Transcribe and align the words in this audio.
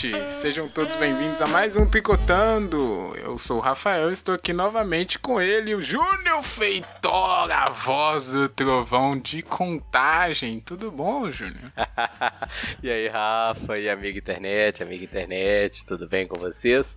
noite! 0.00 0.32
Sejam 0.32 0.68
todos 0.68 0.96
bem-vindos 0.96 1.42
a 1.42 1.46
mais 1.46 1.76
um 1.76 1.84
Tricotando. 1.84 3.14
Eu 3.16 3.36
sou 3.36 3.58
o 3.58 3.60
Rafael, 3.60 4.10
estou 4.10 4.34
aqui 4.34 4.52
novamente 4.52 5.18
com 5.18 5.40
ele, 5.40 5.74
o 5.74 5.82
Júnior 5.82 6.42
Feitor, 6.42 7.50
a 7.50 7.68
voz 7.68 8.32
do 8.32 8.48
trovão 8.48 9.18
de 9.18 9.42
contagem. 9.42 10.60
Tudo 10.60 10.90
bom, 10.90 11.26
Júnior? 11.26 11.72
e 12.82 12.90
aí, 12.90 13.08
Rafa 13.08 13.78
e 13.78 13.90
amiga 13.90 14.18
internet, 14.18 14.82
amiga 14.82 15.04
internet, 15.04 15.84
tudo 15.84 16.08
bem 16.08 16.26
com 16.26 16.38
vocês? 16.38 16.96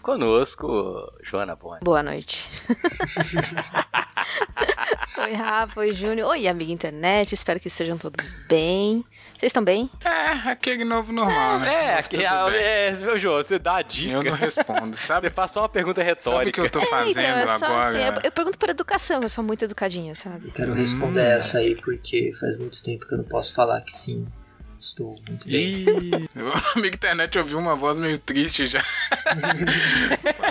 Conosco, 0.00 1.12
Joana 1.22 1.54
Boni. 1.54 1.80
Boa 1.82 2.02
noite. 2.02 2.48
oi, 5.18 5.32
Rafa, 5.32 5.80
oi, 5.80 5.92
Júnior. 5.92 6.30
Oi, 6.30 6.48
amiga 6.48 6.72
internet, 6.72 7.34
espero 7.34 7.60
que 7.60 7.68
estejam 7.68 7.98
todos 7.98 8.32
bem. 8.48 9.04
Vocês 9.38 9.50
estão 9.50 9.62
bem? 9.62 9.88
É, 10.04 10.50
aquele 10.50 10.82
novo 10.82 11.12
normal, 11.12 11.60
né? 11.60 11.72
É, 11.72 11.94
aqui, 11.94 12.24
é, 12.24 12.90
meu 13.00 13.16
João, 13.16 13.36
você 13.36 13.56
dá 13.56 13.76
a 13.76 13.82
dica. 13.82 14.14
Eu 14.14 14.22
não 14.24 14.32
respondo, 14.32 14.96
sabe? 14.96 15.28
Você 15.28 15.32
faz 15.32 15.52
só 15.52 15.62
uma 15.62 15.68
pergunta 15.68 16.02
retórica. 16.02 16.38
Sabe 16.38 16.50
o 16.50 16.52
que 16.52 16.60
eu 16.76 16.82
tô 16.82 16.84
fazendo 16.90 17.24
é, 17.24 17.42
então, 17.44 17.54
agora? 17.54 17.86
Assim, 17.86 17.98
eu, 17.98 18.20
eu, 18.24 18.32
pergunto 18.32 18.58
por 18.58 18.68
educação, 18.68 19.22
eu 19.22 19.28
sou 19.28 19.44
muito 19.44 19.64
educadinha, 19.64 20.12
sabe? 20.16 20.50
Quero 20.50 20.74
responder 20.74 21.20
hum. 21.20 21.36
essa 21.36 21.58
aí 21.58 21.76
porque 21.76 22.32
faz 22.34 22.58
muito 22.58 22.82
tempo 22.82 23.06
que 23.06 23.14
eu 23.14 23.18
não 23.18 23.24
posso 23.26 23.54
falar 23.54 23.80
que 23.82 23.92
sim. 23.92 24.26
Estou 24.78 25.18
muito 25.28 25.48
bem. 25.48 25.84
amigo 26.76 26.94
internet 26.94 27.36
ouviu 27.36 27.58
uma 27.58 27.74
voz 27.74 27.98
meio 27.98 28.18
triste 28.18 28.66
já. 28.66 28.84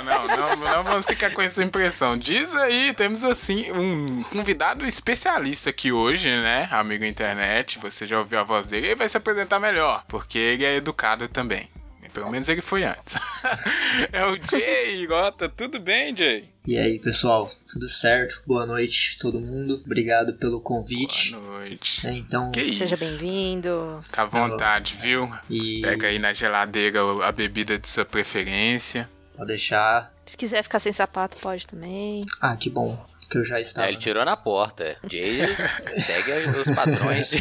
não, 0.03 0.27
não, 0.27 0.55
não 0.57 0.83
vamos 0.83 1.05
ficar 1.05 1.31
com 1.31 1.41
essa 1.41 1.63
impressão. 1.63 2.17
Diz 2.17 2.53
aí, 2.55 2.93
temos 2.93 3.23
assim 3.23 3.71
um 3.71 4.23
convidado 4.25 4.85
especialista 4.85 5.69
aqui 5.69 5.91
hoje, 5.91 6.27
né? 6.29 6.67
Amigo 6.71 7.05
internet, 7.05 7.79
você 7.79 8.05
já 8.05 8.19
ouviu 8.19 8.39
a 8.39 8.43
voz 8.43 8.69
dele, 8.69 8.87
ele 8.87 8.95
vai 8.95 9.07
se 9.07 9.15
apresentar 9.15 9.59
melhor, 9.59 10.03
porque 10.07 10.37
ele 10.37 10.65
é 10.65 10.75
educado 10.75 11.27
também. 11.29 11.69
Pelo 12.17 12.31
menos 12.31 12.49
ele 12.49 12.61
foi 12.61 12.83
antes. 12.83 13.15
é 14.11 14.25
o 14.25 14.35
Jay 14.49 15.05
Gota. 15.05 15.47
Tudo 15.47 15.79
bem, 15.79 16.17
Jay? 16.17 16.49
E 16.67 16.77
aí, 16.77 16.99
pessoal, 16.99 17.49
tudo 17.71 17.87
certo? 17.87 18.43
Boa 18.45 18.65
noite, 18.65 19.17
todo 19.19 19.39
mundo. 19.39 19.81
Obrigado 19.85 20.33
pelo 20.33 20.59
convite. 20.59 21.31
Boa 21.31 21.59
noite. 21.59 22.05
É, 22.05 22.11
então, 22.11 22.51
que 22.51 22.73
seja 22.73 22.93
bem-vindo. 22.97 24.01
Fica 24.03 24.23
à 24.23 24.25
vontade, 24.25 24.97
viu? 24.99 25.31
E... 25.49 25.79
Pega 25.79 26.07
aí 26.07 26.19
na 26.19 26.33
geladeira 26.33 26.99
a 27.25 27.31
bebida 27.31 27.79
de 27.79 27.87
sua 27.87 28.03
preferência. 28.03 29.09
Pode 29.33 29.47
deixar. 29.47 30.13
Se 30.25 30.35
quiser 30.35 30.61
ficar 30.61 30.79
sem 30.79 30.91
sapato, 30.91 31.37
pode 31.37 31.65
também. 31.65 32.25
Ah, 32.41 32.57
que 32.57 32.69
bom 32.69 33.01
que 33.29 33.37
eu 33.37 33.43
já 33.43 33.59
estava. 33.59 33.87
É, 33.87 33.91
ele 33.91 33.97
tirou 33.97 34.23
na 34.25 34.35
porta. 34.35 34.97
Jay 35.09 35.47
segue 36.01 36.49
os 36.49 36.75
padrões. 36.75 37.31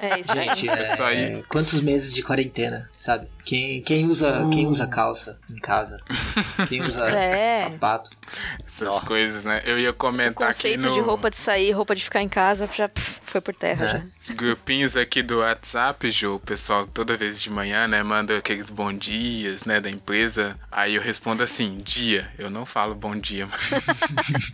É 0.00 0.20
isso 0.20 0.32
aí. 0.32 0.48
Gente, 0.48 0.68
é, 0.68 0.82
isso 0.82 1.02
aí. 1.02 1.42
quantos 1.48 1.80
meses 1.80 2.14
de 2.14 2.22
quarentena, 2.22 2.88
sabe? 2.98 3.28
Quem, 3.44 3.80
quem, 3.80 4.06
usa, 4.06 4.42
uh. 4.42 4.50
quem 4.50 4.66
usa 4.66 4.86
calça 4.86 5.38
em 5.50 5.56
casa? 5.56 5.98
Quem 6.68 6.82
usa 6.82 7.08
é. 7.08 7.70
sapato? 7.70 8.10
Essas 8.66 9.00
coisas, 9.00 9.44
né? 9.44 9.62
Eu 9.64 9.78
ia 9.78 9.92
comentar 9.92 10.32
o 10.32 10.46
conceito 10.48 10.80
aqui 10.80 10.88
no... 10.88 10.94
de 10.94 11.00
roupa 11.00 11.30
de 11.30 11.36
sair, 11.36 11.70
roupa 11.70 11.94
de 11.94 12.04
ficar 12.04 12.22
em 12.22 12.28
casa, 12.28 12.68
já 12.74 12.90
foi 13.24 13.40
por 13.40 13.54
terra 13.54 13.86
é. 13.86 13.90
já. 13.92 14.02
Os 14.20 14.30
grupinhos 14.30 14.96
aqui 14.96 15.22
do 15.22 15.38
WhatsApp, 15.38 16.10
Ju, 16.10 16.34
o 16.34 16.40
pessoal 16.40 16.86
toda 16.86 17.16
vez 17.16 17.40
de 17.40 17.48
manhã, 17.48 17.88
né, 17.88 18.02
manda 18.02 18.36
aqueles 18.36 18.68
bom 18.68 18.92
dias, 18.92 19.64
né, 19.64 19.80
da 19.80 19.88
empresa. 19.88 20.58
Aí 20.70 20.96
eu 20.96 21.02
respondo 21.02 21.42
assim, 21.42 21.78
dia. 21.78 22.30
Eu 22.38 22.50
não 22.50 22.66
falo 22.66 22.94
bom 22.94 23.16
dia, 23.16 23.46
mas... 23.46 23.70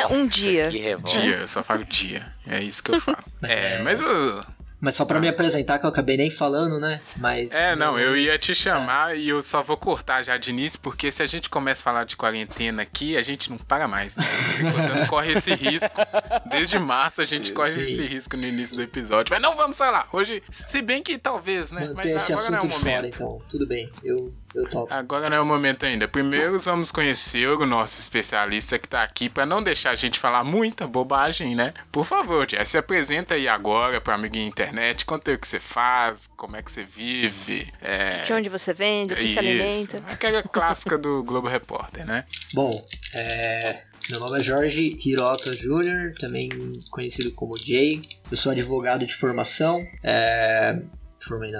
Tenha 0.00 0.08
Nossa, 0.08 0.14
um 0.14 0.26
dia. 0.26 0.70
Dia, 0.70 1.36
eu 1.40 1.48
só 1.48 1.62
falo 1.62 1.84
dia. 1.84 2.26
É 2.46 2.60
isso 2.60 2.82
que 2.82 2.92
eu 2.92 3.00
falo. 3.00 3.18
mas 3.40 3.50
é, 3.50 3.74
é, 3.74 3.82
mas 3.82 4.00
eu 4.00 4.44
mas 4.80 4.94
só 4.94 5.04
para 5.04 5.18
ah. 5.18 5.20
me 5.20 5.28
apresentar, 5.28 5.78
que 5.78 5.84
eu 5.84 5.90
acabei 5.90 6.16
nem 6.16 6.30
falando, 6.30 6.80
né? 6.80 7.02
Mas. 7.16 7.52
É, 7.52 7.76
não, 7.76 7.98
eu 7.98 8.16
ia 8.16 8.38
te 8.38 8.54
chamar 8.54 9.14
é. 9.14 9.18
e 9.18 9.28
eu 9.28 9.42
só 9.42 9.62
vou 9.62 9.76
cortar 9.76 10.22
já 10.22 10.38
de 10.38 10.50
início, 10.50 10.80
porque 10.80 11.12
se 11.12 11.22
a 11.22 11.26
gente 11.26 11.50
começa 11.50 11.82
a 11.82 11.84
falar 11.84 12.04
de 12.04 12.16
quarentena 12.16 12.80
aqui, 12.80 13.14
a 13.14 13.22
gente 13.22 13.50
não 13.50 13.58
para 13.58 13.86
mais, 13.86 14.16
né? 14.16 14.24
Portanto, 14.72 15.06
corre 15.06 15.34
esse 15.34 15.54
risco. 15.54 16.00
Desde 16.48 16.78
março 16.78 17.20
a 17.20 17.26
gente 17.26 17.52
corre 17.52 17.68
Sim. 17.68 17.82
esse 17.82 18.02
risco 18.06 18.38
no 18.38 18.46
início 18.46 18.76
do 18.76 18.82
episódio. 18.82 19.30
Mas 19.30 19.42
não 19.42 19.54
vamos 19.54 19.76
falar. 19.76 20.08
Hoje, 20.14 20.42
se 20.50 20.80
bem 20.80 21.02
que 21.02 21.18
talvez, 21.18 21.70
né? 21.70 21.92
Mas 21.94 22.06
esse 22.06 22.32
agora 22.32 22.50
não 22.52 22.58
é 22.58 22.62
o 22.62 22.68
momento. 22.68 22.80
Fora, 22.80 23.06
então, 23.08 23.42
tudo 23.50 23.66
bem. 23.66 23.90
Eu 24.02 24.32
eu 24.54 24.68
topo. 24.68 24.92
Agora 24.92 25.28
não 25.30 25.36
é 25.36 25.40
o 25.40 25.46
momento 25.46 25.86
ainda. 25.86 26.08
Primeiro 26.08 26.58
vamos 26.60 26.90
conhecer 26.90 27.48
o 27.48 27.66
nosso 27.66 28.00
especialista 28.00 28.78
que 28.78 28.88
tá 28.88 29.02
aqui 29.02 29.28
para 29.28 29.46
não 29.46 29.62
deixar 29.62 29.90
a 29.90 29.94
gente 29.94 30.18
falar 30.18 30.44
muita 30.44 30.86
bobagem, 30.86 31.54
né? 31.54 31.72
Por 31.92 32.04
favor, 32.04 32.46
Tia, 32.46 32.64
se 32.64 32.76
apresenta 32.76 33.34
aí 33.34 33.48
agora 33.48 34.00
para 34.00 34.14
amiguinha 34.14 34.46
internet, 34.46 35.04
conta 35.04 35.30
aí 35.30 35.36
o 35.36 35.38
que 35.38 35.46
você 35.46 35.60
faz, 35.60 36.28
como 36.36 36.56
é 36.56 36.62
que 36.62 36.70
você 36.70 36.84
vive. 36.84 37.66
É... 37.80 38.24
De 38.24 38.32
onde 38.32 38.48
você 38.48 38.72
vende, 38.72 39.14
o 39.14 39.16
que 39.16 39.24
Isso. 39.24 39.34
se 39.34 39.38
alimenta. 39.38 40.02
Aquela 40.08 40.42
clássica 40.42 40.98
do 40.98 41.22
Globo 41.22 41.48
Repórter, 41.48 42.04
né? 42.04 42.24
Bom, 42.54 42.70
é... 43.14 43.82
Meu 44.10 44.18
nome 44.18 44.38
é 44.38 44.42
Jorge 44.42 44.98
Hirota 45.04 45.54
Jr., 45.54 46.14
também 46.18 46.48
conhecido 46.90 47.30
como 47.32 47.56
Jay. 47.56 48.02
Eu 48.28 48.36
sou 48.36 48.50
advogado 48.50 49.06
de 49.06 49.14
formação. 49.14 49.80
É 50.02 50.80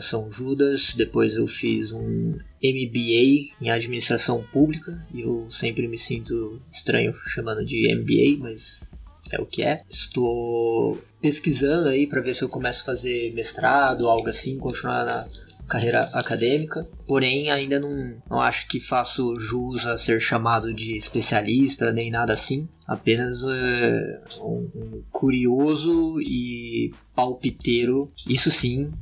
São 0.00 0.30
Judas, 0.30 0.94
depois 0.94 1.34
eu 1.34 1.46
fiz 1.46 1.92
um 1.92 2.38
MBA 2.62 3.54
em 3.60 3.70
administração 3.70 4.42
pública 4.52 5.06
e 5.12 5.20
eu 5.20 5.46
sempre 5.50 5.86
me 5.86 5.98
sinto 5.98 6.60
estranho 6.70 7.14
chamando 7.24 7.64
de 7.64 7.94
MBA, 7.94 8.42
mas 8.42 8.90
é 9.32 9.40
o 9.40 9.46
que 9.46 9.62
é. 9.62 9.82
Estou 9.88 10.98
pesquisando 11.20 11.88
aí 11.88 12.06
para 12.06 12.20
ver 12.20 12.34
se 12.34 12.42
eu 12.42 12.48
começo 12.48 12.82
a 12.82 12.86
fazer 12.86 13.32
mestrado, 13.34 14.08
algo 14.08 14.28
assim, 14.28 14.58
continuar 14.58 15.04
na 15.04 15.26
carreira 15.68 16.00
acadêmica, 16.14 16.88
porém 17.06 17.48
ainda 17.48 17.78
não, 17.78 18.16
não 18.28 18.40
acho 18.40 18.66
que 18.66 18.80
faço 18.80 19.38
jus 19.38 19.86
a 19.86 19.96
ser 19.96 20.20
chamado 20.20 20.74
de 20.74 20.96
especialista 20.96 21.92
nem 21.92 22.10
nada 22.10 22.32
assim, 22.32 22.68
apenas 22.88 23.44
é, 23.44 24.20
um, 24.40 24.68
um 24.74 25.02
curioso 25.12 26.20
e 26.20 26.92
palpiteiro, 27.14 28.10
isso 28.28 28.50
sim, 28.50 28.92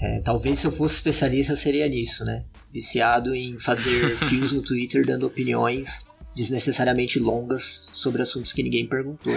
é, 0.00 0.20
talvez 0.20 0.58
se 0.58 0.66
eu 0.66 0.72
fosse 0.72 0.96
especialista 0.96 1.52
eu 1.52 1.56
seria 1.56 1.88
nisso, 1.88 2.24
né? 2.24 2.44
Viciado 2.72 3.34
em 3.34 3.58
fazer 3.58 4.16
fios 4.28 4.52
no 4.52 4.62
Twitter 4.62 5.04
dando 5.04 5.26
opiniões 5.26 6.06
desnecessariamente 6.38 7.18
longas 7.18 7.90
sobre 7.92 8.22
assuntos 8.22 8.52
que 8.52 8.62
ninguém 8.62 8.86
perguntou. 8.88 9.34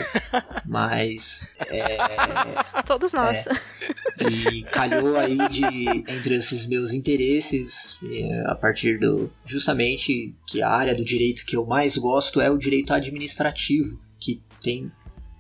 Mas. 0.65 1.55
É, 1.67 1.97
Todos 2.85 3.11
nós. 3.11 3.47
É, 3.47 4.29
e 4.29 4.61
calhou 4.63 5.17
aí 5.17 5.37
de 5.49 5.65
entre 6.07 6.35
esses 6.35 6.67
meus 6.67 6.93
interesses, 6.93 7.99
a 8.45 8.53
partir 8.53 8.99
do. 8.99 9.31
Justamente 9.43 10.35
que 10.45 10.61
a 10.61 10.69
área 10.69 10.93
do 10.93 11.03
direito 11.03 11.43
que 11.45 11.55
eu 11.55 11.65
mais 11.65 11.97
gosto 11.97 12.39
é 12.39 12.51
o 12.51 12.57
direito 12.57 12.93
administrativo, 12.93 13.99
que 14.19 14.39
tem 14.61 14.91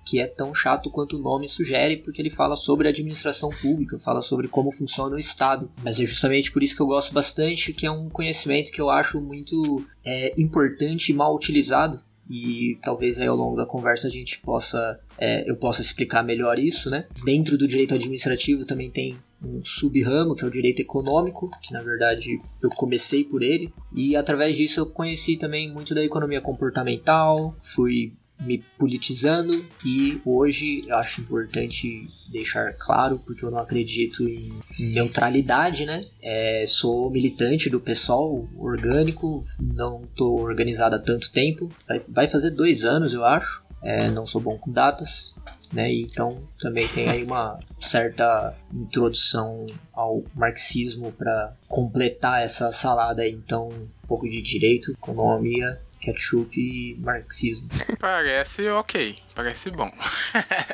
que 0.05 0.19
é 0.19 0.27
tão 0.27 0.53
chato 0.53 0.89
quanto 0.89 1.17
o 1.17 1.21
nome 1.21 1.47
sugere, 1.47 1.97
porque 1.97 2.21
ele 2.21 2.29
fala 2.29 2.55
sobre 2.55 2.87
administração 2.87 3.49
pública, 3.49 3.99
fala 3.99 4.21
sobre 4.21 4.47
como 4.47 4.71
funciona 4.71 5.15
o 5.15 5.19
Estado. 5.19 5.71
Mas 5.83 5.99
é 5.99 6.05
justamente 6.05 6.51
por 6.51 6.63
isso 6.63 6.75
que 6.75 6.81
eu 6.81 6.87
gosto 6.87 7.13
bastante, 7.13 7.73
que 7.73 7.85
é 7.85 7.91
um 7.91 8.09
conhecimento 8.09 8.71
que 8.71 8.81
eu 8.81 8.89
acho 8.89 9.21
muito 9.21 9.85
é, 10.05 10.33
importante 10.39 11.11
e 11.11 11.15
mal 11.15 11.35
utilizado. 11.35 12.01
E 12.29 12.77
talvez 12.81 13.19
aí 13.19 13.27
ao 13.27 13.35
longo 13.35 13.57
da 13.57 13.65
conversa 13.65 14.07
a 14.07 14.11
gente 14.11 14.39
possa, 14.39 14.99
é, 15.17 15.49
eu 15.49 15.55
possa 15.57 15.81
explicar 15.81 16.23
melhor 16.23 16.57
isso, 16.57 16.89
né? 16.89 17.05
Dentro 17.25 17.57
do 17.57 17.67
direito 17.67 17.93
administrativo 17.93 18.65
também 18.65 18.89
tem 18.89 19.17
um 19.43 19.61
sub-ramo, 19.63 20.35
que 20.35 20.43
é 20.43 20.47
o 20.47 20.51
direito 20.51 20.81
econômico, 20.81 21.49
que 21.61 21.73
na 21.73 21.81
verdade 21.81 22.39
eu 22.61 22.69
comecei 22.69 23.23
por 23.23 23.41
ele, 23.41 23.71
e 23.91 24.15
através 24.15 24.55
disso 24.55 24.79
eu 24.79 24.85
conheci 24.85 25.35
também 25.35 25.71
muito 25.71 25.95
da 25.95 26.03
economia 26.03 26.39
comportamental, 26.39 27.55
fui 27.61 28.13
me 28.41 28.57
politizando 28.77 29.65
e 29.85 30.19
hoje 30.25 30.83
eu 30.87 30.97
acho 30.97 31.21
importante 31.21 32.09
deixar 32.31 32.73
claro, 32.73 33.19
porque 33.19 33.45
eu 33.45 33.51
não 33.51 33.59
acredito 33.59 34.23
em 34.23 34.93
neutralidade, 34.93 35.85
né? 35.85 36.03
É, 36.21 36.65
sou 36.67 37.09
militante 37.09 37.69
do 37.69 37.79
PSOL 37.79 38.49
orgânico, 38.57 39.43
não 39.59 40.03
tô 40.15 40.35
organizado 40.35 40.95
há 40.95 40.99
tanto 40.99 41.31
tempo, 41.31 41.71
vai, 41.87 41.99
vai 42.09 42.27
fazer 42.27 42.51
dois 42.51 42.83
anos 42.83 43.13
eu 43.13 43.23
acho, 43.23 43.63
é, 43.81 44.09
não 44.09 44.25
sou 44.25 44.41
bom 44.41 44.57
com 44.57 44.71
datas, 44.71 45.35
né? 45.71 45.93
Então 45.93 46.41
também 46.59 46.87
tem 46.87 47.09
aí 47.09 47.23
uma 47.23 47.59
certa 47.79 48.55
introdução 48.73 49.67
ao 49.93 50.23
marxismo 50.35 51.11
para 51.11 51.53
completar 51.67 52.41
essa 52.43 52.71
salada 52.71 53.21
aí, 53.21 53.31
então 53.31 53.69
um 53.69 54.07
pouco 54.07 54.27
de 54.27 54.41
direito, 54.41 54.91
economia 54.91 55.79
ketchup 56.01 56.49
e 56.59 56.97
marxismo. 56.99 57.69
Parece 57.99 58.67
ok, 58.69 59.17
parece 59.35 59.69
bom. 59.69 59.91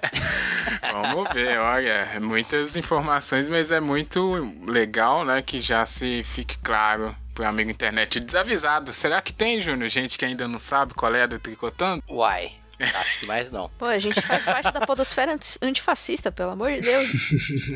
Vamos 0.92 1.34
ver, 1.34 1.58
olha, 1.60 2.08
muitas 2.22 2.76
informações, 2.78 3.48
mas 3.50 3.72
é 3.72 3.80
muito 3.80 4.54
legal, 4.66 5.26
né, 5.26 5.42
que 5.42 5.60
já 5.60 5.86
se 5.86 6.24
fique 6.24 6.58
claro 6.60 7.16
pro 7.34 7.46
amigo 7.46 7.70
internet 7.70 8.20
desavisado. 8.20 8.92
Será 8.94 9.22
que 9.22 9.32
tem, 9.34 9.60
Júnior, 9.62 9.90
gente 9.90 10.18
que 10.18 10.26
ainda 10.26 10.48
não 10.48 10.60
sabe 10.60 10.94
qual 10.94 11.14
é 11.14 11.24
a 11.24 11.28
do 11.28 11.38
Tricotando? 11.40 12.04
Uai, 12.10 12.52
Acho 12.80 13.20
que 13.22 13.26
mais 13.26 13.50
não. 13.52 13.70
Pô, 13.78 13.86
a 13.86 13.98
gente 14.00 14.22
faz 14.22 14.46
parte 14.46 14.72
da 14.72 14.86
podosfera 14.86 15.34
anti- 15.34 15.58
antifascista, 15.62 16.32
pelo 16.32 16.52
amor 16.52 16.72
de 16.72 16.82
Deus. 16.82 17.32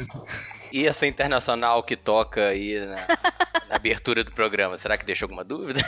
E 0.71 0.87
essa 0.87 1.05
internacional 1.05 1.83
que 1.83 1.95
toca 1.95 2.47
aí 2.47 2.79
na, 2.79 2.95
na 3.69 3.75
abertura 3.75 4.23
do 4.23 4.33
programa, 4.33 4.77
será 4.77 4.97
que 4.97 5.05
deixa 5.05 5.25
alguma 5.25 5.43
dúvida? 5.43 5.81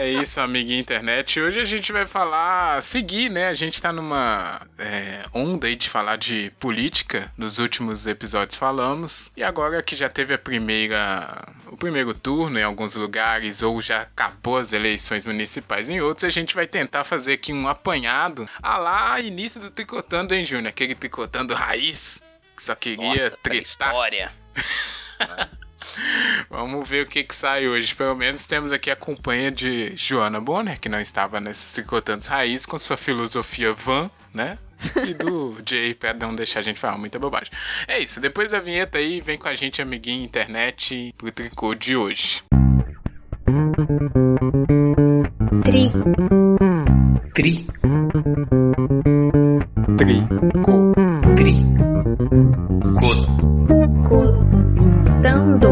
É 0.00 0.08
isso, 0.08 0.40
amiguinha 0.40 0.78
internet. 0.78 1.38
Hoje 1.40 1.60
a 1.60 1.64
gente 1.64 1.92
vai 1.92 2.06
falar, 2.06 2.82
seguir, 2.82 3.28
né? 3.28 3.48
A 3.48 3.54
gente 3.54 3.82
tá 3.82 3.92
numa 3.92 4.62
é, 4.78 5.24
onda 5.34 5.66
aí 5.66 5.76
de 5.76 5.90
falar 5.90 6.16
de 6.16 6.50
política. 6.58 7.30
Nos 7.36 7.58
últimos 7.58 8.06
episódios 8.06 8.56
falamos. 8.56 9.30
E 9.36 9.42
agora 9.42 9.82
que 9.82 9.94
já 9.94 10.08
teve 10.08 10.32
a 10.32 10.38
primeira, 10.38 11.44
o 11.66 11.76
primeiro 11.76 12.14
turno 12.14 12.58
em 12.58 12.62
alguns 12.62 12.94
lugares, 12.94 13.62
ou 13.62 13.82
já 13.82 14.02
acabou 14.02 14.56
as 14.56 14.72
eleições 14.72 15.26
municipais 15.26 15.90
em 15.90 16.00
outros, 16.00 16.24
a 16.24 16.30
gente 16.30 16.54
vai 16.54 16.66
tentar 16.66 17.04
fazer 17.04 17.34
aqui 17.34 17.52
um 17.52 17.68
apanhado 17.68 18.48
a 18.62 18.78
lá 18.78 19.20
início 19.20 19.60
do 19.60 19.70
tricotando, 19.70 20.34
hein, 20.34 20.46
Júnior? 20.46 20.68
Aquele 20.68 20.94
tricotando 20.94 21.52
raiz. 21.52 22.22
Que 22.60 22.64
só 22.64 22.74
queria 22.74 23.08
Nossa, 23.08 23.38
tretar. 23.42 23.62
história. 23.62 24.32
Vamos 26.50 26.86
ver 26.86 27.06
o 27.06 27.08
que 27.08 27.24
que 27.24 27.34
sai 27.34 27.66
hoje. 27.66 27.94
Pelo 27.94 28.14
menos 28.14 28.44
temos 28.44 28.70
aqui 28.70 28.90
a 28.90 28.96
companhia 28.96 29.50
de 29.50 29.96
Joana 29.96 30.42
Bonner, 30.42 30.78
que 30.78 30.86
não 30.86 31.00
estava 31.00 31.40
nesses 31.40 31.72
tricotantes 31.72 32.26
raiz, 32.26 32.66
com 32.66 32.76
sua 32.76 32.98
filosofia 32.98 33.72
van, 33.72 34.10
né? 34.34 34.58
E 35.06 35.14
do 35.14 35.56
Jay, 35.66 35.94
pra 35.94 36.12
não 36.12 36.34
deixar 36.34 36.60
a 36.60 36.62
gente 36.62 36.78
falar 36.78 36.98
muita 36.98 37.18
bobagem. 37.18 37.50
É 37.88 37.98
isso, 37.98 38.20
depois 38.20 38.50
da 38.50 38.60
vinheta 38.60 38.98
aí, 38.98 39.22
vem 39.22 39.38
com 39.38 39.48
a 39.48 39.54
gente, 39.54 39.80
amiguinho 39.80 40.22
internet, 40.22 41.14
pro 41.16 41.32
tricô 41.32 41.74
de 41.74 41.96
hoje. 41.96 42.42
Tri, 45.64 45.90
Tri, 47.32 47.66
Trico. 49.96 50.89
Cotando, 54.04 55.68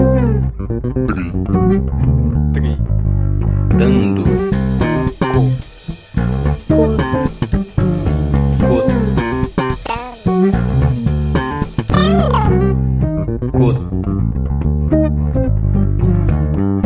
Tri. 2.53 2.77
dando, 3.77 4.25
co, 5.21 5.41
co, 6.67 6.99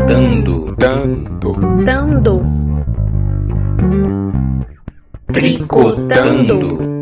dando, 0.07 0.75
Dando. 0.77 1.51
dando, 1.83 2.43
tricotando. 5.33 7.02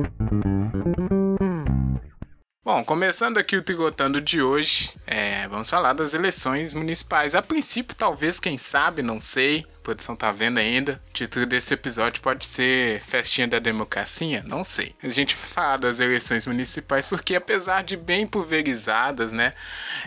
Bom, 2.72 2.84
começando 2.84 3.37
aqui 3.37 3.56
o 3.56 3.62
tricotando 3.62 4.20
de 4.20 4.40
hoje, 4.40 4.93
é, 5.05 5.49
vamos 5.49 5.69
falar 5.69 5.93
das 5.93 6.14
eleições 6.14 6.72
municipais. 6.72 7.34
A 7.34 7.43
princípio, 7.43 7.96
talvez, 7.96 8.38
quem 8.38 8.56
sabe, 8.56 9.02
não 9.02 9.20
sei, 9.20 9.67
a 9.78 9.82
produção 9.82 10.14
tá 10.14 10.31
vendo 10.31 10.58
ainda. 10.58 11.02
O 11.08 11.12
título 11.12 11.46
desse 11.46 11.75
episódio 11.75 12.22
pode 12.22 12.46
ser 12.46 13.00
Festinha 13.00 13.49
da 13.49 13.58
Democracia, 13.58 14.44
não 14.46 14.62
sei. 14.62 14.94
A 15.02 15.08
gente 15.08 15.34
vai 15.34 15.49
falar 15.49 15.76
das 15.78 15.99
eleições 15.99 16.46
municipais 16.46 17.08
porque, 17.08 17.34
apesar 17.34 17.82
de 17.82 17.96
bem 17.96 18.25
pulverizadas, 18.25 19.32
né, 19.32 19.52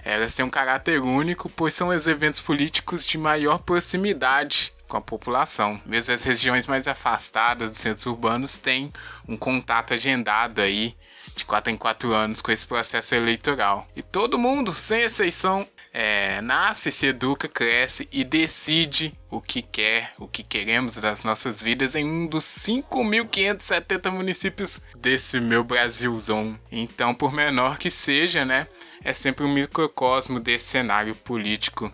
elas 0.02 0.34
têm 0.34 0.46
um 0.46 0.50
caráter 0.50 1.02
único, 1.02 1.50
pois 1.50 1.74
são 1.74 1.90
os 1.90 2.08
eventos 2.08 2.40
políticos 2.40 3.06
de 3.06 3.18
maior 3.18 3.58
proximidade 3.58 4.72
com 4.88 4.96
a 4.96 5.02
população. 5.02 5.82
Mesmo 5.86 6.14
as 6.14 6.24
regiões 6.24 6.66
mais 6.66 6.88
afastadas 6.88 7.74
dos 7.74 7.82
centros 7.82 8.06
urbanos 8.06 8.56
têm 8.56 8.94
um 9.28 9.36
contato 9.36 9.94
agendado 9.94 10.62
aí 10.62 10.96
de 11.36 11.46
4 11.46 11.72
em 11.72 11.78
4 11.78 12.14
anos 12.14 12.42
com 12.42 12.52
esse 12.52 12.66
processo 12.66 13.16
eleitoral. 13.16 13.88
E 13.96 14.02
todo 14.02 14.38
mundo, 14.38 14.74
sem 14.74 15.02
exceção, 15.02 15.68
é, 15.92 16.42
nasce, 16.42 16.92
se 16.92 17.08
educa, 17.08 17.48
cresce 17.48 18.08
e 18.12 18.24
decide 18.24 19.14
o 19.30 19.40
que 19.42 19.62
quer, 19.62 20.14
o 20.18 20.28
que 20.28 20.44
queremos 20.44 20.96
das 20.98 21.24
nossas 21.24 21.62
vidas 21.62 21.96
em 21.96 22.06
um 22.06 22.28
dos 22.28 22.44
5.570 22.44 24.12
municípios 24.12 24.82
desse 24.98 25.40
meu 25.40 25.64
Brasilzão. 25.64 26.60
Então, 26.72 27.14
por 27.14 27.32
menor 27.32 27.78
que 27.78 27.92
seja, 27.92 28.44
né, 28.44 28.68
é 29.04 29.14
sempre 29.14 29.46
um 29.46 29.54
microcosmo 29.54 30.40
desse 30.40 30.66
cenário 30.66 31.16
político 31.16 31.92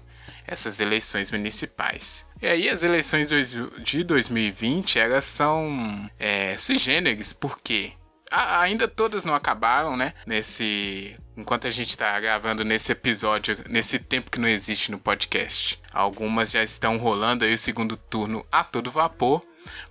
essas 0.49 0.79
eleições 0.79 1.31
municipais. 1.31 2.25
E 2.41 2.47
aí 2.47 2.69
as 2.69 2.81
eleições 2.81 3.29
de 3.29 4.03
2020 4.03 4.97
elas 4.97 5.25
são 5.25 6.09
é, 6.17 6.57
sui 6.57 6.77
generis, 6.77 7.31
por 7.31 7.59
quê? 7.59 7.93
Ainda 8.31 8.87
todas 8.87 9.25
não 9.25 9.33
acabaram, 9.33 9.97
né? 9.97 10.13
Nesse. 10.25 11.17
Enquanto 11.35 11.67
a 11.67 11.69
gente 11.69 11.97
tá 11.97 12.19
gravando 12.19 12.65
nesse 12.65 12.91
episódio, 12.91 13.57
nesse 13.69 13.97
tempo 13.97 14.29
que 14.29 14.39
não 14.39 14.47
existe 14.47 14.91
no 14.91 14.99
podcast. 14.99 15.81
Algumas 15.93 16.51
já 16.51 16.61
estão 16.61 16.97
rolando 16.97 17.45
aí 17.45 17.53
o 17.53 17.57
segundo 17.57 17.95
turno 17.95 18.45
a 18.51 18.63
todo 18.63 18.91
vapor. 18.91 19.41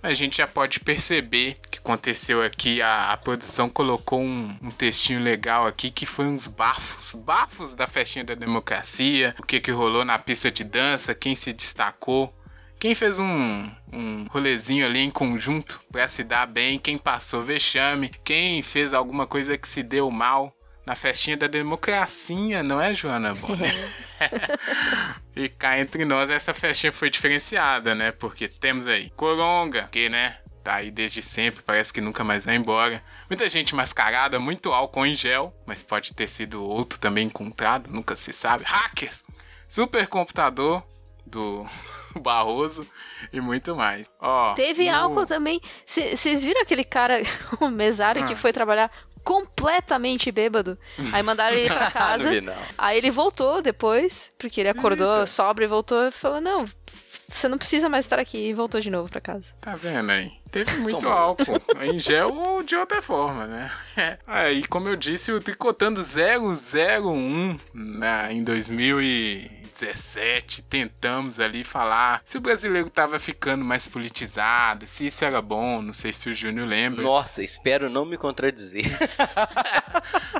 Mas 0.01 0.11
a 0.11 0.15
gente 0.15 0.37
já 0.37 0.47
pode 0.47 0.79
perceber 0.79 1.57
que 1.69 1.77
aconteceu 1.79 2.43
aqui. 2.43 2.81
A, 2.81 3.11
a 3.11 3.17
produção 3.17 3.69
colocou 3.69 4.21
um, 4.21 4.55
um 4.61 4.71
textinho 4.71 5.21
legal 5.21 5.67
aqui 5.67 5.89
que 5.91 6.05
foi 6.05 6.25
uns 6.25 6.47
bafos. 6.47 7.13
Bafos 7.13 7.75
da 7.75 7.87
festinha 7.87 8.25
da 8.25 8.35
democracia. 8.35 9.35
O 9.39 9.43
que, 9.43 9.59
que 9.59 9.71
rolou 9.71 10.05
na 10.05 10.17
pista 10.17 10.51
de 10.51 10.63
dança, 10.63 11.13
quem 11.13 11.35
se 11.35 11.53
destacou. 11.53 12.33
Quem 12.79 12.95
fez 12.95 13.19
um, 13.19 13.69
um 13.91 14.25
rolezinho 14.29 14.85
ali 14.85 14.99
em 14.99 15.11
conjunto 15.11 15.81
pra 15.91 16.07
se 16.07 16.23
dar 16.23 16.45
bem, 16.47 16.79
quem 16.79 16.97
passou 16.97 17.43
vexame, 17.43 18.09
quem 18.23 18.61
fez 18.61 18.93
alguma 18.93 19.27
coisa 19.27 19.57
que 19.57 19.67
se 19.67 19.83
deu 19.83 20.09
mal 20.09 20.55
na 20.85 20.95
festinha 20.95 21.35
da 21.35 21.45
democracia, 21.45 22.63
não 22.63 22.79
é, 22.79 22.93
Joana 22.93 23.33
Bonner? 23.35 23.75
e 25.35 25.49
cá 25.49 25.77
entre 25.77 26.05
nós, 26.05 26.29
essa 26.29 26.53
festinha 26.53 26.93
foi 26.93 27.09
diferenciada, 27.09 27.93
né? 27.93 28.13
Porque 28.13 28.47
temos 28.47 28.87
aí 28.87 29.09
Coronga, 29.09 29.89
que, 29.91 30.07
né? 30.07 30.37
Tá 30.63 30.75
aí 30.75 30.89
desde 30.89 31.21
sempre, 31.21 31.61
parece 31.61 31.91
que 31.91 31.99
nunca 31.99 32.23
mais 32.23 32.45
vai 32.45 32.55
embora. 32.55 33.03
Muita 33.29 33.49
gente 33.49 33.75
mascarada, 33.75 34.39
muito 34.39 34.71
álcool 34.71 35.05
em 35.05 35.15
gel, 35.15 35.53
mas 35.67 35.83
pode 35.83 36.13
ter 36.13 36.29
sido 36.29 36.63
outro 36.63 36.97
também 36.97 37.27
encontrado, 37.27 37.91
nunca 37.91 38.15
se 38.15 38.31
sabe. 38.31 38.63
Hackers, 38.65 39.25
supercomputador 39.67 40.81
do 41.25 41.67
Barroso 42.21 42.87
e 43.31 43.39
muito 43.41 43.75
mais. 43.75 44.09
Ó, 44.19 44.53
Teve 44.53 44.89
no- 44.89 44.95
álcool 44.97 45.25
também. 45.25 45.59
Vocês 45.85 46.43
viram 46.43 46.61
aquele 46.61 46.83
cara, 46.83 47.21
o 47.59 47.69
mesário, 47.69 48.25
que 48.25 48.33
Ah. 48.33 48.37
foi 48.37 48.51
trabalhar 48.53 48.91
completamente 49.23 50.31
bêbado? 50.31 50.77
Aí 51.13 51.21
mandaram 51.23 51.55
ele 51.55 51.69
pra 51.69 51.89
casa. 51.91 52.31
Não 52.41 52.53
não. 52.53 52.61
Aí 52.77 52.97
ele 52.97 53.11
voltou 53.11 53.61
depois, 53.61 54.33
porque 54.37 54.59
ele 54.61 54.69
acordou 54.69 55.13
Eita. 55.13 55.25
sóbrio 55.27 55.65
e 55.65 55.67
voltou 55.67 56.07
e 56.07 56.11
falou: 56.11 56.41
Não, 56.41 56.65
você 57.27 57.47
não 57.47 57.57
precisa 57.57 57.87
mais 57.89 58.05
estar 58.05 58.17
aqui. 58.19 58.37
E 58.49 58.53
voltou 58.53 58.79
de 58.81 58.89
novo 58.89 59.09
pra 59.09 59.21
casa. 59.21 59.45
Tá 59.61 59.75
vendo 59.75 60.09
aí? 60.11 60.31
Teve 60.51 60.77
muito 60.77 61.01
Tomou. 61.01 61.15
álcool, 61.15 61.61
em 61.81 61.99
gel 61.99 62.33
ou 62.33 62.63
de 62.63 62.75
outra 62.75 63.03
forma, 63.03 63.45
né? 63.45 63.69
Aí, 64.25 64.65
como 64.65 64.89
eu 64.89 64.95
disse, 64.95 65.31
o 65.31 65.39
Tricotando 65.39 66.01
001 66.03 67.59
na, 67.71 68.31
em 68.33 68.43
2017, 69.79 70.63
tentamos 70.63 71.39
ali 71.39 71.63
falar 71.63 72.21
se 72.25 72.37
o 72.37 72.41
brasileiro 72.41 72.89
tava 72.89 73.19
ficando 73.19 73.63
mais 73.63 73.87
politizado, 73.87 74.85
se 74.85 75.07
isso 75.07 75.23
era 75.23 75.41
bom, 75.41 75.81
não 75.81 75.93
sei 75.93 76.11
se 76.11 76.29
o 76.29 76.33
Júnior 76.33 76.67
lembra. 76.67 77.01
Nossa, 77.01 77.41
espero 77.41 77.89
não 77.89 78.05
me 78.05 78.17
contradizer. 78.17 78.85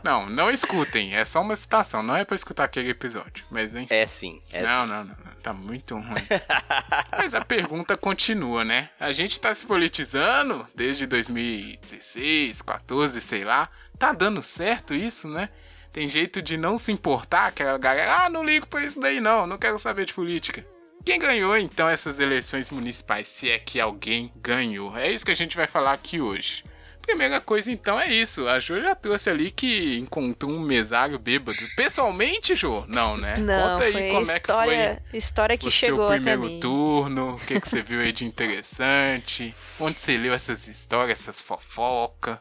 Não, 0.03 0.29
não 0.29 0.49
escutem, 0.49 1.15
é 1.15 1.25
só 1.25 1.41
uma 1.41 1.55
citação, 1.55 2.01
não 2.01 2.15
é 2.15 2.23
pra 2.23 2.33
escutar 2.33 2.63
aquele 2.63 2.89
episódio, 2.89 3.45
mas 3.51 3.75
enfim. 3.75 3.93
É 3.93 4.07
sim, 4.07 4.39
é 4.51 4.61
Não, 4.63 4.87
não, 4.87 5.03
não, 5.03 5.15
não, 5.25 5.41
tá 5.43 5.53
muito 5.53 5.95
ruim. 5.95 6.27
Mas 7.11 7.33
a 7.33 7.43
pergunta 7.43 7.97
continua, 7.97 8.63
né? 8.63 8.89
A 8.99 9.11
gente 9.11 9.39
tá 9.39 9.53
se 9.53 9.65
politizando 9.65 10.65
desde 10.73 11.05
2016, 11.05 12.61
14, 12.61 13.21
sei 13.21 13.43
lá. 13.43 13.69
Tá 13.97 14.13
dando 14.13 14.41
certo 14.41 14.95
isso, 14.95 15.27
né? 15.27 15.49
Tem 15.91 16.07
jeito 16.07 16.41
de 16.41 16.55
não 16.55 16.77
se 16.77 16.91
importar, 16.91 17.47
aquela 17.47 17.77
galera, 17.77 18.25
ah, 18.25 18.29
não 18.29 18.43
ligo 18.43 18.67
pra 18.67 18.83
isso 18.83 18.99
daí 18.99 19.19
não, 19.19 19.47
não 19.47 19.57
quero 19.57 19.79
saber 19.79 20.05
de 20.05 20.13
política. 20.13 20.65
Quem 21.03 21.17
ganhou 21.17 21.57
então 21.57 21.87
essas 21.89 22.19
eleições 22.19 22.69
municipais, 22.69 23.27
se 23.27 23.49
é 23.49 23.57
que 23.57 23.79
alguém 23.79 24.31
ganhou? 24.35 24.95
É 24.95 25.11
isso 25.11 25.25
que 25.25 25.31
a 25.31 25.35
gente 25.35 25.57
vai 25.57 25.65
falar 25.65 25.93
aqui 25.93 26.21
hoje. 26.21 26.63
Primeira 27.01 27.41
coisa 27.41 27.71
então 27.71 27.99
é 27.99 28.07
isso. 28.07 28.47
A 28.47 28.59
Jo 28.59 28.79
já 28.79 28.93
trouxe 28.93 29.31
ali 29.31 29.49
que 29.49 29.97
encontrou 29.97 30.51
um 30.51 30.59
mesário 30.59 31.17
bêbado. 31.17 31.57
Pessoalmente, 31.75 32.53
Jo? 32.55 32.85
Não, 32.87 33.17
né? 33.17 33.35
Não, 33.39 33.79
Conta 33.79 33.85
aí 33.85 34.11
como 34.11 34.31
é 34.31 34.39
que 34.39 34.47
foi 34.47 34.65
história, 34.65 35.03
história 35.13 35.57
que 35.57 35.67
o 35.67 35.71
chegou 35.71 36.07
seu 36.07 36.07
primeiro 36.07 36.59
turno, 36.59 37.35
o 37.35 37.39
que, 37.39 37.59
que 37.59 37.67
você 37.67 37.81
viu 37.81 38.01
aí 38.01 38.11
de 38.11 38.25
interessante, 38.25 39.55
onde 39.79 39.99
você 39.99 40.17
leu 40.17 40.33
essas 40.33 40.67
histórias, 40.67 41.19
essas 41.19 41.41
fofocas. 41.41 42.37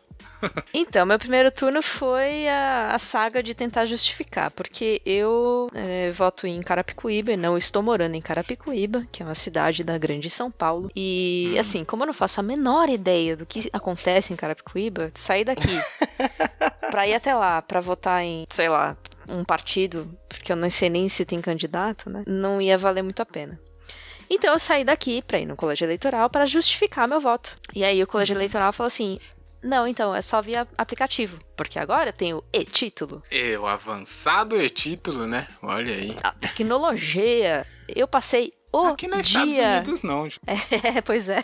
Então, 0.73 1.05
meu 1.05 1.19
primeiro 1.19 1.51
turno 1.51 1.83
foi 1.83 2.49
a, 2.49 2.93
a 2.93 2.99
saga 2.99 3.43
de 3.43 3.55
tentar 3.55 3.87
justificar, 3.87 4.51
porque 4.51 5.03
eu 5.05 5.69
é, 5.75 6.11
voto 6.11 6.47
em 6.47 6.63
Carapicuíba 6.63 7.33
e 7.33 7.37
não 7.37 7.57
estou 7.57 7.83
morando 7.83 8.15
em 8.15 8.21
Carapicuíba, 8.21 9.07
que 9.11 9.23
é 9.23 9.27
uma 9.27 9.35
cidade 9.35 9.83
da 9.83 9.99
grande 9.99 10.31
São 10.31 10.51
Paulo. 10.51 10.91
E, 10.95 11.57
assim, 11.59 11.85
como 11.85 12.03
eu 12.03 12.07
não 12.07 12.15
faço 12.15 12.41
a 12.41 12.43
menor 12.43 12.89
ideia 12.89 13.37
do 13.37 13.47
que 13.47 13.69
acontece 13.73 14.33
em 14.33 14.37
Carapicuíba, 14.37 15.11
sair 15.15 15.45
daqui 15.45 15.81
pra 16.91 17.07
ir 17.07 17.15
até 17.15 17.35
lá, 17.35 17.61
pra 17.63 17.81
votar 17.81 18.23
em, 18.23 18.47
sei 18.51 18.69
lá, 18.69 18.97
um 19.29 19.45
partido, 19.45 20.09
porque 20.29 20.53
eu 20.53 20.57
não 20.57 20.71
sei 20.71 20.89
nem 20.89 21.09
se 21.09 21.25
tem 21.25 21.41
candidato, 21.41 22.09
né? 22.09 22.23
Não 22.27 22.61
ia 22.61 22.79
valer 22.79 23.03
muito 23.03 23.21
a 23.21 23.27
pena. 23.27 23.59
Então 24.31 24.53
eu 24.53 24.59
saí 24.59 24.85
daqui 24.85 25.23
pra 25.23 25.39
ir 25.39 25.47
no 25.47 25.57
colégio 25.57 25.87
eleitoral 25.87 26.29
para 26.29 26.45
justificar 26.45 27.09
meu 27.09 27.21
voto. 27.21 27.57
E 27.75 27.83
aí 27.83 28.03
o 28.03 28.07
colégio 28.07 28.37
eleitoral 28.37 28.73
falou 28.73 28.89
assim: 28.89 29.19
não, 29.63 29.87
então, 29.87 30.15
é 30.15 30.23
só 30.23 30.41
via 30.41 30.67
aplicativo. 30.77 31.41
Porque 31.57 31.79
agora 31.79 32.13
tem 32.13 32.33
o 32.33 32.43
e-título. 32.53 33.23
É, 33.31 33.59
o 33.59 33.67
avançado 33.67 34.61
e-título, 34.61 35.27
né? 35.27 35.49
Olha 35.63 35.95
aí. 35.95 36.17
A 36.23 36.33
tecnologia. 36.33 37.67
Eu 37.89 38.07
passei 38.07 38.53
o 38.73 38.87
Aqui 38.89 39.09
nos 39.09 39.27
dia. 39.27 39.45
Estados 39.51 39.59
Unidos 39.59 40.03
não. 40.03 40.29
É, 40.97 41.01
pois 41.01 41.29
é. 41.29 41.43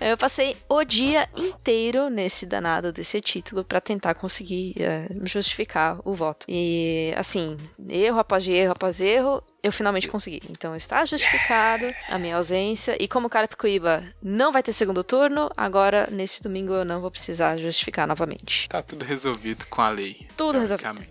Eu 0.00 0.16
passei 0.16 0.56
o 0.68 0.84
dia 0.84 1.28
inteiro 1.36 2.10
nesse 2.10 2.44
danado 2.44 2.92
desse 2.92 3.20
título 3.20 3.64
pra 3.64 3.80
tentar 3.80 4.14
conseguir 4.14 4.74
é, 4.78 5.08
justificar 5.22 5.98
o 6.04 6.14
voto. 6.14 6.46
E, 6.48 7.14
assim, 7.16 7.56
erro 7.88 8.18
após 8.18 8.46
erro 8.46 8.72
após 8.72 9.00
erro, 9.00 9.42
eu 9.66 9.72
finalmente 9.72 10.08
consegui. 10.08 10.42
Então 10.48 10.74
está 10.76 11.04
justificado 11.04 11.92
a 12.08 12.18
minha 12.18 12.36
ausência. 12.36 12.96
E 13.02 13.08
como 13.08 13.28
Carapicuíba 13.28 14.04
não 14.22 14.52
vai 14.52 14.62
ter 14.62 14.72
segundo 14.72 15.02
turno, 15.02 15.50
agora 15.56 16.08
nesse 16.10 16.42
domingo 16.42 16.72
eu 16.72 16.84
não 16.84 17.00
vou 17.00 17.10
precisar 17.10 17.56
justificar 17.56 18.06
novamente. 18.06 18.68
Tá 18.68 18.80
tudo 18.82 19.04
resolvido 19.04 19.66
com 19.66 19.82
a 19.82 19.88
lei. 19.90 20.26
Tudo 20.36 20.58
resolvido. 20.58 21.02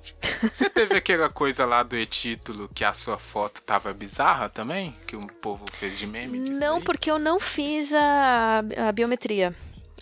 Você 0.51 0.69
teve 0.69 0.95
aquela 0.95 1.29
coisa 1.29 1.65
lá 1.65 1.83
do 1.83 1.97
e-título 1.97 2.69
que 2.74 2.83
a 2.83 2.93
sua 2.93 3.17
foto 3.17 3.62
tava 3.62 3.93
bizarra 3.93 4.50
também? 4.50 4.95
Que 5.05 5.15
o 5.15 5.27
povo 5.27 5.65
fez 5.71 5.97
de 5.97 6.07
meme 6.07 6.39
Não, 6.51 6.75
daí? 6.75 6.83
porque 6.83 7.09
eu 7.12 7.19
não 7.19 7.39
fiz 7.39 7.93
a, 7.93 8.63
a 8.88 8.91
biometria. 8.91 9.53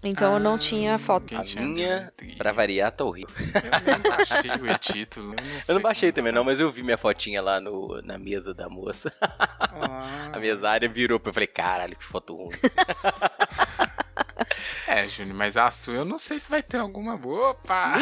Então 0.04 0.34
eu 0.34 0.40
não 0.40 0.56
Ah, 0.56 0.60
tinha 0.60 1.00
foto. 1.00 1.28
quem 1.28 1.38
A 1.38 1.62
minha, 1.62 2.12
pra 2.38 2.52
variar, 2.52 2.92
tá 2.92 3.06
horrível. 3.06 3.34
Eu 3.40 3.94
nem 3.94 4.00
baixei 4.12 4.52
o 4.52 4.68
e-título. 4.70 5.30
Eu 5.30 5.36
não, 5.36 5.46
Eu 5.70 5.76
não 5.76 5.82
baixei 5.82 6.12
também 6.12 6.32
tá. 6.34 6.40
não, 6.40 6.44
mas 6.44 6.60
eu 6.60 6.70
vi 6.72 6.84
minha 6.84 6.98
fotinha 6.98 7.42
lá 7.42 7.60
no, 7.62 8.02
na 8.02 8.18
mesa 8.18 8.54
da 8.54 8.68
moça. 8.70 9.14
Ah, 9.22 10.32
A 10.34 10.40
mesária 10.40 10.90
virou 10.90 11.20
pra 11.20 11.30
eu 11.30 11.34
falei, 11.34 11.48
caralho, 11.48 11.96
que 11.96 12.04
foto 12.04 12.36
ruim. 12.36 12.52
É, 14.88 15.08
Júnior, 15.08 15.36
mas 15.36 15.56
a 15.58 15.70
sua 15.72 15.96
eu 15.96 16.06
não 16.06 16.20
sei 16.20 16.40
se 16.40 16.50
vai 16.50 16.62
ter 16.62 16.78
alguma 16.78 17.16
boa. 17.18 17.52
Opa! 17.52 17.96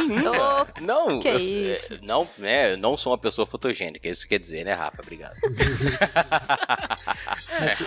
Não, 0.82 1.20
Que 1.20 1.28
eu, 1.28 1.38
isso? 1.38 1.94
é, 1.94 1.98
não, 2.02 2.28
eu 2.40 2.78
não 2.78 2.98
sou 2.98 3.12
uma 3.12 3.18
pessoa 3.18 3.46
fotogênica, 3.46 4.08
isso 4.08 4.28
quer 4.28 4.40
dizer, 4.40 4.64
né, 4.66 4.74
Rafa? 4.74 5.02
Obrigado. 5.02 5.36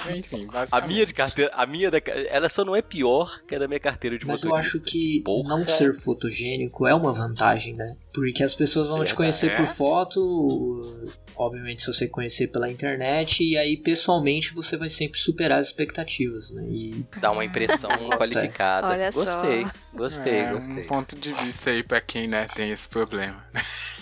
É, 0.07 0.17
enfim, 0.17 0.49
A 0.71 0.81
minha 0.83 1.07
de 1.07 1.15
carteira, 1.15 1.51
a 1.55 1.67
minha 1.67 1.91
da, 1.91 1.99
ela 2.29 2.49
só 2.49 2.65
não 2.65 2.75
é 2.77 2.83
pior 2.83 3.41
que 3.47 3.55
a 3.55 3.59
da 3.59 3.67
minha 3.69 3.81
carteira 3.81 4.19
de 4.19 4.27
Mas 4.27 4.43
eu 4.43 4.55
acho 4.55 4.81
que 4.81 5.23
Porra. 5.25 5.49
não 5.49 5.67
ser 5.67 5.95
fotogênico 5.95 6.87
é 6.87 6.95
uma 6.95 7.13
vantagem, 7.13 7.75
né? 7.75 7.97
Porque 8.13 8.43
as 8.43 8.55
pessoas 8.55 8.87
vão 8.89 8.97
te 8.99 9.01
Verdade. 9.01 9.17
conhecer 9.17 9.51
É? 9.53 9.57
por 9.57 9.67
foto, 9.67 11.13
obviamente 11.37 11.83
se 11.83 11.93
você 11.93 12.09
conhecer 12.09 12.49
pela 12.49 12.71
internet, 12.71 13.43
e 13.43 13.57
aí 13.57 13.77
pessoalmente 13.77 14.55
você 14.55 14.77
vai 14.77 14.89
sempre 14.89 15.19
superar 15.19 15.59
as 15.59 15.67
expectativas, 15.67 16.51
né? 16.51 16.65
E 16.69 17.05
Dá 17.21 17.31
uma 17.31 17.45
impressão 17.45 17.91
qualificada. 18.17 18.89
Olha 18.89 19.13
só. 19.13 19.25
gostei, 19.25 19.67
gostei, 19.93 20.39
é, 20.39 20.53
gostei. 20.53 20.85
um 20.85 20.87
ponto 20.87 21.17
de 21.17 21.33
vista 21.33 21.71
aí 21.71 21.83
pra 21.83 22.01
quem, 22.01 22.29
né, 22.29 22.47
tem 22.55 22.71
esse 22.71 22.89
problema. 22.89 23.45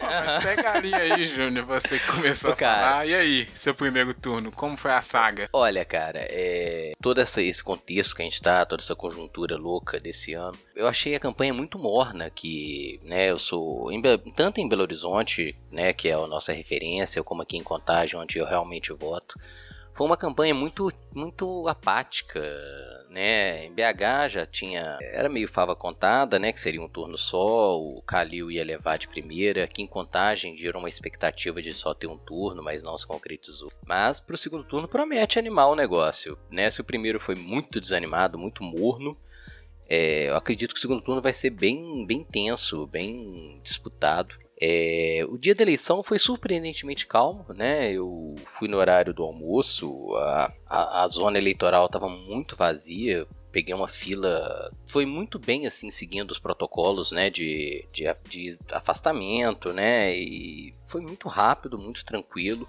Mas 0.00 0.42
pega 0.44 0.72
a 0.72 0.80
linha 0.80 0.96
aí, 0.98 1.26
Júnior, 1.26 1.64
você 1.66 1.98
que 1.98 2.06
começou 2.12 2.50
Ô, 2.50 2.52
a 2.54 2.56
cara. 2.56 2.88
falar. 2.88 3.06
E 3.06 3.14
aí, 3.14 3.48
seu 3.54 3.74
primeiro 3.74 4.12
turno, 4.14 4.50
como 4.50 4.76
foi 4.76 4.90
a 4.92 5.02
saga? 5.02 5.48
Olha, 5.52 5.84
cara, 5.84 6.18
é, 6.22 6.92
todo 7.00 7.20
essa- 7.20 7.42
esse 7.42 7.62
contexto 7.62 8.14
que 8.16 8.22
a 8.22 8.24
gente 8.24 8.40
tá, 8.40 8.64
toda 8.64 8.82
essa 8.82 8.96
conjuntura 8.96 9.56
louca 9.56 10.00
desse 10.00 10.34
ano, 10.34 10.58
eu 10.74 10.86
achei 10.88 11.14
a 11.14 11.20
campanha 11.20 11.52
muito 11.52 11.78
morna, 11.78 12.30
que, 12.30 12.98
né, 13.02 13.30
eu 13.30 13.38
sou, 13.38 13.90
em 13.92 14.00
tanto 14.34 14.60
em 14.60 14.68
Belo 14.68 14.82
Horizonte, 14.82 15.56
né, 15.70 15.92
que 15.92 16.08
é 16.08 16.12
a 16.14 16.26
nossa 16.26 16.52
referência, 16.52 17.22
como 17.22 17.42
aqui 17.42 17.56
em 17.56 17.62
Contagem, 17.62 18.18
onde 18.18 18.38
eu 18.38 18.46
realmente 18.46 18.92
voto, 18.92 19.38
foi 19.92 20.06
uma 20.06 20.16
campanha 20.16 20.54
muito, 20.54 20.90
muito 21.14 21.68
apática, 21.68 22.40
né, 23.10 23.66
em 23.66 23.72
BH 23.72 24.28
já 24.28 24.46
tinha, 24.46 24.96
era 25.00 25.28
meio 25.28 25.48
fava 25.48 25.74
contada, 25.74 26.38
né, 26.38 26.52
que 26.52 26.60
seria 26.60 26.80
um 26.80 26.88
turno 26.88 27.18
só, 27.18 27.76
o 27.76 28.00
Calil 28.02 28.50
ia 28.50 28.64
levar 28.64 28.96
de 28.96 29.08
primeira, 29.08 29.64
aqui 29.64 29.82
em 29.82 29.86
Contagem 29.86 30.56
gerou 30.56 30.80
uma 30.80 30.88
expectativa 30.88 31.60
de 31.60 31.74
só 31.74 31.92
ter 31.92 32.06
um 32.06 32.16
turno, 32.16 32.62
mas 32.62 32.84
não 32.84 32.96
se 32.96 33.06
concretizou. 33.06 33.70
Mas 33.84 34.20
pro 34.20 34.38
segundo 34.38 34.64
turno 34.64 34.86
promete 34.86 35.38
animar 35.38 35.66
o 35.66 35.74
negócio, 35.74 36.38
né, 36.48 36.70
se 36.70 36.80
o 36.80 36.84
primeiro 36.84 37.18
foi 37.18 37.34
muito 37.34 37.80
desanimado, 37.80 38.38
muito 38.38 38.62
morno, 38.62 39.16
é, 39.88 40.28
eu 40.28 40.36
acredito 40.36 40.72
que 40.72 40.78
o 40.78 40.80
segundo 40.80 41.02
turno 41.02 41.20
vai 41.20 41.32
ser 41.32 41.50
bem, 41.50 42.06
bem 42.06 42.22
tenso, 42.22 42.86
bem 42.86 43.60
disputado. 43.60 44.36
É, 44.62 45.24
o 45.26 45.38
dia 45.38 45.54
da 45.54 45.62
eleição 45.62 46.02
foi 46.02 46.18
surpreendentemente 46.18 47.06
calmo, 47.06 47.46
né? 47.54 47.92
Eu 47.92 48.34
fui 48.44 48.68
no 48.68 48.76
horário 48.76 49.14
do 49.14 49.22
almoço, 49.22 50.14
a, 50.16 50.52
a, 50.66 51.04
a 51.04 51.08
zona 51.08 51.38
eleitoral 51.38 51.86
estava 51.86 52.10
muito 52.10 52.54
vazia, 52.54 53.26
peguei 53.50 53.72
uma 53.72 53.88
fila, 53.88 54.70
foi 54.86 55.06
muito 55.06 55.38
bem 55.38 55.66
assim, 55.66 55.90
seguindo 55.90 56.30
os 56.30 56.38
protocolos, 56.38 57.10
né? 57.10 57.30
De, 57.30 57.86
de, 57.90 58.04
de 58.28 58.58
afastamento, 58.72 59.72
né? 59.72 60.14
E 60.14 60.74
foi 60.86 61.00
muito 61.00 61.26
rápido, 61.26 61.78
muito 61.78 62.04
tranquilo. 62.04 62.68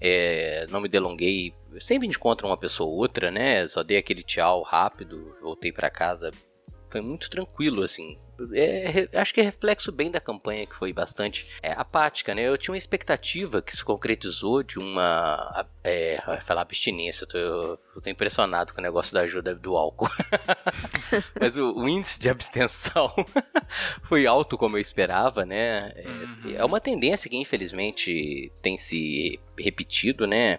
É, 0.00 0.66
não 0.70 0.80
me 0.80 0.88
delonguei, 0.88 1.54
sempre 1.80 2.08
encontro 2.08 2.48
uma 2.48 2.56
pessoa 2.56 2.88
ou 2.88 2.96
outra, 2.96 3.30
né? 3.30 3.68
Só 3.68 3.84
dei 3.84 3.96
aquele 3.96 4.24
tchau 4.24 4.62
rápido, 4.62 5.36
voltei 5.40 5.70
para 5.70 5.88
casa. 5.88 6.32
Foi 6.90 7.00
muito 7.00 7.30
tranquilo, 7.30 7.82
assim. 7.82 8.18
É, 8.52 9.08
acho 9.18 9.34
que 9.34 9.40
é 9.40 9.44
reflexo 9.44 9.90
bem 9.90 10.10
da 10.10 10.20
campanha 10.20 10.66
que 10.66 10.74
foi 10.74 10.92
bastante 10.92 11.46
é, 11.62 11.72
apática, 11.72 12.34
né? 12.34 12.42
Eu 12.42 12.56
tinha 12.58 12.72
uma 12.72 12.78
expectativa 12.78 13.60
que 13.60 13.74
se 13.74 13.84
concretizou 13.84 14.62
de 14.62 14.78
uma. 14.78 15.66
É, 15.82 16.20
falar 16.44 16.62
abstinência, 16.62 17.24
eu 17.24 17.28
tô, 17.28 17.38
eu 17.96 18.02
tô 18.02 18.10
impressionado 18.10 18.72
com 18.72 18.80
o 18.80 18.82
negócio 18.82 19.14
da 19.14 19.20
ajuda 19.22 19.54
do 19.54 19.76
álcool. 19.76 20.08
Mas 21.40 21.56
o, 21.56 21.72
o 21.74 21.88
índice 21.88 22.20
de 22.20 22.28
abstenção 22.28 23.12
foi 24.04 24.26
alto 24.26 24.56
como 24.58 24.76
eu 24.76 24.80
esperava, 24.80 25.44
né? 25.44 25.92
É, 25.96 26.08
Uhum. 26.08 26.54
é 26.56 26.64
uma 26.64 26.80
tendência 26.80 27.28
que 27.30 27.36
infelizmente 27.36 28.52
tem 28.62 28.76
se 28.78 29.38
repetido, 29.58 30.26
né? 30.26 30.58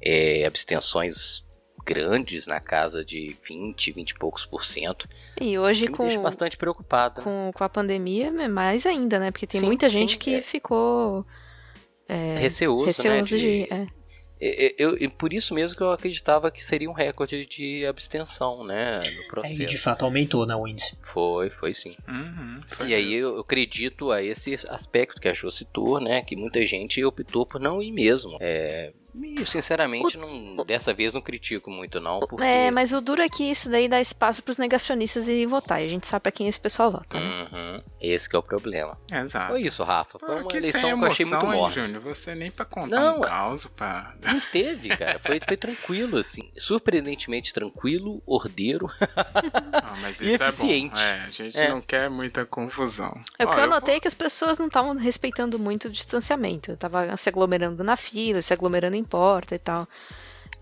É, 0.00 0.44
abstenções 0.46 1.44
grandes 1.84 2.46
na 2.46 2.60
casa 2.60 3.04
de 3.04 3.36
20, 3.46 3.92
20 3.92 4.10
e 4.10 4.14
poucos 4.14 4.44
por 4.46 4.64
cento. 4.64 5.08
E 5.40 5.58
hoje 5.58 5.84
Que 5.84 5.90
me 5.90 5.96
com, 5.96 6.04
deixa 6.04 6.20
bastante 6.20 6.56
preocupado. 6.56 7.22
com, 7.22 7.50
com 7.54 7.64
a 7.64 7.68
pandemia, 7.68 8.26
é 8.28 8.48
mais 8.48 8.86
ainda, 8.86 9.18
né? 9.18 9.30
Porque 9.30 9.46
tem 9.46 9.60
Sim, 9.60 9.66
muita 9.66 9.88
gente 9.88 10.12
sim, 10.12 10.18
que 10.18 10.34
é. 10.34 10.42
ficou 10.42 11.24
é, 12.08 12.34
Receoso, 12.38 12.86
receoso 12.86 13.34
né? 13.36 13.40
de. 13.40 13.64
de- 13.66 13.72
é. 13.72 13.86
E- 14.42 14.68
e- 14.68 14.74
eu- 14.78 14.96
e 14.96 15.06
por 15.06 15.34
isso 15.34 15.52
mesmo 15.52 15.76
que 15.76 15.82
eu 15.82 15.92
acreditava 15.92 16.50
que 16.50 16.64
seria 16.64 16.88
um 16.88 16.94
recorde 16.94 17.44
de 17.44 17.84
abstenção, 17.84 18.64
né? 18.64 18.90
No 18.92 18.98
aí, 18.98 19.02
de 19.20 19.26
processo. 19.28 19.78
fato 19.84 20.04
aumentou 20.06 20.46
né, 20.46 20.54
o 20.56 20.66
índice. 20.66 20.96
Foi, 21.02 21.50
foi 21.50 21.74
sim. 21.74 21.94
Uhum, 22.08 22.62
foi 22.66 22.88
E 22.88 22.94
aí 22.94 23.10
mesmo. 23.10 23.28
eu, 23.28 23.34
eu 23.34 23.40
acredito 23.42 24.10
a 24.10 24.22
esse 24.22 24.54
aspecto 24.70 25.20
que 25.20 25.28
a 25.28 25.34
Jo 25.34 25.50
citou, 25.50 26.00
né? 26.00 26.22
Que 26.22 26.36
muita 26.36 26.64
gente 26.64 27.04
optou 27.04 27.44
por 27.44 27.60
não 27.60 27.82
ir 27.82 27.92
mesmo. 27.92 28.38
É, 28.40 28.94
e, 29.14 29.44
sinceramente, 29.46 30.16
não, 30.18 30.64
dessa 30.64 30.92
vez 30.94 31.12
não 31.14 31.20
critico 31.20 31.70
muito 31.70 32.00
não, 32.00 32.20
porque... 32.20 32.44
É, 32.44 32.70
mas 32.70 32.92
o 32.92 33.00
duro 33.00 33.22
é 33.22 33.28
que 33.28 33.44
isso 33.44 33.68
daí 33.70 33.88
dá 33.88 34.00
espaço 34.00 34.42
pros 34.42 34.58
negacionistas 34.58 35.26
irem 35.28 35.46
votar. 35.46 35.80
E 35.82 35.86
a 35.86 35.88
gente 35.88 36.06
sabe 36.06 36.22
pra 36.22 36.32
quem 36.32 36.48
esse 36.48 36.60
pessoal 36.60 36.90
vota, 36.90 37.18
né? 37.18 37.48
Uhum, 37.52 37.76
esse 38.00 38.28
que 38.28 38.36
é 38.36 38.38
o 38.38 38.42
problema. 38.42 38.98
Exato. 39.10 39.48
Foi 39.52 39.60
isso, 39.62 39.82
Rafa. 39.82 40.18
Foi 40.18 40.28
uma 40.40 40.48
que 40.48 40.56
eleição 40.56 40.80
sem 40.80 40.98
que 40.98 41.04
eu 41.04 41.10
achei 41.10 41.24
muito 41.26 41.34
emoção, 41.34 41.52
hein, 41.52 41.60
morna. 41.60 41.74
Júnior? 41.74 42.02
Você 42.02 42.34
nem 42.34 42.50
pra 42.50 42.64
contar 42.64 43.00
Não, 43.00 43.16
um 43.16 43.20
é- 43.20 43.28
caos 43.28 43.66
pra... 43.66 44.14
Não 44.22 44.40
teve, 44.52 44.88
cara. 44.96 45.18
Foi, 45.18 45.40
foi 45.40 45.56
tranquilo, 45.56 46.16
assim. 46.18 46.50
Surpreendentemente 46.56 47.52
tranquilo, 47.52 48.22
ordeiro. 48.26 48.88
Ah, 49.82 49.96
mas 50.02 50.20
E 50.20 50.34
isso 50.34 50.42
eficiente. 50.42 50.94
é 50.94 50.96
bom. 50.96 51.22
É, 51.22 51.24
a 51.26 51.30
gente 51.30 51.58
É. 51.58 51.68
não 51.68 51.80
quer 51.80 52.08
muita 52.10 52.44
confusão. 52.44 53.18
É 53.38 53.44
o 53.44 53.48
que 53.48 53.54
eu 53.56 53.60
vou- 53.60 53.68
notei 53.70 53.96
é 53.96 54.00
que 54.00 54.06
as 54.08 54.14
pessoas 54.14 54.58
não 54.58 54.66
estavam 54.66 54.94
respeitando 54.96 55.58
muito 55.58 55.88
o 55.88 55.90
distanciamento. 55.90 56.76
Tava 56.76 57.16
se 57.16 57.28
aglomerando 57.28 57.82
na 57.82 57.96
fila, 57.96 58.40
se 58.42 58.52
aglomerando 58.52 58.96
em 58.96 58.99
porta 59.04 59.54
e 59.54 59.58
tal. 59.58 59.88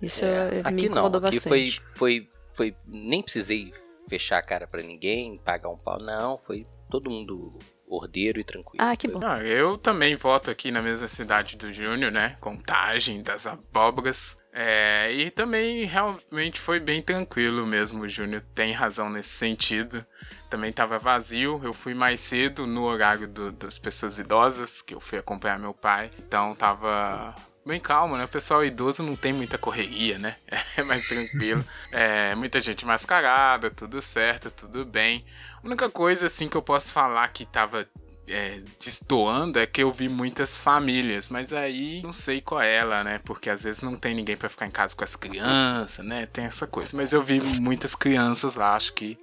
Isso 0.00 0.24
É, 0.24 0.28
eh, 0.28 0.50
me 0.56 0.60
aqui 0.64 0.88
não, 0.88 0.94
incomodou 0.98 1.18
aqui 1.26 1.36
bastante. 1.40 1.48
foi, 1.48 1.72
foi, 1.94 2.28
foi, 2.54 2.76
nem 2.86 3.22
precisei 3.22 3.72
fechar 4.08 4.38
a 4.38 4.42
cara 4.42 4.66
pra 4.66 4.82
ninguém, 4.82 5.38
pagar 5.38 5.68
um 5.70 5.76
pau, 5.76 5.98
não, 6.00 6.38
foi 6.38 6.64
todo 6.90 7.10
mundo 7.10 7.58
ordeiro 7.86 8.38
e 8.38 8.44
tranquilo. 8.44 8.84
Ah, 8.86 8.94
que 8.96 9.08
bom. 9.08 9.20
Ah, 9.22 9.42
eu 9.42 9.76
também 9.78 10.14
voto 10.14 10.50
aqui 10.50 10.70
na 10.70 10.82
mesma 10.82 11.08
cidade 11.08 11.56
do 11.56 11.72
Júnior, 11.72 12.12
né? 12.12 12.36
Contagem 12.40 13.22
das 13.22 13.46
abóboras. 13.46 14.38
É, 14.52 15.12
e 15.12 15.30
também 15.30 15.84
realmente 15.84 16.60
foi 16.60 16.80
bem 16.80 17.00
tranquilo 17.00 17.66
mesmo. 17.66 18.02
O 18.02 18.08
Júnior 18.08 18.42
tem 18.54 18.72
razão 18.72 19.08
nesse 19.08 19.30
sentido. 19.30 20.04
Também 20.50 20.68
estava 20.70 20.98
vazio. 20.98 21.60
Eu 21.64 21.72
fui 21.72 21.94
mais 21.94 22.20
cedo 22.20 22.66
no 22.66 22.82
horário 22.84 23.26
do- 23.28 23.52
das 23.52 23.78
pessoas 23.78 24.18
idosas, 24.18 24.82
que 24.82 24.94
eu 24.94 25.00
fui 25.00 25.18
acompanhar 25.18 25.58
meu 25.58 25.72
pai. 25.72 26.10
Então 26.18 26.54
tava 26.54 27.34
bem 27.68 27.78
calmo, 27.78 28.16
né? 28.16 28.24
O 28.24 28.28
pessoal 28.28 28.64
idoso 28.64 29.02
não 29.02 29.14
tem 29.14 29.32
muita 29.32 29.58
correria, 29.58 30.18
né? 30.18 30.36
É 30.76 30.82
mais 30.82 31.06
tranquilo. 31.06 31.64
É, 31.92 32.34
muita 32.34 32.60
gente 32.60 32.86
mascarada, 32.86 33.70
tudo 33.70 34.00
certo, 34.00 34.50
tudo 34.50 34.84
bem. 34.84 35.24
A 35.62 35.66
única 35.66 35.88
coisa 35.90 36.26
assim 36.26 36.48
que 36.48 36.56
eu 36.56 36.62
posso 36.62 36.92
falar 36.92 37.28
que 37.28 37.44
tava 37.44 37.86
é, 38.28 38.60
destoando 38.78 39.58
é 39.58 39.66
que 39.66 39.82
eu 39.82 39.92
vi 39.92 40.08
muitas 40.08 40.56
famílias, 40.56 41.28
mas 41.28 41.52
aí 41.52 42.02
não 42.02 42.12
sei 42.12 42.40
qual 42.40 42.60
é 42.60 42.74
ela, 42.74 43.02
né? 43.02 43.20
Porque 43.24 43.50
às 43.50 43.64
vezes 43.64 43.82
não 43.82 43.96
tem 43.96 44.14
ninguém 44.14 44.36
pra 44.36 44.48
ficar 44.48 44.66
em 44.66 44.70
casa 44.70 44.94
com 44.94 45.04
as 45.04 45.16
crianças, 45.16 46.04
né? 46.04 46.26
Tem 46.26 46.44
essa 46.44 46.66
coisa. 46.66 46.96
Mas 46.96 47.12
eu 47.12 47.22
vi 47.22 47.40
muitas 47.60 47.94
crianças 47.94 48.54
lá, 48.54 48.74
acho 48.74 48.92
que 48.92 49.18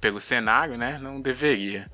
pelo 0.00 0.20
cenário, 0.20 0.76
né? 0.76 0.98
Não 0.98 1.20
deveria. 1.20 1.90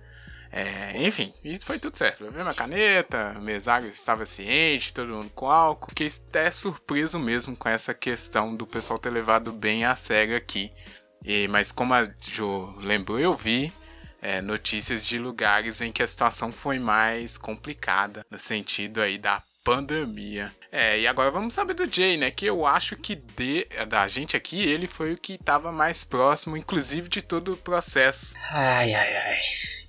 É, 0.51 1.07
enfim, 1.07 1.33
e 1.45 1.59
foi 1.59 1.79
tudo 1.79 1.97
certo. 1.97 2.25
Levei 2.25 2.43
uma 2.43 2.55
caneta, 2.55 3.35
mesário 3.41 3.89
estava 3.89 4.25
ciente, 4.25 4.93
todo 4.93 5.13
mundo 5.13 5.31
com 5.35 5.51
álcool. 5.51 5.91
Fiquei 5.91 6.09
até 6.09 6.51
surpreso 6.51 7.19
mesmo 7.19 7.57
com 7.57 7.69
essa 7.69 7.93
questão 7.93 8.55
do 8.55 8.67
pessoal 8.67 8.99
ter 8.99 9.11
levado 9.11 9.53
bem 9.53 9.85
a 9.85 9.95
sério 9.95 10.37
aqui. 10.37 10.73
E, 11.25 11.49
mas 11.49 11.73
como 11.73 11.95
a 11.95 12.09
Jo 12.21 12.75
lembrou, 12.79 13.19
eu 13.19 13.35
vi 13.35 13.73
é, 14.23 14.41
notícias 14.41 15.05
de 15.05 15.19
lugares 15.19 15.81
em 15.81 15.93
que 15.93 16.03
a 16.03 16.07
situação 16.07 16.53
foi 16.53 16.79
mais 16.79 17.37
complicada, 17.37 18.25
no 18.31 18.39
sentido 18.39 19.01
aí 19.01 19.19
da 19.19 19.43
pandemia. 19.63 20.53
É, 20.73 20.99
e 20.99 21.07
agora 21.07 21.31
vamos 21.31 21.55
saber 21.55 21.75
do 21.75 21.91
Jay, 21.91 22.17
né? 22.17 22.31
Que 22.31 22.47
eu 22.47 22.67
acho 22.67 22.97
que 22.97 23.15
de, 23.15 23.67
da 23.89 24.09
gente 24.09 24.37
aqui, 24.37 24.61
ele 24.61 24.87
foi 24.87 25.13
o 25.13 25.19
que 25.19 25.35
estava 25.35 25.71
mais 25.71 26.05
próximo, 26.05 26.57
inclusive, 26.57 27.09
de 27.09 27.23
todo 27.23 27.53
o 27.53 27.57
processo. 27.57 28.35
Ai, 28.51 28.95
ai, 28.95 29.17
ai. 29.17 29.41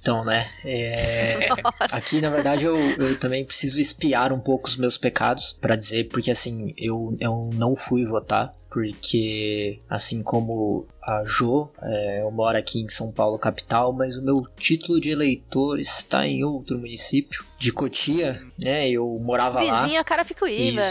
Então, 0.10 0.26
né? 0.26 0.50
é, 0.66 1.50
Aqui, 1.94 2.20
na 2.20 2.32
verdade, 2.32 2.66
eu, 2.66 2.76
eu 2.76 3.20
também 3.20 3.46
preciso 3.46 3.80
espiar 3.80 4.34
um 4.34 4.40
pouco 4.40 4.68
os 4.68 4.76
meus 4.76 4.98
pecados 4.98 5.56
pra 5.62 5.76
dizer, 5.76 6.06
porque 6.06 6.32
assim, 6.32 6.74
eu, 6.76 7.16
eu 7.20 7.52
não 7.54 7.76
fui 7.76 8.04
votar, 8.06 8.52
porque 8.70 9.80
assim 9.90 10.22
como 10.24 10.86
a 11.02 11.24
Jo, 11.26 11.70
é, 11.82 12.22
eu 12.22 12.30
moro 12.32 12.58
aqui 12.58 12.82
em 12.82 12.90
São 12.90 13.12
Paulo, 13.12 13.40
capital, 13.40 13.92
mas 13.94 14.18
o 14.18 14.22
meu 14.24 14.46
título 14.58 15.00
de 15.00 15.10
eleitor 15.10 15.80
está 15.80 16.28
em 16.28 16.44
outro 16.44 16.78
município, 16.78 17.44
de 17.58 17.74
Cotia, 17.74 18.40
né? 18.58 18.90
Eu 18.90 19.06
morava 19.22 19.62
lá. 19.62 19.82
Vizinha 19.82 20.04
Carapicuíba. 20.04 20.82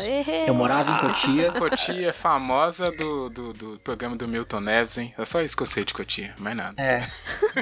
Eu 0.46 0.54
morava 0.54 0.92
em 0.92 0.98
Cotia. 1.06 1.52
Cotia 1.58 2.08
é 2.08 2.12
famosa 2.12 2.90
do, 2.90 3.30
do, 3.30 3.52
do 3.54 3.78
programa 3.84 4.16
do 4.16 4.26
Milton 4.28 4.60
Neves, 4.60 4.98
hein? 4.98 5.14
É 5.16 5.24
só 5.24 5.40
isso 5.40 5.56
que 5.56 5.62
eu 5.62 5.66
sei 5.66 5.84
de 5.84 5.94
Cotia, 5.94 6.34
mais 6.38 6.56
nada. 6.56 6.74
É, 6.82 7.06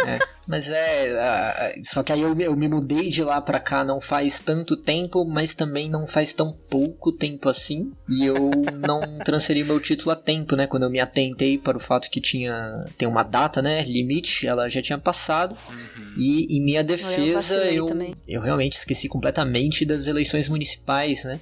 é. 0.06 0.18
Mas 0.46 0.70
é. 0.70 1.10
ah, 1.20 1.72
só 1.84 2.02
que 2.02 2.12
aí 2.12 2.22
eu, 2.22 2.34
me- 2.34 2.44
eu 2.44 2.56
me 2.56 2.68
mudei 2.68 3.10
de 3.10 3.22
lá 3.22 3.40
pra 3.40 3.60
cá 3.60 3.84
não 3.84 4.00
faz 4.00 4.40
tanto 4.40 4.76
tempo, 4.76 5.24
mas 5.24 5.54
também 5.54 5.90
não 5.90 6.06
faz 6.06 6.32
tão 6.32 6.52
pouco 6.70 7.12
tempo 7.12 7.48
assim. 7.48 7.92
E 8.08 8.24
eu 8.24 8.50
não 8.74 9.18
transferi 9.24 9.62
meu 9.62 9.78
título 9.80 10.05
a 10.10 10.16
tempo, 10.16 10.56
né? 10.56 10.66
Quando 10.66 10.84
eu 10.84 10.90
me 10.90 11.00
atentei 11.00 11.58
para 11.58 11.76
o 11.76 11.80
fato 11.80 12.10
que 12.10 12.20
tinha. 12.20 12.84
Tem 12.96 13.06
uma 13.08 13.22
data, 13.22 13.60
né? 13.60 13.82
Limite, 13.84 14.46
ela 14.46 14.68
já 14.68 14.82
tinha 14.82 14.98
passado. 14.98 15.56
Uhum. 15.68 16.14
E 16.16 16.56
em 16.56 16.64
minha 16.64 16.82
defesa, 16.82 17.56
eu, 17.70 17.86
também. 17.86 18.14
eu 18.26 18.40
realmente 18.40 18.76
esqueci 18.76 19.08
completamente 19.08 19.84
das 19.84 20.06
eleições 20.06 20.48
municipais, 20.48 21.24
né? 21.24 21.40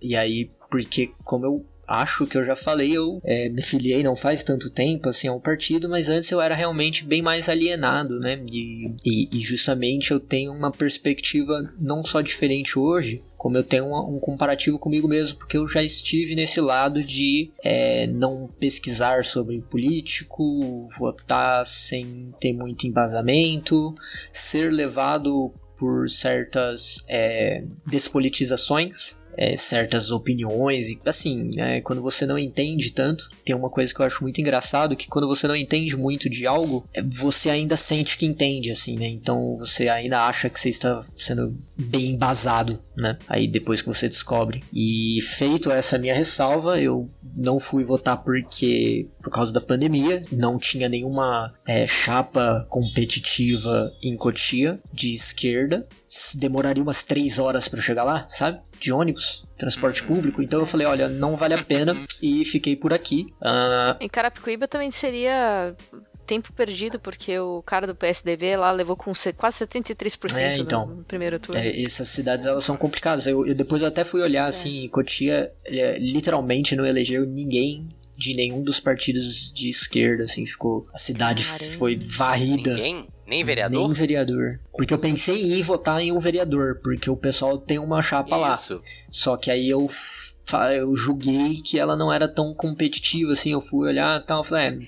E 0.00 0.16
aí, 0.16 0.50
porque 0.70 1.12
como 1.24 1.46
eu 1.46 1.66
acho 1.86 2.26
que 2.26 2.36
eu 2.36 2.44
já 2.44 2.56
falei, 2.56 2.96
eu 2.96 3.20
é, 3.24 3.48
me 3.48 3.62
filiei 3.62 4.02
não 4.02 4.16
faz 4.16 4.42
tanto 4.42 4.68
tempo 4.70 5.08
assim 5.08 5.28
ao 5.28 5.40
partido, 5.40 5.88
mas 5.88 6.08
antes 6.08 6.30
eu 6.30 6.40
era 6.40 6.54
realmente 6.54 7.04
bem 7.04 7.22
mais 7.22 7.48
alienado, 7.48 8.18
né? 8.18 8.42
E, 8.52 8.92
e, 9.04 9.28
e 9.32 9.38
justamente 9.40 10.10
eu 10.10 10.18
tenho 10.20 10.52
uma 10.52 10.70
perspectiva 10.72 11.72
não 11.78 12.04
só 12.04 12.20
diferente 12.20 12.78
hoje, 12.78 13.22
como 13.36 13.56
eu 13.56 13.62
tenho 13.62 13.86
uma- 13.86 14.04
um 14.04 14.18
comparativo 14.18 14.78
comigo 14.78 15.06
mesmo, 15.06 15.38
porque 15.38 15.56
eu 15.56 15.68
já 15.68 15.82
estive 15.82 16.34
nesse 16.34 16.60
lado 16.60 17.02
de 17.02 17.50
é, 17.62 18.06
não 18.08 18.50
pesquisar 18.58 19.24
sobre 19.24 19.60
político, 19.60 20.88
votar 20.98 21.64
sem 21.64 22.32
ter 22.40 22.52
muito 22.52 22.86
embasamento, 22.86 23.94
ser 24.32 24.72
levado 24.72 25.52
por 25.78 26.08
certas 26.08 27.04
é, 27.06 27.62
despolitizações, 27.86 29.18
é, 29.36 29.56
certas 29.56 30.10
opiniões, 30.10 30.90
e 30.90 31.00
assim, 31.04 31.50
é, 31.58 31.80
quando 31.80 32.02
você 32.02 32.26
não 32.26 32.38
entende 32.38 32.92
tanto, 32.92 33.28
tem 33.44 33.54
uma 33.54 33.70
coisa 33.70 33.94
que 33.94 34.00
eu 34.00 34.06
acho 34.06 34.22
muito 34.22 34.40
engraçado, 34.40 34.96
que 34.96 35.08
quando 35.08 35.28
você 35.28 35.46
não 35.46 35.56
entende 35.56 35.96
muito 35.96 36.28
de 36.28 36.46
algo, 36.46 36.84
é, 36.94 37.02
você 37.02 37.50
ainda 37.50 37.76
sente 37.76 38.16
que 38.16 38.26
entende, 38.26 38.70
assim, 38.70 38.96
né? 38.96 39.08
Então 39.08 39.56
você 39.58 39.88
ainda 39.88 40.26
acha 40.26 40.48
que 40.48 40.58
você 40.58 40.68
está 40.68 41.00
sendo 41.16 41.56
bem 41.76 42.10
embasado, 42.10 42.82
né? 42.98 43.18
Aí 43.28 43.46
depois 43.46 43.82
que 43.82 43.88
você 43.88 44.08
descobre. 44.08 44.64
E 44.72 45.18
feito 45.22 45.70
essa 45.70 45.98
minha 45.98 46.14
ressalva, 46.14 46.80
eu 46.80 47.08
não 47.36 47.60
fui 47.60 47.84
votar 47.84 48.22
porque 48.22 49.08
por 49.26 49.32
causa 49.32 49.52
da 49.52 49.60
pandemia, 49.60 50.22
não 50.30 50.56
tinha 50.56 50.88
nenhuma 50.88 51.52
é, 51.66 51.84
chapa 51.84 52.64
competitiva 52.70 53.92
em 54.00 54.16
Cotia 54.16 54.78
de 54.92 55.16
esquerda. 55.16 55.84
Demoraria 56.36 56.80
umas 56.80 57.02
três 57.02 57.40
horas 57.40 57.66
para 57.66 57.80
chegar 57.80 58.04
lá, 58.04 58.28
sabe? 58.30 58.60
De 58.78 58.92
ônibus, 58.92 59.44
transporte 59.56 60.02
público. 60.04 60.42
Então 60.42 60.60
eu 60.60 60.66
falei, 60.66 60.86
olha, 60.86 61.08
não 61.08 61.36
vale 61.36 61.54
a 61.54 61.64
pena 61.64 61.94
e 62.22 62.44
fiquei 62.44 62.76
por 62.76 62.92
aqui. 62.92 63.26
Ah, 63.42 63.96
Em 64.00 64.08
Carapicuíba 64.08 64.68
também 64.68 64.90
seria 64.90 65.74
tempo 66.26 66.52
perdido, 66.52 66.98
porque 66.98 67.38
o 67.38 67.62
cara 67.62 67.86
do 67.86 67.94
PSDB 67.94 68.56
lá 68.56 68.72
levou 68.72 68.96
com 68.96 69.14
se- 69.14 69.32
quase 69.32 69.58
73% 69.58 70.36
É, 70.36 70.56
no- 70.56 70.62
então. 70.62 70.86
no 70.86 71.04
primeiro 71.04 71.38
turno. 71.38 71.60
É, 71.60 71.82
essas 71.82 72.08
cidades 72.08 72.46
elas 72.46 72.64
são 72.64 72.76
complicadas. 72.76 73.26
Eu, 73.28 73.46
eu- 73.46 73.54
depois 73.54 73.80
eu 73.80 73.86
até 73.88 74.04
fui 74.04 74.20
olhar 74.22 74.46
assim, 74.46 74.88
Cotia 74.88 75.50
é, 75.64 75.98
literalmente 75.98 76.74
não 76.74 76.84
elegeu 76.84 77.24
ninguém 77.24 77.88
de 78.16 78.34
nenhum 78.34 78.62
dos 78.62 78.80
partidos 78.80 79.52
de 79.52 79.68
esquerda, 79.68 80.24
assim, 80.24 80.44
ficou 80.46 80.88
a 80.92 80.98
cidade 80.98 81.44
Caramba. 81.44 81.64
foi 81.78 81.96
varrida. 82.02 82.70
Ninguém? 82.74 83.06
Nem 83.26 83.42
vereador? 83.44 83.80
Nem 83.80 83.92
vereador. 83.92 84.60
Porque 84.76 84.94
eu 84.94 84.98
pensei 84.98 85.36
em 85.36 85.58
ir 85.58 85.62
votar 85.62 86.00
em 86.00 86.12
um 86.12 86.18
vereador, 86.18 86.80
porque 86.82 87.10
o 87.10 87.16
pessoal 87.16 87.58
tem 87.58 87.78
uma 87.78 88.00
chapa 88.00 88.36
lá. 88.36 88.54
Isso. 88.54 88.80
Só 89.10 89.36
que 89.36 89.50
aí 89.50 89.68
eu, 89.68 89.86
eu 90.76 90.94
julguei 90.94 91.60
que 91.62 91.78
ela 91.78 91.96
não 91.96 92.12
era 92.12 92.28
tão 92.28 92.54
competitiva, 92.54 93.32
assim, 93.32 93.52
eu 93.52 93.60
fui 93.60 93.88
olhar 93.88 94.20
e 94.20 94.24
tal, 94.24 94.40
eu 94.40 94.44
falei, 94.44 94.66
é, 94.66 94.78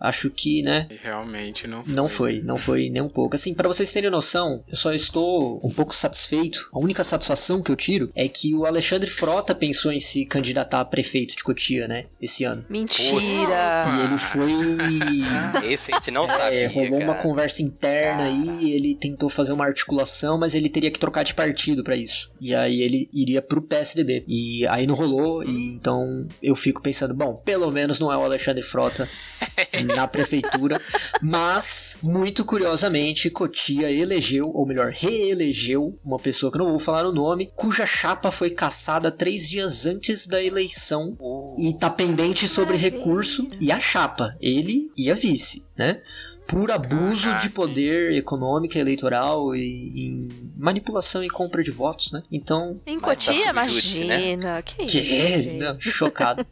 acho 0.00 0.30
que, 0.30 0.62
né, 0.62 0.86
realmente 1.02 1.66
não 1.66 1.82
foi. 1.84 1.94
não 1.94 2.08
foi, 2.08 2.42
não 2.42 2.58
foi 2.58 2.90
nem 2.90 3.02
um 3.02 3.08
pouco. 3.08 3.34
Assim, 3.34 3.54
pra 3.54 3.68
vocês 3.68 3.92
terem 3.92 4.10
noção, 4.10 4.62
eu 4.68 4.76
só 4.76 4.92
estou 4.92 5.60
um 5.64 5.70
pouco 5.70 5.94
satisfeito. 5.94 6.68
A 6.72 6.78
única 6.78 7.02
satisfação 7.04 7.62
que 7.62 7.70
eu 7.70 7.76
tiro 7.76 8.10
é 8.14 8.28
que 8.28 8.54
o 8.54 8.64
Alexandre 8.66 9.08
Frota 9.10 9.54
pensou 9.54 9.92
em 9.92 10.00
se 10.00 10.24
candidatar 10.26 10.80
a 10.80 10.84
prefeito 10.84 11.36
de 11.36 11.42
Cotia, 11.44 11.86
né, 11.88 12.04
esse 12.20 12.44
ano. 12.44 12.64
Mentira! 12.68 13.86
E 13.96 14.04
ele 14.06 14.18
foi. 14.18 14.48
Esse 15.72 15.92
a 15.92 15.96
gente 15.96 16.10
não 16.10 16.26
sabia, 16.26 16.44
É, 16.60 16.66
rolou 16.66 16.98
uma 16.98 17.06
cara. 17.14 17.22
conversa 17.22 17.62
interna 17.62 18.24
aí, 18.24 18.72
ele 18.72 18.94
tentou 18.94 19.28
fazer 19.28 19.52
uma 19.52 19.64
articulação, 19.64 20.38
mas 20.38 20.54
ele 20.54 20.68
teria 20.68 20.90
que 20.90 20.98
trocar 20.98 21.22
de 21.22 21.34
partido 21.34 21.82
pra 21.82 21.96
isso. 21.96 22.30
E 22.40 22.54
aí 22.54 22.80
ele 22.82 23.08
iria 23.12 23.42
pro 23.42 23.60
PSDB. 23.62 24.24
E 24.26 24.66
aí 24.68 24.86
não 24.86 24.94
rolou, 24.94 25.42
e 25.44 25.72
então 25.72 26.26
eu 26.42 26.54
fico 26.54 26.82
pensando, 26.82 27.14
bom, 27.14 27.34
pelo 27.44 27.70
menos 27.70 27.98
não 28.00 28.12
é 28.12 28.16
o 28.16 28.22
Alexandre 28.24 28.62
Frota 28.62 29.08
na 29.88 30.06
prefeitura, 30.06 30.80
mas 31.20 31.98
muito 32.02 32.44
curiosamente 32.44 33.30
Cotia 33.30 33.90
elegeu, 33.90 34.50
ou 34.54 34.66
melhor, 34.66 34.92
reelegeu 34.92 35.98
uma 36.04 36.18
pessoa 36.18 36.52
que 36.52 36.58
não 36.58 36.68
vou 36.68 36.78
falar 36.78 37.06
o 37.06 37.12
nome, 37.12 37.50
cuja 37.54 37.86
chapa 37.86 38.30
foi 38.30 38.50
caçada 38.50 39.10
três 39.10 39.48
dias 39.48 39.86
antes 39.86 40.26
da 40.26 40.42
eleição 40.42 41.16
Uh, 41.20 41.54
e 41.58 41.72
tá 41.74 41.90
pendente 41.90 42.48
sobre 42.48 42.76
recurso 42.76 43.48
e 43.60 43.70
a 43.72 43.80
chapa, 43.80 44.36
ele 44.40 44.90
e 44.96 45.10
a 45.10 45.14
vice, 45.14 45.64
né? 45.76 46.00
Por 46.48 46.70
abuso 46.70 47.24
Caraca. 47.26 47.42
de 47.42 47.50
poder 47.50 48.12
econômico, 48.14 48.78
eleitoral 48.78 49.54
e 49.54 49.92
em 49.94 50.28
manipulação 50.56 51.22
e 51.22 51.28
compra 51.28 51.62
de 51.62 51.70
votos, 51.70 52.10
né? 52.10 52.22
Então, 52.32 52.74
Em 52.86 52.96
Mas 52.96 53.04
Cotia, 53.26 53.34
né? 53.44 53.50
imagina. 53.50 54.62
Que 54.62 54.86
que 54.86 54.98
isso, 54.98 55.42
gente. 55.42 55.58
não, 55.62 55.78
chocado. 55.78 56.44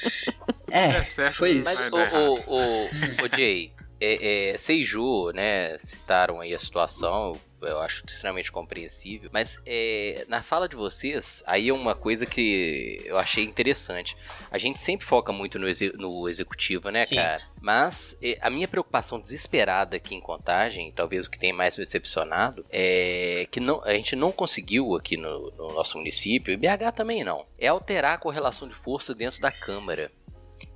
é, 0.70 0.84
É 0.88 1.02
certo, 1.02 1.36
foi 1.36 1.52
isso. 1.52 1.64
Mas, 1.64 1.90
o, 1.90 1.96
o, 1.96 2.34
o, 2.34 2.84
o 3.24 3.36
Jay, 3.36 3.72
é, 3.98 4.50
é, 4.52 4.58
Seiju, 4.58 5.32
né, 5.34 5.76
citaram 5.78 6.40
aí 6.40 6.54
a 6.54 6.58
situação, 6.58 7.36
eu 7.62 7.78
acho 7.80 8.04
extremamente 8.06 8.50
compreensível. 8.50 9.30
Mas 9.32 9.60
é, 9.66 10.24
na 10.28 10.42
fala 10.42 10.68
de 10.68 10.76
vocês, 10.76 11.42
aí 11.46 11.68
é 11.68 11.72
uma 11.72 11.94
coisa 11.94 12.26
que 12.26 13.02
eu 13.04 13.18
achei 13.18 13.44
interessante. 13.44 14.16
A 14.50 14.58
gente 14.58 14.78
sempre 14.78 15.06
foca 15.06 15.32
muito 15.32 15.58
no, 15.58 15.68
exe- 15.68 15.92
no 15.96 16.28
executivo, 16.28 16.90
né, 16.90 17.02
Sim. 17.04 17.16
cara? 17.16 17.36
Mas 17.60 18.16
é, 18.22 18.38
a 18.40 18.50
minha 18.50 18.68
preocupação 18.68 19.20
desesperada 19.20 19.96
aqui 19.96 20.14
em 20.14 20.20
Contagem, 20.20 20.92
talvez 20.92 21.26
o 21.26 21.30
que 21.30 21.38
tem 21.38 21.52
mais 21.52 21.76
me 21.76 21.84
decepcionado, 21.84 22.64
é 22.70 23.46
que 23.50 23.60
não, 23.60 23.82
a 23.84 23.92
gente 23.94 24.14
não 24.16 24.32
conseguiu 24.32 24.94
aqui 24.94 25.16
no, 25.16 25.50
no 25.52 25.72
nosso 25.72 25.98
município, 25.98 26.52
e 26.52 26.56
BH 26.56 26.92
também 26.94 27.24
não, 27.24 27.46
é 27.58 27.66
alterar 27.68 28.14
a 28.14 28.18
correlação 28.18 28.68
de 28.68 28.74
força 28.74 29.14
dentro 29.14 29.40
da 29.40 29.50
Câmara, 29.50 30.10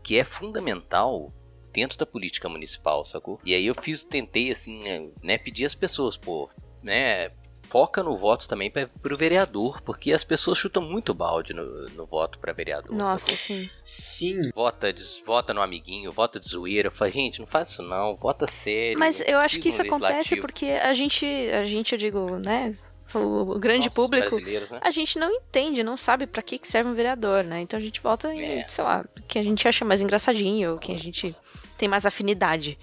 que 0.02 0.18
é 0.18 0.24
fundamental 0.24 1.32
dentro 1.72 1.98
da 1.98 2.06
política 2.06 2.48
municipal, 2.48 3.04
sacou? 3.04 3.40
E 3.44 3.52
aí 3.54 3.66
eu 3.66 3.74
fiz, 3.74 4.04
tentei 4.04 4.52
assim, 4.52 5.10
né, 5.22 5.36
pedir 5.36 5.64
às 5.64 5.74
pessoas, 5.74 6.16
pô, 6.16 6.48
né, 6.84 7.30
foca 7.68 8.02
no 8.04 8.16
voto 8.16 8.46
também 8.46 8.70
pra, 8.70 8.86
pro 8.86 9.16
vereador, 9.16 9.82
porque 9.82 10.12
as 10.12 10.22
pessoas 10.22 10.56
chutam 10.58 10.80
muito 10.82 11.12
balde 11.12 11.52
no, 11.52 11.88
no 11.88 12.06
voto 12.06 12.38
pra 12.38 12.52
vereador. 12.52 12.94
Nossa, 12.94 13.32
sacou? 13.34 13.36
sim. 13.36 13.70
Sim, 13.82 14.50
Vota, 14.54 14.92
de, 14.92 15.02
vota 15.26 15.52
no 15.52 15.60
amiguinho, 15.60 16.12
vota 16.12 16.38
de 16.38 16.48
zoeira. 16.48 16.86
Eu 16.88 16.92
falei, 16.92 17.12
gente, 17.14 17.40
não 17.40 17.46
faz 17.48 17.70
isso 17.70 17.82
não, 17.82 18.14
vota 18.14 18.46
sério. 18.46 18.96
Mas 18.98 19.20
eu 19.26 19.38
acho 19.38 19.58
que 19.58 19.70
isso 19.70 19.82
acontece 19.82 20.36
porque 20.36 20.66
a 20.66 20.94
gente, 20.94 21.26
a 21.26 21.64
gente, 21.64 21.92
eu 21.92 21.98
digo, 21.98 22.36
né, 22.36 22.72
o 23.12 23.54
o 23.54 23.58
grande 23.58 23.86
Nós, 23.86 23.94
público, 23.94 24.30
brasileiros, 24.30 24.70
né? 24.70 24.78
a 24.82 24.90
gente 24.90 25.18
não 25.18 25.30
entende, 25.30 25.82
não 25.82 25.96
sabe 25.96 26.26
pra 26.26 26.42
que 26.42 26.58
que 26.58 26.66
serve 26.68 26.90
um 26.90 26.94
vereador, 26.94 27.42
né? 27.44 27.60
Então 27.60 27.78
a 27.78 27.82
gente 27.82 28.00
vota 28.00 28.32
em, 28.32 28.60
É. 28.60 28.68
sei 28.68 28.82
lá, 28.84 29.04
quem 29.28 29.40
a 29.40 29.44
gente 29.44 29.66
acha 29.66 29.84
mais 29.84 30.00
engraçadinho, 30.00 30.72
ou 30.72 30.78
quem 30.78 30.94
a 30.94 30.98
gente 30.98 31.34
tem 31.76 31.88
mais 31.88 32.06
afinidade. 32.06 32.78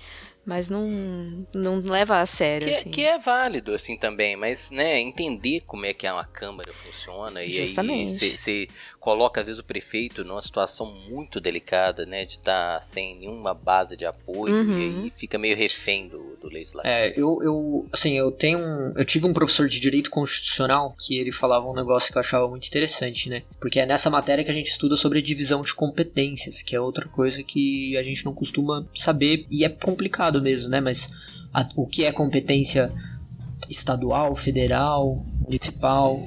Mas 0.52 0.70
não, 0.70 1.48
não 1.54 1.80
leva 1.80 2.20
a 2.20 2.26
sério, 2.26 2.68
Que, 2.68 2.74
é- 2.74 2.78
assim. 2.78 2.92
que 2.92 3.06
é 3.06 3.18
válido, 3.18 3.74
assim, 3.74 3.96
também, 3.96 4.36
mas, 4.36 4.70
né, 4.70 5.00
entender 5.00 5.62
como 5.62 5.86
é 5.86 5.94
que 5.94 6.06
uma 6.12 6.26
Câmara 6.26 6.74
funciona 6.74 7.42
e 7.42 7.56
Justamente. 7.56 8.26
aí 8.26 8.38
você 8.38 8.68
coloca, 9.00 9.40
às 9.40 9.46
vezes, 9.46 9.62
o 9.62 9.64
prefeito 9.64 10.26
numa 10.26 10.42
situação 10.42 10.88
muito 10.94 11.40
delicada, 11.40 12.06
né, 12.06 12.26
de 12.26 12.34
estar 12.34 12.84
sem 12.84 13.16
nenhuma 13.16 13.54
base 13.54 13.96
de 13.96 14.06
apoio 14.06 14.54
Uhum. 14.54 14.78
e 14.78 15.06
aí 15.06 15.12
fica 15.16 15.38
meio 15.38 15.56
refém 15.56 16.10
do, 16.10 16.21
do 16.42 16.50
legislativo. 16.50 16.92
É, 16.94 17.10
eu, 17.18 17.40
eu, 17.44 17.86
assim, 17.94 18.18
eu 18.18 18.32
tenho 18.32 18.60
um, 18.60 18.94
eu 18.98 19.06
tive 19.06 19.26
um 19.26 19.34
professor 19.34 19.68
de 19.68 19.80
direito 19.80 20.10
constitucional 20.10 20.96
que 21.00 21.18
ele 21.18 21.32
falava 21.32 21.70
um 21.70 21.74
negócio 21.74 22.12
que 22.12 22.18
eu 22.18 22.20
achava 22.20 22.48
muito 22.50 22.68
interessante, 22.68 23.30
né? 23.30 23.44
Porque 23.60 23.80
é 23.80 23.86
nessa 23.86 24.10
matéria 24.10 24.44
que 24.44 24.52
a 24.52 24.54
gente 24.54 24.70
estuda 24.70 24.96
sobre 24.96 25.20
a 25.20 25.22
divisão 25.22 25.62
de 25.62 25.74
competências, 25.74 26.62
que 26.62 26.76
é 26.76 26.80
outra 26.82 27.08
coisa 27.08 27.44
que 27.44 27.96
a 27.98 28.04
gente 28.04 28.26
não 28.26 28.34
costuma 28.34 28.86
saber 28.96 29.46
e 29.50 29.64
é 29.64 29.70
complicado 29.70 30.42
mesmo, 30.42 30.70
né? 30.70 30.82
Mas 30.82 31.10
a- 31.54 31.70
o 31.76 31.86
que 31.86 32.04
é 32.04 32.12
competência 32.12 32.92
estadual, 33.70 34.36
federal, 34.36 35.24
municipal, 35.42 36.18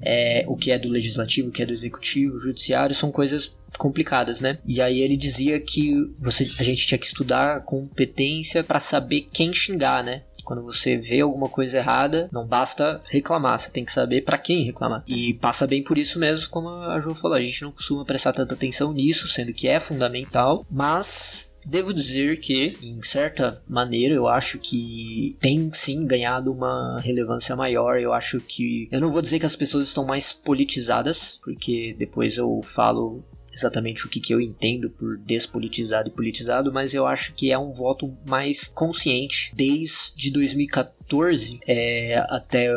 é, 0.00 0.44
o 0.46 0.56
que 0.56 0.70
é 0.70 0.78
do 0.78 0.88
legislativo, 0.88 1.48
o 1.48 1.52
que 1.52 1.62
é 1.62 1.66
do 1.66 1.72
executivo, 1.72 2.38
judiciário, 2.38 2.94
são 2.94 3.10
coisas 3.10 3.56
complicadas, 3.78 4.40
né? 4.40 4.58
E 4.66 4.80
aí 4.80 5.00
ele 5.00 5.16
dizia 5.16 5.60
que 5.60 6.14
você, 6.18 6.50
a 6.58 6.62
gente 6.62 6.86
tinha 6.86 6.98
que 6.98 7.06
estudar 7.06 7.64
competência 7.64 8.62
para 8.62 8.80
saber 8.80 9.28
quem 9.32 9.52
xingar, 9.52 10.02
né? 10.02 10.22
Quando 10.44 10.62
você 10.62 10.98
vê 10.98 11.20
alguma 11.20 11.48
coisa 11.48 11.78
errada, 11.78 12.28
não 12.30 12.46
basta 12.46 13.00
reclamar, 13.10 13.58
você 13.58 13.70
tem 13.70 13.84
que 13.84 13.92
saber 13.92 14.22
para 14.22 14.36
quem 14.36 14.64
reclamar. 14.64 15.02
E 15.08 15.34
passa 15.34 15.66
bem 15.66 15.82
por 15.82 15.96
isso 15.96 16.18
mesmo, 16.18 16.50
como 16.50 16.68
a 16.68 17.00
Jo 17.00 17.14
falou, 17.14 17.36
a 17.36 17.42
gente 17.42 17.62
não 17.62 17.72
costuma 17.72 18.04
prestar 18.04 18.34
tanta 18.34 18.54
atenção 18.54 18.92
nisso, 18.92 19.26
sendo 19.26 19.54
que 19.54 19.66
é 19.66 19.80
fundamental, 19.80 20.66
mas 20.70 21.52
Devo 21.66 21.94
dizer 21.94 22.40
que, 22.40 22.76
em 22.82 23.02
certa 23.02 23.62
maneira, 23.66 24.14
eu 24.14 24.28
acho 24.28 24.58
que 24.58 25.34
tem 25.40 25.70
sim 25.72 26.06
ganhado 26.06 26.52
uma 26.52 27.00
relevância 27.00 27.56
maior. 27.56 27.98
Eu 27.98 28.12
acho 28.12 28.38
que. 28.40 28.86
Eu 28.92 29.00
não 29.00 29.10
vou 29.10 29.22
dizer 29.22 29.38
que 29.38 29.46
as 29.46 29.56
pessoas 29.56 29.88
estão 29.88 30.04
mais 30.04 30.30
politizadas, 30.30 31.38
porque 31.42 31.96
depois 31.98 32.36
eu 32.36 32.60
falo 32.62 33.24
exatamente 33.54 34.04
o 34.04 34.08
que, 34.08 34.20
que 34.20 34.34
eu 34.34 34.40
entendo 34.40 34.90
por 34.90 35.16
despolitizado 35.18 36.08
e 36.08 36.12
politizado, 36.12 36.72
mas 36.72 36.92
eu 36.92 37.06
acho 37.06 37.32
que 37.34 37.52
é 37.52 37.58
um 37.58 37.72
voto 37.72 38.12
mais 38.26 38.68
consciente. 38.68 39.52
Desde 39.54 40.30
2014 40.30 41.60
é, 41.66 42.16
até, 42.28 42.68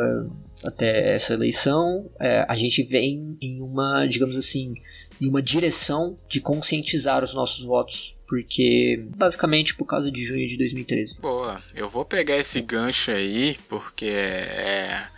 até 0.62 1.14
essa 1.14 1.34
eleição, 1.34 2.08
é, 2.20 2.46
a 2.48 2.54
gente 2.54 2.82
vem 2.82 3.36
em 3.42 3.60
uma, 3.60 4.06
digamos 4.06 4.36
assim, 4.36 4.72
em 5.20 5.28
uma 5.28 5.42
direção 5.42 6.16
de 6.28 6.40
conscientizar 6.40 7.24
os 7.24 7.34
nossos 7.34 7.64
votos. 7.64 8.16
Porque, 8.28 9.06
basicamente, 9.16 9.74
por 9.74 9.86
causa 9.86 10.10
de 10.12 10.22
junho 10.22 10.46
de 10.46 10.58
2013. 10.58 11.18
Boa, 11.18 11.62
eu 11.74 11.88
vou 11.88 12.04
pegar 12.04 12.36
esse 12.36 12.60
gancho 12.60 13.10
aí, 13.10 13.56
porque 13.68 14.04
é. 14.04 15.08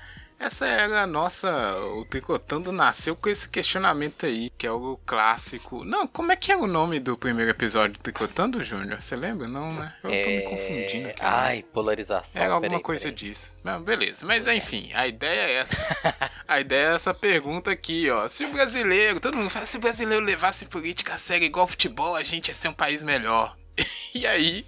Essa 0.41 0.67
era 0.67 1.03
a 1.03 1.07
nossa. 1.07 1.77
O 1.99 2.05
Tricotando 2.07 2.73
nasceu 2.73 3.15
com 3.15 3.29
esse 3.29 3.47
questionamento 3.47 4.25
aí, 4.25 4.49
que 4.57 4.67
é 4.67 4.73
o 4.73 4.99
clássico. 5.05 5.85
Não, 5.85 6.07
como 6.07 6.33
é 6.33 6.37
que 6.37 6.51
é 6.51 6.57
o 6.57 6.67
nome 6.67 6.99
do 6.99 7.15
primeiro 7.15 7.51
episódio 7.51 7.93
do 7.93 8.01
Tricotando, 8.01 8.63
Júnior? 8.63 9.03
Você 9.03 9.15
lembra? 9.15 9.47
Não, 9.47 9.75
né? 9.75 9.95
Eu 10.03 10.23
tô 10.23 10.31
me 10.31 10.41
confundindo 10.41 11.09
aqui. 11.11 11.21
É, 11.21 11.27
Ai, 11.27 11.63
polarização. 11.63 12.43
Era 12.43 12.55
alguma 12.55 12.71
peraí, 12.71 12.83
coisa 12.83 13.03
peraí. 13.03 13.17
disso. 13.17 13.53
Não, 13.63 13.83
beleza. 13.83 14.25
Mas 14.25 14.49
enfim, 14.49 14.91
a 14.95 15.07
ideia 15.07 15.41
é 15.43 15.53
essa. 15.57 16.27
a 16.49 16.59
ideia 16.59 16.87
é 16.93 16.95
essa 16.95 17.13
pergunta 17.13 17.71
aqui, 17.71 18.09
ó. 18.11 18.27
Se 18.27 18.47
o 18.47 18.51
brasileiro, 18.51 19.21
todo 19.21 19.37
mundo 19.37 19.51
fala, 19.51 19.67
se 19.67 19.77
o 19.77 19.81
brasileiro 19.81 20.25
levasse 20.25 20.65
política 20.65 21.13
a 21.13 21.19
sério 21.19 21.45
igual 21.45 21.67
futebol, 21.67 22.17
a 22.17 22.23
gente 22.23 22.49
ia 22.49 22.55
ser 22.55 22.69
um 22.69 22.73
país 22.73 23.03
melhor. 23.03 23.55
e 24.15 24.27
aí, 24.27 24.65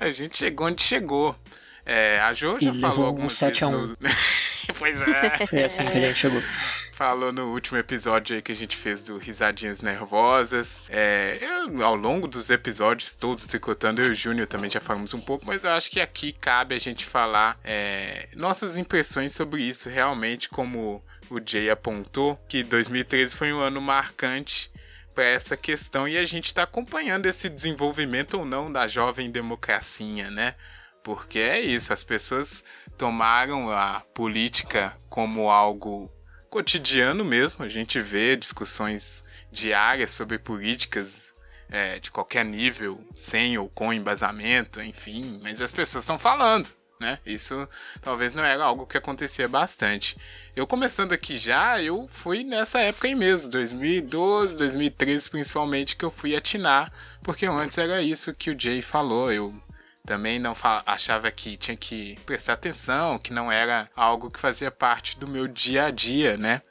a 0.00 0.10
gente 0.10 0.36
chegou 0.36 0.66
onde 0.66 0.82
chegou. 0.82 1.36
É, 1.86 2.18
a 2.20 2.32
Jo 2.32 2.58
já 2.60 2.72
E 2.72 2.80
falou 2.80 3.12
levou 3.12 3.24
um 3.24 3.28
7 3.28 3.64
a 3.64 3.68
vezes 3.68 3.88
no... 3.88 3.96
pois 4.78 5.00
é. 5.02 5.46
Foi 5.46 5.64
assim 5.64 5.84
que 5.86 5.98
a 5.98 6.00
gente 6.00 6.16
chegou. 6.16 6.42
falou 6.92 7.32
no 7.32 7.52
último 7.52 7.78
episódio 7.78 8.36
aí 8.36 8.42
que 8.42 8.52
a 8.52 8.54
gente 8.54 8.76
fez 8.76 9.02
do 9.02 9.18
Risadinhas 9.18 9.82
Nervosas. 9.82 10.84
É, 10.88 11.38
eu, 11.40 11.84
ao 11.84 11.96
longo 11.96 12.26
dos 12.26 12.50
episódios 12.50 13.14
todos 13.14 13.46
tricotando, 13.46 14.00
eu 14.00 14.08
e 14.08 14.10
o 14.10 14.14
Júnior 14.14 14.46
também 14.46 14.70
já 14.70 14.80
falamos 14.80 15.14
um 15.14 15.20
pouco, 15.20 15.46
mas 15.46 15.64
eu 15.64 15.70
acho 15.72 15.90
que 15.90 16.00
aqui 16.00 16.32
cabe 16.32 16.74
a 16.74 16.78
gente 16.78 17.04
falar 17.04 17.58
é, 17.64 18.28
nossas 18.34 18.78
impressões 18.78 19.32
sobre 19.32 19.62
isso 19.62 19.88
realmente, 19.88 20.48
como 20.48 21.02
o 21.30 21.40
Jay 21.44 21.70
apontou, 21.70 22.36
que 22.48 22.62
2013 22.62 23.36
foi 23.36 23.52
um 23.52 23.60
ano 23.60 23.80
marcante 23.80 24.70
para 25.14 25.24
essa 25.24 25.56
questão 25.56 26.08
e 26.08 26.16
a 26.16 26.24
gente 26.24 26.46
está 26.46 26.62
acompanhando 26.62 27.26
esse 27.26 27.48
desenvolvimento 27.48 28.34
ou 28.34 28.44
não 28.44 28.72
da 28.72 28.86
jovem 28.88 29.30
democracia, 29.30 30.30
né? 30.30 30.54
Porque 31.02 31.38
é 31.38 31.60
isso, 31.60 31.92
as 31.92 32.04
pessoas 32.04 32.64
tomaram 33.02 33.68
a 33.68 34.00
política 34.14 34.96
como 35.10 35.50
algo 35.50 36.08
cotidiano 36.48 37.24
mesmo. 37.24 37.64
A 37.64 37.68
gente 37.68 37.98
vê 37.98 38.36
discussões 38.36 39.24
diárias 39.50 40.12
sobre 40.12 40.38
políticas 40.38 41.34
é, 41.68 41.98
de 41.98 42.12
qualquer 42.12 42.44
nível, 42.44 43.04
sem 43.12 43.58
ou 43.58 43.68
com 43.68 43.92
embasamento, 43.92 44.80
enfim, 44.80 45.40
mas 45.42 45.60
as 45.60 45.72
pessoas 45.72 46.04
estão 46.04 46.16
falando. 46.16 46.70
Né? 47.00 47.18
Isso 47.26 47.68
talvez 48.00 48.34
não 48.34 48.44
era 48.44 48.62
algo 48.62 48.86
que 48.86 48.96
acontecia 48.96 49.48
bastante. 49.48 50.16
Eu 50.54 50.64
começando 50.64 51.12
aqui 51.12 51.36
já, 51.36 51.82
eu 51.82 52.06
fui 52.06 52.44
nessa 52.44 52.78
época 52.82 53.08
aí 53.08 53.16
mesmo, 53.16 53.50
2012, 53.50 54.58
2013 54.58 55.28
principalmente, 55.28 55.96
que 55.96 56.04
eu 56.04 56.10
fui 56.12 56.36
atinar, 56.36 56.92
porque 57.20 57.46
antes 57.46 57.78
era 57.78 58.00
isso 58.00 58.32
que 58.32 58.52
o 58.52 58.56
Jay 58.56 58.80
falou. 58.80 59.32
Eu 59.32 59.52
também 60.04 60.38
não 60.38 60.54
achava 60.86 61.30
que 61.30 61.56
tinha 61.56 61.76
que 61.76 62.18
prestar 62.26 62.54
atenção, 62.54 63.18
que 63.18 63.32
não 63.32 63.50
era 63.50 63.88
algo 63.94 64.30
que 64.30 64.40
fazia 64.40 64.70
parte 64.70 65.18
do 65.18 65.28
meu 65.28 65.46
dia 65.46 65.86
a 65.86 65.90
dia, 65.90 66.36
né? 66.36 66.62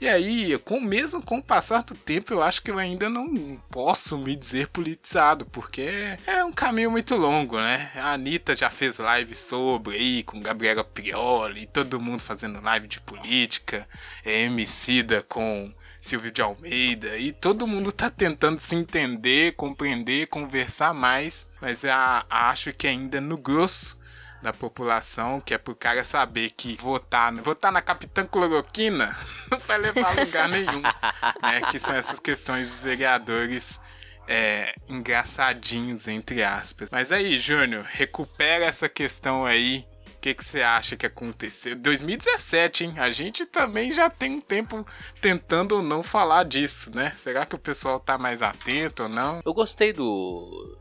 E 0.00 0.08
aí, 0.08 0.58
com, 0.58 0.80
mesmo 0.80 1.24
com 1.24 1.38
o 1.38 1.42
passar 1.42 1.84
do 1.84 1.94
tempo, 1.94 2.34
eu 2.34 2.42
acho 2.42 2.60
que 2.60 2.70
eu 2.70 2.78
ainda 2.78 3.08
não 3.08 3.56
posso 3.70 4.18
me 4.18 4.34
dizer 4.34 4.68
politizado, 4.68 5.46
porque 5.46 6.18
é 6.26 6.44
um 6.44 6.52
caminho 6.52 6.90
muito 6.90 7.14
longo, 7.16 7.56
né? 7.56 7.90
A 7.94 8.12
Anitta 8.12 8.56
já 8.56 8.70
fez 8.70 8.98
live 8.98 9.34
sobre 9.34 9.96
aí, 9.96 10.22
com 10.24 10.42
Gabriela 10.42 10.82
Prioli, 10.82 11.66
todo 11.66 12.00
mundo 12.00 12.20
fazendo 12.20 12.60
live 12.60 12.88
de 12.88 13.00
política, 13.00 13.88
é 14.24 14.42
Emicida 14.42 15.22
com 15.22 15.70
Silvio 16.04 16.30
de 16.30 16.42
Almeida, 16.42 17.16
e 17.16 17.32
todo 17.32 17.66
mundo 17.66 17.90
tá 17.90 18.10
tentando 18.10 18.60
se 18.60 18.74
entender, 18.74 19.52
compreender, 19.52 20.26
conversar 20.26 20.92
mais, 20.92 21.48
mas 21.62 21.82
a- 21.84 22.26
acho 22.28 22.72
que 22.74 22.86
ainda 22.86 23.20
no 23.22 23.38
grosso 23.38 23.98
da 24.42 24.52
população, 24.52 25.40
que 25.40 25.54
é 25.54 25.58
pro 25.58 25.74
cara 25.74 26.04
saber 26.04 26.50
que 26.50 26.76
votar, 26.76 27.32
votar 27.36 27.72
na 27.72 27.80
Capitã 27.80 28.26
Cloroquina 28.26 29.16
não 29.50 29.58
vai 29.58 29.78
levar 29.78 30.08
a 30.18 30.20
lugar 30.24 30.46
nenhum, 30.46 30.82
né? 30.82 31.62
Que 31.70 31.78
são 31.78 31.94
essas 31.94 32.20
questões 32.20 32.68
dos 32.68 32.82
vereadores 32.82 33.80
é, 34.28 34.74
engraçadinhos, 34.86 36.06
entre 36.06 36.42
aspas. 36.44 36.90
Mas 36.90 37.10
aí, 37.12 37.38
Júnior, 37.38 37.86
recupera 37.90 38.66
essa 38.66 38.88
questão 38.90 39.46
aí. 39.46 39.86
Que 40.24 40.32
que 40.32 40.42
você 40.42 40.62
acha 40.62 40.96
que 40.96 41.04
aconteceu? 41.04 41.76
2017, 41.76 42.84
hein? 42.84 42.94
A 42.96 43.10
gente 43.10 43.44
também 43.44 43.92
já 43.92 44.08
tem 44.08 44.36
um 44.36 44.40
tempo 44.40 44.86
tentando 45.20 45.82
não 45.82 46.02
falar 46.02 46.44
disso, 46.44 46.90
né? 46.96 47.12
Será 47.14 47.44
que 47.44 47.54
o 47.54 47.58
pessoal 47.58 48.00
tá 48.00 48.16
mais 48.16 48.40
atento 48.40 49.02
ou 49.02 49.08
não? 49.10 49.42
Eu 49.44 49.52
gostei 49.52 49.92
do 49.92 50.78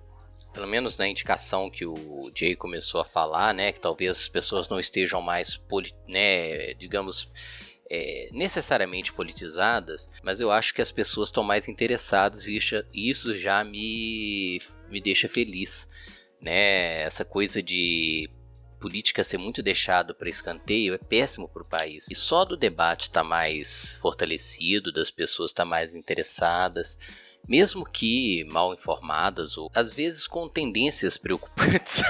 pelo 0.53 0.65
menos 0.65 0.95
na 0.95 1.09
indicação 1.09 1.69
que 1.69 1.85
o 1.85 2.31
Jay 2.33 2.55
começou 2.55 3.01
a 3.01 3.05
falar, 3.05 3.53
né, 3.53 3.73
que 3.73 3.81
talvez 3.81 4.11
as 4.11 4.27
pessoas 4.29 4.69
não 4.69 4.79
estejam 4.79 5.21
mais, 5.21 5.61
né, 6.07 6.73
digamos, 6.75 7.29
é, 7.91 8.29
necessariamente 8.31 9.11
politizadas, 9.11 10.09
mas 10.23 10.39
eu 10.39 10.51
acho 10.51 10.73
que 10.73 10.81
as 10.81 10.91
pessoas 10.91 11.27
estão 11.27 11.43
mais 11.43 11.67
interessadas 11.67 12.45
e 12.47 12.57
isso 12.93 13.35
já 13.35 13.61
me, 13.61 14.61
me 14.89 15.01
deixa 15.01 15.27
feliz, 15.27 15.89
né? 16.39 17.01
Essa 17.01 17.25
coisa 17.25 17.61
de 17.61 18.29
política 18.83 19.23
ser 19.23 19.37
muito 19.37 19.63
deixado 19.63 20.13
para 20.13 20.27
escanteio 20.27 20.93
é 20.93 20.97
péssimo 20.97 21.47
para 21.47 21.61
o 21.61 21.65
país. 21.65 22.11
E 22.11 22.15
só 22.15 22.43
do 22.43 22.57
debate 22.57 23.03
estar 23.03 23.21
tá 23.21 23.23
mais 23.23 23.97
fortalecido, 24.01 24.91
das 24.91 25.09
pessoas 25.09 25.51
estar 25.51 25.63
tá 25.63 25.69
mais 25.69 25.95
interessadas, 25.95 26.99
mesmo 27.47 27.85
que 27.85 28.43
mal 28.45 28.73
informadas 28.73 29.57
ou 29.57 29.69
às 29.73 29.93
vezes 29.93 30.27
com 30.27 30.47
tendências 30.47 31.17
preocupantes. 31.17 32.03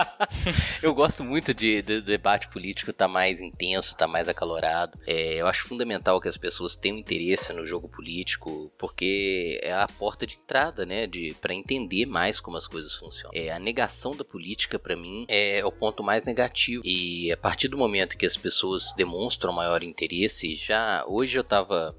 eu 0.82 0.94
gosto 0.94 1.24
muito 1.24 1.52
de, 1.52 1.82
de, 1.82 2.00
debate 2.00 2.48
político 2.48 2.92
tá 2.92 3.08
mais 3.08 3.40
intenso, 3.40 3.96
tá 3.96 4.06
mais 4.06 4.28
acalorado. 4.28 4.98
É, 5.06 5.34
eu 5.34 5.46
acho 5.46 5.66
fundamental 5.66 6.20
que 6.20 6.28
as 6.28 6.36
pessoas 6.36 6.76
tenham 6.76 6.98
interesse 6.98 7.52
no 7.52 7.66
jogo 7.66 7.88
político, 7.88 8.70
porque 8.78 9.60
é 9.62 9.72
a 9.72 9.86
porta 9.86 10.26
de 10.26 10.36
entrada, 10.36 10.86
né, 10.86 11.06
de 11.06 11.34
para 11.40 11.54
entender 11.54 12.06
mais 12.06 12.40
como 12.40 12.56
as 12.56 12.66
coisas 12.66 12.94
funcionam. 12.94 13.32
É, 13.34 13.50
a 13.50 13.58
negação 13.58 14.16
da 14.16 14.24
política 14.24 14.78
para 14.78 14.96
mim 14.96 15.24
é 15.28 15.64
o 15.64 15.72
ponto 15.72 16.02
mais 16.02 16.24
negativo. 16.24 16.82
E 16.84 17.32
a 17.32 17.36
partir 17.36 17.68
do 17.68 17.78
momento 17.78 18.16
que 18.16 18.26
as 18.26 18.36
pessoas 18.36 18.92
demonstram 18.96 19.52
maior 19.52 19.82
interesse, 19.82 20.56
já 20.56 21.04
hoje 21.06 21.38
eu 21.38 21.44
tava 21.44 21.94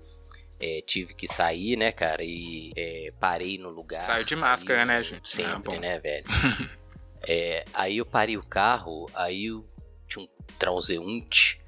é, 0.62 0.82
tive 0.86 1.14
que 1.14 1.28
sair, 1.28 1.76
né, 1.76 1.92
cara? 1.92 2.24
E 2.24 2.72
é, 2.76 3.12
parei 3.20 3.58
no 3.58 3.70
lugar. 3.70 4.02
Saiu 4.02 4.24
de 4.24 4.36
máscara, 4.36 4.86
né, 4.86 5.02
gente? 5.02 5.28
Sempre, 5.28 5.76
ah, 5.76 5.80
né, 5.80 6.00
velho? 6.00 6.26
é, 7.28 7.66
aí 7.74 7.98
eu 7.98 8.06
parei 8.06 8.38
o 8.38 8.46
carro, 8.46 9.10
aí 9.14 9.46
eu 9.46 9.68
tinha 10.08 10.24
um 10.24 10.30
transeunte. 10.60 11.60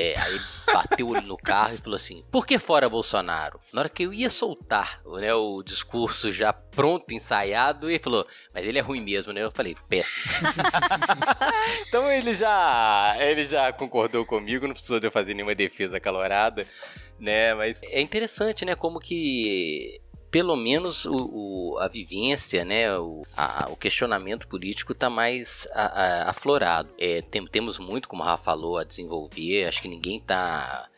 É, 0.00 0.14
aí 0.16 0.40
bateu 0.72 1.08
no 1.22 1.36
carro 1.36 1.74
e 1.74 1.78
falou 1.78 1.96
assim: 1.96 2.22
Por 2.30 2.46
que 2.46 2.56
fora 2.56 2.88
Bolsonaro? 2.88 3.58
Na 3.72 3.80
hora 3.80 3.88
que 3.88 4.04
eu 4.04 4.14
ia 4.14 4.30
soltar 4.30 5.00
né, 5.04 5.34
o 5.34 5.60
discurso 5.60 6.30
já 6.30 6.52
pronto, 6.52 7.12
ensaiado, 7.12 7.90
ele 7.90 7.98
falou: 7.98 8.24
Mas 8.54 8.64
ele 8.64 8.78
é 8.78 8.80
ruim 8.80 9.00
mesmo, 9.00 9.32
né? 9.32 9.42
Eu 9.42 9.50
falei: 9.50 9.76
Péssimo. 9.88 10.50
então 11.88 12.08
ele 12.12 12.32
já, 12.32 13.16
ele 13.18 13.44
já 13.44 13.72
concordou 13.72 14.24
comigo, 14.24 14.68
não 14.68 14.72
precisou 14.72 15.00
de 15.00 15.08
eu 15.08 15.10
fazer 15.10 15.34
nenhuma 15.34 15.56
defesa 15.56 15.98
calorada 15.98 16.64
né? 17.18 17.54
Mas 17.54 17.82
é 17.82 18.00
interessante, 18.00 18.64
né? 18.64 18.74
Como 18.74 19.00
que 19.00 20.00
pelo 20.38 20.54
menos 20.54 21.04
o, 21.04 21.30
o, 21.32 21.78
a 21.80 21.88
vivência, 21.88 22.64
né, 22.64 22.96
o, 22.96 23.26
a, 23.36 23.68
o 23.72 23.76
questionamento 23.76 24.46
político 24.46 24.92
está 24.92 25.10
mais 25.10 25.66
a, 25.72 25.82
a, 25.82 26.30
aflorado. 26.30 26.88
É, 26.96 27.22
tem, 27.22 27.44
temos 27.44 27.76
muito, 27.76 28.08
como 28.08 28.22
a 28.22 28.26
Rafa 28.26 28.44
falou, 28.44 28.78
a 28.78 28.84
desenvolver. 28.84 29.64
Acho 29.64 29.82
que 29.82 29.88
ninguém 29.88 30.18
está 30.18 30.88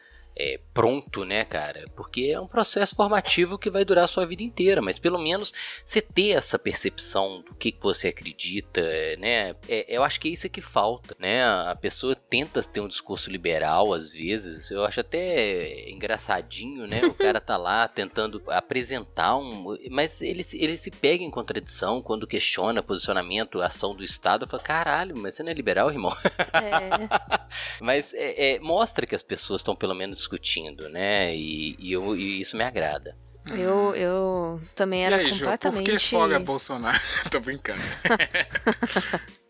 é, 0.40 0.58
pronto, 0.72 1.26
né, 1.26 1.44
cara? 1.44 1.84
Porque 1.94 2.30
é 2.32 2.40
um 2.40 2.46
processo 2.46 2.96
formativo 2.96 3.58
que 3.58 3.68
vai 3.68 3.84
durar 3.84 4.04
a 4.04 4.08
sua 4.08 4.24
vida 4.24 4.42
inteira, 4.42 4.80
mas 4.80 4.98
pelo 4.98 5.18
menos 5.18 5.52
você 5.84 6.00
ter 6.00 6.30
essa 6.30 6.58
percepção 6.58 7.42
do 7.42 7.54
que, 7.54 7.70
que 7.70 7.82
você 7.82 8.08
acredita, 8.08 8.80
né? 9.18 9.54
É, 9.68 9.84
eu 9.88 10.02
acho 10.02 10.18
que 10.18 10.28
é 10.28 10.30
isso 10.32 10.48
que 10.48 10.62
falta, 10.62 11.14
né? 11.18 11.44
A 11.44 11.76
pessoa 11.76 12.16
tenta 12.16 12.62
ter 12.62 12.80
um 12.80 12.88
discurso 12.88 13.30
liberal 13.30 13.92
às 13.92 14.14
vezes, 14.14 14.70
eu 14.70 14.82
acho 14.82 15.00
até 15.00 15.90
engraçadinho, 15.90 16.86
né? 16.86 17.04
O 17.04 17.12
cara 17.12 17.40
tá 17.40 17.58
lá 17.58 17.86
tentando 17.88 18.42
apresentar 18.46 19.36
um. 19.36 19.76
Mas 19.90 20.22
ele, 20.22 20.44
ele 20.54 20.76
se 20.78 20.90
pega 20.90 21.22
em 21.22 21.30
contradição 21.30 22.00
quando 22.00 22.26
questiona 22.26 22.82
posicionamento, 22.82 23.60
ação 23.60 23.94
do 23.94 24.02
Estado. 24.02 24.48
Fala, 24.48 24.62
caralho, 24.62 25.14
mas 25.16 25.34
você 25.34 25.42
não 25.42 25.50
é 25.50 25.54
liberal, 25.54 25.90
irmão? 25.90 26.16
É. 26.24 27.40
mas 27.78 28.14
é, 28.14 28.54
é, 28.54 28.58
mostra 28.60 29.04
que 29.04 29.14
as 29.14 29.22
pessoas 29.22 29.60
estão 29.60 29.76
pelo 29.76 29.94
menos 29.94 30.29
discutindo, 30.30 30.88
né? 30.88 31.34
E, 31.34 31.76
e, 31.78 31.92
eu, 31.92 32.16
e 32.16 32.40
isso 32.40 32.56
me 32.56 32.62
agrada. 32.62 33.16
Eu, 33.52 33.94
eu 33.94 34.60
também 34.76 35.04
era 35.04 35.20
e 35.22 35.26
aí, 35.26 35.32
completamente... 35.32 35.86
Ju, 35.86 35.92
por 35.92 36.00
que 36.00 36.08
folga 36.10 36.38
Bolsonaro? 36.38 37.00
Tô 37.30 37.40
brincando. 37.40 37.80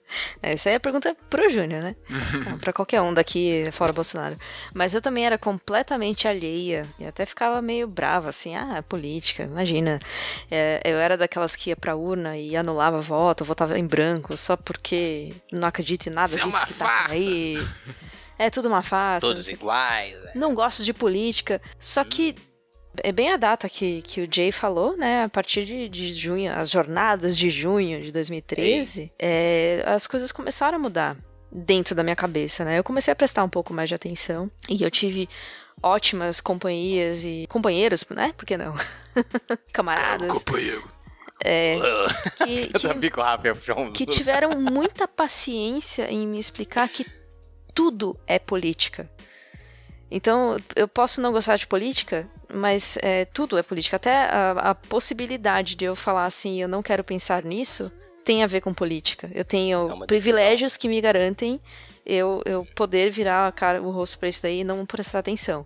Essa 0.42 0.70
aí 0.70 0.72
é 0.72 0.76
a 0.76 0.80
pergunta 0.80 1.16
pro 1.28 1.48
Júnior, 1.48 1.82
né? 1.82 1.94
para 2.60 2.72
qualquer 2.72 3.00
um 3.00 3.14
daqui 3.14 3.68
fora 3.70 3.92
Bolsonaro. 3.92 4.36
Mas 4.74 4.92
eu 4.92 5.00
também 5.00 5.24
era 5.24 5.38
completamente 5.38 6.26
alheia 6.26 6.84
e 6.98 7.06
até 7.06 7.24
ficava 7.24 7.62
meio 7.62 7.86
brava, 7.86 8.30
assim, 8.30 8.56
ah, 8.56 8.82
política, 8.88 9.44
imagina. 9.44 10.00
É, 10.50 10.80
eu 10.84 10.98
era 10.98 11.16
daquelas 11.16 11.54
que 11.54 11.70
ia 11.70 11.76
pra 11.76 11.94
urna 11.94 12.36
e 12.36 12.56
anulava 12.56 13.00
voto, 13.00 13.44
votava 13.44 13.78
em 13.78 13.86
branco 13.86 14.36
só 14.36 14.56
porque 14.56 15.32
não 15.52 15.68
acredito 15.68 16.08
em 16.08 16.12
nada 16.12 16.34
Isso 16.34 16.44
disso 16.44 16.56
é 16.56 16.58
uma 16.58 16.66
que 16.66 16.72
farsa. 16.72 17.06
tá 17.08 17.12
aí. 17.12 17.56
É 18.40 18.48
tudo 18.48 18.70
uma 18.70 18.82
farsa. 18.82 19.26
Todos 19.26 19.50
iguais. 19.50 20.14
É. 20.14 20.32
Não 20.34 20.54
gosto 20.54 20.82
de 20.82 20.94
política. 20.94 21.60
Só 21.78 22.02
que 22.02 22.34
é 23.02 23.12
bem 23.12 23.30
a 23.30 23.36
data 23.36 23.68
que, 23.68 24.00
que 24.00 24.22
o 24.22 24.28
Jay 24.32 24.50
falou, 24.50 24.96
né? 24.96 25.24
A 25.24 25.28
partir 25.28 25.66
de, 25.66 25.90
de 25.90 26.14
junho, 26.14 26.50
as 26.50 26.70
jornadas 26.70 27.36
de 27.36 27.50
junho 27.50 28.00
de 28.00 28.10
2013, 28.10 29.12
é, 29.18 29.84
as 29.86 30.06
coisas 30.06 30.32
começaram 30.32 30.76
a 30.76 30.78
mudar 30.78 31.18
dentro 31.52 31.94
da 31.94 32.02
minha 32.02 32.16
cabeça, 32.16 32.64
né? 32.64 32.78
Eu 32.78 32.82
comecei 32.82 33.12
a 33.12 33.14
prestar 33.14 33.44
um 33.44 33.48
pouco 33.48 33.74
mais 33.74 33.90
de 33.90 33.94
atenção 33.94 34.50
e 34.70 34.82
eu 34.82 34.90
tive 34.90 35.28
ótimas 35.82 36.40
companhias 36.40 37.26
e 37.26 37.46
companheiros, 37.46 38.06
né? 38.08 38.32
Por 38.38 38.46
que 38.46 38.56
não? 38.56 38.74
Camaradas. 39.70 40.32
companheiro. 40.32 40.90
É, 41.44 41.76
que, 42.42 42.68
que, 42.68 43.92
que 43.92 44.06
tiveram 44.06 44.58
muita 44.58 45.06
paciência 45.06 46.10
em 46.10 46.26
me 46.26 46.38
explicar 46.38 46.88
que 46.88 47.19
tudo 47.74 48.18
é 48.26 48.38
política. 48.38 49.10
Então, 50.10 50.56
eu 50.74 50.88
posso 50.88 51.20
não 51.20 51.30
gostar 51.30 51.56
de 51.56 51.66
política, 51.66 52.28
mas 52.52 52.98
é, 53.00 53.24
tudo 53.26 53.56
é 53.56 53.62
política. 53.62 53.96
Até 53.96 54.12
a, 54.12 54.50
a, 54.52 54.74
possibilidade 54.74 55.76
de 55.76 55.84
eu 55.84 55.94
falar 55.94 56.24
assim, 56.24 56.60
eu 56.60 56.68
não 56.68 56.82
quero 56.82 57.04
pensar 57.04 57.44
nisso, 57.44 57.92
tem 58.24 58.42
a 58.42 58.46
ver 58.46 58.60
com 58.60 58.74
política. 58.74 59.30
Eu 59.32 59.44
tenho 59.44 60.02
é 60.02 60.06
privilégios 60.06 60.76
que 60.76 60.88
me 60.88 61.00
garantem 61.00 61.60
eu, 62.04 62.42
eu 62.44 62.66
poder 62.74 63.10
virar 63.10 63.46
a 63.46 63.52
cara, 63.52 63.80
o 63.80 63.90
rosto 63.90 64.18
para 64.18 64.28
isso 64.28 64.42
daí 64.42 64.60
e 64.60 64.64
não 64.64 64.84
prestar 64.84 65.20
atenção. 65.20 65.64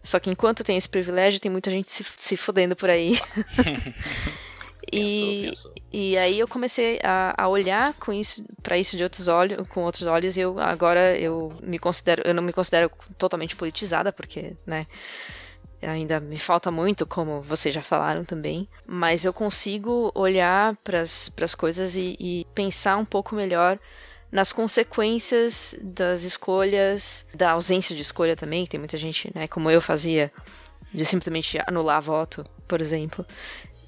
Só 0.00 0.20
que 0.20 0.30
enquanto 0.30 0.62
tem 0.62 0.76
esse 0.76 0.88
privilégio, 0.88 1.40
tem 1.40 1.50
muita 1.50 1.68
gente 1.68 1.90
se, 1.90 2.04
se 2.16 2.36
fodendo 2.36 2.76
por 2.76 2.88
aí. 2.88 3.18
E, 4.92 5.48
pensou, 5.48 5.70
pensou. 5.72 5.74
e 5.92 6.16
aí 6.16 6.38
eu 6.38 6.46
comecei 6.46 7.00
a, 7.02 7.34
a 7.36 7.48
olhar 7.48 7.94
com 7.94 8.12
isso 8.12 8.44
para 8.62 8.78
isso 8.78 8.96
de 8.96 9.02
outros 9.02 9.26
olhos, 9.26 9.66
com 9.68 9.82
outros 9.82 10.06
olhos. 10.06 10.36
E 10.36 10.40
eu 10.40 10.58
agora 10.60 11.18
eu 11.18 11.52
me 11.62 11.78
considero, 11.78 12.22
eu 12.24 12.34
não 12.34 12.42
me 12.42 12.52
considero 12.52 12.90
totalmente 13.18 13.56
politizada 13.56 14.12
porque, 14.12 14.54
né? 14.66 14.86
Ainda 15.82 16.18
me 16.18 16.38
falta 16.38 16.70
muito, 16.70 17.06
como 17.06 17.42
vocês 17.42 17.74
já 17.74 17.82
falaram 17.82 18.24
também, 18.24 18.66
mas 18.86 19.24
eu 19.24 19.32
consigo 19.32 20.10
olhar 20.14 20.74
para 20.76 21.02
as 21.02 21.54
coisas 21.54 21.96
e, 21.96 22.16
e 22.18 22.46
pensar 22.54 22.96
um 22.96 23.04
pouco 23.04 23.34
melhor 23.34 23.78
nas 24.32 24.52
consequências 24.52 25.76
das 25.80 26.24
escolhas, 26.24 27.26
da 27.34 27.52
ausência 27.52 27.94
de 27.94 28.02
escolha 28.02 28.34
também, 28.34 28.64
que 28.64 28.70
tem 28.70 28.80
muita 28.80 28.96
gente, 28.96 29.30
né, 29.34 29.46
como 29.46 29.70
eu 29.70 29.80
fazia, 29.80 30.32
de 30.92 31.04
simplesmente 31.04 31.58
anular 31.66 32.00
voto, 32.00 32.42
por 32.66 32.80
exemplo 32.80 33.24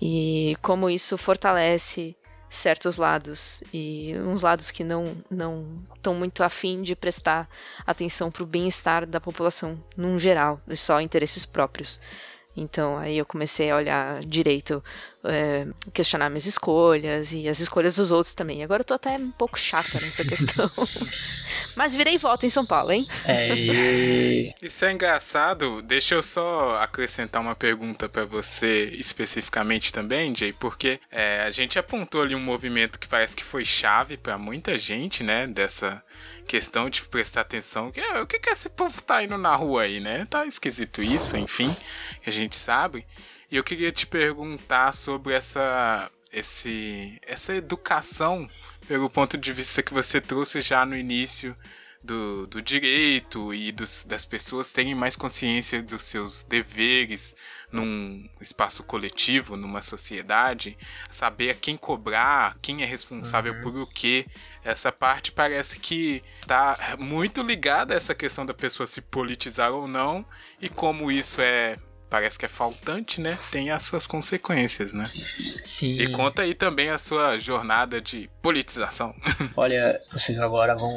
e 0.01 0.57
como 0.63 0.89
isso 0.89 1.17
fortalece 1.19 2.17
certos 2.51 2.97
lados 2.97 3.63
e 3.75 4.15
uns 4.17 4.43
lados 4.43 4.71
que 4.71 4.83
não 4.83 5.17
não 5.31 5.83
estão 5.95 6.15
muito 6.15 6.43
afim 6.43 6.83
de 6.83 6.97
prestar 6.97 7.49
atenção 7.87 8.31
para 8.31 8.43
o 8.43 8.47
bem-estar 8.47 9.07
da 9.07 9.21
população 9.21 9.83
num 9.97 10.19
geral, 10.19 10.61
e 10.67 10.77
só 10.77 11.01
interesses 11.01 11.45
próprios. 11.45 12.01
Então 12.61 12.99
aí 12.99 13.16
eu 13.18 13.27
comecei 13.27 13.71
a 13.71 13.77
olhar 13.77 14.21
direito, 14.21 14.83
é, 15.25 15.66
questionar 15.92 16.29
minhas 16.29 16.47
escolhas 16.47 17.33
e 17.33 17.49
as 17.49 17.61
escolhas 17.61 17.97
dos 17.97 18.11
outros 18.11 18.35
também. 18.35 18.62
Agora 18.62 18.81
eu 18.81 18.85
tô 18.85 18.94
até 18.94 19.16
um 19.16 19.31
pouco 19.31 19.59
chata 19.59 19.94
nessa 19.94 20.25
questão. 20.29 20.71
Mas 21.75 21.94
virei 21.94 22.18
voto 22.18 22.47
em 22.47 22.49
São 22.49 22.64
Paulo, 22.64 22.92
hein? 22.92 23.07
É. 23.25 24.55
Isso 24.62 24.85
é 24.85 24.92
engraçado. 24.92 25.83
Deixa 25.83 26.14
eu 26.14 26.23
só 26.23 26.79
acrescentar 26.79 27.40
uma 27.40 27.55
pergunta 27.55 28.09
para 28.09 28.25
você 28.25 28.90
especificamente 28.94 29.92
também, 29.92 30.35
Jay, 30.35 30.53
porque 30.53 31.01
é, 31.11 31.42
a 31.42 31.51
gente 31.51 31.79
apontou 31.79 32.23
ali 32.23 32.35
um 32.35 32.40
movimento 32.40 32.99
que 32.99 33.09
parece 33.09 33.37
que 33.37 33.44
foi 33.44 33.64
chave 33.64 34.16
para 34.16 34.38
muita 34.38 34.79
gente, 34.79 35.23
né? 35.23 35.47
Dessa 35.47 36.03
questão 36.49 36.89
de 36.89 37.05
prestar 37.05 37.43
atenção. 37.43 37.93
Que, 37.93 38.01
o 38.01 38.27
que, 38.27 38.39
que 38.39 38.49
esse 38.49 38.71
povo 38.71 39.01
tá 39.03 39.23
indo 39.23 39.37
na 39.37 39.55
rua 39.55 39.83
aí, 39.83 40.01
né? 40.01 40.25
Tá 40.25 40.47
esquisito 40.47 41.03
isso, 41.03 41.37
enfim, 41.37 41.77
a 42.27 42.31
gente 42.31 42.57
sabe. 42.57 43.07
E 43.51 43.57
eu 43.57 43.63
queria 43.63 43.93
te 43.93 44.07
perguntar 44.07 44.93
sobre 44.93 45.35
essa, 45.35 46.11
esse, 46.33 47.21
essa 47.27 47.55
educação, 47.55 48.49
pelo 48.87 49.11
ponto 49.11 49.37
de 49.37 49.53
vista 49.53 49.83
que 49.83 49.93
você 49.93 50.21
trouxe 50.21 50.61
já 50.63 50.85
no 50.85 50.97
início 50.97 51.55
do, 52.03 52.47
do 52.47 52.63
direito 52.63 53.53
e 53.53 53.73
dos, 53.73 54.05
das 54.05 54.25
pessoas 54.25 54.73
terem 54.73 54.95
mais 54.95 55.17
consciência 55.17 55.83
dos 55.83 56.05
seus 56.05 56.43
deveres 56.43 57.35
num 57.71 58.29
espaço 58.41 58.83
coletivo, 58.83 59.57
numa 59.57 59.83
sociedade, 59.83 60.77
saber 61.11 61.51
a 61.51 61.55
quem 61.55 61.77
cobrar, 61.77 62.57
quem 62.63 62.83
é 62.83 62.87
responsável 62.87 63.53
Uhum. 63.55 63.63
por 63.63 63.77
o 63.77 63.87
quê. 63.87 64.27
Essa 64.65 64.91
parte 64.91 65.33
parece 65.33 65.79
que 65.79 66.23
tá 66.47 66.97
muito 66.99 67.43
ligada 67.43 67.93
a 67.95 67.97
essa 67.97 68.15
questão 68.15 68.47
da 68.47 68.55
pessoa 68.55 68.87
se 68.87 69.01
politizar 69.03 69.73
ou 69.73 69.87
não, 69.87 70.25
e 70.61 70.69
como 70.69 71.11
isso 71.11 71.41
é. 71.41 71.79
Parece 72.11 72.38
que 72.38 72.44
é 72.44 72.49
faltante, 72.49 73.21
né? 73.21 73.38
Tem 73.51 73.71
as 73.71 73.85
suas 73.85 74.07
consequências, 74.07 74.92
né? 74.92 75.11
Sim. 75.61 75.90
E 75.90 76.11
conta 76.11 76.42
aí 76.42 76.55
também 76.55 76.88
a 76.88 76.99
sua 76.99 77.38
jornada 77.38 78.01
de 78.01 78.31
politização. 78.40 79.14
Olha, 79.57 80.01
vocês 80.11 80.40
agora 80.40 80.75
vão 80.75 80.92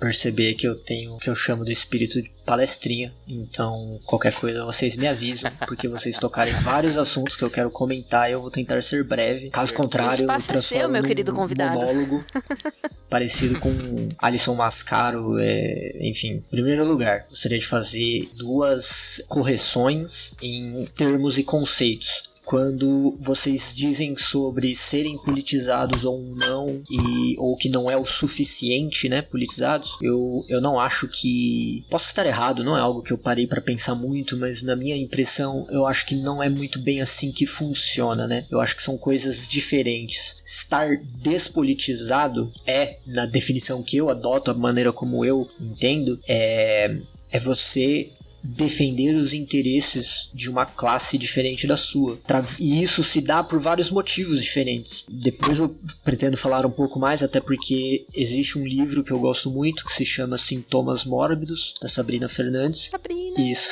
perceber 0.00 0.54
que 0.54 0.66
eu 0.66 0.74
tenho 0.74 1.14
o 1.14 1.18
que 1.18 1.28
eu 1.28 1.34
chamo 1.34 1.64
do 1.64 1.70
espírito 1.70 2.22
de 2.22 2.30
palestrinha. 2.44 3.14
Então, 3.26 4.00
qualquer 4.04 4.34
coisa 4.34 4.64
vocês 4.64 4.96
me 4.96 5.06
avisam, 5.06 5.50
porque 5.66 5.88
vocês 5.88 6.18
tocarem 6.18 6.52
vários 6.54 6.96
assuntos 6.96 7.36
que 7.36 7.42
eu 7.42 7.50
quero 7.50 7.70
comentar 7.70 8.28
e 8.28 8.32
eu 8.32 8.40
vou 8.40 8.50
tentar 8.50 8.82
ser 8.82 9.04
breve. 9.04 9.50
Caso 9.50 9.74
contrário, 9.74 10.24
eu 10.24 10.30
é 10.30 10.38
transformo 10.38 10.62
seu, 10.62 10.88
meu 10.88 11.02
querido 11.02 11.32
convidado. 11.32 11.78
monólogo 11.78 12.24
parecido 13.08 13.58
com 13.58 13.70
Alisson 14.18 14.54
Mascaro. 14.54 15.38
É... 15.38 15.98
Enfim, 16.00 16.32
em 16.32 16.40
primeiro 16.50 16.84
lugar, 16.84 17.26
gostaria 17.28 17.58
de 17.58 17.66
fazer 17.66 18.30
duas 18.34 19.22
correções 19.28 20.34
em 20.42 20.86
termos 20.94 21.38
e 21.38 21.44
conceitos 21.44 22.33
quando 22.44 23.16
vocês 23.20 23.74
dizem 23.74 24.16
sobre 24.16 24.74
serem 24.74 25.18
politizados 25.18 26.04
ou 26.04 26.20
não 26.20 26.82
e 26.90 27.36
ou 27.38 27.56
que 27.56 27.68
não 27.68 27.90
é 27.90 27.96
o 27.96 28.04
suficiente, 28.04 29.08
né, 29.08 29.22
politizados, 29.22 29.96
eu, 30.02 30.44
eu 30.48 30.60
não 30.60 30.78
acho 30.78 31.08
que 31.08 31.84
posso 31.90 32.06
estar 32.06 32.26
errado, 32.26 32.62
não 32.62 32.76
é 32.76 32.80
algo 32.80 33.02
que 33.02 33.12
eu 33.12 33.18
parei 33.18 33.46
para 33.46 33.60
pensar 33.60 33.94
muito, 33.94 34.36
mas 34.36 34.62
na 34.62 34.76
minha 34.76 34.96
impressão 34.96 35.66
eu 35.70 35.86
acho 35.86 36.06
que 36.06 36.16
não 36.16 36.42
é 36.42 36.48
muito 36.48 36.78
bem 36.78 37.00
assim 37.00 37.32
que 37.32 37.46
funciona, 37.46 38.26
né? 38.26 38.46
Eu 38.50 38.60
acho 38.60 38.76
que 38.76 38.82
são 38.82 38.98
coisas 38.98 39.48
diferentes. 39.48 40.36
Estar 40.44 40.96
despolitizado 41.22 42.52
é, 42.66 42.98
na 43.06 43.26
definição 43.26 43.82
que 43.82 43.96
eu 43.96 44.10
adoto, 44.10 44.50
a 44.50 44.54
maneira 44.54 44.92
como 44.92 45.24
eu 45.24 45.48
entendo, 45.60 46.18
é 46.28 46.96
é 47.34 47.38
você 47.40 48.12
defender 48.44 49.14
os 49.14 49.32
interesses 49.32 50.30
de 50.34 50.50
uma 50.50 50.66
classe 50.66 51.16
diferente 51.16 51.66
da 51.66 51.76
sua. 51.76 52.18
E 52.60 52.82
isso 52.82 53.02
se 53.02 53.22
dá 53.22 53.42
por 53.42 53.58
vários 53.58 53.90
motivos 53.90 54.42
diferentes. 54.42 55.04
Depois 55.08 55.58
eu 55.58 55.74
pretendo 56.04 56.36
falar 56.36 56.66
um 56.66 56.70
pouco 56.70 56.98
mais, 56.98 57.22
até 57.22 57.40
porque 57.40 58.06
existe 58.12 58.58
um 58.58 58.66
livro 58.66 59.02
que 59.02 59.10
eu 59.10 59.18
gosto 59.18 59.50
muito 59.50 59.84
que 59.84 59.92
se 59.92 60.04
chama 60.04 60.36
Sintomas 60.36 61.04
Mórbidos, 61.04 61.74
da 61.80 61.88
Sabrina 61.88 62.28
Fernandes. 62.28 62.90
Sabrina. 62.90 63.40
Isso. 63.40 63.70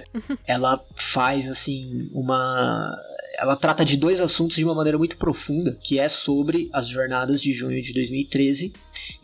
ela 0.46 0.84
faz 0.94 1.48
assim 1.48 2.10
uma 2.12 2.96
ela 3.40 3.56
trata 3.56 3.84
de 3.84 3.96
dois 3.96 4.20
assuntos 4.20 4.56
de 4.56 4.64
uma 4.64 4.74
maneira 4.74 4.98
muito 4.98 5.16
profunda, 5.16 5.76
que 5.82 5.98
é 5.98 6.08
sobre 6.10 6.68
as 6.72 6.86
jornadas 6.86 7.40
de 7.40 7.52
junho 7.52 7.80
de 7.80 7.94
2013 7.94 8.74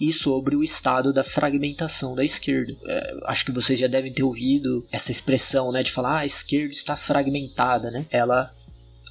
e 0.01 0.11
sobre 0.11 0.57
o 0.57 0.65
estado 0.65 1.13
da 1.13 1.23
fragmentação 1.23 2.15
da 2.15 2.25
esquerda. 2.25 2.75
É, 2.87 3.15
acho 3.27 3.45
que 3.45 3.53
vocês 3.53 3.79
já 3.79 3.87
devem 3.87 4.13
ter 4.13 4.23
ouvido 4.23 4.87
essa 4.91 5.13
expressão, 5.13 5.71
né, 5.71 5.83
de 5.83 5.93
falar 5.93 6.17
ah, 6.17 6.21
a 6.21 6.27
esquerda 6.27 6.73
está 6.73 6.97
fragmentada, 6.97 7.91
né? 7.91 8.07
Ela 8.11 8.51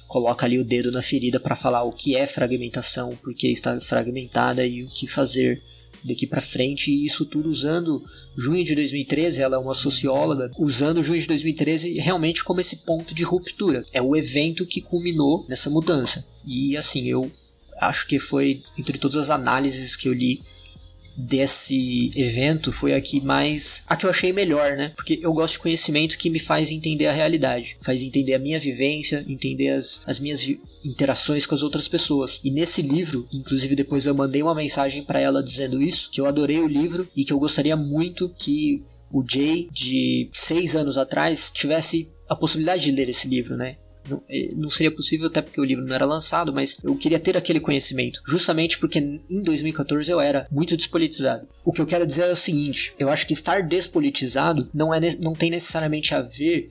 coloca 0.08 0.44
ali 0.44 0.58
o 0.58 0.64
dedo 0.64 0.90
na 0.90 1.02
ferida 1.02 1.38
para 1.38 1.54
falar 1.54 1.82
o 1.84 1.92
que 1.92 2.16
é 2.16 2.26
fragmentação, 2.26 3.16
por 3.22 3.34
que 3.34 3.48
está 3.48 3.78
fragmentada 3.80 4.66
e 4.66 4.82
o 4.82 4.88
que 4.88 5.06
fazer 5.06 5.62
daqui 6.06 6.26
para 6.26 6.40
frente, 6.40 6.90
e 6.90 7.04
isso 7.04 7.24
tudo 7.24 7.48
usando 7.48 8.04
junho 8.36 8.64
de 8.64 8.74
2013, 8.74 9.42
ela 9.42 9.56
é 9.56 9.58
uma 9.58 9.74
socióloga, 9.74 10.50
usando 10.58 11.02
junho 11.02 11.20
de 11.20 11.26
2013 11.26 11.94
realmente 11.94 12.44
como 12.44 12.60
esse 12.60 12.76
ponto 12.76 13.14
de 13.14 13.24
ruptura. 13.24 13.84
É 13.92 14.00
o 14.00 14.16
evento 14.16 14.66
que 14.66 14.80
culminou 14.80 15.44
nessa 15.48 15.70
mudança. 15.70 16.24
E 16.44 16.76
assim, 16.76 17.06
eu 17.08 17.30
acho 17.80 18.06
que 18.06 18.18
foi 18.18 18.62
entre 18.78 18.98
todas 18.98 19.16
as 19.16 19.30
análises 19.30 19.96
que 19.96 20.08
eu 20.08 20.12
li 20.12 20.42
desse 21.16 22.10
evento 22.14 22.72
foi 22.72 22.94
a 22.94 23.00
que 23.00 23.20
mais 23.20 23.82
a 23.86 23.96
que 23.96 24.04
eu 24.04 24.10
achei 24.10 24.32
melhor, 24.32 24.76
né? 24.76 24.92
Porque 24.94 25.18
eu 25.22 25.32
gosto 25.32 25.54
de 25.54 25.60
conhecimento 25.60 26.18
que 26.18 26.30
me 26.30 26.38
faz 26.38 26.70
entender 26.70 27.06
a 27.06 27.12
realidade, 27.12 27.76
faz 27.80 28.02
entender 28.02 28.34
a 28.34 28.38
minha 28.38 28.60
vivência, 28.60 29.24
entender 29.26 29.70
as, 29.70 30.02
as 30.06 30.20
minhas 30.20 30.46
interações 30.84 31.46
com 31.46 31.54
as 31.54 31.62
outras 31.62 31.88
pessoas. 31.88 32.40
E 32.44 32.50
nesse 32.50 32.82
livro, 32.82 33.26
inclusive 33.32 33.74
depois 33.74 34.06
eu 34.06 34.14
mandei 34.14 34.42
uma 34.42 34.54
mensagem 34.54 35.02
para 35.02 35.20
ela 35.20 35.42
dizendo 35.42 35.82
isso, 35.82 36.10
que 36.10 36.20
eu 36.20 36.26
adorei 36.26 36.60
o 36.60 36.68
livro 36.68 37.08
e 37.16 37.24
que 37.24 37.32
eu 37.32 37.38
gostaria 37.38 37.76
muito 37.76 38.28
que 38.28 38.82
o 39.10 39.24
Jay 39.26 39.68
de 39.72 40.28
seis 40.32 40.74
anos 40.76 40.98
atrás 40.98 41.50
tivesse 41.50 42.08
a 42.28 42.34
possibilidade 42.34 42.84
de 42.84 42.90
ler 42.90 43.08
esse 43.08 43.28
livro, 43.28 43.56
né? 43.56 43.76
Não, 44.08 44.22
eh, 44.28 44.50
não 44.54 44.70
seria 44.70 44.90
possível 44.90 45.26
até 45.26 45.42
porque 45.42 45.60
o 45.60 45.64
livro 45.64 45.84
não 45.84 45.94
era 45.94 46.04
lançado, 46.04 46.52
mas 46.52 46.78
eu 46.82 46.94
queria 46.96 47.18
ter 47.18 47.36
aquele 47.36 47.60
conhecimento. 47.60 48.22
Justamente 48.26 48.78
porque 48.78 48.98
em 48.98 49.42
2014 49.42 50.10
eu 50.10 50.20
era 50.20 50.46
muito 50.50 50.76
despolitizado. 50.76 51.46
O 51.64 51.72
que 51.72 51.80
eu 51.80 51.86
quero 51.86 52.06
dizer 52.06 52.22
é 52.22 52.32
o 52.32 52.36
seguinte: 52.36 52.94
eu 52.98 53.08
acho 53.10 53.26
que 53.26 53.32
estar 53.32 53.62
despolitizado 53.62 54.68
não, 54.72 54.92
é, 54.92 55.00
não 55.20 55.34
tem 55.34 55.50
necessariamente 55.50 56.14
a 56.14 56.20
ver 56.20 56.70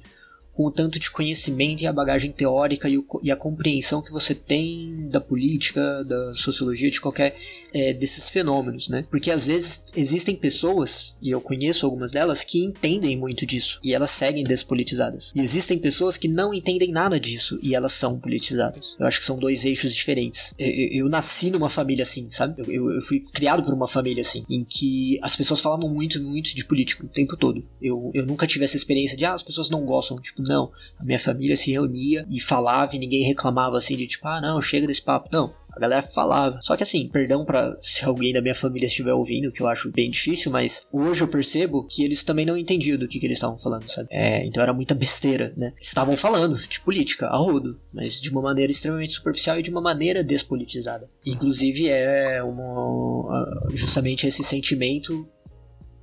com 0.56 0.65
o 0.65 0.71
tanto 0.71 0.98
de 0.98 1.12
conhecimento 1.12 1.82
e 1.84 1.88
a 1.88 1.91
bagagem 1.91 2.32
teórica 2.32 2.88
e, 2.88 2.98
o 2.98 3.06
e 3.21 3.30
a 3.30 3.36
compreensão 3.36 4.02
que 4.02 4.12
você 4.12 4.34
tem 4.34 5.10
da 5.10 5.19
política, 5.19 6.04
da 6.06 6.34
sociologia, 6.34 6.89
de 6.89 7.02
qualquer 7.02 7.36
eh, 7.76 7.94
desses 7.94 8.30
fenômenos, 8.30 8.88
né? 8.90 9.04
Porque 9.12 9.30
às 9.30 9.48
vezes 9.48 9.84
existem 9.96 10.36
pessoas, 10.36 11.16
e 11.22 11.30
eu 11.30 11.42
conheço 11.42 11.86
algumas 11.86 12.12
delas, 12.12 12.44
que 12.44 12.64
entendem 12.64 13.18
muito 13.18 13.46
disso 13.46 13.80
e 13.84 13.94
elas 13.94 14.12
seguem 14.12 14.44
despolitizadas. 14.44 15.32
E 15.36 15.42
existem 15.42 15.78
pessoas 15.78 16.18
que 16.18 16.28
não 16.30 16.54
entendem 16.54 16.92
nada 16.92 17.20
disso 17.20 17.60
e 17.62 17.76
elas 17.76 17.92
são 17.94 18.18
politizadas. 18.20 18.96
Eu 19.00 19.06
acho 19.06 19.20
que 19.20 19.26
são 19.26 19.38
dois 19.38 19.66
eixos 19.66 19.94
diferentes. 19.94 20.54
Eu, 20.58 20.68
eu- 20.68 20.90
eu 21.06 21.10
nasci 21.10 21.50
numa 21.52 21.70
família 21.70 22.04
assim, 22.04 22.30
sabe? 22.32 22.56
Eu, 22.66 22.92
eu- 22.92 23.02
fui 23.02 23.20
criado 23.20 23.62
por 23.64 23.74
uma 23.74 23.88
família 23.88 24.22
assim, 24.22 24.44
em 24.50 24.64
que 24.64 25.20
as 25.22 25.36
pessoas 25.36 25.60
falavam 25.60 25.90
muito, 25.90 26.22
muito 26.24 26.56
de 26.56 26.66
política 26.66 27.06
o 27.06 27.10
tempo 27.10 27.36
todo. 27.36 27.64
Eu, 27.82 28.10
eu 28.14 28.26
nunca 28.26 28.48
tive 28.48 28.64
essa 28.64 28.78
experiência 28.78 29.18
de, 29.18 29.26
ah, 29.26 29.34
as 29.34 29.44
pessoas 29.44 29.70
não 29.70 29.84
gostam. 29.86 30.18
Tipo, 30.20 30.42
não. 30.44 30.72
A 30.98 31.04
minha 31.04 31.20
família 31.20 31.58
se 31.58 31.72
reunia 31.72 32.26
e 32.30 32.40
falava 32.40 32.96
e 32.96 33.00
ninguém 33.00 33.24
reclamava 33.24 33.78
assim 33.78 33.98
de 33.98 34.08
tipo, 34.08 34.26
ah, 34.28 34.40
não, 34.40 34.62
chega 34.62 34.88
desse 34.88 35.02
papo. 35.02 35.30
Não. 35.32 35.54
A 35.76 35.80
galera 35.80 36.02
falava. 36.02 36.60
Só 36.62 36.76
que 36.76 36.84
assim, 36.84 37.08
perdão 37.10 37.44
pra 37.44 37.76
se 37.82 38.06
alguém 38.06 38.34
da 38.34 38.42
minha 38.42 38.56
família 38.56 38.88
estiver 38.88 39.14
ouvindo, 39.14 39.52
que 39.52 39.62
eu 39.62 39.68
acho 39.68 39.92
bem 39.92 40.10
difícil, 40.10 40.52
mas 40.52 40.88
hoje 40.92 41.22
eu 41.22 41.28
percebo 41.28 41.84
que 41.84 42.04
eles 42.04 42.24
também 42.24 42.46
não 42.46 42.58
entendiam 42.58 42.98
do 42.98 43.08
que, 43.08 43.20
que 43.20 43.26
eles 43.26 43.38
estavam 43.38 43.58
falando, 43.58 43.90
sabe? 43.90 44.08
É, 44.12 44.46
então 44.46 44.64
era 44.64 44.74
muita 44.74 44.96
besteira, 44.96 45.54
né? 45.58 45.74
Estavam 45.80 46.16
falando 46.16 46.58
de 46.58 46.80
política, 46.80 47.28
a 47.28 47.38
rodo, 47.38 47.80
mas 47.94 48.22
de 48.22 48.30
uma 48.30 48.42
maneira 48.42 48.72
extremamente 48.72 49.14
superficial 49.14 49.60
e 49.60 49.64
de 49.64 49.70
uma 49.70 49.82
maneira 49.82 50.24
despolitizada. 50.24 51.10
Inclusive 51.26 51.90
é 51.90 52.42
uma, 52.44 53.70
justamente 53.74 54.26
esse 54.26 54.44
sentimento 54.44 55.28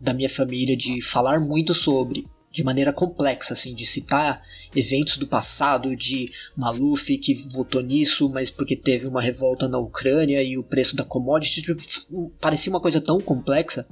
da 0.01 0.13
minha 0.13 0.29
família 0.29 0.77
de 0.77 1.01
falar 1.01 1.41
muito 1.41 1.73
sobre, 1.73 2.27
de 2.51 2.65
maneira 2.65 2.93
complexa, 2.93 3.55
assim, 3.55 3.75
de 3.75 3.87
citar 3.87 4.43
eventos 4.75 5.17
do 5.17 5.27
passado, 5.27 5.95
de 5.97 6.31
Maluf 6.57 7.17
que 7.19 7.35
votou 7.49 7.83
nisso, 7.83 8.29
mas 8.29 8.51
porque 8.51 8.77
teve 8.77 9.07
uma 9.07 9.23
revolta 9.23 9.69
na 9.69 9.79
Ucrânia 9.79 10.43
e 10.43 10.57
o 10.59 10.65
preço 10.65 10.97
da 10.97 11.05
commodity, 11.05 11.63
tipo, 11.63 12.33
parecia 12.41 12.73
uma 12.73 12.81
coisa 12.81 13.01
tão 13.01 13.21
complexa 13.21 13.87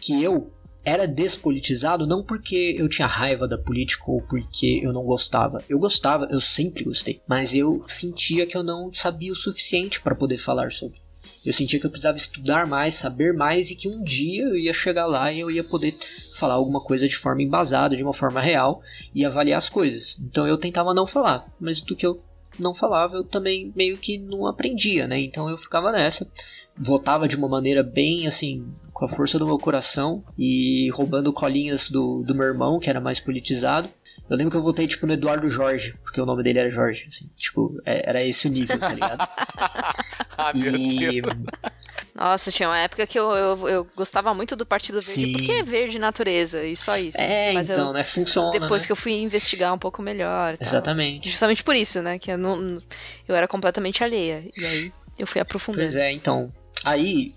que 0.00 0.22
eu 0.22 0.52
era 0.84 1.08
despolitizado 1.08 2.06
não 2.06 2.22
porque 2.22 2.76
eu 2.78 2.88
tinha 2.88 3.08
raiva 3.08 3.48
da 3.48 3.58
política 3.58 4.04
ou 4.06 4.22
porque 4.22 4.80
eu 4.84 4.92
não 4.92 5.02
gostava. 5.02 5.64
Eu 5.68 5.80
gostava, 5.80 6.28
eu 6.30 6.40
sempre 6.40 6.84
gostei, 6.84 7.20
mas 7.26 7.52
eu 7.52 7.84
sentia 7.88 8.46
que 8.46 8.56
eu 8.56 8.62
não 8.62 8.92
sabia 8.94 9.32
o 9.32 9.36
suficiente 9.36 10.00
para 10.00 10.14
poder 10.14 10.38
falar 10.38 10.70
sobre. 10.70 11.05
Eu 11.46 11.52
sentia 11.52 11.78
que 11.78 11.86
eu 11.86 11.90
precisava 11.90 12.16
estudar 12.16 12.66
mais, 12.66 12.94
saber 12.94 13.32
mais 13.32 13.70
e 13.70 13.76
que 13.76 13.88
um 13.88 14.02
dia 14.02 14.42
eu 14.42 14.56
ia 14.56 14.72
chegar 14.72 15.06
lá 15.06 15.32
e 15.32 15.40
eu 15.40 15.50
ia 15.50 15.62
poder 15.62 15.96
falar 16.34 16.54
alguma 16.54 16.80
coisa 16.80 17.06
de 17.08 17.16
forma 17.16 17.42
embasada, 17.42 17.96
de 17.96 18.02
uma 18.02 18.12
forma 18.12 18.40
real 18.40 18.82
e 19.14 19.24
avaliar 19.24 19.58
as 19.58 19.68
coisas. 19.68 20.18
Então 20.20 20.46
eu 20.46 20.58
tentava 20.58 20.92
não 20.92 21.06
falar, 21.06 21.46
mas 21.60 21.80
do 21.80 21.94
que 21.94 22.04
eu 22.04 22.20
não 22.58 22.74
falava 22.74 23.16
eu 23.16 23.24
também 23.24 23.72
meio 23.76 23.96
que 23.96 24.18
não 24.18 24.46
aprendia, 24.46 25.06
né? 25.06 25.20
Então 25.20 25.48
eu 25.48 25.56
ficava 25.56 25.92
nessa, 25.92 26.28
votava 26.76 27.28
de 27.28 27.36
uma 27.36 27.48
maneira 27.48 27.82
bem 27.82 28.26
assim, 28.26 28.66
com 28.92 29.04
a 29.04 29.08
força 29.08 29.38
do 29.38 29.46
meu 29.46 29.58
coração 29.58 30.24
e 30.38 30.90
roubando 30.90 31.32
colinhas 31.32 31.90
do, 31.90 32.22
do 32.22 32.34
meu 32.34 32.46
irmão, 32.46 32.78
que 32.78 32.90
era 32.90 33.00
mais 33.00 33.20
politizado. 33.20 33.88
Eu 34.28 34.36
lembro 34.36 34.50
que 34.50 34.56
eu 34.56 34.62
votei, 34.62 34.86
tipo, 34.88 35.06
no 35.06 35.12
Eduardo 35.12 35.48
Jorge, 35.48 35.94
porque 36.02 36.20
o 36.20 36.26
nome 36.26 36.42
dele 36.42 36.58
era 36.58 36.70
Jorge, 36.70 37.06
assim. 37.08 37.30
Tipo, 37.36 37.80
é- 37.86 38.08
era 38.08 38.22
esse 38.22 38.48
o 38.48 38.50
nível, 38.50 38.78
tá 38.78 38.88
ligado? 38.88 39.20
ah, 40.36 40.52
meu 40.52 40.74
e... 40.74 41.22
Deus. 41.22 41.36
Nossa, 42.12 42.50
tinha 42.50 42.68
uma 42.68 42.78
época 42.78 43.06
que 43.06 43.18
eu, 43.18 43.30
eu, 43.30 43.68
eu 43.68 43.88
gostava 43.94 44.34
muito 44.34 44.56
do 44.56 44.66
Partido 44.66 45.00
Verde, 45.00 45.26
Sim. 45.26 45.32
porque 45.32 45.52
é 45.52 45.62
verde 45.62 45.98
natureza, 45.98 46.64
e 46.64 46.74
só 46.74 46.96
isso. 46.96 47.18
É, 47.20 47.52
Mas 47.52 47.70
então, 47.70 47.88
eu, 47.88 47.92
né? 47.92 48.02
Funciona, 48.02 48.58
depois 48.58 48.82
né? 48.82 48.86
que 48.86 48.92
eu 48.92 48.96
fui 48.96 49.12
investigar 49.12 49.72
um 49.72 49.78
pouco 49.78 50.02
melhor. 50.02 50.54
e 50.54 50.56
tal. 50.56 50.66
Exatamente. 50.66 51.30
Justamente 51.30 51.62
por 51.62 51.76
isso, 51.76 52.02
né? 52.02 52.18
Que 52.18 52.32
eu, 52.32 52.38
não, 52.38 52.82
eu 53.28 53.34
era 53.34 53.46
completamente 53.46 54.02
alheia. 54.02 54.44
E 54.56 54.64
aí 54.64 54.92
eu 55.18 55.26
fui 55.26 55.40
aprofundando. 55.40 55.84
Pois 55.84 55.94
é, 55.94 56.10
então. 56.10 56.52
Aí, 56.84 57.34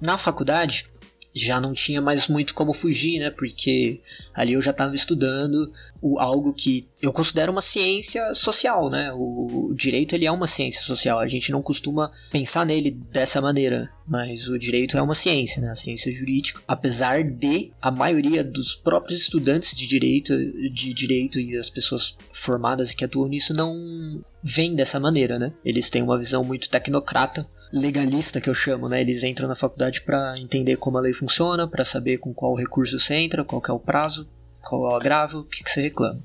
na 0.00 0.16
faculdade, 0.16 0.86
já 1.34 1.60
não 1.60 1.72
tinha 1.72 2.00
mais 2.00 2.28
muito 2.28 2.54
como 2.54 2.72
fugir, 2.72 3.18
né? 3.18 3.30
Porque 3.30 4.00
ali 4.34 4.52
eu 4.52 4.62
já 4.62 4.70
estava 4.70 4.94
estudando 4.94 5.70
o, 6.00 6.18
algo 6.18 6.52
que 6.52 6.86
eu 7.00 7.12
considero 7.12 7.50
uma 7.50 7.62
ciência 7.62 8.34
social, 8.34 8.90
né? 8.90 9.12
O, 9.12 9.70
o 9.70 9.74
direito 9.74 10.14
ele 10.14 10.26
é 10.26 10.32
uma 10.32 10.46
ciência 10.46 10.82
social. 10.82 11.18
A 11.18 11.26
gente 11.26 11.50
não 11.50 11.62
costuma 11.62 12.10
pensar 12.30 12.66
nele 12.66 12.90
dessa 12.90 13.40
maneira, 13.40 13.88
mas 14.06 14.48
o 14.48 14.58
direito 14.58 14.96
é 14.96 15.02
uma 15.02 15.14
ciência, 15.14 15.62
né? 15.62 15.70
A 15.70 15.76
ciência 15.76 16.12
jurídica, 16.12 16.60
apesar 16.68 17.24
de 17.24 17.72
a 17.80 17.90
maioria 17.90 18.44
dos 18.44 18.74
próprios 18.74 19.20
estudantes 19.20 19.76
de 19.76 19.86
direito, 19.86 20.36
de 20.70 20.92
direito 20.92 21.40
e 21.40 21.56
as 21.56 21.70
pessoas 21.70 22.16
formadas 22.30 22.92
que 22.92 23.04
atuam 23.04 23.28
nisso 23.28 23.54
não 23.54 24.22
vêm 24.42 24.74
dessa 24.74 24.98
maneira, 24.98 25.38
né? 25.38 25.52
Eles 25.64 25.88
têm 25.88 26.02
uma 26.02 26.18
visão 26.18 26.42
muito 26.42 26.68
tecnocrata, 26.68 27.46
legalista 27.72 28.40
que 28.40 28.50
eu 28.50 28.54
chamo, 28.54 28.88
né? 28.88 29.00
Eles 29.00 29.22
entram 29.22 29.48
na 29.48 29.54
faculdade 29.54 30.02
para 30.02 30.38
entender 30.38 30.76
como 30.76 30.98
a 30.98 31.00
lei 31.00 31.12
funciona, 31.12 31.68
para 31.68 31.84
saber 31.84 32.18
com 32.18 32.34
qual 32.34 32.54
recurso 32.54 32.98
você 32.98 33.14
entra, 33.14 33.44
qual 33.44 33.62
é 33.68 33.72
o 33.72 33.78
prazo, 33.78 34.28
qual 34.60 34.86
é 34.86 34.92
o 34.92 34.96
agravo, 34.96 35.40
o 35.40 35.44
que, 35.44 35.62
que 35.62 35.70
você 35.70 35.82
reclama. 35.82 36.22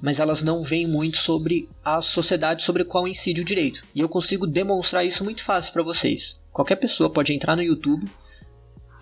Mas 0.00 0.18
elas 0.18 0.42
não 0.42 0.62
veem 0.62 0.86
muito 0.86 1.18
sobre 1.18 1.68
a 1.84 2.02
sociedade 2.02 2.62
sobre 2.62 2.84
qual 2.84 3.06
incide 3.06 3.40
o 3.40 3.44
direito. 3.44 3.84
E 3.94 4.00
eu 4.00 4.08
consigo 4.08 4.46
demonstrar 4.46 5.04
isso 5.04 5.24
muito 5.24 5.42
fácil 5.42 5.72
para 5.72 5.82
vocês. 5.82 6.40
Qualquer 6.52 6.76
pessoa 6.76 7.10
pode 7.10 7.32
entrar 7.32 7.56
no 7.56 7.62
YouTube 7.62 8.10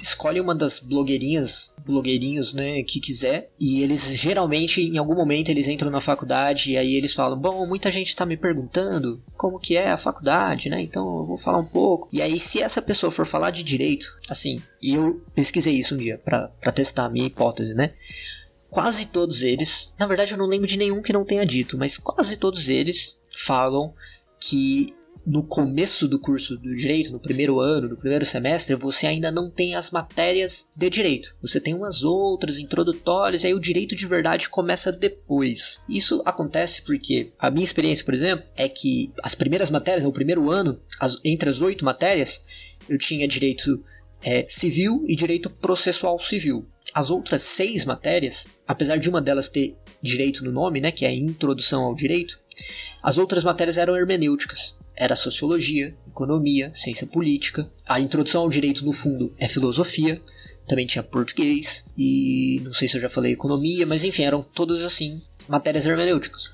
escolhe 0.01 0.41
uma 0.41 0.55
das 0.55 0.79
blogueirinhas, 0.79 1.75
blogueirinhos, 1.85 2.55
né, 2.55 2.83
que 2.83 3.01
quiser, 3.01 3.51
e 3.59 3.83
eles 3.83 4.07
geralmente 4.15 4.81
em 4.81 4.99
algum 4.99 5.15
momento 5.15 5.49
eles 5.49 5.69
entram 5.69 5.91
na 5.91 6.01
faculdade 6.01 6.73
e 6.73 6.77
aí 6.77 6.95
eles 6.95 7.15
falam: 7.15 7.39
"Bom, 7.39 7.67
muita 7.67 7.91
gente 7.91 8.09
está 8.09 8.25
me 8.25 8.37
perguntando 8.37 9.23
como 9.37 9.59
que 9.59 9.77
é 9.77 9.91
a 9.91 9.99
faculdade, 9.99 10.69
né? 10.69 10.81
Então 10.81 11.21
eu 11.21 11.27
vou 11.27 11.37
falar 11.37 11.59
um 11.59 11.67
pouco". 11.67 12.09
E 12.13 12.23
aí 12.23 12.39
se 12.39 12.63
essa 12.63 12.81
pessoa 12.83 13.11
for 13.11 13.27
falar 13.27 13.51
de 13.51 13.63
direito, 13.63 14.17
assim, 14.29 14.63
e 14.83 14.95
eu 14.95 15.23
pesquisei 15.35 15.75
isso 15.75 15.95
um 15.95 15.99
dia 15.99 16.19
para 16.19 16.73
testar 16.73 17.07
a 17.07 17.11
minha 17.11 17.27
hipótese, 17.27 17.75
né? 17.75 17.93
Quase 18.71 19.07
todos 19.07 19.43
eles, 19.43 19.91
na 19.99 20.07
verdade 20.07 20.33
eu 20.33 20.39
não 20.39 20.47
lembro 20.47 20.67
de 20.67 20.77
nenhum 20.77 21.01
que 21.01 21.13
não 21.13 21.25
tenha 21.25 21.47
dito, 21.47 21.79
mas 21.79 21.97
quase 21.97 22.37
todos 22.37 22.69
eles 22.69 23.17
falam 23.35 23.95
que 24.41 24.95
no 25.29 25.43
começo 25.43 26.09
do 26.09 26.19
curso 26.19 26.57
do 26.57 26.75
direito, 26.75 27.13
no 27.13 27.21
primeiro 27.21 27.61
ano, 27.61 27.91
no 27.91 27.97
primeiro 27.99 28.25
semestre, 28.25 28.75
você 28.75 29.07
ainda 29.07 29.31
não 29.31 29.51
tem 29.51 29.75
as 29.75 29.91
matérias 29.91 30.73
de 30.75 30.89
direito. 30.89 31.37
Você 31.43 31.61
tem 31.61 31.75
umas 31.75 32.03
outras 32.03 32.59
introdutórias, 32.59 33.45
e 33.45 33.49
aí 33.49 33.55
o 33.55 33.61
direito 33.61 33.95
de 33.95 34.07
verdade 34.07 34.49
começa 34.49 34.91
depois. 34.91 35.81
Isso 35.87 36.23
acontece 36.25 36.81
porque 36.81 37.31
a 37.39 37.51
minha 37.51 37.65
experiência, 37.65 38.07
por 38.07 38.15
exemplo, 38.15 38.47
é 38.57 38.71
que 38.71 39.13
as 39.23 39.35
primeiras 39.35 39.71
matérias, 39.71 40.03
no 40.03 40.13
primeiro 40.13 40.51
ano, 40.51 40.81
as, 40.99 41.19
entre 41.23 41.51
as 41.51 41.61
oito 41.61 41.85
matérias, 41.85 42.43
eu 42.89 42.97
tinha 42.97 43.29
direito 43.29 43.85
é, 44.23 44.47
civil 44.49 45.05
e 45.07 45.15
direito 45.15 45.51
processual 45.51 46.19
civil. 46.19 46.67
As 46.95 47.11
outras 47.11 47.43
seis 47.43 47.85
matérias, 47.85 48.47
apesar 48.67 48.97
de 48.97 49.11
uma 49.11 49.21
delas 49.21 49.51
ter 49.51 49.77
direito 50.01 50.43
no 50.43 50.51
nome, 50.51 50.81
né, 50.81 50.91
que 50.91 51.05
é 51.05 51.09
a 51.09 51.15
introdução 51.15 51.85
ao 51.85 51.95
direito, 51.95 52.41
as 53.05 53.19
outras 53.19 53.45
matérias 53.45 53.77
eram 53.77 53.95
hermenêuticas 53.95 54.78
era 54.99 55.15
sociologia, 55.15 55.97
economia, 56.07 56.73
ciência 56.75 57.07
política. 57.07 57.71
A 57.87 58.01
introdução 58.01 58.43
ao 58.43 58.51
direito, 58.51 58.85
no 58.85 58.93
fundo, 58.93 59.33
é 59.39 59.47
filosofia. 59.47 60.21
Também 60.67 60.87
tinha 60.87 61.03
português 61.03 61.87
e 61.97 62.61
não 62.63 62.73
sei 62.73 62.89
se 62.89 62.97
eu 62.97 63.01
já 63.01 63.09
falei 63.09 63.33
economia, 63.33 63.87
mas 63.87 64.05
enfim, 64.05 64.25
eram 64.25 64.43
todas 64.43 64.85
assim 64.85 65.23
matérias 65.49 65.87
hermenêuticas. 65.87 66.51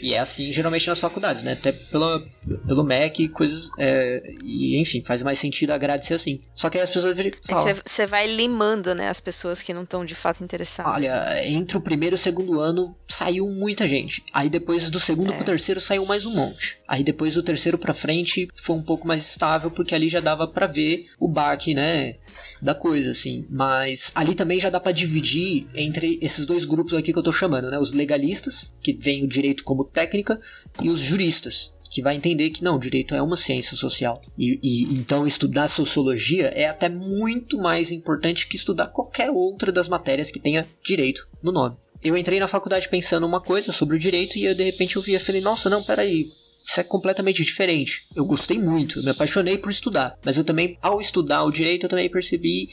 E 0.00 0.14
é 0.14 0.18
assim 0.18 0.52
geralmente 0.52 0.86
nas 0.88 1.00
faculdades, 1.00 1.42
né? 1.42 1.52
Até 1.52 1.72
pela, 1.72 2.22
pelo 2.66 2.84
MEC 2.84 3.24
e 3.24 3.28
coisas. 3.28 3.70
É, 3.78 4.22
e 4.44 4.80
enfim, 4.80 5.02
faz 5.04 5.22
mais 5.22 5.38
sentido 5.38 5.72
a 5.72 5.78
grade 5.78 6.04
ser 6.04 6.14
assim. 6.14 6.40
Só 6.54 6.68
que 6.70 6.78
aí 6.78 6.84
as 6.84 6.90
pessoas 6.90 7.16
falam. 7.46 7.74
Você 7.84 8.06
vai 8.06 8.26
limando, 8.26 8.94
né? 8.94 9.08
As 9.08 9.20
pessoas 9.20 9.62
que 9.62 9.72
não 9.72 9.82
estão 9.82 10.04
de 10.04 10.14
fato 10.14 10.42
interessadas. 10.42 10.92
Olha, 10.92 11.46
entre 11.46 11.76
o 11.76 11.80
primeiro 11.80 12.14
e 12.14 12.16
o 12.16 12.18
segundo 12.18 12.60
ano 12.60 12.96
saiu 13.08 13.48
muita 13.48 13.86
gente. 13.86 14.22
Aí 14.32 14.48
depois 14.48 14.90
do 14.90 15.00
segundo 15.00 15.32
é. 15.32 15.36
pro 15.36 15.44
terceiro 15.44 15.80
saiu 15.80 16.04
mais 16.04 16.26
um 16.26 16.34
monte. 16.34 16.78
Aí 16.86 17.02
depois 17.02 17.34
do 17.34 17.42
terceiro 17.42 17.78
pra 17.78 17.94
frente 17.94 18.48
foi 18.54 18.76
um 18.76 18.82
pouco 18.82 19.06
mais 19.06 19.22
estável, 19.22 19.70
porque 19.70 19.94
ali 19.94 20.08
já 20.08 20.20
dava 20.20 20.46
para 20.46 20.66
ver 20.66 21.02
o 21.18 21.28
baque, 21.28 21.74
né? 21.74 22.16
Da 22.60 22.74
coisa, 22.74 23.10
assim. 23.10 23.46
Mas 23.50 24.12
ali 24.14 24.34
também 24.34 24.58
já 24.58 24.70
dá 24.70 24.80
para 24.80 24.92
dividir 24.92 25.66
entre 25.74 26.18
esses 26.22 26.46
dois 26.46 26.64
grupos 26.64 26.94
aqui 26.94 27.12
que 27.12 27.18
eu 27.18 27.22
tô 27.22 27.32
chamando, 27.32 27.70
né? 27.70 27.78
Os 27.78 27.92
legalistas, 27.92 28.72
que 28.82 28.92
veem 28.92 29.24
o 29.24 29.28
direito 29.28 29.64
como 29.64 29.84
técnica, 29.84 30.38
e 30.82 30.88
os 30.88 31.00
juristas, 31.00 31.72
que 31.90 32.02
vai 32.02 32.16
entender 32.16 32.50
que 32.50 32.64
não, 32.64 32.78
direito 32.78 33.14
é 33.14 33.22
uma 33.22 33.36
ciência 33.36 33.76
social. 33.76 34.20
E, 34.36 34.58
e, 34.62 34.82
então 34.94 35.26
estudar 35.26 35.68
sociologia 35.68 36.48
é 36.48 36.68
até 36.68 36.88
muito 36.88 37.58
mais 37.58 37.90
importante 37.90 38.46
que 38.46 38.56
estudar 38.56 38.88
qualquer 38.88 39.30
outra 39.30 39.72
das 39.72 39.88
matérias 39.88 40.30
que 40.30 40.40
tenha 40.40 40.66
direito 40.82 41.26
no 41.42 41.52
nome. 41.52 41.76
Eu 42.02 42.16
entrei 42.16 42.38
na 42.38 42.48
faculdade 42.48 42.88
pensando 42.88 43.26
uma 43.26 43.40
coisa 43.40 43.72
sobre 43.72 43.96
o 43.96 43.98
direito 43.98 44.38
e 44.38 44.44
eu, 44.44 44.54
de 44.54 44.62
repente 44.62 44.96
eu 44.96 45.02
vi 45.02 45.14
e 45.14 45.18
falei, 45.18 45.40
nossa, 45.40 45.70
não, 45.70 45.82
peraí, 45.82 46.30
isso 46.66 46.80
é 46.80 46.84
completamente 46.84 47.44
diferente. 47.44 48.06
Eu 48.14 48.24
gostei 48.24 48.58
muito, 48.58 48.98
eu 48.98 49.04
me 49.04 49.10
apaixonei 49.10 49.56
por 49.56 49.70
estudar, 49.70 50.18
mas 50.24 50.36
eu 50.36 50.44
também, 50.44 50.76
ao 50.82 51.00
estudar 51.00 51.44
o 51.44 51.52
direito, 51.52 51.84
eu 51.84 51.90
também 51.90 52.10
percebi 52.10 52.68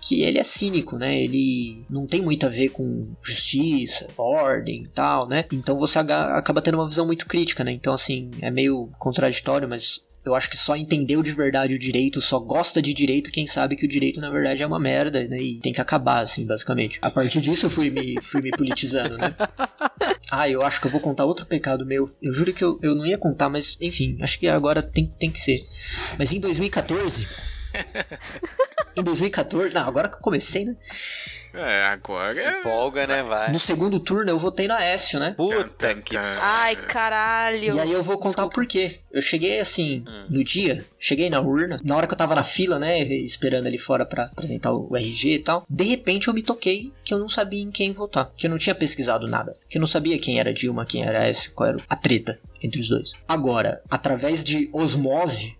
que 0.00 0.22
ele 0.22 0.38
é 0.38 0.44
cínico, 0.44 0.96
né? 0.96 1.20
Ele 1.20 1.84
não 1.88 2.06
tem 2.06 2.20
muito 2.20 2.44
a 2.44 2.48
ver 2.48 2.68
com 2.68 3.08
justiça, 3.22 4.08
ordem 4.16 4.82
e 4.82 4.88
tal, 4.88 5.28
né? 5.28 5.44
Então 5.52 5.78
você 5.78 5.98
acaba 5.98 6.60
tendo 6.60 6.76
uma 6.78 6.88
visão 6.88 7.06
muito 7.06 7.26
crítica, 7.26 7.64
né? 7.64 7.72
Então, 7.72 7.94
assim, 7.94 8.30
é 8.40 8.50
meio 8.50 8.90
contraditório, 8.98 9.68
mas 9.68 10.05
eu 10.26 10.34
acho 10.34 10.50
que 10.50 10.56
só 10.56 10.76
entendeu 10.76 11.22
de 11.22 11.32
verdade 11.32 11.74
o 11.74 11.78
direito, 11.78 12.20
só 12.20 12.40
gosta 12.40 12.82
de 12.82 12.92
direito 12.92 13.30
quem 13.30 13.46
sabe 13.46 13.76
que 13.76 13.84
o 13.84 13.88
direito 13.88 14.20
na 14.20 14.28
verdade 14.28 14.62
é 14.62 14.66
uma 14.66 14.80
merda, 14.80 15.26
né? 15.28 15.40
E 15.40 15.60
tem 15.60 15.72
que 15.72 15.80
acabar, 15.80 16.18
assim, 16.18 16.44
basicamente. 16.44 16.98
A 17.00 17.10
partir 17.10 17.40
disso 17.40 17.66
eu 17.66 17.70
fui 17.70 17.90
me, 17.90 18.20
fui 18.22 18.42
me 18.42 18.50
politizando, 18.50 19.16
né? 19.16 19.34
Ah, 20.28 20.50
eu 20.50 20.60
acho 20.62 20.80
que 20.80 20.88
eu 20.88 20.90
vou 20.90 21.00
contar 21.00 21.24
outro 21.24 21.46
pecado 21.46 21.86
meu. 21.86 22.10
Eu 22.20 22.32
juro 22.32 22.52
que 22.52 22.62
eu, 22.62 22.80
eu 22.82 22.96
não 22.96 23.06
ia 23.06 23.16
contar, 23.16 23.48
mas 23.48 23.78
enfim, 23.80 24.18
acho 24.20 24.38
que 24.40 24.48
agora 24.48 24.82
tem, 24.82 25.06
tem 25.06 25.30
que 25.30 25.38
ser. 25.38 25.64
Mas 26.18 26.32
em 26.32 26.40
2014 26.40 27.28
em 28.96 29.02
2014, 29.02 29.74
não, 29.74 29.86
agora 29.86 30.08
que 30.08 30.16
eu 30.16 30.20
comecei, 30.20 30.64
né? 30.64 30.76
É, 31.56 31.84
agora. 31.84 32.40
É... 32.40 32.60
Empolga, 32.60 33.06
né? 33.06 33.22
Vai. 33.22 33.50
No 33.50 33.58
segundo 33.58 33.98
turno 33.98 34.30
eu 34.30 34.38
votei 34.38 34.68
na 34.68 34.76
Aécio, 34.76 35.18
né? 35.18 35.34
Puta 35.36 35.94
que. 35.94 36.16
Ai, 36.16 36.76
caralho. 36.76 37.74
E 37.74 37.80
aí 37.80 37.92
eu 37.92 38.02
vou 38.02 38.18
contar 38.18 38.46
por 38.48 38.66
quê. 38.66 38.98
Eu 39.10 39.22
cheguei 39.22 39.58
assim, 39.58 40.04
hum. 40.06 40.26
no 40.28 40.44
dia, 40.44 40.84
cheguei 40.98 41.30
na 41.30 41.40
urna, 41.40 41.78
na 41.82 41.96
hora 41.96 42.06
que 42.06 42.12
eu 42.12 42.18
tava 42.18 42.34
na 42.34 42.42
fila, 42.42 42.78
né? 42.78 43.02
Esperando 43.02 43.66
ali 43.66 43.78
fora 43.78 44.04
para 44.04 44.24
apresentar 44.24 44.72
o 44.72 44.94
RG 44.94 45.34
e 45.34 45.38
tal. 45.38 45.64
De 45.68 45.84
repente 45.84 46.28
eu 46.28 46.34
me 46.34 46.42
toquei 46.42 46.92
que 47.02 47.14
eu 47.14 47.18
não 47.18 47.28
sabia 47.28 47.62
em 47.62 47.70
quem 47.70 47.92
votar. 47.92 48.30
Que 48.36 48.46
eu 48.46 48.50
não 48.50 48.58
tinha 48.58 48.74
pesquisado 48.74 49.26
nada. 49.26 49.52
Que 49.68 49.78
eu 49.78 49.80
não 49.80 49.86
sabia 49.86 50.18
quem 50.18 50.38
era 50.38 50.52
Dilma, 50.52 50.84
quem 50.84 51.04
era 51.04 51.20
Aécio, 51.20 51.52
qual 51.52 51.70
era 51.70 51.78
a 51.88 51.96
treta 51.96 52.38
entre 52.62 52.80
os 52.80 52.88
dois. 52.88 53.12
Agora, 53.26 53.80
através 53.90 54.44
de 54.44 54.68
osmose, 54.72 55.56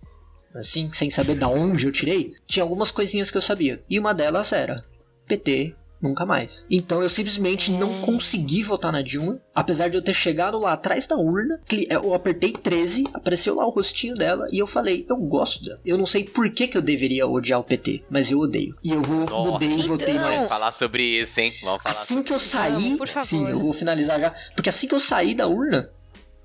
assim, 0.53 0.91
sem 0.91 1.09
saber 1.09 1.35
da 1.35 1.47
onde 1.47 1.85
eu 1.85 1.91
tirei, 1.91 2.33
tinha 2.45 2.63
algumas 2.63 2.91
coisinhas 2.91 3.31
que 3.31 3.37
eu 3.37 3.41
sabia. 3.41 3.81
E 3.89 3.97
uma 3.97 4.13
delas 4.13 4.51
era 4.51 4.83
PT 5.27 5.75
nunca 6.01 6.25
mais. 6.25 6.65
Então 6.69 7.01
eu 7.01 7.09
simplesmente 7.09 7.71
não 7.71 7.89
hum. 7.89 8.01
consegui 8.01 8.63
votar 8.63 8.91
na 8.91 9.01
Dilma, 9.01 9.39
apesar 9.53 9.89
de 9.89 9.97
eu 9.97 10.01
ter 10.01 10.13
chegado 10.13 10.59
lá 10.59 10.73
atrás 10.73 11.07
da 11.07 11.17
urna, 11.17 11.59
eu 11.89 12.13
apertei 12.13 12.51
13, 12.51 13.05
apareceu 13.13 13.55
lá 13.55 13.65
o 13.65 13.69
rostinho 13.69 14.13
dela 14.13 14.47
e 14.51 14.59
eu 14.59 14.67
falei, 14.67 15.05
eu 15.09 15.17
gosto 15.17 15.63
dela. 15.63 15.79
Eu 15.85 15.97
não 15.97 16.05
sei 16.05 16.23
por 16.23 16.51
que, 16.51 16.67
que 16.67 16.77
eu 16.77 16.81
deveria 16.81 17.27
odiar 17.27 17.59
o 17.59 17.63
PT, 17.63 18.03
mas 18.09 18.31
eu 18.31 18.39
odeio. 18.39 18.75
E 18.83 18.91
eu 18.91 19.01
vou 19.01 19.25
Nossa. 19.25 19.51
mudei 19.51 19.69
e 19.69 19.83
votei 19.83 20.13
no 20.13 20.27
Vamos 20.27 20.49
falar 20.49 20.71
sobre 20.71 21.03
isso, 21.03 21.39
hein? 21.39 21.53
Vamos 21.61 21.81
falar 21.81 21.95
assim 21.95 22.23
que 22.23 22.33
eu 22.33 22.39
saí, 22.39 22.97
Vamos, 22.97 23.27
sim, 23.27 23.47
eu 23.47 23.59
vou 23.59 23.73
finalizar 23.73 24.19
já, 24.19 24.33
porque 24.55 24.69
assim 24.69 24.87
que 24.87 24.95
eu 24.95 24.99
saí 24.99 25.33
da 25.33 25.47
urna, 25.47 25.89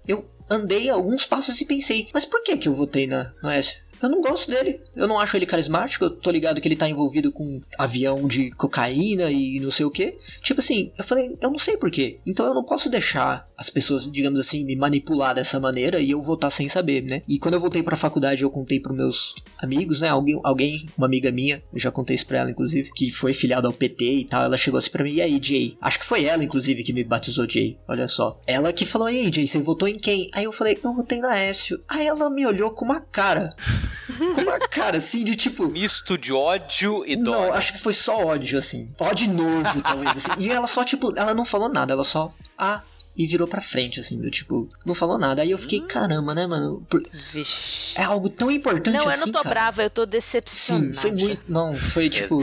eu 0.07 0.29
andei 0.49 0.89
alguns 0.89 1.27
passos 1.27 1.61
e 1.61 1.65
pensei, 1.65 2.09
mas 2.13 2.25
por 2.25 2.43
que 2.43 2.57
que 2.57 2.69
eu 2.69 2.75
votei 2.75 3.07
na, 3.07 3.33
no 3.43 3.51
S? 3.51 3.77
Eu 4.03 4.09
não 4.09 4.21
gosto 4.21 4.51
dele. 4.51 4.81
Eu 4.97 5.07
não 5.07 5.19
acho 5.19 5.37
ele 5.37 5.47
carismático. 5.47 6.05
Eu 6.05 6.11
tô 6.11 6.31
ligado 6.31 6.61
que 6.61 6.69
ele 6.69 6.77
tá 6.77 6.89
envolvido 6.89 7.31
com 7.31 7.61
avião 7.79 8.27
de 8.27 8.51
cocaína 8.51 9.31
e 9.31 9.61
não 9.61 9.71
sei 9.71 9.87
o 9.87 9.91
que. 9.91 10.17
Tipo 10.43 10.61
assim, 10.61 10.93
eu 10.99 11.05
falei, 11.05 11.37
eu 11.41 11.51
não 11.51 11.59
sei 11.59 11.77
porquê. 11.77 12.19
Então 12.27 12.47
eu 12.47 12.55
não 12.55 12.65
posso 12.65 12.91
deixar 12.91 13.49
as 13.57 13.71
pessoas, 13.71 14.11
digamos 14.11 14.41
assim, 14.41 14.65
me 14.65 14.75
manipular 14.75 15.35
dessa 15.35 15.61
maneira 15.61 16.01
e 16.01 16.11
eu 16.11 16.21
votar 16.21 16.51
sem 16.51 16.69
saber, 16.69 17.03
né? 17.03 17.23
E 17.29 17.39
quando 17.39 17.55
eu 17.55 17.61
voltei 17.61 17.83
pra 17.83 17.97
faculdade, 17.97 18.43
eu 18.43 18.51
contei 18.51 18.81
pros 18.81 18.97
meus 18.97 19.35
amigos, 19.57 20.01
né? 20.01 20.09
Alguém, 20.09 20.41
alguém 20.43 20.89
uma 20.99 21.07
amiga 21.07 21.31
minha, 21.31 21.63
eu 21.73 21.79
já 21.79 21.91
contei 21.91 22.17
isso 22.17 22.27
pra 22.27 22.39
ela, 22.39 22.51
inclusive, 22.51 22.91
que 22.95 23.11
foi 23.13 23.33
filiada 23.33 23.69
ao 23.69 23.73
PT 23.73 24.05
e 24.05 24.25
tal. 24.25 24.43
Ela 24.43 24.57
chegou 24.57 24.79
assim 24.79 24.91
pra 24.91 25.05
mim, 25.05 25.13
e 25.13 25.23
aí, 25.23 25.39
Jay? 25.41 25.77
Acho 25.81 26.01
que 26.01 26.05
foi 26.05 26.25
ela, 26.25 26.43
inclusive, 26.43 26.83
que 26.83 26.93
me 26.93 27.05
batizou 27.05 27.49
Jay. 27.49 27.79
Olha 27.87 28.09
só. 28.09 28.39
Ela 28.47 28.73
que 28.73 28.85
falou, 28.85 29.09
e 29.09 29.19
aí, 29.19 29.33
Jay, 29.33 29.47
você 29.47 29.59
votou 29.59 29.87
em 29.87 29.95
quem? 29.95 30.29
Aí 30.35 30.45
eu 30.45 30.53
falei, 30.53 30.79
eu 30.83 30.95
votei 30.95 31.21
na 31.21 31.39
Écio. 31.39 31.81
Aí 31.89 32.07
ela 32.07 32.29
me 32.29 32.45
olhou 32.45 32.73
com 32.73 32.85
uma 32.85 33.01
cara. 33.01 33.55
com 34.35 34.41
uma 34.41 34.59
cara 34.59 34.99
assim 34.99 35.25
de 35.25 35.35
tipo. 35.37 35.67
Misto 35.69 36.17
de 36.19 36.33
ódio 36.33 37.05
e 37.07 37.17
dó. 37.17 37.31
Não, 37.31 37.53
acho 37.53 37.73
que 37.73 37.79
foi 37.81 37.95
só 37.95 38.19
ódio, 38.27 38.59
assim. 38.59 38.91
Ódio 38.99 39.27
e 39.27 39.29
nojo, 39.29 39.83
talvez. 39.83 40.11
Assim. 40.29 40.31
E 40.43 40.51
ela 40.51 40.67
só, 40.67 40.85
tipo, 40.85 41.13
ela 41.19 41.35
não 41.35 41.45
falou 41.45 41.69
nada, 41.69 41.93
ela 41.93 42.05
só. 42.05 42.33
Ah, 42.59 42.83
e 43.15 43.27
virou 43.27 43.47
pra 43.47 43.61
frente, 43.61 44.01
assim, 44.01 44.19
do 44.19 44.31
tipo, 44.31 44.67
não 44.87 44.95
falou 44.95 45.19
nada. 45.19 45.43
Aí 45.43 45.51
eu 45.51 45.59
fiquei, 45.59 45.81
caramba, 45.83 46.35
né, 46.35 46.47
mano? 46.47 46.83
Por- 46.89 47.07
Vixe. 47.31 47.93
É 47.95 48.05
algo 48.05 48.31
tão 48.31 48.51
importante 48.51 48.95
Não, 48.97 49.05
eu 49.05 49.11
assim, 49.11 49.21
não 49.27 49.33
tô 49.33 49.43
cara. 49.43 49.51
brava, 49.51 49.83
eu 49.83 49.91
tô 49.91 50.05
Sim, 50.05 50.11
decepcionada. 50.11 50.95
foi 50.95 51.13
muito. 51.13 51.43
Não, 51.47 51.77
foi 51.77 52.09
tipo. 52.09 52.43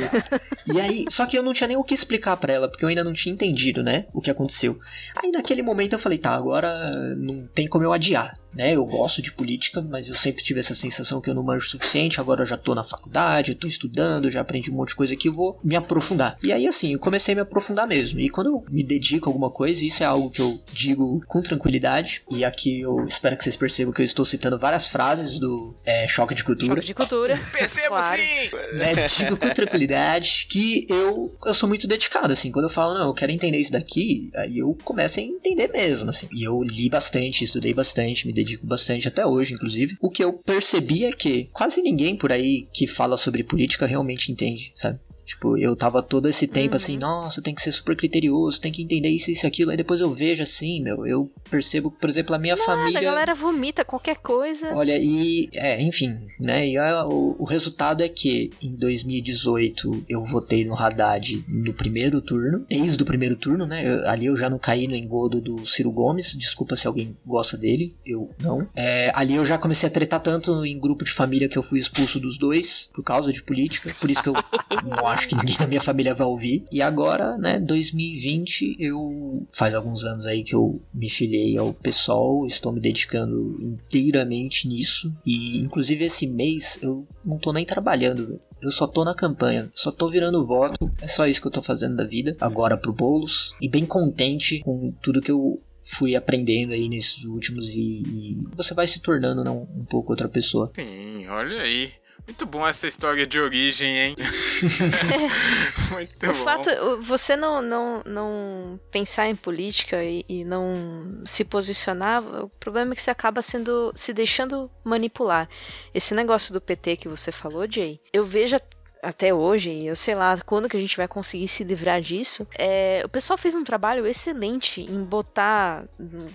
e 0.72 0.80
aí, 0.80 1.06
só 1.10 1.26
que 1.26 1.36
eu 1.36 1.42
não 1.42 1.54
tinha 1.54 1.68
nem 1.68 1.76
o 1.78 1.84
que 1.84 1.96
explicar 1.96 2.38
pra 2.38 2.54
ela, 2.54 2.70
porque 2.70 2.86
eu 2.86 2.90
ainda 2.90 3.04
não 3.04 3.14
tinha 3.14 3.34
entendido, 3.34 3.82
né? 3.82 4.06
O 4.14 4.22
que 4.22 4.30
aconteceu. 4.30 4.78
Aí 5.16 5.32
naquele 5.32 5.64
momento 5.64 5.94
eu 5.94 6.00
falei, 6.00 6.20
tá, 6.20 6.36
agora 6.36 6.70
não 7.16 7.48
tem 7.48 7.68
como 7.68 7.84
eu 7.84 7.92
adiar, 7.92 8.32
né? 8.54 8.76
Eu 8.76 8.86
gosto 8.86 9.22
de 9.22 9.32
política, 9.32 9.82
mas 9.82 10.08
eu 10.08 10.16
sempre 10.16 10.44
tive 10.44 10.60
essa 10.60 10.76
sensação 10.76 11.22
que 11.22 11.30
eu 11.30 11.36
não 11.36 11.44
manjo 11.44 11.66
o 11.66 11.70
suficiente. 11.70 12.20
Agora 12.20 12.42
eu 12.42 12.46
já 12.46 12.58
tô 12.58 12.74
na 12.76 12.84
faculdade, 12.84 13.52
eu 13.52 13.58
tô 13.58 13.68
estudando, 13.68 14.30
já 14.30 14.42
aprendi 14.42 14.72
um 14.72 14.76
monte 14.76 14.90
de 14.90 14.96
coisa 14.96 15.16
que 15.16 15.30
eu 15.30 15.34
vou 15.34 15.60
me 15.64 15.76
aprofundar. 15.76 16.38
E 16.44 16.52
aí, 16.52 16.68
assim, 16.68 16.94
eu 16.94 17.00
comecei 17.00 17.34
a 17.34 17.36
me 17.36 17.42
aprofundar 17.42 17.88
mesmo. 17.88 18.20
E 18.20 18.30
quando 18.30 18.48
eu 18.48 18.66
me 18.70 18.84
dedico 18.84 19.28
a 19.28 19.30
alguma 19.30 19.50
coisa, 19.50 19.86
isso 19.86 20.04
é 20.04 20.06
algo 20.06 20.30
que 20.30 20.42
eu 20.42 20.60
digo 20.72 21.22
com 21.28 21.42
tranquilidade. 21.42 22.24
E 22.32 22.44
aqui 22.44 22.82
eu 22.82 23.06
espero 23.06 23.38
que 23.38 23.44
vocês 23.44 23.56
percebam 23.56 23.94
que 23.94 24.02
eu 24.02 24.06
estou 24.06 24.26
citando 24.26 24.58
várias 24.58 24.88
frases 24.88 25.40
do 25.40 25.76
é, 25.86 26.08
Choque 26.08 26.36
de 26.36 26.44
Cultura 26.44 26.76
Choque 26.76 26.88
de 26.88 26.94
cultura. 26.94 27.38
Percebo 27.52 27.90
Claro. 27.90 28.18
sim! 28.22 28.50
né, 28.78 29.08
digo 29.08 29.38
com 29.38 29.50
tranquilidade 29.50 30.48
que 30.50 30.86
eu, 30.90 31.36
eu 31.46 31.54
sou 31.54 31.68
muito 31.68 31.88
dedicado, 31.88 32.32
assim, 32.34 32.52
quando 32.52 32.66
eu 32.66 32.70
falo, 32.70 32.98
não, 32.98 33.08
eu 33.08 33.14
quero 33.14 33.32
entender 33.32 33.58
isso 33.58 33.72
daqui, 33.72 34.32
aí 34.36 34.60
eu 34.60 34.78
começo 34.84 35.20
a 35.20 35.24
entender 35.24 35.68
mesmo, 35.70 36.10
assim, 36.10 36.28
e 36.32 36.44
eu 36.44 36.62
li 36.64 36.90
bastante, 36.90 37.44
estudei 37.44 37.74
bastante, 37.74 38.28
me 38.28 38.34
dedico 38.40 38.66
bastante 38.66 39.08
até 39.08 39.26
hoje, 39.26 39.54
inclusive, 39.54 39.98
o 40.02 40.10
que 40.10 40.24
eu 40.24 40.34
percebi 40.34 41.06
é 41.06 41.12
que 41.12 41.50
quase 41.52 41.82
ninguém 41.82 42.16
por 42.16 42.32
aí 42.32 42.68
que 42.74 42.88
fala 42.88 43.18
sobre 43.18 43.44
política 43.44 43.86
realmente 43.86 44.32
entende, 44.32 44.72
sabe? 44.76 45.00
Tipo, 45.30 45.56
eu 45.60 45.76
tava 45.76 46.02
todo 46.02 46.28
esse 46.28 46.48
tempo 46.48 46.76
assim, 46.76 46.98
nossa, 46.98 47.40
tem 47.40 47.54
que 47.54 47.62
ser 47.62 47.72
super 47.72 47.96
criterioso, 47.96 48.60
tem 48.60 48.72
que 48.72 48.82
entender 48.82 49.10
isso, 49.10 49.30
isso, 49.30 49.46
aquilo. 49.46 49.70
Aí 49.70 49.78
depois 49.78 50.02
eu 50.02 50.12
vejo 50.12 50.42
assim, 50.42 50.82
meu, 50.82 51.06
eu 51.06 51.32
percebo, 51.52 51.92
por 51.92 52.10
exemplo, 52.10 52.34
a 52.36 52.40
minha 52.40 52.56
Nada, 52.56 52.66
família. 52.66 52.98
a 53.00 53.04
galera 53.04 53.36
vomita 53.36 53.86
qualquer 53.86 54.18
coisa. 54.18 54.74
Olha, 54.74 54.98
e 55.00 55.48
é, 55.54 55.80
enfim, 55.84 56.18
né? 56.42 56.68
E 56.68 56.78
a- 56.80 57.06
o, 57.06 57.36
o 57.38 57.44
resultado 57.44 58.02
é 58.02 58.10
que 58.10 58.52
em 58.60 58.76
2018 58.76 60.04
eu 60.10 60.24
votei 60.26 60.66
no 60.66 60.76
Haddad 60.76 61.44
no 61.48 61.74
primeiro 61.74 62.22
turno, 62.22 62.66
desde 62.70 63.02
o 63.04 63.06
primeiro 63.06 63.36
turno, 63.36 63.66
né? 63.66 63.84
eu- 63.88 64.08
ali 64.10 64.26
eu 64.26 64.36
já 64.36 64.50
não 64.50 64.58
caí 64.58 64.88
no 64.88 64.96
engodo 64.96 65.40
do 65.42 65.66
Ciro 65.66 65.92
Gomes, 65.92 66.34
desculpa 66.36 66.76
se 66.76 66.88
alguém 66.88 67.16
gosta 67.26 67.58
dele, 67.58 67.96
eu 68.06 68.30
não. 68.40 68.68
É, 68.76 69.12
ali 69.14 69.36
eu 69.36 69.46
já 69.46 69.58
comecei 69.58 69.88
a 69.88 69.92
tretar 69.92 70.20
tanto 70.22 70.66
em 70.66 70.80
grupo 70.80 71.04
de 71.06 71.12
família 71.12 71.48
que 71.48 71.58
eu 71.58 71.64
fui 71.64 71.78
expulso 71.80 72.20
dos 72.20 72.38
dois 72.38 72.90
por 72.94 73.04
causa 73.04 73.32
de 73.32 73.44
política, 73.44 73.96
por 74.00 74.10
isso 74.10 74.24
que 74.24 74.30
eu 74.30 74.34
não 74.84 75.06
acho 75.08 75.19
que 75.28 75.36
ninguém 75.36 75.56
da 75.60 75.68
minha 75.68 75.82
família 75.82 76.14
vai 76.14 76.28
ouvir. 76.28 76.66
E 76.72 76.82
agora, 76.82 77.38
né, 77.38 77.60
2020, 77.60 78.78
eu 78.80 79.48
faz 79.52 79.74
alguns 79.74 80.06
anos 80.06 80.26
aí 80.26 80.44
que 80.44 80.56
eu 80.56 80.82
me 80.94 81.10
filiei 81.10 81.58
ao 81.58 81.74
PSOL, 81.74 82.46
estou 82.46 82.72
me 82.72 82.80
dedicando 82.80 83.58
inteiramente 83.62 84.68
nisso. 84.68 85.14
E 85.26 85.60
inclusive 85.60 86.06
esse 86.06 86.28
mês 86.28 86.80
eu 86.82 87.06
não 87.24 87.38
tô 87.38 87.52
nem 87.52 87.66
trabalhando, 87.66 88.28
velho. 88.28 88.42
Eu 88.62 88.72
só 88.72 88.86
tô 88.86 89.06
na 89.06 89.16
campanha, 89.16 89.72
só 89.74 89.90
tô 89.90 90.10
virando 90.10 90.46
voto. 90.46 90.92
É 91.02 91.08
só 91.08 91.26
isso 91.26 91.42
que 91.42 91.48
eu 91.48 91.52
tô 91.52 91.62
fazendo 91.62 91.96
da 91.96 92.04
vida. 92.04 92.36
Agora 92.42 92.78
pro 92.78 92.92
Boulos. 92.92 93.56
E 93.62 93.70
bem 93.70 93.86
contente 93.86 94.60
com 94.60 94.92
tudo 95.02 95.22
que 95.22 95.32
eu 95.32 95.62
fui 95.82 96.16
aprendendo 96.16 96.74
aí 96.74 96.88
nesses 96.88 97.26
últimos 97.26 97.74
e, 97.74 98.04
e 98.06 98.34
você 98.56 98.74
vai 98.74 98.86
se 98.86 99.00
tornando 99.02 99.44
né, 99.44 99.50
um 99.50 99.86
pouco 99.86 100.12
outra 100.12 100.28
pessoa. 100.28 100.70
Sim, 100.76 101.28
olha 101.28 101.62
aí. 101.62 101.92
Muito 102.28 102.46
bom 102.46 102.66
essa 102.68 102.88
história 102.88 103.26
de 103.26 103.40
origem, 103.40 103.98
hein? 103.98 104.16
Muito 105.92 106.26
O 106.26 106.28
bom. 106.28 106.44
fato, 106.44 106.70
você 107.02 107.36
não, 107.36 107.62
não, 107.62 108.02
não 108.06 108.80
pensar 108.92 109.28
em 109.28 109.36
política 109.36 110.04
e, 110.04 110.24
e 110.30 110.44
não 110.46 111.22
se 111.26 111.44
posicionar, 111.44 112.24
o 112.24 112.50
problema 112.50 112.94
é 112.94 112.96
que 112.96 113.02
você 113.02 113.12
acaba 113.12 113.42
sendo 113.42 113.92
se 113.96 114.14
deixando 114.14 114.70
manipular. 114.84 115.50
Esse 115.94 116.14
negócio 116.14 116.54
do 116.54 116.62
PT 116.62 116.98
que 116.98 117.08
você 117.10 117.32
falou, 117.32 117.66
Jay, 117.70 118.00
eu 118.14 118.24
vejo 118.24 118.56
até 119.02 119.34
hoje, 119.34 119.72
e 119.72 119.88
eu 119.88 119.96
sei 119.96 120.14
lá 120.14 120.38
quando 120.46 120.68
que 120.68 120.76
a 120.76 120.80
gente 120.80 120.98
vai 120.98 121.08
conseguir 121.08 121.48
se 121.48 121.64
livrar 121.64 122.02
disso. 122.02 122.46
é, 122.58 123.02
o 123.06 123.10
pessoal 123.10 123.38
fez 123.38 123.56
um 123.56 123.64
trabalho 123.64 124.06
excelente 124.06 124.82
em 124.82 125.04
botar 125.04 125.86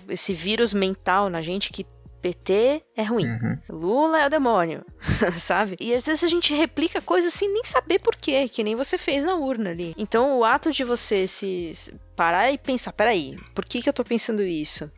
esse 0.09 0.33
vírus 0.33 0.73
mental 0.73 1.29
na 1.29 1.41
gente 1.43 1.71
que 1.71 1.85
PT 2.25 2.81
é 2.95 3.03
ruim. 3.03 3.27
Uhum. 3.27 3.59
Lula 3.69 4.19
é 4.23 4.25
o 4.25 4.29
demônio, 4.31 4.83
sabe? 5.37 5.75
E 5.79 5.93
às 5.93 6.07
vezes 6.07 6.23
a 6.23 6.27
gente 6.27 6.55
replica 6.55 6.99
coisas 6.99 7.31
sem 7.31 7.53
nem 7.53 7.63
saber 7.63 7.99
por 7.99 8.15
quê, 8.15 8.49
que 8.49 8.63
nem 8.63 8.75
você 8.75 8.97
fez 8.97 9.23
na 9.23 9.35
urna 9.35 9.69
ali. 9.69 9.93
Então 9.95 10.39
o 10.39 10.43
ato 10.43 10.71
de 10.71 10.83
você 10.83 11.27
se 11.27 11.71
parar 12.15 12.51
e 12.51 12.57
pensar, 12.57 12.93
peraí, 12.93 13.37
por 13.53 13.63
que, 13.63 13.79
que 13.79 13.87
eu 13.87 13.93
tô 13.93 14.03
pensando 14.03 14.41
isso? 14.41 14.91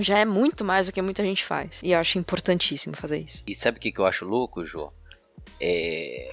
Já 0.00 0.18
é 0.18 0.26
muito 0.26 0.62
mais 0.62 0.86
do 0.86 0.92
que 0.92 1.00
muita 1.00 1.24
gente 1.24 1.46
faz. 1.46 1.82
E 1.82 1.92
eu 1.92 1.98
acho 1.98 2.18
importantíssimo 2.18 2.94
fazer 2.94 3.20
isso. 3.20 3.42
E 3.46 3.54
sabe 3.54 3.78
o 3.78 3.80
que, 3.80 3.90
que 3.90 3.98
eu 3.98 4.04
acho 4.04 4.26
louco, 4.26 4.62
Jô? 4.66 4.92
É. 5.58 6.30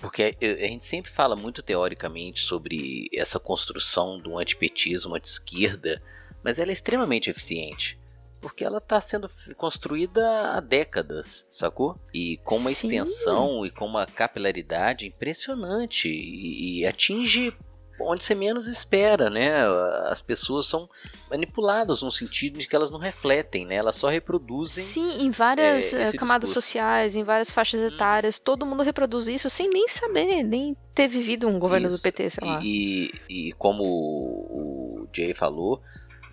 Porque 0.00 0.34
a 0.40 0.66
gente 0.66 0.86
sempre 0.86 1.10
fala 1.10 1.36
muito 1.36 1.62
teoricamente 1.62 2.40
sobre 2.40 3.10
essa 3.12 3.38
construção 3.38 4.18
do 4.18 4.38
antipetismo, 4.38 5.14
anti-esquerda, 5.14 6.02
mas 6.42 6.58
ela 6.58 6.70
é 6.70 6.72
extremamente 6.72 7.28
eficiente. 7.28 7.98
Porque 8.40 8.64
ela 8.64 8.78
está 8.78 9.00
sendo 9.00 9.28
construída 9.56 10.52
há 10.52 10.60
décadas, 10.60 11.44
sacou? 11.48 11.98
E 12.14 12.38
com 12.44 12.56
uma 12.56 12.70
Sim. 12.70 12.86
extensão 12.88 13.66
e 13.66 13.70
com 13.70 13.84
uma 13.84 14.06
capilaridade 14.06 15.06
impressionante. 15.06 16.08
E, 16.08 16.80
e 16.80 16.86
atinge 16.86 17.52
onde 18.00 18.24
você 18.24 18.34
menos 18.34 18.68
espera, 18.68 19.30
né? 19.30 19.62
As 20.06 20.20
pessoas 20.20 20.66
são 20.66 20.88
manipuladas 21.30 22.02
no 22.02 22.10
sentido 22.10 22.58
de 22.58 22.68
que 22.68 22.76
elas 22.76 22.90
não 22.90 22.98
refletem, 22.98 23.66
né? 23.66 23.76
Elas 23.76 23.96
só 23.96 24.08
reproduzem 24.08 24.84
Sim, 24.84 25.22
em 25.22 25.30
várias 25.30 25.92
é, 25.92 26.04
eh, 26.04 26.12
camadas 26.12 26.48
discurso. 26.48 26.68
sociais, 26.68 27.16
em 27.16 27.24
várias 27.24 27.50
faixas 27.50 27.92
etárias, 27.92 28.38
todo 28.38 28.66
mundo 28.66 28.82
reproduz 28.82 29.28
isso 29.28 29.50
sem 29.50 29.68
nem 29.68 29.88
saber, 29.88 30.42
nem 30.42 30.76
ter 30.94 31.08
vivido 31.08 31.48
um 31.48 31.58
governo 31.58 31.88
do 31.88 31.94
Isso. 31.94 32.02
PT, 32.02 32.30
sei 32.30 32.48
lá. 32.48 32.60
E, 32.62 33.12
e, 33.28 33.48
e 33.48 33.52
como 33.52 33.84
o 33.84 35.08
Jay 35.14 35.34
falou, 35.34 35.82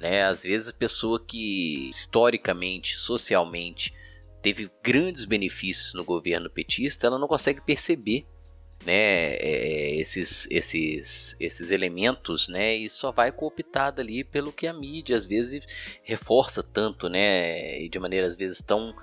né, 0.05 0.23
às 0.23 0.43
vezes 0.43 0.67
a 0.67 0.73
pessoa 0.73 1.19
que 1.19 1.89
historicamente, 1.89 2.97
socialmente, 2.99 3.91
teve 4.39 4.69
grandes 4.83 5.25
benefícios 5.25 5.95
no 5.95 6.05
governo 6.05 6.47
petista, 6.47 7.07
ela 7.07 7.17
não 7.17 7.27
consegue 7.27 7.59
perceber 7.59 8.27
né, 8.85 9.33
é, 9.37 9.95
esses, 9.95 10.47
esses, 10.51 11.35
esses 11.39 11.71
elementos, 11.71 12.47
né, 12.47 12.75
e 12.75 12.87
só 12.87 13.11
vai 13.11 13.31
cooptada 13.31 14.03
ali 14.03 14.23
pelo 14.23 14.53
que 14.53 14.67
a 14.67 14.73
mídia 14.73 15.17
às 15.17 15.25
vezes 15.25 15.63
reforça 16.03 16.61
tanto, 16.61 17.09
né, 17.09 17.81
e 17.81 17.89
de 17.89 17.97
maneira 17.97 18.27
às 18.27 18.35
vezes 18.35 18.61
tão 18.61 18.95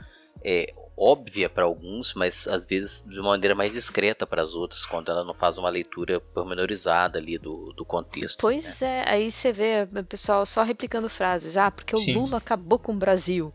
é, 0.45 0.73
óbvia 1.03 1.51
para 1.51 1.65
alguns, 1.65 2.15
mas 2.15 2.47
às 2.47 2.65
vezes 2.65 3.05
de 3.07 3.19
uma 3.19 3.31
maneira 3.31 3.55
mais 3.55 3.73
discreta 3.73 4.25
para 4.27 4.43
as 4.43 4.55
outras, 4.55 4.87
quando 4.87 5.11
ela 5.11 5.25
não 5.25 5.35
faz 5.35 5.59
uma 5.59 5.69
leitura 5.69 6.21
pormenorizada 6.21 7.19
ali 7.19 7.39
do, 7.39 7.73
do 7.73 7.85
contexto. 7.85 8.37
né? 8.37 8.41
Pois 8.41 8.81
é, 8.83 9.09
aí 9.09 9.31
você 9.31 9.53
vê 9.53 9.89
o 9.93 10.05
pessoal 10.05 10.47
só 10.47 10.63
replicando 10.63 11.09
frases. 11.09 11.57
Ah, 11.57 11.71
porque 11.71 11.97
Sim. 11.97 12.17
o 12.17 12.21
Lula 12.21 12.39
acabou 12.39 12.79
com 12.79 12.93
o 12.93 12.97
Brasil. 12.97 13.53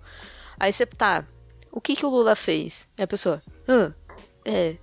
Aí 0.60 0.74
você, 0.74 0.86
tá, 0.86 1.26
o 1.72 1.80
que 1.80 1.96
que 1.96 2.06
o 2.06 2.10
Lula 2.10 2.36
fez? 2.36 2.88
E 2.98 3.04
a 3.04 3.08
pessoa, 3.08 3.42
ah, 3.68 3.94
é. 4.44 4.76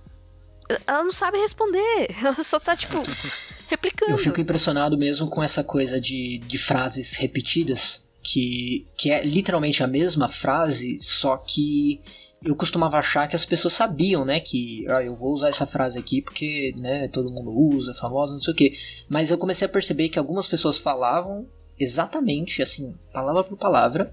Ela 0.87 1.03
não 1.03 1.13
sabe 1.13 1.37
responder. 1.37 2.07
Ela 2.23 2.43
só 2.43 2.59
tá, 2.59 2.75
tipo, 2.75 2.99
replicando. 3.69 4.13
Eu 4.13 4.17
fico 4.17 4.41
impressionado 4.41 4.97
mesmo 4.97 5.29
com 5.29 5.43
essa 5.43 5.63
coisa 5.63 6.01
de, 6.01 6.39
de 6.39 6.57
frases 6.57 7.15
repetidas, 7.15 8.05
que, 8.23 8.87
que 8.97 9.11
é 9.11 9.23
literalmente 9.23 9.83
a 9.83 9.87
mesma 9.87 10.27
frase, 10.27 10.97
só 10.99 11.37
que 11.37 12.01
eu 12.45 12.55
costumava 12.55 12.99
achar 12.99 13.27
que 13.27 13.35
as 13.35 13.43
pessoas 13.43 13.73
sabiam, 13.73 14.23
né, 14.23 14.39
que 14.39 14.85
ah, 14.87 15.03
eu 15.03 15.15
vou 15.15 15.33
usar 15.33 15.49
essa 15.49 15.65
frase 15.65 15.97
aqui 15.97 16.21
porque, 16.21 16.73
né, 16.77 17.07
todo 17.07 17.31
mundo 17.31 17.51
usa, 17.51 17.93
famosa, 17.95 18.33
não 18.33 18.39
sei 18.39 18.53
o 18.53 18.55
que. 18.55 18.77
Mas 19.09 19.31
eu 19.31 19.37
comecei 19.37 19.65
a 19.65 19.69
perceber 19.69 20.09
que 20.09 20.19
algumas 20.19 20.47
pessoas 20.47 20.77
falavam 20.77 21.47
exatamente 21.79 22.61
assim, 22.61 22.95
palavra 23.13 23.43
por 23.43 23.57
palavra, 23.57 24.11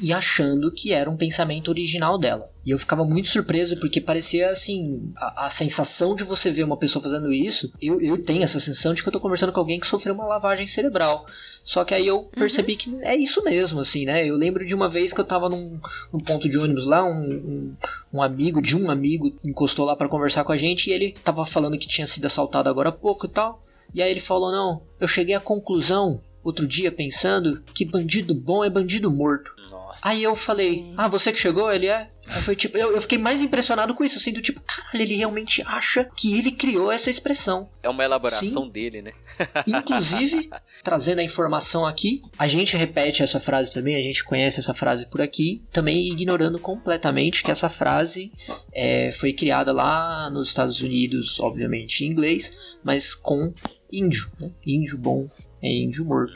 e 0.00 0.12
achando 0.12 0.70
que 0.70 0.92
era 0.92 1.10
um 1.10 1.16
pensamento 1.16 1.68
original 1.68 2.18
dela. 2.18 2.50
E 2.64 2.70
eu 2.70 2.78
ficava 2.78 3.04
muito 3.04 3.28
surpreso 3.28 3.78
porque 3.78 4.00
parecia 4.00 4.50
assim, 4.50 5.12
a, 5.16 5.46
a 5.46 5.50
sensação 5.50 6.14
de 6.14 6.24
você 6.24 6.50
ver 6.50 6.64
uma 6.64 6.76
pessoa 6.76 7.02
fazendo 7.02 7.32
isso, 7.32 7.72
eu, 7.80 8.00
eu 8.00 8.18
tenho 8.22 8.42
essa 8.42 8.60
sensação 8.60 8.92
de 8.92 9.02
que 9.02 9.08
eu 9.08 9.12
tô 9.12 9.20
conversando 9.20 9.52
com 9.52 9.60
alguém 9.60 9.80
que 9.80 9.86
sofreu 9.86 10.14
uma 10.14 10.26
lavagem 10.26 10.66
cerebral. 10.66 11.26
Só 11.64 11.84
que 11.84 11.94
aí 11.94 12.06
eu 12.06 12.24
percebi 12.24 12.76
que 12.76 12.94
é 13.02 13.16
isso 13.16 13.42
mesmo, 13.42 13.80
assim, 13.80 14.04
né? 14.04 14.28
Eu 14.28 14.36
lembro 14.36 14.64
de 14.64 14.74
uma 14.74 14.88
vez 14.88 15.12
que 15.12 15.20
eu 15.20 15.24
tava 15.24 15.48
num, 15.48 15.80
num 16.12 16.20
ponto 16.20 16.48
de 16.48 16.58
ônibus 16.58 16.84
lá, 16.84 17.04
um, 17.04 17.32
um, 17.32 17.76
um 18.14 18.22
amigo 18.22 18.60
de 18.60 18.76
um 18.76 18.90
amigo 18.90 19.34
encostou 19.44 19.84
lá 19.84 19.96
pra 19.96 20.08
conversar 20.08 20.44
com 20.44 20.52
a 20.52 20.56
gente 20.56 20.90
e 20.90 20.92
ele 20.92 21.16
tava 21.24 21.44
falando 21.46 21.78
que 21.78 21.88
tinha 21.88 22.06
sido 22.06 22.26
assaltado 22.26 22.68
agora 22.68 22.90
há 22.90 22.92
pouco 22.92 23.26
e 23.26 23.28
tal. 23.28 23.62
E 23.94 24.02
aí 24.02 24.10
ele 24.10 24.20
falou: 24.20 24.52
Não, 24.52 24.82
eu 25.00 25.08
cheguei 25.08 25.34
à 25.34 25.40
conclusão 25.40 26.20
outro 26.46 26.66
dia 26.66 26.92
pensando 26.92 27.62
que 27.74 27.84
bandido 27.84 28.34
bom 28.34 28.64
é 28.64 28.70
bandido 28.70 29.10
morto. 29.10 29.54
Nossa. 29.70 29.98
Aí 30.02 30.22
eu 30.22 30.36
falei, 30.36 30.92
ah, 30.96 31.08
você 31.08 31.32
que 31.32 31.38
chegou? 31.38 31.70
Ele 31.72 31.86
é. 31.86 32.08
Aí 32.28 32.42
foi 32.42 32.56
tipo, 32.56 32.76
eu, 32.76 32.92
eu 32.92 33.00
fiquei 33.00 33.18
mais 33.18 33.42
impressionado 33.42 33.94
com 33.94 34.04
isso, 34.04 34.18
assim, 34.18 34.32
do 34.32 34.42
tipo, 34.42 34.60
caralho, 34.60 35.02
ele 35.02 35.14
realmente 35.14 35.62
acha 35.64 36.08
que 36.16 36.38
ele 36.38 36.52
criou 36.52 36.90
essa 36.90 37.10
expressão. 37.10 37.68
É 37.82 37.88
uma 37.88 38.04
elaboração 38.04 38.64
Sim. 38.64 38.70
dele, 38.70 39.02
né? 39.02 39.12
Inclusive, 39.66 40.50
trazendo 40.82 41.20
a 41.20 41.24
informação 41.24 41.86
aqui, 41.86 42.22
a 42.38 42.46
gente 42.46 42.76
repete 42.76 43.22
essa 43.22 43.38
frase 43.38 43.72
também, 43.72 43.96
a 43.96 44.02
gente 44.02 44.24
conhece 44.24 44.60
essa 44.60 44.74
frase 44.74 45.06
por 45.06 45.20
aqui, 45.20 45.62
também 45.72 46.08
ignorando 46.10 46.58
completamente 46.58 47.42
que 47.42 47.50
essa 47.50 47.68
frase 47.68 48.32
é, 48.72 49.10
foi 49.12 49.32
criada 49.32 49.72
lá 49.72 50.28
nos 50.30 50.48
Estados 50.48 50.80
Unidos, 50.80 51.38
obviamente 51.40 52.04
em 52.04 52.08
inglês, 52.08 52.56
mas 52.82 53.14
com 53.14 53.54
índio, 53.92 54.30
né? 54.40 54.50
Índio 54.66 54.98
bom 54.98 55.28
é 55.62 55.68
índio 55.72 56.04
morto. 56.04 56.32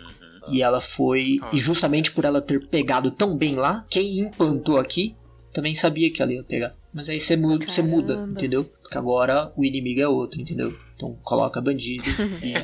E 0.49 0.63
ela 0.63 0.81
foi, 0.81 1.39
e 1.53 1.59
justamente 1.59 2.11
por 2.13 2.25
ela 2.25 2.41
ter 2.41 2.67
pegado 2.69 3.11
tão 3.11 3.37
bem 3.37 3.55
lá, 3.57 3.85
quem 3.89 4.19
implantou 4.21 4.79
aqui 4.79 5.15
também 5.53 5.75
sabia 5.75 6.11
que 6.13 6.23
ela 6.23 6.33
ia 6.33 6.43
pegar. 6.43 6.75
Mas 6.93 7.09
aí 7.09 7.21
você 7.21 7.37
muda, 7.37 7.67
você 7.69 7.83
muda, 7.83 8.27
entendeu? 8.31 8.65
Porque 8.65 8.99
agora 8.99 9.53
o 9.57 9.65
inimigo 9.65 10.01
é 10.01 10.09
outro, 10.09 10.41
entendeu? 10.41 10.77
Então 10.97 11.17
coloca 11.23 11.61
bandido 11.61 12.09
e 12.43 12.55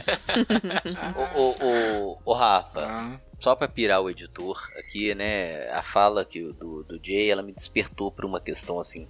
Ô, 1.14 1.40
ô, 1.40 1.54
ô, 1.60 2.18
ô, 2.24 2.34
Rafa, 2.34 2.80
Ah, 2.80 3.20
só 3.38 3.54
pra 3.54 3.68
pirar 3.68 4.00
o 4.00 4.10
editor 4.10 4.58
aqui, 4.78 5.14
né? 5.14 5.68
A 5.70 5.82
fala 5.82 6.24
que, 6.24 6.42
o- 6.42 6.52
do, 6.52 6.82
do 6.82 7.00
Jay, 7.04 7.30
ela 7.30 7.42
me 7.42 7.52
despertou 7.52 8.10
pra 8.10 8.26
uma 8.26 8.40
questão 8.40 8.80
assim. 8.80 9.06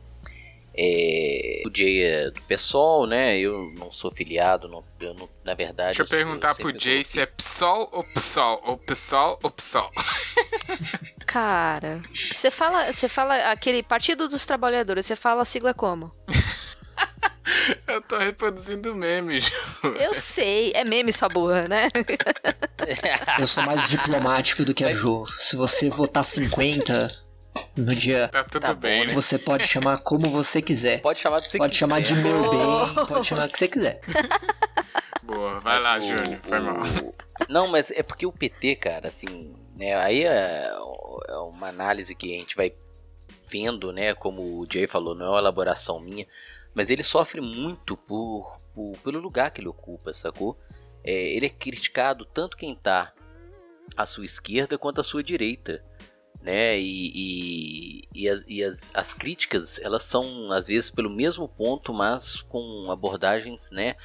É, 0.79 1.63
o 1.67 1.71
Jay 1.75 2.03
é 2.03 2.31
do 2.31 2.43
PSOL, 2.43 3.07
né? 3.07 3.39
Eu 3.39 3.73
não 3.79 3.91
sou 3.91 4.11
filiado, 4.11 4.69
não, 4.69 4.85
eu 5.01 5.15
não- 5.15 5.29
na 5.45 5.55
verdade. 5.55 5.97
Deixa 5.97 6.03
eu 6.03 6.05
eu 6.05 6.09
sou- 6.09 6.19
perguntar 6.19 6.55
sempre 6.55 6.73
pro 6.73 6.81
Jay 6.81 7.03
se 7.03 7.19
é 7.19 7.25
PSOL 7.27 7.89
ou 7.93 8.05
PSOL, 8.05 8.61
ou 8.65 8.77
PSOL 8.77 9.39
ou 9.43 9.51
PSOL. 9.51 9.91
Cara, 11.27 12.03
você 12.35 12.51
fala, 12.51 12.93
você 12.93 13.09
fala 13.09 13.51
aquele 13.51 13.83
Partido 13.83 14.29
dos 14.29 14.45
Trabalhadores, 14.45 15.07
você 15.07 15.17
fala 15.17 15.43
a 15.43 15.47
sigla 15.47 15.73
como? 15.73 16.13
Eu 17.87 18.01
tô 18.03 18.19
reproduzindo 18.19 18.95
memes. 18.95 19.51
Eu 20.01 20.15
sei, 20.15 20.73
é 20.75 20.85
meme 20.85 21.13
sua 21.13 21.29
burra, 21.29 21.67
né? 21.69 21.89
eu 23.39 23.47
sou 23.47 23.63
mais 23.63 23.89
diplomático 23.89 24.65
do 24.65 24.75
que 24.75 24.85
a 24.85 24.93
Jo. 24.93 25.25
Se 25.39 25.57
você 25.57 25.89
votar 25.89 26.25
50 26.25 27.09
no 27.77 27.95
dia, 27.95 28.29
Tá 28.29 28.45
tudo 28.45 28.63
Tá 28.63 28.75
bom, 28.75 28.81
bem, 28.81 29.07
né? 29.07 29.15
você 29.15 29.39
pode 29.39 29.67
chamar 29.67 29.99
como 29.99 30.29
você 30.31 30.61
quiser. 30.63 31.01
Pode 31.01 31.21
chamar 31.21 31.39
do 31.39 31.43
que 31.45 31.51
você 31.51 31.59
Pode 31.59 31.77
chamar 31.77 32.01
de 32.01 32.09
quiser. 32.15 32.23
meu 32.23 32.51
bem, 32.51 33.07
pode 33.07 33.27
chamar 33.27 33.47
o 33.49 33.51
que 33.51 33.59
você 33.59 33.69
quiser. 33.69 34.01
Boa, 35.23 35.61
vai 35.61 35.75
Mas 35.75 35.83
lá, 35.83 35.99
o- 35.99 36.01
Júnior, 36.01 36.41
foi 36.43 36.59
o- 36.61 36.63
mal. 36.63 36.77
Não, 37.49 37.69
mas 37.69 37.91
é 37.91 38.03
porque 38.03 38.25
o 38.27 38.33
PT, 38.33 38.77
cara, 38.77 39.09
assim, 39.09 39.55
né, 39.77 39.95
aí 39.97 40.25
é, 40.25 40.71
é 41.29 41.35
uma 41.39 41.69
análise 41.69 42.15
que 42.15 42.35
a 42.35 42.39
gente 42.39 42.57
vai 42.57 42.73
vendo, 43.49 43.93
né, 43.93 44.15
como 44.15 44.43
o 44.61 44.67
Jay 44.71 44.87
falou, 44.87 45.15
não 45.15 45.27
é 45.27 45.31
uma 45.31 45.39
elaboração 45.39 46.01
minha, 46.01 46.27
mas 46.75 46.89
ele 46.91 47.03
sofre 47.03 47.41
muito 47.41 47.97
por, 47.97 48.57
por- 48.75 48.97
pelo 49.05 49.19
lugar 49.21 49.51
que 49.51 49.61
ele 49.61 49.69
ocupa, 49.69 50.15
sacou? 50.15 50.59
É, 51.05 51.13
ele 51.13 51.47
é 51.47 51.51
criticado 51.51 52.25
tanto 52.25 52.57
quem 52.57 52.75
tá 52.75 53.13
à 53.97 54.07
sua 54.07 54.25
esquerda 54.25 54.79
quanto 54.79 55.01
à 55.01 55.05
sua 55.05 55.23
direita, 55.23 55.85
né, 56.47 56.79
e, 56.79 57.11
e, 57.13 58.09
e 58.15 58.29
as, 58.29 58.45
e 58.47 58.63
as, 58.63 58.83
as 58.95 59.13
críticas, 59.13 59.81
elas 59.81 60.05
são 60.05 60.53
às 60.53 60.69
vezes 60.69 60.91
pelo 60.91 61.11
mesmo 61.11 61.49
ponto, 61.49 61.93
mas 61.93 62.37
com 62.43 62.89
abordagens, 62.89 63.69
né, 63.73 63.97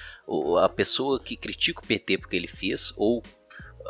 a 0.60 0.68
pessoa 0.68 1.20
que 1.20 1.36
critica 1.38 1.82
o 1.82 1.86
PT 1.86 2.18
porque 2.18 2.36
ele 2.36 2.48
fez, 2.48 2.92
ou 2.98 3.22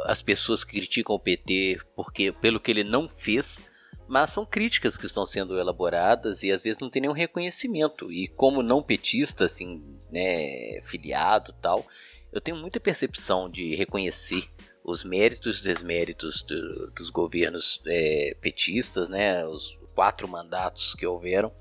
as 0.03 0.21
pessoas 0.21 0.65
que 0.65 0.73
criticam 0.73 1.15
o 1.15 1.19
PT 1.19 1.79
porque 1.95 2.33
pelo 2.33 2.59
que 2.59 2.71
ele 2.71 2.83
não 2.83 3.07
fez, 3.07 3.57
mas 4.05 4.31
são 4.31 4.45
críticas 4.45 4.97
que 4.97 5.05
estão 5.05 5.25
sendo 5.25 5.57
elaboradas 5.57 6.43
e 6.43 6.51
às 6.51 6.61
vezes 6.61 6.79
não 6.79 6.89
tem 6.89 7.03
nenhum 7.03 7.13
reconhecimento. 7.13 8.11
E 8.11 8.27
como 8.27 8.61
não 8.61 8.83
petista, 8.83 9.45
assim, 9.45 9.81
né, 10.11 10.81
filiado 10.83 11.55
tal, 11.61 11.87
eu 12.33 12.41
tenho 12.41 12.57
muita 12.57 12.81
percepção 12.81 13.49
de 13.49 13.73
reconhecer 13.75 14.49
os 14.83 15.03
méritos 15.03 15.59
e 15.59 15.63
desméritos 15.63 16.41
do- 16.43 16.91
dos 16.91 17.09
governos 17.09 17.81
é, 17.85 18.35
petistas, 18.41 19.09
né, 19.09 19.45
os 19.45 19.77
quatro 19.93 20.27
mandatos 20.27 20.95
que 20.95 21.05
houveram. 21.05 21.51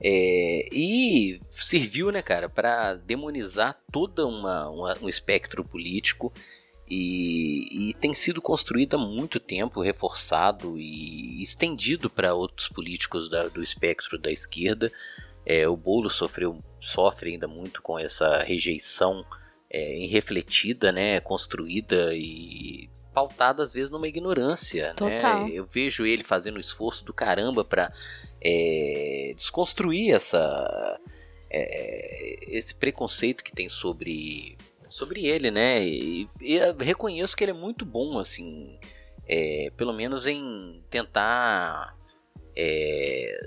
É, 0.00 0.68
e 0.70 1.40
serviu, 1.50 2.10
né, 2.12 2.20
cara, 2.22 2.48
para 2.48 2.94
demonizar 2.94 3.80
uma- 3.94 4.98
um 5.00 5.08
espectro 5.08 5.64
político 5.64 6.32
e, 6.88 7.90
e 7.90 7.94
tem 7.94 8.12
sido 8.14 8.40
construído 8.42 8.94
há 8.94 8.98
muito 8.98 9.40
tempo, 9.40 9.80
reforçado 9.80 10.78
e 10.78 11.42
estendido 11.42 12.08
para 12.10 12.34
outros 12.34 12.68
políticos 12.68 13.28
da- 13.30 13.48
do 13.48 13.62
espectro 13.62 14.18
da 14.18 14.30
esquerda. 14.30 14.92
É, 15.44 15.66
o 15.66 15.76
Bolo 15.76 16.10
sofreu, 16.10 16.62
sofre 16.80 17.30
ainda 17.30 17.48
muito 17.48 17.80
com 17.80 17.98
essa 17.98 18.42
rejeição 18.42 19.24
é, 19.76 19.98
irrefletida, 19.98 20.90
né, 20.90 21.20
construída 21.20 22.14
e 22.14 22.88
pautada 23.12 23.62
às 23.62 23.74
vezes 23.74 23.90
numa 23.90 24.08
ignorância. 24.08 24.94
Total. 24.94 25.44
Né? 25.44 25.50
Eu 25.52 25.66
vejo 25.66 26.06
ele 26.06 26.24
fazendo 26.24 26.56
um 26.56 26.60
esforço 26.60 27.04
do 27.04 27.12
caramba 27.12 27.62
para 27.62 27.92
é, 28.40 29.32
desconstruir 29.36 30.14
essa 30.14 30.98
é, 31.50 32.38
esse 32.56 32.74
preconceito 32.74 33.44
que 33.44 33.52
tem 33.52 33.68
sobre 33.68 34.56
sobre 34.88 35.26
ele, 35.26 35.50
né? 35.50 35.84
E, 35.86 36.28
e 36.40 36.58
reconheço 36.78 37.36
que 37.36 37.44
ele 37.44 37.50
é 37.50 37.54
muito 37.54 37.84
bom, 37.84 38.18
assim, 38.18 38.78
é, 39.28 39.70
pelo 39.76 39.92
menos 39.92 40.26
em 40.26 40.82
tentar 40.88 41.94
é, 42.56 43.38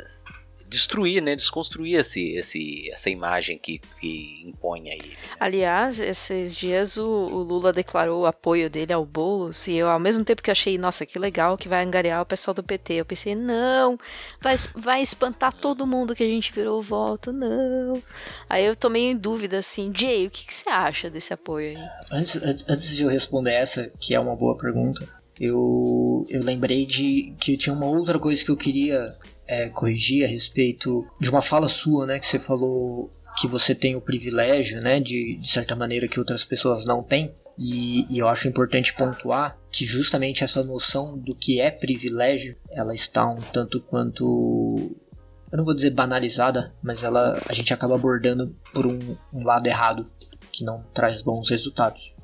destruir, 0.70 1.22
né? 1.22 1.36
Desconstruir 1.36 2.00
esse, 2.00 2.34
esse, 2.34 2.92
essa 2.92 3.10
imagem 3.10 3.58
que, 3.58 3.82
que 4.00 4.44
impõe 4.46 4.90
aí. 4.90 5.18
Aliás, 5.40 6.00
esses 6.00 6.56
dias 6.56 6.98
o, 6.98 7.06
o 7.06 7.42
Lula 7.42 7.74
declarou 7.74 8.22
o 8.22 8.26
apoio 8.26 8.70
dele 8.70 8.94
ao 8.94 9.06
Boulos 9.06 9.68
e 9.68 9.74
eu, 9.74 9.90
ao 9.90 10.00
mesmo 10.00 10.24
tempo 10.24 10.42
que 10.42 10.50
eu 10.50 10.54
achei, 10.54 10.78
nossa, 10.78 11.06
que 11.06 11.18
legal 11.18 11.58
que 11.58 11.68
vai 11.68 11.84
angariar 11.84 12.22
o 12.22 12.26
pessoal 12.26 12.54
do 12.54 12.64
PT, 12.64 12.94
eu 12.94 13.06
pensei, 13.06 13.34
não, 13.34 13.98
vai, 14.42 14.56
vai 14.76 15.02
espantar 15.02 15.54
todo 15.54 15.88
mundo 15.88 16.16
que 16.16 16.24
a 16.24 16.28
gente 16.28 16.54
virou 16.54 16.80
o 16.80 16.84
voto, 16.84 17.34
não. 17.34 18.02
Aí 18.48 18.66
eu 18.66 18.76
tomei 18.76 19.10
em 19.10 19.18
dúvida 19.18 19.58
assim, 19.58 19.92
Jay, 19.96 20.28
o 20.28 20.32
que, 20.32 20.46
que 20.46 20.54
você 20.54 20.70
acha 20.70 21.10
desse 21.10 21.34
apoio 21.34 21.70
aí? 21.70 21.90
Antes, 22.12 22.36
antes, 22.44 22.70
antes 22.70 22.96
de 22.96 23.04
eu 23.04 23.10
responder 23.10 23.54
essa, 23.54 23.92
que 24.00 24.14
é 24.14 24.20
uma 24.20 24.36
boa 24.36 24.56
pergunta, 24.56 25.08
eu, 25.40 26.26
eu 26.30 26.44
lembrei 26.44 26.86
de 26.86 27.34
que 27.40 27.58
tinha 27.58 27.74
uma 27.74 27.86
outra 27.86 28.20
coisa 28.20 28.44
que 28.44 28.52
eu 28.52 28.58
queria 28.58 29.16
é, 29.50 29.68
corrigir 29.68 30.24
a 30.24 30.28
respeito 30.28 31.06
de 31.20 31.28
uma 31.32 31.42
fala 31.42 31.68
sua, 31.68 32.06
né? 32.06 32.20
Que 32.20 32.28
você 32.28 32.38
falou 32.38 33.10
que 33.40 33.48
você 33.48 33.74
tem 33.74 33.96
o 33.96 34.02
privilégio, 34.02 34.80
né? 34.80 35.00
De, 35.00 35.36
de 35.36 35.48
certa 35.48 35.76
maneira 35.76 36.08
que 36.08 36.20
outras 36.20 36.46
pessoas 36.46 36.86
não 36.86 37.02
têm. 37.02 37.32
E, 37.58 38.06
e 38.14 38.20
eu 38.20 38.28
acho 38.28 38.48
importante 38.48 38.94
pontuar 38.94 39.58
que 39.72 39.84
justamente 39.86 40.44
essa 40.44 40.64
noção 40.64 41.18
do 41.18 41.34
que 41.34 41.60
é 41.60 41.72
privilégio, 41.72 42.56
ela 42.70 42.94
está 42.94 43.28
um 43.28 43.42
tanto 43.42 43.82
quanto 43.82 44.96
eu 45.52 45.58
não 45.58 45.66
vou 45.66 45.74
dizer 45.74 45.90
banalizada, 45.90 46.72
mas 46.84 47.04
ela 47.04 47.42
a 47.48 47.54
gente 47.54 47.74
acaba 47.74 47.96
abordando 47.96 48.56
por 48.72 48.86
um, 48.86 49.18
um 49.34 49.44
lado 49.44 49.66
errado 49.66 50.06
que 50.52 50.64
não 50.64 50.84
traz 50.94 51.24
bons 51.24 51.50
resultados. 51.50 52.16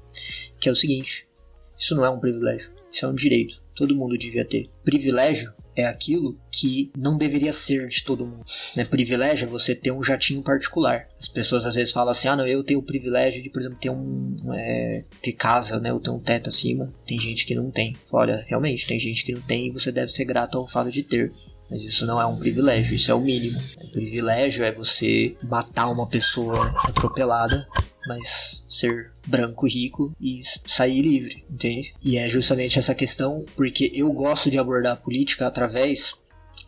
Que 0.59 0.69
é 0.69 0.71
o 0.71 0.75
seguinte: 0.75 1.27
isso 1.75 1.95
não 1.95 2.05
é 2.05 2.09
um 2.09 2.19
privilégio, 2.19 2.71
isso 2.91 3.03
é 3.03 3.09
um 3.09 3.15
direito. 3.15 3.59
Todo 3.73 3.95
mundo 3.95 4.15
devia 4.15 4.45
ter. 4.45 4.69
Privilégio 4.83 5.51
é 5.75 5.85
aquilo 5.85 6.37
que 6.51 6.91
não 6.97 7.17
deveria 7.17 7.51
ser 7.51 7.87
de 7.87 8.03
todo 8.03 8.25
mundo. 8.25 8.45
Né? 8.75 8.85
Privilégio 8.85 9.45
é 9.45 9.49
você 9.49 9.75
ter 9.75 9.91
um 9.91 10.01
jatinho 10.01 10.41
particular. 10.41 11.07
As 11.19 11.27
pessoas 11.27 11.65
às 11.65 11.75
vezes 11.75 11.91
falam 11.91 12.11
assim: 12.11 12.27
ah, 12.27 12.35
não, 12.35 12.47
eu 12.47 12.63
tenho 12.63 12.79
o 12.79 12.83
privilégio 12.83 13.43
de, 13.43 13.49
por 13.49 13.59
exemplo, 13.59 13.77
ter 13.79 13.89
um. 13.89 14.35
É, 14.53 15.03
ter 15.21 15.33
casa, 15.33 15.79
né? 15.79 15.91
Ou 15.91 15.99
ter 15.99 16.09
um 16.09 16.19
teto 16.19 16.49
acima. 16.49 16.93
Tem 17.05 17.19
gente 17.19 17.45
que 17.45 17.55
não 17.55 17.69
tem. 17.69 17.95
Olha, 18.11 18.43
realmente, 18.47 18.87
tem 18.87 18.99
gente 18.99 19.23
que 19.23 19.33
não 19.33 19.41
tem 19.41 19.67
e 19.67 19.71
você 19.71 19.91
deve 19.91 20.11
ser 20.11 20.25
grato 20.25 20.57
ao 20.57 20.67
fato 20.67 20.89
de 20.89 21.03
ter. 21.03 21.31
Mas 21.69 21.83
isso 21.83 22.05
não 22.05 22.21
é 22.21 22.25
um 22.25 22.37
privilégio, 22.37 22.93
isso 22.93 23.09
é 23.09 23.13
o 23.15 23.19
mínimo. 23.19 23.59
O 23.59 23.91
privilégio 23.91 24.63
é 24.63 24.71
você 24.71 25.35
matar 25.43 25.89
uma 25.89 26.07
pessoa 26.07 26.67
atropelada, 26.83 27.67
mas 28.07 28.63
ser 28.67 29.11
branco, 29.25 29.67
rico 29.67 30.15
e 30.19 30.41
sair 30.65 31.01
livre, 31.01 31.45
entende? 31.49 31.93
E 32.03 32.17
é 32.17 32.29
justamente 32.29 32.79
essa 32.79 32.95
questão 32.95 33.45
porque 33.55 33.91
eu 33.93 34.11
gosto 34.11 34.49
de 34.49 34.57
abordar 34.57 34.93
a 34.93 34.97
política 34.97 35.47
através 35.47 36.15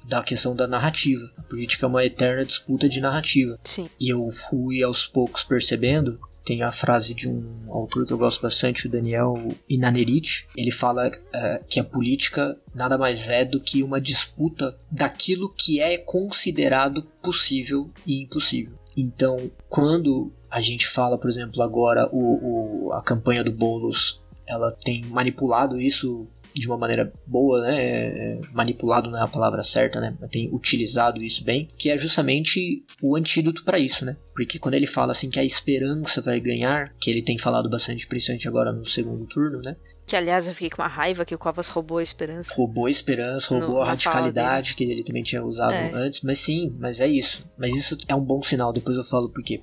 da 0.07 0.23
questão 0.23 0.55
da 0.55 0.67
narrativa. 0.67 1.29
A 1.37 1.43
política 1.43 1.85
é 1.85 1.89
uma 1.89 2.05
eterna 2.05 2.45
disputa 2.45 2.87
de 2.87 3.01
narrativa. 3.01 3.59
Sim. 3.63 3.89
E 3.99 4.09
eu 4.09 4.27
fui 4.29 4.81
aos 4.81 5.05
poucos 5.05 5.43
percebendo. 5.43 6.19
Tem 6.45 6.61
a 6.61 6.71
frase 6.71 7.13
de 7.13 7.27
um 7.27 7.65
autor 7.67 8.05
que 8.05 8.13
eu 8.13 8.17
gosto 8.17 8.41
bastante, 8.41 8.87
o 8.87 8.89
Daniel 8.89 9.53
Inanerite. 9.67 10.47
Ele 10.55 10.71
fala 10.71 11.11
eh, 11.33 11.61
que 11.67 11.77
a 11.77 11.83
política 11.83 12.57
nada 12.73 12.97
mais 12.97 13.27
é 13.27 13.43
do 13.43 13.59
que 13.59 13.83
uma 13.83 13.99
disputa 13.99 14.77
daquilo 14.89 15.53
que 15.53 15.81
é 15.81 15.97
considerado 15.97 17.03
possível 17.21 17.91
e 18.05 18.23
impossível. 18.23 18.79
Então, 18.95 19.51
quando 19.69 20.31
a 20.49 20.61
gente 20.61 20.87
fala, 20.87 21.17
por 21.17 21.29
exemplo, 21.29 21.61
agora 21.61 22.09
o, 22.11 22.87
o- 22.87 22.93
a 22.93 23.01
campanha 23.01 23.43
do 23.43 23.51
Boulos, 23.51 24.21
ela 24.47 24.71
tem 24.71 25.03
manipulado 25.05 25.79
isso 25.79 26.27
de 26.53 26.65
uma 26.67 26.77
maneira 26.77 27.13
boa, 27.27 27.61
né? 27.61 27.75
é, 27.79 28.41
manipulado 28.51 29.11
não 29.11 29.19
é 29.19 29.21
a 29.21 29.27
palavra 29.27 29.61
certa, 29.61 29.99
né? 29.99 30.17
Mas 30.19 30.31
tem 30.31 30.49
utilizado 30.51 31.21
isso 31.21 31.43
bem, 31.43 31.67
que 31.77 31.89
é 31.91 31.97
justamente 31.97 32.83
o 32.99 33.15
antídoto 33.15 33.63
para 33.63 33.77
isso, 33.77 34.03
né? 34.05 34.17
Porque 34.33 34.57
quando 34.57 34.73
ele 34.73 34.87
fala 34.87 35.11
assim 35.11 35.29
que 35.29 35.39
a 35.39 35.43
esperança 35.43 36.19
vai 36.19 36.39
ganhar, 36.39 36.89
que 36.99 37.11
ele 37.11 37.21
tem 37.21 37.37
falado 37.37 37.69
bastante, 37.69 38.07
principalmente 38.07 38.47
agora 38.47 38.71
no 38.73 38.85
segundo 38.87 39.25
turno, 39.27 39.59
né? 39.61 39.75
Que, 40.07 40.15
aliás, 40.15 40.47
eu 40.47 40.53
fiquei 40.53 40.69
com 40.69 40.81
uma 40.81 40.87
raiva 40.87 41.25
que 41.25 41.35
o 41.35 41.37
Covas 41.37 41.67
roubou 41.67 41.97
a 41.99 42.03
esperança. 42.03 42.53
roubou 42.55 42.85
a 42.87 42.89
esperança, 42.89 43.53
roubou 43.53 43.75
No- 43.75 43.81
a 43.81 43.85
radicalidade 43.85 44.73
que 44.73 44.83
ele 44.85 45.03
também 45.03 45.21
tinha 45.21 45.43
usado 45.43 45.73
É. 45.73 45.91
antes, 45.93 46.21
mas 46.21 46.39
sim, 46.39 46.73
mas 46.79 46.99
é 47.01 47.07
isso. 47.07 47.45
Mas 47.57 47.75
isso 47.75 47.97
é 48.07 48.15
um 48.15 48.23
bom 48.23 48.41
sinal, 48.41 48.71
depois 48.73 48.97
eu 48.97 49.03
falo 49.03 49.29
por 49.29 49.43
quê. 49.43 49.61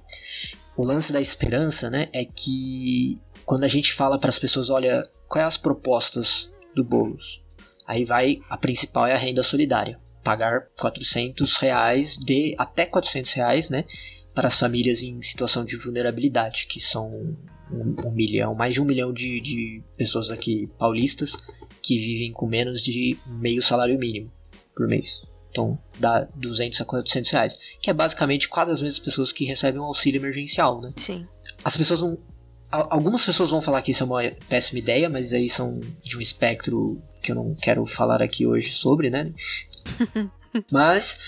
O 0.76 0.82
lance 0.82 1.12
da 1.12 1.20
esperança, 1.20 1.88
né, 1.88 2.08
é 2.12 2.24
que 2.24 3.18
quando 3.44 3.64
a 3.64 3.68
gente 3.68 3.92
fala 3.92 4.18
para 4.18 4.30
as 4.30 4.38
pessoas, 4.38 4.70
olha, 4.70 5.02
quais 5.28 5.46
as 5.46 5.56
propostas 5.56 6.50
do 6.74 6.82
Boulos? 6.82 7.42
Aí 7.86 8.04
vai, 8.04 8.40
a 8.48 8.56
principal 8.56 9.06
é 9.06 9.12
a 9.12 9.18
renda 9.18 9.42
solidária. 9.42 10.00
Pagar 10.22 10.68
400 10.78 11.56
reais, 11.58 12.16
de 12.16 12.54
até 12.58 12.86
400 12.86 13.32
reais, 13.34 13.70
né, 13.70 13.84
para 14.34 14.48
as 14.48 14.58
famílias 14.58 15.02
em 15.02 15.20
situação 15.22 15.64
de 15.64 15.76
vulnerabilidade, 15.76 16.66
que 16.66 16.80
são 16.80 17.08
um, 17.70 17.96
um 18.06 18.10
milhão, 18.10 18.54
mais 18.54 18.74
de 18.74 18.80
um 18.80 18.84
milhão 18.84 19.12
de, 19.12 19.40
de 19.40 19.82
pessoas 19.96 20.30
aqui 20.30 20.68
paulistas 20.78 21.36
que 21.82 21.98
vivem 21.98 22.32
com 22.32 22.46
menos 22.46 22.82
de 22.82 23.18
meio 23.26 23.62
salário 23.62 23.98
mínimo 23.98 24.32
por 24.74 24.88
mês. 24.88 25.22
Então 25.54 25.78
dá 26.00 26.26
200 26.34 26.80
a 26.80 26.84
400 26.84 27.30
reais, 27.30 27.58
que 27.80 27.88
é 27.88 27.92
basicamente 27.92 28.48
quase 28.48 28.72
as 28.72 28.82
mesmas 28.82 28.98
pessoas 28.98 29.30
que 29.30 29.44
recebem 29.44 29.80
um 29.80 29.84
auxílio 29.84 30.18
emergencial, 30.20 30.80
né? 30.80 30.92
Sim. 30.96 31.24
As 31.64 31.76
pessoas 31.76 32.00
não. 32.00 32.18
al- 32.72 32.88
Algumas 32.90 33.24
pessoas 33.24 33.50
vão 33.50 33.62
falar 33.62 33.80
que 33.80 33.92
isso 33.92 34.02
é 34.02 34.06
uma 34.06 34.20
péssima 34.48 34.80
ideia, 34.80 35.08
mas 35.08 35.32
aí 35.32 35.48
são 35.48 35.78
de 36.02 36.18
um 36.18 36.20
espectro 36.20 37.00
que 37.22 37.30
eu 37.30 37.36
não 37.36 37.54
quero 37.54 37.86
falar 37.86 38.20
aqui 38.20 38.44
hoje 38.44 38.72
sobre, 38.72 39.10
né? 39.10 39.32
mas 40.72 41.20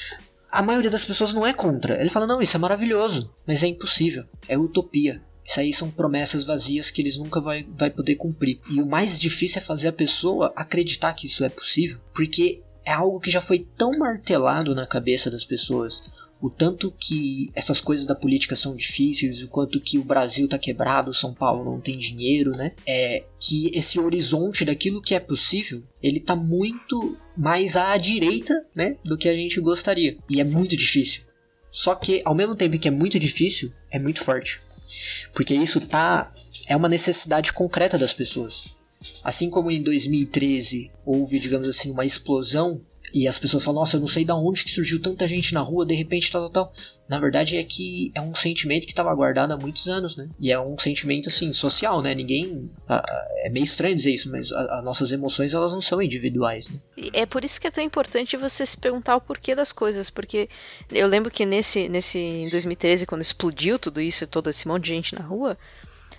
a 0.50 0.60
maioria 0.60 0.90
das 0.90 1.04
pessoas 1.04 1.32
não 1.32 1.46
é 1.46 1.54
contra. 1.54 2.00
Ele 2.00 2.10
fala, 2.10 2.26
não, 2.26 2.42
isso 2.42 2.56
é 2.56 2.58
maravilhoso, 2.60 3.32
mas 3.46 3.62
é 3.62 3.68
impossível, 3.68 4.24
é 4.48 4.58
utopia. 4.58 5.22
Isso 5.44 5.60
aí 5.60 5.72
são 5.72 5.88
promessas 5.88 6.42
vazias 6.44 6.90
que 6.90 7.00
eles 7.00 7.16
nunca 7.18 7.40
vai, 7.40 7.64
vai 7.76 7.90
poder 7.90 8.16
cumprir. 8.16 8.60
E 8.68 8.82
o 8.82 8.86
mais 8.86 9.20
difícil 9.20 9.58
é 9.58 9.64
fazer 9.64 9.86
a 9.86 9.92
pessoa 9.92 10.52
acreditar 10.56 11.12
que 11.14 11.26
isso 11.28 11.44
é 11.44 11.48
possível, 11.48 12.00
porque 12.12 12.62
é 12.87 12.93
algo 12.93 13.18
que 13.18 13.30
já 13.30 13.41
foi 13.41 13.66
tão 13.76 13.99
martelado 13.99 14.72
na 14.72 14.87
cabeça 14.87 15.28
das 15.28 15.45
pessoas. 15.45 16.05
O 16.41 16.49
tanto 16.49 16.93
que 16.93 17.51
essas 17.53 17.80
coisas 17.80 18.07
da 18.07 18.14
política 18.14 18.55
são 18.55 18.76
difíceis, 18.76 19.43
o 19.43 19.49
quanto 19.49 19.80
que 19.80 19.99
o 19.99 20.05
Brasil 20.05 20.47
tá 20.47 20.57
quebrado, 20.57 21.12
São 21.12 21.34
Paulo 21.34 21.64
não 21.64 21.80
tem 21.80 21.99
dinheiro, 21.99 22.53
né? 22.53 22.72
É 22.87 23.24
que 23.41 23.70
esse 23.74 23.99
horizonte 23.99 24.64
daquilo 24.64 25.03
que 25.03 25.14
é 25.14 25.20
possível, 25.20 25.82
ele 26.01 26.20
tá 26.20 26.37
muito 26.37 27.16
mais 27.37 27.74
à 27.74 27.97
direita, 27.97 28.64
né, 28.74 28.97
do 29.03 29.18
que 29.18 29.28
a 29.28 29.34
gente 29.34 29.61
gostaria. 29.61 30.16
E 30.30 30.41
é 30.41 30.45
muito 30.45 30.76
difícil. 30.76 31.22
Só 31.70 31.95
que 31.95 32.22
ao 32.24 32.34
mesmo 32.34 32.55
tempo 32.55 32.78
que 32.78 32.89
é 32.89 32.91
muito 32.91 33.18
difícil, 33.18 33.72
é 33.91 33.99
muito 33.99 34.22
forte. 34.22 34.61
Porque 35.34 35.55
isso 35.55 35.80
tá 35.80 36.30
é 36.68 36.76
uma 36.76 36.89
necessidade 36.89 37.53
concreta 37.53 37.97
das 37.97 38.12
pessoas. 38.12 38.75
Assim 39.22 39.51
como 39.51 39.70
em 39.70 39.82
2013 39.82 40.90
houve, 41.05 41.38
digamos 41.38 41.68
assim, 41.68 41.90
uma 41.90 42.05
explosão 42.05 42.80
e 43.14 43.28
as 43.28 43.38
pessoas 43.38 43.64
falam, 43.64 43.80
nossa, 43.80 43.97
eu 43.97 44.01
não 44.01 44.07
sei 44.07 44.24
da 44.24 44.34
onde 44.34 44.64
que 44.64 44.70
surgiu 44.70 45.01
tanta 45.01 45.26
gente 45.28 45.55
na 45.55 45.61
rua, 45.61 45.86
de 45.86 45.94
repente 45.94 46.30
tal, 46.30 46.51
tal, 46.51 46.66
tal. 46.66 46.74
Na 47.09 47.20
verdade 47.20 47.57
é 47.57 47.62
que 47.62 48.11
é 48.14 48.20
um 48.20 48.34
sentimento 48.34 48.84
que 48.84 48.92
estava 48.92 49.14
guardado 49.14 49.53
há 49.53 49.57
muitos 49.57 49.86
anos, 49.88 50.16
né? 50.16 50.28
E 50.40 50.51
é 50.51 50.61
um 50.61 50.76
sentimento, 50.76 51.28
assim, 51.28 51.53
social, 51.53 52.03
né? 52.03 52.14
Ninguém... 52.14 52.68
É 53.44 53.49
meio 53.49 53.64
estranho 53.64 53.94
dizer 53.94 54.12
isso, 54.12 54.30
mas 54.30 54.51
as 54.51 54.84
nossas 54.84 55.12
emoções, 55.12 55.55
elas 55.55 55.72
não 55.72 55.80
são 55.80 56.03
individuais, 56.03 56.68
né? 56.68 56.78
É 57.12 57.24
por 57.24 57.44
isso 57.44 57.61
que 57.61 57.68
é 57.68 57.70
tão 57.70 57.84
importante 57.84 58.36
você 58.36 58.66
se 58.66 58.76
perguntar 58.76 59.16
o 59.16 59.20
porquê 59.20 59.55
das 59.55 59.70
coisas, 59.70 60.11
porque 60.11 60.49
eu 60.90 61.07
lembro 61.07 61.30
que 61.30 61.47
nesse, 61.47 61.88
nesse 61.88 62.18
em 62.18 62.51
2013, 62.51 63.07
quando 63.07 63.22
explodiu 63.22 63.78
tudo 63.78 64.01
isso 64.01 64.24
e 64.24 64.26
todo 64.26 64.51
esse 64.51 64.66
monte 64.66 64.84
de 64.84 64.88
gente 64.88 65.14
na 65.14 65.24
rua, 65.24 65.57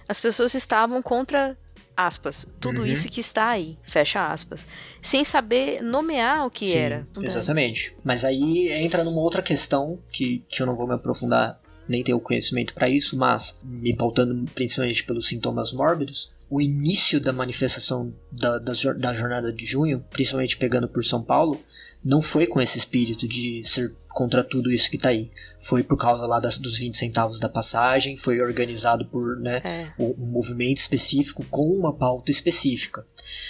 as 0.07 0.21
pessoas 0.21 0.53
estavam 0.53 1.01
contra 1.01 1.55
aspas, 1.97 2.47
tudo 2.61 2.81
Uhum. 2.81 2.87
isso 2.87 3.09
que 3.09 3.19
está 3.19 3.49
aí, 3.49 3.77
fecha 3.83 4.31
aspas, 4.31 4.67
sem 5.01 5.25
saber 5.25 5.81
nomear 5.81 6.45
o 6.45 6.51
que 6.51 6.65
Sim, 6.65 6.77
era. 6.77 7.03
Exatamente. 7.21 7.95
Mas 8.03 8.23
aí 8.23 8.69
entra 8.71 9.03
numa 9.03 9.19
outra 9.21 9.41
questão 9.41 9.99
que, 10.11 10.43
que 10.47 10.61
eu 10.61 10.67
não 10.67 10.75
vou 10.75 10.87
me 10.87 10.93
aprofundar, 10.93 11.59
nem 11.89 12.03
ter 12.03 12.13
o 12.13 12.19
conhecimento 12.19 12.73
para 12.73 12.87
isso, 12.87 13.17
mas 13.17 13.59
me 13.63 13.95
pautando 13.95 14.45
principalmente 14.53 15.03
pelos 15.03 15.27
sintomas 15.27 15.73
mórbidos, 15.73 16.31
o 16.49 16.61
início 16.61 17.19
da 17.19 17.33
manifestação 17.33 18.13
da, 18.31 18.59
da, 18.59 18.71
da 18.97 19.13
jornada 19.13 19.51
de 19.51 19.65
junho, 19.65 20.05
principalmente 20.11 20.55
pegando 20.57 20.87
por 20.87 21.03
São 21.03 21.21
Paulo, 21.23 21.59
não 22.03 22.21
foi 22.21 22.47
com 22.47 22.61
esse 22.61 22.77
espírito 22.77 23.27
de 23.27 23.63
ser 23.65 23.93
contra 24.09 24.43
tudo 24.43 24.71
isso 24.71 24.89
que 24.89 24.97
tá 24.97 25.09
aí. 25.09 25.29
Foi 25.59 25.83
por 25.83 25.97
causa 25.97 26.25
lá 26.25 26.39
das, 26.39 26.57
dos 26.57 26.77
20 26.77 26.95
centavos 26.95 27.39
da 27.39 27.49
passagem, 27.49 28.17
foi 28.17 28.41
organizado 28.41 29.05
por 29.05 29.37
né, 29.39 29.61
É, 29.63 29.91
um 29.99 30.31
movimento 30.31 30.77
específico 30.77 31.45
com 31.49 31.65
uma 31.65 31.93
pauta 31.93 32.31
específica. 32.31 33.05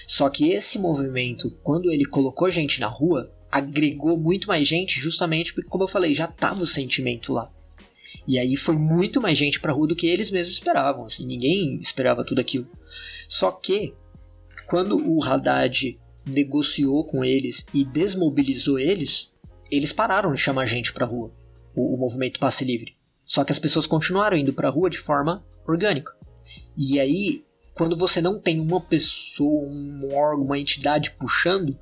Só 0.08 0.30
que 0.30 0.50
esse 0.50 0.80
movimento, 0.80 1.52
quando 1.64 1.92
ele 1.92 2.06
colocou 2.06 2.50
gente 2.50 2.80
na 2.80 2.88
rua, 2.88 3.32
agregou 3.52 4.18
muito 4.18 4.48
mais 4.48 4.68
gente, 4.68 5.00
justamente 5.00 5.54
porque, 5.54 5.70
como 5.70 5.84
eu 5.84 5.88
falei, 5.88 6.14
já 6.14 6.28
tava 6.28 6.64
o 6.64 6.68
sentimento 6.68 7.34
lá. 7.34 7.50
E 8.28 8.38
aí 8.38 8.58
foi 8.58 8.76
muito 8.76 9.22
mais 9.22 9.38
gente 9.38 9.60
pra 9.60 9.72
rua 9.72 9.88
do 9.88 9.96
que 9.96 10.08
eles 10.08 10.32
mesmos 10.32 10.56
esperavam. 10.56 11.06
Assim, 11.06 11.26
ninguém 11.26 11.80
esperava 11.80 12.26
tudo 12.26 12.42
aquilo. 12.42 12.68
Só 13.30 13.52
que, 13.52 13.94
quando 14.68 14.98
o 14.98 15.24
Haddad 15.24 15.98
negociou 16.28 17.06
com 17.06 17.24
eles 17.24 17.66
e 17.74 17.84
desmobilizou 17.86 18.78
eles, 18.78 19.32
eles 19.72 19.92
pararam 19.92 20.34
de 20.34 20.40
chamar 20.40 20.66
gente 20.66 20.94
pra 20.94 21.06
rua. 21.06 21.32
O, 21.76 21.96
o 21.96 21.98
movimento 21.98 22.40
Passe 22.40 22.66
Livre. 22.66 22.96
Só 23.26 23.44
que 23.44 23.52
as 23.52 23.60
pessoas 23.60 23.86
continuaram 23.86 24.38
indo 24.38 24.54
pra 24.54 24.70
rua 24.70 24.90
de 24.90 24.98
forma 24.98 25.46
orgânica. 25.68 26.16
E 26.78 27.00
aí, 27.00 27.44
quando 27.74 27.98
você 27.98 28.22
não 28.22 28.40
tem 28.40 28.60
uma 28.60 28.80
pessoa, 28.80 29.68
um 29.68 30.16
órgão, 30.16 30.46
uma 30.46 30.60
entidade 30.60 31.12
puxando, 31.12 31.78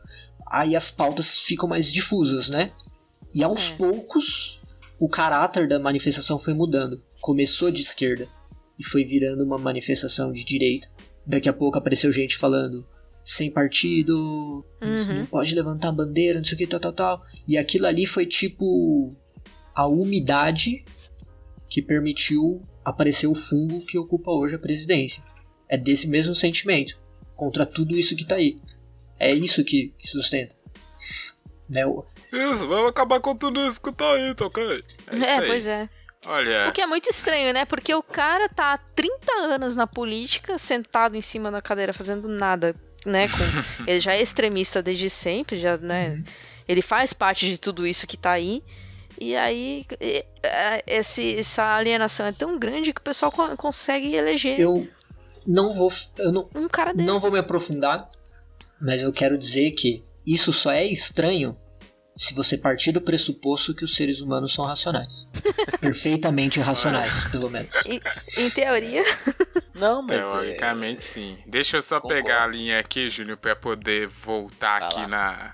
aí 0.52 0.76
as 0.76 0.90
pautas 0.90 1.42
ficam 1.42 1.70
mais 1.70 1.92
difusas, 1.92 2.50
né? 2.50 2.72
E 3.34 3.44
aos 3.44 3.70
É. 3.70 3.76
poucos, 3.76 4.62
o 5.00 5.08
caráter 5.08 5.68
da 5.68 5.80
manifestação 5.80 6.40
foi 6.40 6.54
mudando. 6.54 7.02
Começou 7.22 7.70
de 7.70 7.82
esquerda 7.82 8.28
e 8.80 8.84
foi 8.84 9.04
virando 9.06 9.44
uma 9.44 9.58
manifestação 9.58 10.32
de 10.32 10.44
direita. 10.44 10.90
Daqui 11.26 11.50
a 11.50 11.54
pouco 11.54 11.78
apareceu 11.78 12.12
gente 12.12 12.38
falando 12.38 12.86
sem 13.26 13.50
partido, 13.52 14.64
você 14.80 15.12
Uhum. 15.12 15.20
não 15.22 15.26
pode 15.26 15.56
levantar 15.56 15.92
bandeira, 15.92 16.38
não 16.38 16.46
sei 16.46 16.54
o 16.54 16.58
que, 16.60 16.68
tal, 16.68 16.80
tal, 16.80 16.94
tal. 16.94 17.26
E 17.48 17.58
aquilo 17.58 17.88
ali 17.88 18.06
foi 18.06 18.26
tipo 18.28 19.16
a 19.76 19.88
umidade 19.88 20.86
que 21.68 21.82
permitiu 21.82 22.62
aparecer 22.86 23.26
o 23.26 23.34
fungo 23.34 23.84
que 23.84 23.98
ocupa 23.98 24.30
hoje 24.32 24.56
a 24.56 24.60
presidência. 24.60 25.24
É 25.68 25.76
desse 25.76 26.08
mesmo 26.08 26.36
sentimento, 26.36 26.96
contra 27.36 27.66
tudo 27.66 27.98
isso 27.98 28.16
que 28.16 28.24
tá 28.24 28.36
aí. 28.36 28.60
É 29.20 29.34
isso 29.34 29.64
que, 29.64 29.92
que 29.98 30.08
sustenta. 30.08 30.56
Né? 31.68 31.82
Isso, 32.32 32.68
vamos 32.68 32.90
acabar 32.90 33.20
com 33.20 33.36
tudo 33.36 33.60
isso 33.68 33.82
que 33.82 33.92
tá 33.92 34.12
aí, 34.14 34.36
tá 34.36 34.46
ok? 34.46 34.64
É, 35.08 35.16
isso 35.16 35.24
é 35.26 35.38
aí. 35.40 35.48
pois 35.48 35.66
é. 35.68 35.90
Olha, 36.28 36.70
O 36.70 36.72
que 36.74 36.82
é 36.82 36.88
muito 36.88 37.08
estranho, 37.10 37.54
né? 37.54 37.66
Porque 37.66 37.94
o 37.94 38.02
cara 38.04 38.50
tá 38.50 38.74
há 38.74 38.78
30 38.78 39.32
anos 39.34 39.76
na 39.76 39.86
política, 39.88 40.58
sentado 40.58 41.16
em 41.16 41.22
cima 41.22 41.52
da 41.52 41.62
cadeira, 41.62 41.94
fazendo 41.94 42.28
nada, 42.28 42.76
né? 43.06 43.28
Com... 43.28 43.38
ele 43.88 44.00
já 44.00 44.14
é 44.14 44.22
extremista 44.22 44.82
desde 44.82 45.10
sempre, 45.10 45.58
já, 45.58 45.78
né? 45.78 46.22
Ele 46.68 46.82
faz 46.82 47.14
parte 47.14 47.46
de 47.48 47.58
tudo 47.58 47.86
isso 47.86 48.08
que 48.08 48.18
tá 48.18 48.32
aí. 48.32 48.64
E 49.20 49.36
aí, 49.36 49.86
é, 50.44 50.84
esse, 50.86 51.36
essa 51.38 51.64
alienação 51.76 52.26
é 52.26 52.32
tão 52.34 52.60
grande 52.60 52.92
que 52.92 53.00
o 53.00 53.04
pessoal 53.04 53.32
co- 53.32 53.56
consegue 53.56 54.14
eleger 54.14 54.60
Eu 54.60 54.88
não 55.48 55.74
vou. 55.74 55.90
Eu 56.18 56.32
não, 56.34 56.50
um 56.54 56.68
cara 56.68 56.94
não 56.94 57.20
vou 57.20 57.32
me 57.32 57.40
aprofundar, 57.40 58.10
mas 58.82 59.02
eu 59.02 59.14
quero 59.14 59.38
dizer 59.38 59.72
que 59.72 60.04
isso 60.26 60.52
só 60.52 60.72
é 60.72 60.84
estranho 60.84 61.56
se 62.18 62.34
você 62.34 62.58
partir 62.58 62.92
do 62.92 63.02
pressuposto 63.02 63.74
que 63.74 63.84
os 63.84 63.96
seres 63.96 64.22
humanos 64.22 64.54
são 64.54 64.66
racionais. 64.66 65.28
Perfeitamente 65.82 66.60
racionais, 66.60 67.26
pelo 67.26 67.50
menos. 67.50 67.70
Em 68.38 68.50
teoria. 68.50 69.04
Não, 69.74 70.02
mas. 70.02 70.12
é- 70.20 70.22
teoricamente 70.22 71.04
sim. 71.04 71.38
Deixa 71.46 71.78
eu 71.78 71.82
só 71.82 72.00
Concordo. 72.00 72.24
pegar 72.24 72.44
a 72.44 72.48
linha 72.48 72.80
aqui, 72.80 73.10
Júnior, 73.10 73.38
pra 73.38 73.56
poder 73.56 74.08
voltar 74.08 74.80
Vai 74.80 74.88
aqui 74.90 75.02
lá. 75.02 75.08
na, 75.08 75.54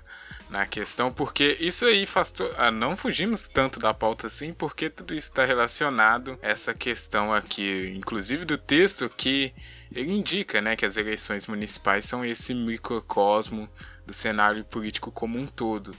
na 0.60 0.66
questão, 0.66 1.12
porque 1.12 1.56
isso 1.58 1.84
aí 1.84 2.06
faz. 2.06 2.30
To... 2.30 2.48
Ah, 2.56 2.70
não 2.70 2.96
fugimos 2.96 3.48
tanto 3.48 3.80
da 3.80 3.92
pauta 3.92 4.28
assim, 4.28 4.52
porque 4.52 4.88
tudo 4.88 5.14
isso 5.14 5.28
está 5.28 5.44
relacionado 5.44 6.38
a 6.42 6.48
essa 6.48 6.72
questão 6.72 7.32
aqui, 7.32 7.92
inclusive 7.96 8.44
do 8.44 8.56
texto 8.56 9.08
que 9.08 9.52
ele 9.94 10.12
indica, 10.12 10.60
né, 10.60 10.76
que 10.76 10.86
as 10.86 10.96
eleições 10.96 11.46
municipais 11.46 12.06
são 12.06 12.24
esse 12.24 12.54
microcosmo 12.54 13.68
do 14.06 14.12
cenário 14.14 14.64
político 14.64 15.10
como 15.10 15.38
um 15.38 15.46
todo. 15.46 15.94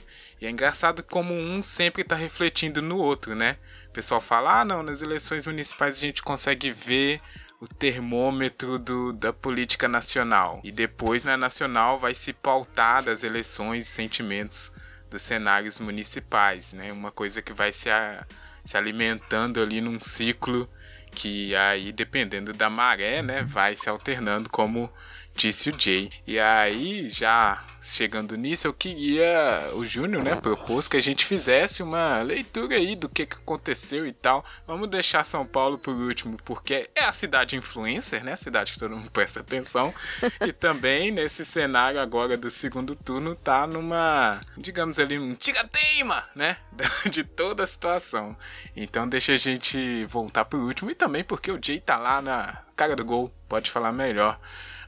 É 0.46 0.50
engraçado 0.50 1.02
como 1.02 1.32
um 1.34 1.62
sempre 1.62 2.02
está 2.02 2.14
refletindo 2.14 2.82
no 2.82 2.98
outro, 2.98 3.34
né? 3.34 3.56
O 3.88 3.92
pessoal 3.92 4.20
fala, 4.20 4.60
ah, 4.60 4.64
não, 4.64 4.82
nas 4.82 5.02
eleições 5.02 5.46
municipais 5.46 5.96
a 5.96 6.00
gente 6.00 6.22
consegue 6.22 6.72
ver 6.72 7.20
o 7.60 7.68
termômetro 7.68 8.78
do, 8.78 9.12
da 9.12 9.32
política 9.32 9.88
nacional. 9.88 10.60
E 10.62 10.70
depois 10.70 11.24
na 11.24 11.36
nacional 11.36 11.98
vai 11.98 12.14
se 12.14 12.32
pautar 12.32 13.02
das 13.02 13.22
eleições 13.22 13.86
e 13.86 13.90
sentimentos 13.90 14.72
dos 15.10 15.22
cenários 15.22 15.80
municipais, 15.80 16.72
né? 16.72 16.92
Uma 16.92 17.10
coisa 17.10 17.40
que 17.40 17.52
vai 17.52 17.72
se, 17.72 17.88
a, 17.88 18.26
se 18.64 18.76
alimentando 18.76 19.62
ali 19.62 19.80
num 19.80 19.98
ciclo 20.00 20.68
que 21.14 21.54
aí, 21.54 21.92
dependendo 21.92 22.52
da 22.52 22.68
maré, 22.68 23.22
né, 23.22 23.44
vai 23.44 23.76
se 23.76 23.88
alternando 23.88 24.50
como 24.50 24.92
disse 25.34 25.70
o 25.70 25.78
Jay. 25.78 26.10
E 26.26 26.38
aí, 26.38 27.08
já 27.08 27.62
chegando 27.84 28.36
nisso, 28.36 28.66
eu 28.66 28.72
queria. 28.72 29.70
O 29.74 29.84
Júnior, 29.84 30.22
né, 30.22 30.36
propôs 30.36 30.88
que 30.88 30.96
a 30.96 31.02
gente 31.02 31.24
fizesse 31.24 31.82
uma 31.82 32.22
leitura 32.22 32.76
aí 32.76 32.96
do 32.96 33.08
que, 33.08 33.26
que 33.26 33.36
aconteceu 33.36 34.06
e 34.06 34.12
tal. 34.12 34.44
Vamos 34.66 34.88
deixar 34.88 35.24
São 35.24 35.46
Paulo 35.46 35.78
por 35.78 35.94
último, 35.94 36.38
porque 36.44 36.88
é 36.94 37.04
a 37.04 37.12
cidade 37.12 37.56
influencer, 37.56 38.24
né? 38.24 38.32
A 38.32 38.36
cidade 38.36 38.72
que 38.72 38.78
todo 38.78 38.96
mundo 38.96 39.10
presta 39.10 39.40
atenção. 39.40 39.92
e 40.40 40.52
também, 40.52 41.10
nesse 41.10 41.44
cenário 41.44 42.00
agora 42.00 42.36
do 42.36 42.50
segundo 42.50 42.94
turno, 42.94 43.34
tá 43.34 43.66
numa, 43.66 44.40
digamos 44.56 44.98
ali, 44.98 45.18
um 45.18 45.34
tira-teima, 45.34 46.24
né? 46.34 46.56
De 47.10 47.22
toda 47.22 47.64
a 47.64 47.66
situação. 47.66 48.36
Então, 48.74 49.08
deixa 49.08 49.34
a 49.34 49.36
gente 49.36 50.06
voltar 50.06 50.44
por 50.44 50.58
último. 50.60 50.90
E 50.90 50.94
também 50.94 51.22
porque 51.22 51.50
o 51.50 51.58
Jay 51.62 51.80
tá 51.80 51.98
lá 51.98 52.22
na 52.22 52.62
cara 52.74 52.96
do 52.96 53.04
gol, 53.04 53.32
pode 53.48 53.70
falar 53.70 53.92
melhor. 53.92 54.38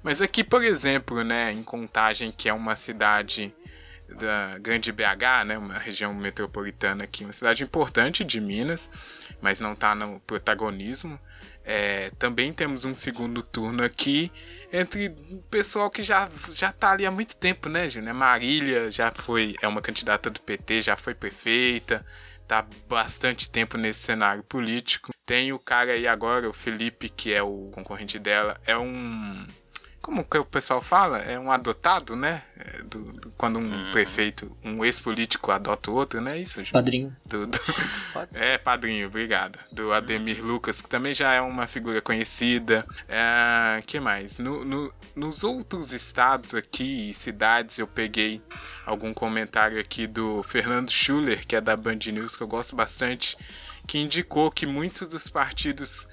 Mas 0.07 0.23
aqui, 0.23 0.45
por 0.45 0.63
exemplo, 0.63 1.25
né, 1.25 1.51
em 1.51 1.65
Contagem, 1.65 2.31
que 2.31 2.49
é 2.49 2.53
uma 2.53 2.77
cidade 2.77 3.53
da 4.09 4.57
grande 4.57 4.93
BH, 4.93 5.45
né, 5.45 5.59
uma 5.59 5.81
região 5.81 6.15
metropolitana 6.15 7.03
aqui, 7.03 7.25
uma 7.25 7.33
cidade 7.33 7.65
importante 7.65 8.23
de 8.23 8.41
Minas, 8.41 8.89
mas 9.41 9.59
não 9.59 9.73
está 9.73 9.97
no 9.97 10.21
protagonismo. 10.21 11.19
É, 11.65 12.13
também 12.21 12.53
temos 12.53 12.85
um 12.85 12.95
segundo 12.95 13.43
turno 13.43 13.83
aqui 13.83 14.31
entre 14.73 15.13
pessoal 15.51 15.91
que 15.91 16.05
já 16.05 16.31
já 16.53 16.71
tá 16.71 16.93
ali 16.93 17.05
há 17.05 17.11
muito 17.11 17.35
tempo, 17.35 17.69
né, 17.69 17.91
Júnior? 17.91 18.15
Marília 18.15 18.93
já 18.93 19.11
foi 19.11 19.57
é 19.61 19.67
uma 19.67 19.83
candidata 19.83 20.31
do 20.31 20.41
PT, 20.41 20.83
já 20.83 20.97
foi 20.97 21.17
prefeita, 21.17 22.07
tá 22.47 22.65
bastante 22.89 23.51
tempo 23.51 23.77
nesse 23.77 24.03
cenário 24.03 24.45
político. 24.45 25.11
Tem 25.27 25.53
o 25.53 25.59
cara 25.59 25.95
aí 25.95 26.07
agora, 26.07 26.49
o 26.49 26.53
Felipe, 26.53 27.09
que 27.09 27.35
é 27.35 27.43
o 27.43 27.71
concorrente 27.73 28.21
dela, 28.21 28.57
é 28.65 28.79
um 28.79 29.45
como 30.07 30.25
que 30.25 30.39
o 30.39 30.45
pessoal 30.45 30.81
fala? 30.81 31.19
É 31.19 31.37
um 31.37 31.51
adotado, 31.51 32.15
né? 32.15 32.41
É 32.57 32.83
do, 32.85 33.03
do, 33.03 33.31
quando 33.37 33.59
um 33.59 33.69
uhum. 33.69 33.91
prefeito, 33.91 34.57
um 34.63 34.85
ex-político 34.85 35.51
adota 35.51 35.91
o 35.91 35.95
outro, 35.95 36.21
não 36.21 36.31
é 36.31 36.39
isso, 36.39 36.65
Ju? 36.65 36.71
Padrinho. 36.71 37.15
Do, 37.25 37.51
é, 38.39 38.57
padrinho, 38.57 39.09
obrigado. 39.09 39.59
Do 39.73 39.93
Ademir 39.93 40.41
Lucas, 40.47 40.81
que 40.81 40.89
também 40.89 41.13
já 41.13 41.33
é 41.33 41.41
uma 41.41 41.67
figura 41.67 42.01
conhecida. 42.01 42.87
É, 43.09 43.83
que 43.85 43.99
mais? 43.99 44.39
No, 44.39 44.65
no, 44.65 44.95
nos 45.17 45.43
outros 45.43 45.93
estados 45.93 46.55
aqui 46.55 47.11
e 47.11 47.13
cidades 47.13 47.77
eu 47.81 47.89
peguei 47.89 48.41
algum 48.87 49.13
comentário 49.13 49.81
aqui 49.81 50.07
do 50.07 50.41
Fernando 50.45 50.89
Schuller, 50.89 51.45
que 51.45 51.57
é 51.57 51.61
da 51.61 51.77
Band 51.77 51.99
News, 52.13 52.37
que 52.37 52.45
eu 52.45 52.49
gosto 52.49 52.77
bastante, 52.77 53.37
que 53.89 53.99
indicou 53.99 54.53
que 54.53 54.67
muitos 54.67 55.09
dos 55.09 55.29
partidos 55.29 56.07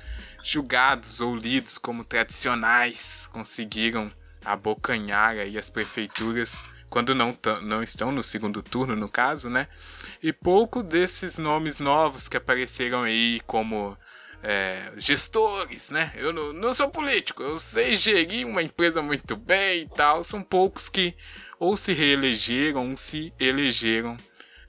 julgados 0.43 1.21
ou 1.21 1.35
lidos 1.35 1.77
como 1.77 2.03
tradicionais 2.03 3.29
conseguiram 3.31 4.11
abocanhar 4.43 5.37
aí 5.37 5.57
as 5.57 5.69
prefeituras 5.69 6.63
quando 6.89 7.15
não, 7.15 7.35
não 7.63 7.81
estão 7.81 8.11
no 8.11 8.23
segundo 8.23 8.61
turno, 8.61 8.95
no 8.95 9.09
caso, 9.09 9.49
né? 9.49 9.67
E 10.21 10.31
pouco 10.31 10.83
desses 10.83 11.39
nomes 11.39 11.79
novos 11.79 12.27
que 12.27 12.37
apareceram 12.37 13.01
aí 13.01 13.41
como 13.47 13.97
é, 14.43 14.91
gestores, 14.97 15.89
né? 15.89 16.11
Eu 16.15 16.31
não, 16.31 16.53
não, 16.53 16.71
sou 16.71 16.89
político, 16.91 17.41
eu 17.41 17.57
sei 17.57 17.95
gerir 17.95 18.45
uma 18.45 18.61
empresa 18.61 19.01
muito 19.01 19.35
bem 19.35 19.81
e 19.81 19.89
tal. 19.89 20.23
São 20.23 20.43
poucos 20.43 20.87
que 20.87 21.15
ou 21.57 21.75
se 21.75 21.93
reelegeram 21.93 22.91
ou 22.91 22.95
se 22.95 23.33
elegeram 23.39 24.15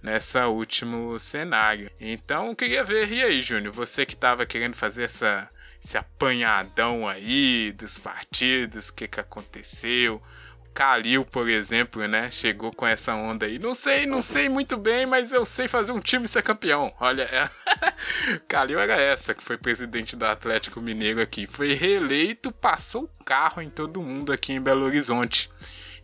nessa 0.03 0.49
último 0.49 1.21
cenário. 1.21 1.91
Então, 2.01 2.55
queria 2.55 2.85
ver, 2.85 3.11
e 3.13 3.23
aí, 3.23 3.43
Júnior, 3.43 3.75
você 3.75 4.07
que 4.07 4.15
estava 4.15 4.47
querendo 4.47 4.75
fazer 4.75 5.03
essa 5.03 5.51
esse 5.85 5.99
apanhadão 5.99 7.07
aí 7.07 7.71
dos 7.73 7.99
partidos, 7.99 8.89
o 8.89 8.95
que, 8.95 9.07
que 9.07 9.21
aconteceu. 9.21 10.21
O 10.67 10.73
Kalil, 10.73 11.25
por 11.27 11.47
exemplo, 11.47 12.09
né, 12.09 12.31
chegou 12.31 12.73
com 12.73 12.87
essa 12.87 13.15
onda 13.15 13.45
aí. 13.45 13.59
Não 13.59 13.75
sei, 13.75 14.07
não 14.07 14.23
sei 14.23 14.49
muito 14.49 14.79
bem, 14.79 15.05
mas 15.05 15.31
eu 15.31 15.45
sei 15.45 15.69
fazer 15.69 15.93
um 15.93 16.01
time 16.01 16.27
ser 16.27 16.43
campeão. 16.43 16.93
Olha, 16.99 17.25
é... 17.25 17.51
Kalil 18.49 18.81
era 18.81 18.95
essa, 18.95 19.35
que 19.35 19.45
foi 19.45 19.59
presidente 19.59 20.17
do 20.17 20.25
Atlético 20.25 20.81
Mineiro 20.81 21.21
aqui. 21.21 21.47
Foi 21.47 21.75
reeleito, 21.75 22.51
passou 22.51 23.05
o 23.05 23.25
carro 23.25 23.61
em 23.61 23.69
todo 23.69 24.03
mundo 24.03 24.33
aqui 24.33 24.55
em 24.55 24.61
Belo 24.61 24.87
Horizonte. 24.87 25.51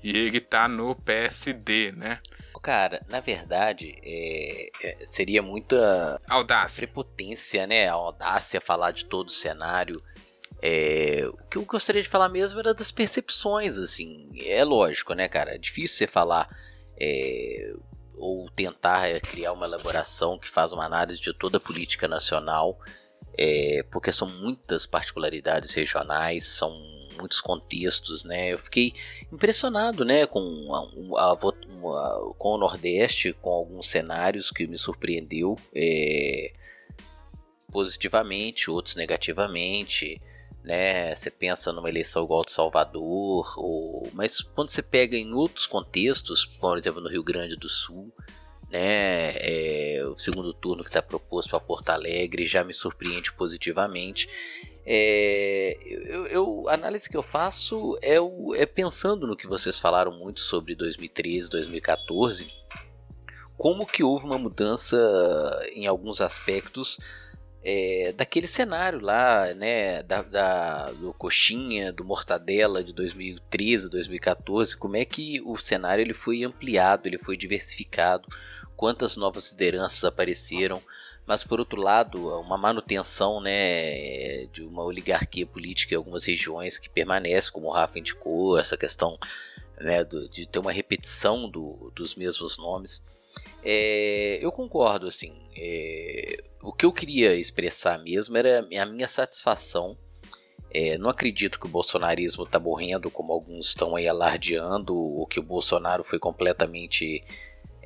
E 0.02 0.16
ele 0.16 0.40
tá 0.40 0.68
no 0.68 0.94
PSD, 0.94 1.92
né? 1.96 2.20
Cara, 2.62 3.02
na 3.08 3.20
verdade, 3.20 3.96
é, 4.04 4.70
é, 4.84 5.06
seria 5.06 5.42
muita 5.42 6.20
audácia, 6.28 6.86
prepotência, 6.86 7.66
né? 7.66 7.88
A 7.88 7.94
audácia 7.94 8.60
falar 8.60 8.90
de 8.90 9.06
todo 9.06 9.28
o 9.28 9.32
cenário. 9.32 10.02
É, 10.62 11.22
o 11.26 11.48
que 11.48 11.56
eu 11.56 11.64
gostaria 11.64 12.02
de 12.02 12.08
falar 12.08 12.28
mesmo 12.28 12.60
era 12.60 12.74
das 12.74 12.90
percepções, 12.90 13.78
assim. 13.78 14.28
É 14.38 14.62
lógico, 14.62 15.14
né, 15.14 15.26
cara? 15.26 15.54
É 15.54 15.58
difícil 15.58 15.96
você 15.96 16.06
falar 16.06 16.50
é, 17.00 17.72
ou 18.14 18.50
tentar 18.50 19.18
criar 19.22 19.52
uma 19.52 19.64
elaboração 19.64 20.38
que 20.38 20.48
faz 20.48 20.72
uma 20.72 20.84
análise 20.84 21.18
de 21.18 21.32
toda 21.32 21.56
a 21.56 21.60
política 21.60 22.06
nacional, 22.06 22.78
é, 23.38 23.82
porque 23.90 24.12
são 24.12 24.28
muitas 24.28 24.84
particularidades 24.84 25.72
regionais, 25.72 26.46
são 26.46 26.70
muitos 27.20 27.40
contextos, 27.40 28.24
né? 28.24 28.52
Eu 28.52 28.58
fiquei 28.58 28.94
impressionado, 29.32 30.04
né, 30.04 30.26
com 30.26 30.40
a, 31.14 31.20
a, 31.20 31.32
a, 31.32 31.36
com 32.38 32.48
o 32.48 32.58
Nordeste, 32.58 33.32
com 33.34 33.50
alguns 33.50 33.88
cenários 33.88 34.50
que 34.50 34.66
me 34.66 34.76
surpreendeu 34.78 35.56
é, 35.74 36.52
positivamente, 37.70 38.70
outros 38.70 38.96
negativamente, 38.96 40.20
né? 40.62 41.14
Você 41.14 41.30
pensa 41.30 41.72
numa 41.72 41.88
eleição 41.88 42.24
igual 42.24 42.44
de 42.44 42.52
Salvador, 42.52 43.54
ou, 43.56 44.08
mas 44.12 44.40
quando 44.40 44.68
você 44.68 44.82
pega 44.82 45.16
em 45.16 45.32
outros 45.32 45.66
contextos, 45.66 46.44
por 46.44 46.76
exemplo 46.76 47.00
no 47.00 47.08
Rio 47.08 47.22
Grande 47.22 47.56
do 47.56 47.68
Sul, 47.68 48.12
né? 48.70 49.32
É, 49.36 50.04
o 50.04 50.16
segundo 50.16 50.52
turno 50.52 50.84
que 50.84 50.90
está 50.90 51.02
proposto 51.02 51.50
para 51.50 51.60
Porto 51.60 51.90
Alegre 51.90 52.46
já 52.46 52.62
me 52.62 52.72
surpreende 52.72 53.32
positivamente. 53.32 54.28
É, 54.92 55.78
eu, 55.86 56.26
eu, 56.26 56.68
a 56.68 56.74
análise 56.74 57.08
que 57.08 57.16
eu 57.16 57.22
faço 57.22 57.96
é, 58.02 58.20
o, 58.20 58.56
é 58.56 58.66
pensando 58.66 59.24
no 59.24 59.36
que 59.36 59.46
vocês 59.46 59.78
falaram 59.78 60.10
muito 60.10 60.40
sobre 60.40 60.74
2013, 60.74 61.48
2014, 61.48 62.48
como 63.56 63.86
que 63.86 64.02
houve 64.02 64.24
uma 64.24 64.36
mudança 64.36 64.98
em 65.76 65.86
alguns 65.86 66.20
aspectos 66.20 66.98
é, 67.62 68.12
daquele 68.16 68.48
cenário 68.48 68.98
lá, 68.98 69.54
né, 69.54 70.02
da, 70.02 70.22
da, 70.22 70.90
do 70.90 71.14
Coxinha, 71.14 71.92
do 71.92 72.04
Mortadela 72.04 72.82
de 72.82 72.92
2013, 72.92 73.88
2014, 73.88 74.76
como 74.76 74.96
é 74.96 75.04
que 75.04 75.40
o 75.42 75.56
cenário 75.56 76.02
ele 76.02 76.14
foi 76.14 76.42
ampliado, 76.42 77.06
ele 77.06 77.18
foi 77.18 77.36
diversificado, 77.36 78.28
quantas 78.76 79.16
novas 79.16 79.52
lideranças 79.52 80.02
apareceram, 80.02 80.82
mas 81.30 81.44
por 81.44 81.60
outro 81.60 81.80
lado, 81.80 82.18
uma 82.40 82.58
manutenção 82.58 83.40
né, 83.40 84.46
de 84.46 84.62
uma 84.62 84.82
oligarquia 84.82 85.46
política 85.46 85.94
em 85.94 85.96
algumas 85.96 86.24
regiões 86.24 86.76
que 86.76 86.88
permanece, 86.88 87.52
como 87.52 87.68
o 87.68 87.72
Rafa 87.72 88.00
indicou, 88.00 88.58
essa 88.58 88.76
questão 88.76 89.16
né, 89.78 90.02
do, 90.02 90.28
de 90.28 90.44
ter 90.44 90.58
uma 90.58 90.72
repetição 90.72 91.48
do, 91.48 91.92
dos 91.94 92.16
mesmos 92.16 92.58
nomes. 92.58 93.06
É, 93.62 94.40
eu 94.42 94.50
concordo, 94.50 95.06
assim. 95.06 95.32
É, 95.56 96.42
o 96.60 96.72
que 96.72 96.84
eu 96.84 96.92
queria 96.92 97.36
expressar 97.36 98.02
mesmo 98.02 98.36
era 98.36 98.66
a 98.82 98.86
minha 98.86 99.06
satisfação. 99.06 99.96
É, 100.68 100.98
não 100.98 101.08
acredito 101.08 101.60
que 101.60 101.66
o 101.66 101.70
bolsonarismo 101.70 102.42
está 102.42 102.58
morrendo, 102.58 103.08
como 103.08 103.32
alguns 103.32 103.68
estão 103.68 103.94
aí 103.94 104.08
alardeando, 104.08 104.96
ou 104.96 105.24
que 105.28 105.38
o 105.38 105.44
Bolsonaro 105.44 106.02
foi 106.02 106.18
completamente 106.18 107.22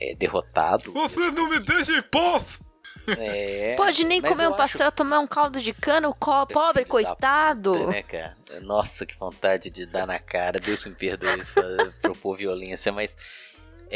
é, 0.00 0.14
derrotado. 0.14 0.94
Você 0.94 1.30
não 1.30 1.50
me 1.50 1.60
deixa 1.60 1.92
em 1.92 2.02
paz! 2.04 2.63
É, 3.18 3.74
Pode 3.76 4.04
nem 4.04 4.20
comer 4.20 4.48
um 4.48 4.54
pastel, 4.54 4.88
acho... 4.88 4.96
tomar 4.96 5.20
um 5.20 5.26
caldo 5.26 5.60
de 5.60 5.72
cana, 5.72 6.08
o 6.08 6.14
co... 6.14 6.46
pobre, 6.46 6.84
coitado. 6.84 7.72
Puta, 7.72 7.86
né, 7.86 8.02
cara? 8.02 8.36
Nossa, 8.62 9.04
que 9.04 9.16
vontade 9.16 9.70
de 9.70 9.86
dar 9.86 10.06
na 10.06 10.18
cara. 10.18 10.58
Deus 10.58 10.84
me 10.86 10.94
perdoe 10.94 11.42
propor 12.00 12.36
violência, 12.36 12.92
mas. 12.92 13.16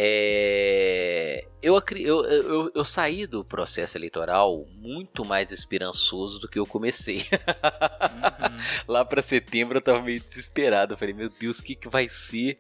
É, 0.01 1.45
eu, 1.61 1.83
eu, 1.97 2.25
eu, 2.25 2.73
eu, 2.73 2.85
saí 2.85 3.27
do 3.27 3.45
processo 3.45 3.97
eleitoral 3.97 4.65
muito 4.77 5.25
mais 5.25 5.51
esperançoso 5.51 6.39
do 6.39 6.49
que 6.49 6.59
eu 6.59 6.67
comecei. 6.67 7.27
Uhum. 7.33 8.59
Lá 8.87 9.05
para 9.05 9.23
setembro 9.23 9.79
eu 9.79 9.83
tava 9.83 10.03
meio 10.03 10.21
desesperado. 10.21 10.95
Eu 10.95 10.99
falei, 10.99 11.15
meu 11.15 11.29
Deus, 11.29 11.59
o 11.59 11.65
que, 11.65 11.75
que 11.75 11.89
vai 11.89 12.09
ser? 12.09 12.59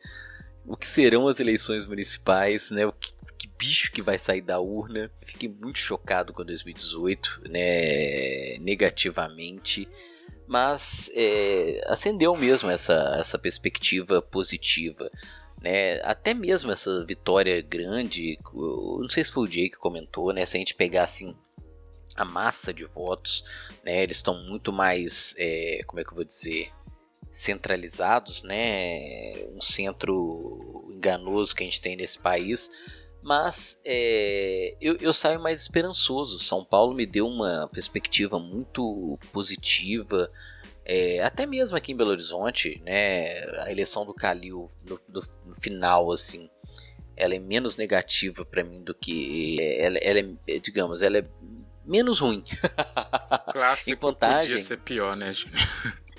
O 0.67 0.77
que 0.77 0.87
serão 0.87 1.29
as 1.29 1.39
eleições 1.39 1.87
municipais, 1.87 2.71
né? 2.71 2.87
O 2.87 2.93
que 2.93 3.13
bicho 3.59 3.91
que 3.93 4.01
vai 4.01 4.19
sair 4.19 4.41
da 4.41 4.61
urna. 4.61 5.11
Fiquei 5.27 5.49
muito 5.49 5.79
chocado 5.79 6.33
com 6.33 6.45
2018, 6.45 7.43
né? 7.51 8.59
Negativamente. 8.61 9.89
mas 10.47 11.11
é, 11.13 11.83
acendeu 11.87 12.35
mesmo 12.35 12.71
essa, 12.71 13.17
essa 13.21 13.39
perspectiva 13.39 14.23
positiva. 14.23 15.11
Né? 15.61 16.01
Até 16.03 16.33
mesmo 16.33 16.71
essa 16.71 17.05
vitória 17.05 17.61
grande, 17.61 18.39
não 18.55 19.09
sei 19.11 19.25
se 19.25 19.33
foi 19.33 19.47
o 19.47 19.51
Jay 19.51 19.69
que 19.69 19.77
comentou, 19.77 20.33
né? 20.33 20.47
se 20.47 20.57
a 20.57 20.61
gente 20.61 20.75
pegar 20.75 21.05
assim, 21.05 21.35
a 22.15 22.25
massa 22.25 22.73
de 22.73 22.85
votos, 22.85 23.45
né? 23.85 24.03
eles 24.03 24.19
estão 24.19 24.35
muito 24.45 24.73
mais, 24.73 25.35
é, 25.37 25.81
como 25.87 26.01
é 26.01 26.05
que 26.05 26.11
eu 26.11 26.15
vou 26.15 26.25
dizer, 26.25 26.71
centralizados, 27.33 28.43
né? 28.43 29.47
um 29.53 29.61
centro 29.61 30.89
enganoso 30.93 31.55
que 31.55 31.63
a 31.63 31.67
gente 31.67 31.81
tem 31.81 31.97
nesse 31.97 32.19
país, 32.19 32.71
mas 33.29 33.79
é, 33.85 34.75
eu, 34.81 34.97
eu, 34.97 35.13
saio 35.13 35.39
mais 35.39 35.61
esperançoso. 35.61 36.39
São 36.39 36.65
Paulo 36.65 36.95
me 36.95 37.05
deu 37.05 37.29
uma 37.29 37.69
perspectiva 37.71 38.39
muito 38.39 39.19
positiva. 39.31 40.33
É, 40.83 41.23
até 41.23 41.45
mesmo 41.45 41.77
aqui 41.77 41.93
em 41.93 41.97
Belo 41.97 42.09
Horizonte, 42.09 42.81
né, 42.87 43.45
a 43.61 43.71
eleição 43.71 44.07
do 44.07 44.15
Calil 44.15 44.71
no, 44.83 44.99
no, 45.07 45.23
no 45.45 45.55
final, 45.61 46.11
assim, 46.11 46.49
ela 47.15 47.35
é 47.35 47.39
menos 47.39 47.77
negativa 47.77 48.47
para 48.47 48.65
mim 48.65 48.83
do 48.83 48.95
que 48.95 49.59
ela, 49.79 49.99
ela 49.99 50.39
é, 50.47 50.59
digamos, 50.59 51.03
ela 51.03 51.19
é 51.19 51.25
menos 51.85 52.21
ruim. 52.21 52.43
Clássico 53.53 53.91
em 53.93 53.97
contagem, 53.97 54.53
podia 54.53 54.65
ser 54.65 54.79
pior, 54.79 55.15
né? 55.15 55.35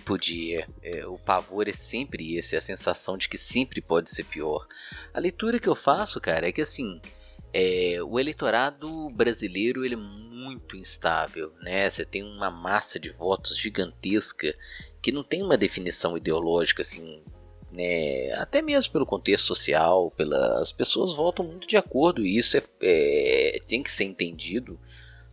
Podia. 0.09 0.67
É, 0.81 1.05
o 1.05 1.19
pavor 1.19 1.67
é 1.67 1.73
sempre 1.73 2.35
esse, 2.35 2.55
a 2.55 2.61
sensação 2.61 3.15
de 3.15 3.29
que 3.29 3.37
sempre 3.37 3.79
pode 3.79 4.09
ser 4.09 4.23
pior. 4.23 4.67
A 5.13 5.19
leitura 5.19 5.59
que 5.59 5.69
eu 5.69 5.75
faço, 5.75 6.19
cara, 6.19 6.47
é 6.47 6.51
que 6.51 6.63
assim, 6.63 6.99
é, 7.53 7.97
o 8.01 8.19
eleitorado 8.19 9.07
brasileiro 9.11 9.85
ele 9.85 9.93
é 9.93 9.97
muito 9.97 10.75
instável, 10.75 11.53
né? 11.61 11.87
Você 11.87 12.03
tem 12.03 12.23
uma 12.23 12.49
massa 12.49 12.99
de 12.99 13.11
votos 13.11 13.55
gigantesca 13.55 14.55
que 14.99 15.11
não 15.11 15.23
tem 15.23 15.43
uma 15.43 15.55
definição 15.55 16.17
ideológica 16.17 16.81
assim, 16.81 17.21
né? 17.71 18.31
Até 18.33 18.63
mesmo 18.63 18.91
pelo 18.91 19.05
contexto 19.05 19.45
social, 19.45 20.09
pelas 20.09 20.63
as 20.63 20.71
pessoas 20.71 21.13
votam 21.13 21.45
muito 21.45 21.67
de 21.67 21.77
acordo 21.77 22.25
e 22.25 22.35
isso 22.35 22.57
é, 22.57 22.63
é, 22.81 23.59
tem 23.67 23.83
que 23.83 23.91
ser 23.91 24.05
entendido, 24.05 24.79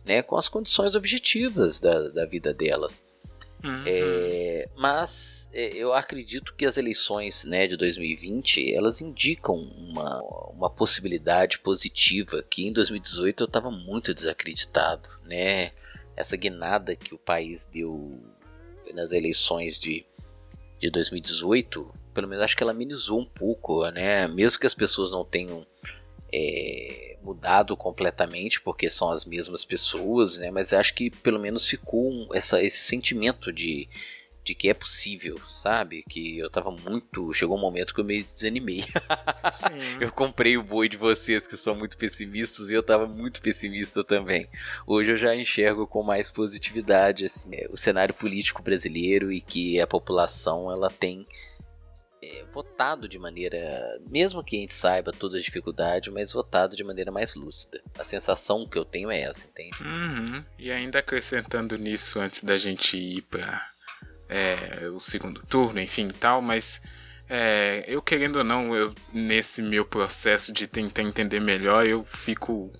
né? 0.05 0.21
Com 0.21 0.35
as 0.35 0.47
condições 0.47 0.93
objetivas 0.93 1.79
da, 1.79 2.09
da 2.09 2.25
vida 2.27 2.53
delas. 2.53 3.06
Uhum. 3.63 3.83
É, 3.85 4.69
mas 4.75 5.49
é, 5.51 5.75
eu 5.75 5.93
acredito 5.93 6.53
que 6.53 6.65
as 6.65 6.77
eleições 6.77 7.43
né, 7.45 7.67
de 7.67 7.75
2020 7.75 8.73
elas 8.73 9.01
indicam 9.01 9.55
uma, 9.55 10.21
uma 10.51 10.69
possibilidade 10.69 11.59
positiva 11.59 12.43
que 12.43 12.67
em 12.67 12.73
2018 12.73 13.43
eu 13.43 13.47
estava 13.47 13.71
muito 13.71 14.13
desacreditado, 14.13 15.09
né? 15.23 15.71
Essa 16.15 16.35
guinada 16.35 16.95
que 16.95 17.13
o 17.13 17.17
país 17.17 17.65
deu 17.65 18.19
nas 18.93 19.11
eleições 19.11 19.79
de, 19.79 20.05
de 20.79 20.89
2018, 20.89 21.93
pelo 22.13 22.27
menos 22.27 22.43
acho 22.43 22.55
que 22.55 22.63
ela 22.63 22.71
amenizou 22.71 23.19
um 23.19 23.25
pouco, 23.25 23.87
né? 23.91 24.27
Mesmo 24.27 24.59
que 24.59 24.65
as 24.65 24.73
pessoas 24.73 25.11
não 25.11 25.23
tenham 25.23 25.65
é, 26.33 27.06
mudado 27.21 27.75
completamente, 27.75 28.61
porque 28.61 28.89
são 28.89 29.09
as 29.09 29.25
mesmas 29.25 29.65
pessoas, 29.65 30.37
né? 30.37 30.51
Mas 30.51 30.73
acho 30.73 30.93
que 30.93 31.09
pelo 31.09 31.39
menos 31.39 31.65
ficou 31.65 32.09
um, 32.09 32.29
essa, 32.33 32.61
esse 32.61 32.83
sentimento 32.83 33.51
de, 33.51 33.87
de 34.43 34.55
que 34.55 34.69
é 34.69 34.73
possível, 34.73 35.39
sabe? 35.45 36.03
Que 36.09 36.39
eu 36.39 36.49
tava 36.49 36.71
muito. 36.71 37.33
Chegou 37.33 37.57
um 37.57 37.61
momento 37.61 37.93
que 37.93 37.99
eu 37.99 38.05
meio 38.05 38.23
desanimei. 38.23 38.85
eu 39.99 40.11
comprei 40.11 40.57
o 40.57 40.63
boi 40.63 40.87
de 40.87 40.97
vocês 40.97 41.45
que 41.45 41.57
são 41.57 41.75
muito 41.75 41.97
pessimistas 41.97 42.69
e 42.69 42.73
eu 42.73 42.83
tava 42.83 43.05
muito 43.07 43.41
pessimista 43.41 44.03
também. 44.03 44.47
Hoje 44.85 45.11
eu 45.11 45.17
já 45.17 45.35
enxergo 45.35 45.85
com 45.85 46.01
mais 46.03 46.29
positividade 46.31 47.25
assim, 47.25 47.51
o 47.69 47.77
cenário 47.77 48.13
político 48.13 48.63
brasileiro 48.63 49.31
e 49.31 49.41
que 49.41 49.79
a 49.81 49.87
população 49.87 50.71
ela 50.71 50.89
tem 50.89 51.27
é, 52.21 52.45
votado 52.53 53.07
de 53.07 53.19
maneira, 53.19 53.99
mesmo 54.09 54.43
que 54.43 54.57
a 54.57 54.59
gente 54.59 54.73
saiba 54.73 55.11
toda 55.11 55.37
a 55.37 55.41
dificuldade, 55.41 56.09
mas 56.11 56.31
votado 56.31 56.75
de 56.75 56.83
maneira 56.83 57.11
mais 57.11 57.35
lúcida. 57.35 57.81
A 57.97 58.03
sensação 58.03 58.67
que 58.67 58.77
eu 58.77 58.85
tenho 58.85 59.11
é 59.11 59.21
essa, 59.21 59.45
entende? 59.45 59.77
Uhum. 59.81 60.43
E 60.57 60.71
ainda 60.71 60.99
acrescentando 60.99 61.77
nisso, 61.77 62.19
antes 62.19 62.43
da 62.43 62.57
gente 62.57 62.97
ir 62.97 63.21
para 63.23 63.71
é, 64.29 64.87
o 64.89 64.99
segundo 64.99 65.41
turno, 65.45 65.79
enfim 65.79 66.07
tal, 66.07 66.41
mas 66.41 66.81
é, 67.29 67.83
eu 67.87 68.01
querendo 68.01 68.37
ou 68.37 68.43
não, 68.43 68.73
eu, 68.75 68.93
nesse 69.13 69.61
meu 69.61 69.85
processo 69.85 70.51
de 70.53 70.67
tentar 70.67 71.01
entender 71.01 71.39
melhor, 71.39 71.85
eu 71.85 72.03
fico 72.03 72.71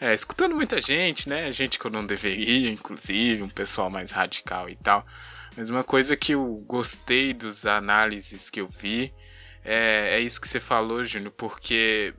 é, 0.00 0.12
escutando 0.12 0.54
muita 0.54 0.80
gente, 0.80 1.28
né? 1.28 1.50
Gente 1.52 1.78
que 1.78 1.86
eu 1.86 1.90
não 1.90 2.04
deveria, 2.04 2.70
inclusive, 2.70 3.42
um 3.42 3.48
pessoal 3.48 3.88
mais 3.88 4.10
radical 4.10 4.68
e 4.68 4.76
tal. 4.76 5.06
Mas 5.56 5.70
uma 5.70 5.84
coisa 5.84 6.16
que 6.16 6.32
eu 6.32 6.64
gostei 6.66 7.32
dos 7.32 7.64
análises 7.64 8.50
que 8.50 8.60
eu 8.60 8.68
vi 8.68 9.14
é, 9.64 10.16
é 10.16 10.20
isso 10.20 10.40
que 10.40 10.48
você 10.48 10.60
falou, 10.60 11.04
Júnior, 11.04 11.32
porque 11.32 12.12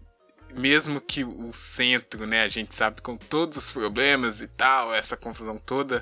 mesmo 0.53 0.99
que 0.99 1.23
o 1.23 1.53
centro, 1.53 2.25
né, 2.25 2.41
a 2.41 2.47
gente 2.47 2.73
sabe 2.73 3.01
com 3.01 3.17
todos 3.17 3.57
os 3.57 3.71
problemas 3.71 4.41
e 4.41 4.47
tal, 4.47 4.93
essa 4.93 5.15
confusão 5.15 5.59
toda, 5.59 6.01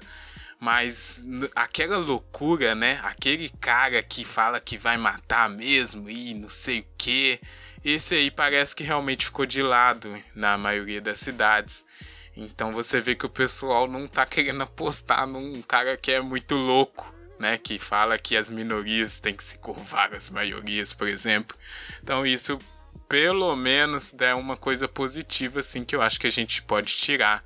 mas 0.59 1.21
aquela 1.55 1.97
loucura, 1.97 2.73
né, 2.73 2.99
aquele 3.03 3.49
cara 3.49 4.01
que 4.01 4.23
fala 4.23 4.61
que 4.61 4.77
vai 4.77 4.95
matar 4.95 5.49
mesmo 5.49 6.09
e 6.09 6.33
não 6.35 6.49
sei 6.49 6.79
o 6.79 6.85
que, 6.97 7.41
esse 7.83 8.15
aí 8.15 8.31
parece 8.31 8.75
que 8.75 8.83
realmente 8.83 9.25
ficou 9.25 9.45
de 9.45 9.61
lado 9.61 10.17
na 10.33 10.57
maioria 10.57 11.01
das 11.01 11.19
cidades. 11.19 11.85
Então 12.35 12.71
você 12.71 13.01
vê 13.01 13.15
que 13.15 13.25
o 13.25 13.29
pessoal 13.29 13.87
não 13.87 14.07
tá 14.07 14.25
querendo 14.25 14.61
apostar 14.63 15.27
num 15.27 15.61
cara 15.61 15.97
que 15.97 16.11
é 16.11 16.21
muito 16.21 16.55
louco 16.55 17.12
né, 17.39 17.57
que 17.57 17.79
fala 17.79 18.17
que 18.17 18.37
as 18.37 18.49
minorias 18.49 19.19
têm 19.19 19.35
que 19.35 19.43
se 19.43 19.57
curvar 19.57 20.13
às 20.13 20.29
maiorias, 20.29 20.93
por 20.93 21.07
exemplo. 21.07 21.57
Então 22.01 22.25
isso 22.25 22.59
pelo 23.07 23.55
menos 23.55 24.15
é 24.19 24.33
uma 24.33 24.57
coisa 24.57 24.87
positiva 24.87 25.59
assim 25.59 25.83
que 25.83 25.95
eu 25.95 26.01
acho 26.01 26.19
que 26.19 26.27
a 26.27 26.31
gente 26.31 26.61
pode 26.61 26.95
tirar. 26.95 27.43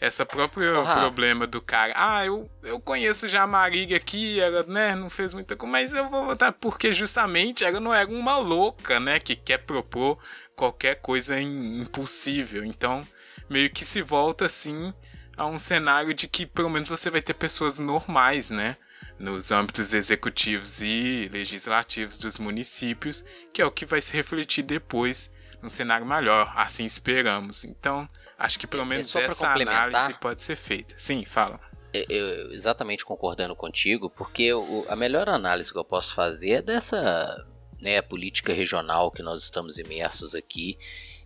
Essa 0.00 0.24
própria 0.24 0.78
uhum. 0.78 0.94
problema 0.94 1.46
do 1.46 1.60
cara. 1.60 1.92
Ah, 1.94 2.24
eu, 2.24 2.50
eu 2.62 2.80
conheço 2.80 3.28
já 3.28 3.42
a 3.42 3.46
Marília 3.46 3.98
aqui, 3.98 4.40
ela, 4.40 4.62
né, 4.62 4.96
não 4.96 5.10
fez 5.10 5.34
muita 5.34 5.54
coisa, 5.54 5.70
mas 5.70 5.92
eu 5.92 6.08
vou 6.08 6.24
votar 6.24 6.54
porque 6.54 6.94
justamente 6.94 7.66
ela 7.66 7.78
não 7.78 7.92
era 7.92 8.08
uma 8.08 8.38
louca, 8.38 8.98
né, 8.98 9.20
que 9.20 9.36
quer 9.36 9.58
propor 9.58 10.18
qualquer 10.56 11.02
coisa 11.02 11.38
impossível. 11.38 12.64
Então, 12.64 13.06
meio 13.46 13.68
que 13.68 13.84
se 13.84 14.00
volta 14.00 14.46
assim 14.46 14.94
a 15.36 15.44
um 15.44 15.58
cenário 15.58 16.14
de 16.14 16.28
que 16.28 16.46
pelo 16.46 16.70
menos 16.70 16.88
você 16.88 17.10
vai 17.10 17.20
ter 17.20 17.34
pessoas 17.34 17.78
normais, 17.78 18.48
né? 18.48 18.76
Nos 19.18 19.50
âmbitos 19.50 19.92
executivos 19.92 20.80
e 20.80 21.28
legislativos 21.32 22.18
dos 22.18 22.38
municípios, 22.38 23.24
que 23.52 23.60
é 23.60 23.66
o 23.66 23.70
que 23.70 23.84
vai 23.84 24.00
se 24.00 24.12
refletir 24.12 24.62
depois 24.62 25.30
no 25.62 25.68
cenário 25.68 26.06
maior, 26.06 26.52
assim 26.56 26.84
esperamos. 26.84 27.64
Então, 27.64 28.08
acho 28.38 28.58
que 28.58 28.66
pelo 28.66 28.82
é, 28.82 28.86
menos 28.86 29.14
é 29.14 29.24
essa 29.24 29.48
análise 29.48 30.14
pode 30.14 30.42
ser 30.42 30.56
feita. 30.56 30.94
Sim, 30.96 31.24
fala. 31.24 31.60
Eu, 31.92 32.04
eu, 32.08 32.52
exatamente 32.52 33.04
concordando 33.04 33.54
contigo, 33.54 34.08
porque 34.08 34.52
o, 34.52 34.86
a 34.88 34.96
melhor 34.96 35.28
análise 35.28 35.72
que 35.72 35.78
eu 35.78 35.84
posso 35.84 36.14
fazer 36.14 36.50
é 36.50 36.62
dessa 36.62 37.46
né, 37.80 38.00
política 38.00 38.52
regional 38.52 39.10
que 39.10 39.22
nós 39.22 39.42
estamos 39.42 39.78
imersos 39.78 40.34
aqui 40.34 40.78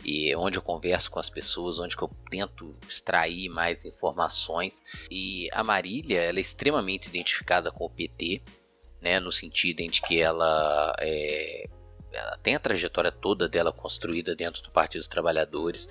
e 0.05 0.35
onde 0.37 0.59
eu 0.59 0.63
converso 0.63 1.11
com 1.11 1.19
as 1.19 1.31
pessoas, 1.31 1.79
onde 1.79 1.97
eu 1.97 2.11
tento 2.31 2.77
extrair 2.89 3.49
mais 3.49 3.85
informações. 3.85 4.83
E 5.11 5.49
a 5.53 5.65
Marília, 5.65 6.21
ela 6.21 6.39
é 6.39 6.43
extremamente 6.43 7.09
identificada 7.09 7.73
com 7.73 7.87
o 7.87 7.91
PT, 7.91 8.43
né, 9.01 9.19
no 9.19 9.33
sentido 9.33 9.81
em 9.81 9.89
que 9.89 10.21
ela, 10.21 10.95
é, 10.99 11.69
ela 12.13 12.37
tem 12.39 12.55
a 12.55 12.61
trajetória 12.61 13.11
toda 13.11 13.49
dela 13.49 13.73
construída 13.73 14.35
dentro 14.37 14.63
do 14.63 14.71
Partido 14.71 15.01
dos 15.01 15.09
Trabalhadores. 15.09 15.89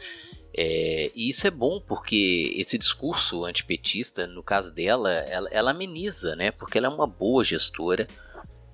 É, 0.55 1.11
e 1.16 1.30
isso 1.30 1.47
é 1.47 1.51
bom 1.51 1.82
porque 1.82 2.53
esse 2.55 2.78
discurso 2.78 3.43
antipetista, 3.43 4.28
no 4.28 4.43
caso 4.43 4.74
dela, 4.74 5.11
ela, 5.11 5.49
ela 5.51 5.72
ameniza, 5.72 6.36
né? 6.36 6.51
Porque 6.51 6.78
ela 6.78 6.88
é 6.88 6.89
uma 6.89 7.07
boa 7.07 7.43
gestora, 7.43 8.07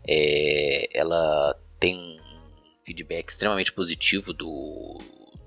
é, 0.06 0.90
ela 0.94 1.58
tem 1.80 1.98
um 1.98 2.20
feedback 2.84 3.30
extremamente 3.30 3.72
positivo 3.72 4.34
do, 4.34 5.00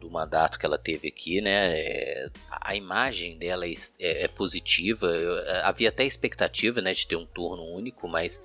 do 0.03 0.11
mandato 0.11 0.59
que 0.59 0.67
ela 0.67 0.77
teve 0.77 1.07
aqui, 1.07 1.41
né? 1.41 1.79
É, 1.79 2.31
a 2.51 2.75
imagem 2.75 3.39
dela 3.39 3.65
é, 3.65 3.73
é, 4.01 4.25
é 4.25 4.29
positiva. 4.29 5.07
Eu, 5.07 5.39
é, 5.39 5.63
havia 5.63 5.91
até 5.91 6.05
expectativa, 6.05 6.81
né, 6.81 6.93
de 6.93 7.07
ter 7.07 7.15
um 7.15 7.25
turno 7.25 7.63
único, 7.63 8.09
mas 8.09 8.43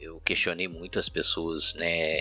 eu 0.00 0.20
questionei 0.20 0.66
muito 0.66 0.98
as 0.98 1.08
pessoas, 1.08 1.74
né, 1.74 2.20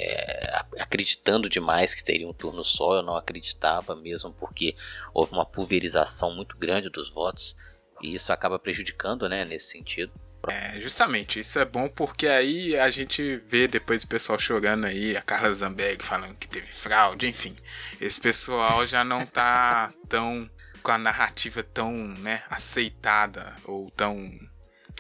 acreditando 0.80 1.50
demais 1.50 1.96
que 1.96 2.04
teria 2.04 2.28
um 2.28 2.34
turno 2.34 2.64
só. 2.64 2.98
Eu 2.98 3.04
não 3.04 3.16
acreditava 3.16 3.96
mesmo, 3.96 4.32
porque 4.32 4.76
houve 5.12 5.32
uma 5.32 5.46
pulverização 5.46 6.36
muito 6.36 6.56
grande 6.56 6.90
dos 6.90 7.10
votos 7.10 7.56
e 8.02 8.14
isso 8.14 8.32
acaba 8.32 8.60
prejudicando, 8.60 9.28
né, 9.28 9.44
nesse 9.44 9.72
sentido. 9.72 10.12
É, 10.50 10.80
justamente, 10.80 11.40
isso 11.40 11.60
é 11.60 11.66
bom 11.66 11.90
porque 11.90 12.28
aí 12.28 12.78
a 12.78 12.90
gente 12.90 13.38
vê 13.48 13.68
depois 13.68 14.04
o 14.04 14.08
pessoal 14.08 14.40
chorando 14.40 14.86
aí, 14.86 15.16
a 15.16 15.22
Carla 15.22 15.54
Zambeg 15.54 16.04
falando 16.04 16.36
que 16.36 16.48
teve 16.48 16.68
fraude, 16.68 17.28
enfim. 17.28 17.56
Esse 18.00 18.20
pessoal 18.20 18.88
já 18.88 19.04
não 19.04 19.26
tá 19.26 19.92
tão 20.08 20.50
com 20.82 20.92
a 20.92 20.98
narrativa 20.98 21.62
tão, 21.64 21.92
né, 21.92 22.44
aceitada 22.50 23.58
ou 23.66 23.92
tão 23.92 24.32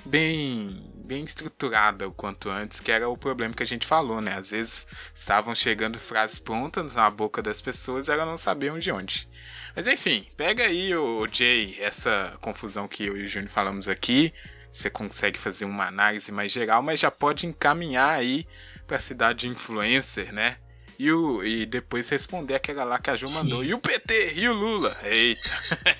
bem 0.05 0.93
bem 1.05 1.23
estruturada 1.23 2.07
o 2.07 2.11
quanto 2.11 2.49
antes, 2.49 2.81
que 2.81 2.91
era 2.91 3.07
o 3.07 3.17
problema 3.17 3.53
que 3.53 3.63
a 3.63 3.65
gente 3.65 3.87
falou, 3.87 4.19
né? 4.19 4.33
Às 4.33 4.51
vezes 4.51 4.85
estavam 5.15 5.55
chegando 5.55 5.97
frases 5.97 6.37
prontas 6.37 6.95
na 6.95 7.09
boca 7.09 7.41
das 7.41 7.61
pessoas 7.61 8.07
e 8.07 8.11
elas 8.11 8.27
não 8.27 8.37
sabiam 8.37 8.77
de 8.77 8.91
onde. 8.91 9.29
Mas 9.73 9.87
enfim, 9.87 10.27
pega 10.35 10.65
aí 10.65 10.93
o 10.93 11.25
Jay, 11.31 11.77
essa 11.79 12.37
confusão 12.41 12.87
que 12.87 13.05
eu 13.05 13.15
e 13.15 13.23
o 13.23 13.27
Júnior 13.27 13.49
falamos 13.49 13.87
aqui. 13.87 14.33
Você 14.77 14.91
consegue 14.91 15.39
fazer 15.39 15.65
uma 15.65 15.87
análise 15.87 16.31
mais 16.31 16.51
geral, 16.51 16.83
mas 16.83 16.99
já 16.99 17.09
pode 17.09 17.47
encaminhar 17.47 18.17
aí 18.17 18.45
para 18.85 18.97
a 18.97 18.99
cidade 18.99 19.39
de 19.39 19.47
influencer, 19.47 20.31
né? 20.31 20.57
E, 20.99 21.11
o, 21.11 21.43
e 21.43 21.65
depois 21.65 22.09
responder 22.09 22.55
aquela 22.55 22.83
lá 22.83 22.99
que 22.99 23.09
a 23.09 23.15
Ju 23.15 23.29
mandou. 23.29 23.63
Sim. 23.63 23.69
E 23.69 23.73
o 23.73 23.79
PT? 23.79 24.33
E 24.35 24.47
o 24.47 24.53
Lula? 24.53 24.97
Eita. 25.03 25.51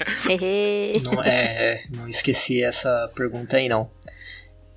Não, 1.03 1.23
é, 1.23 1.86
não 1.89 2.07
esqueci 2.07 2.63
essa 2.63 3.11
pergunta 3.15 3.57
aí, 3.57 3.69
não. 3.69 3.91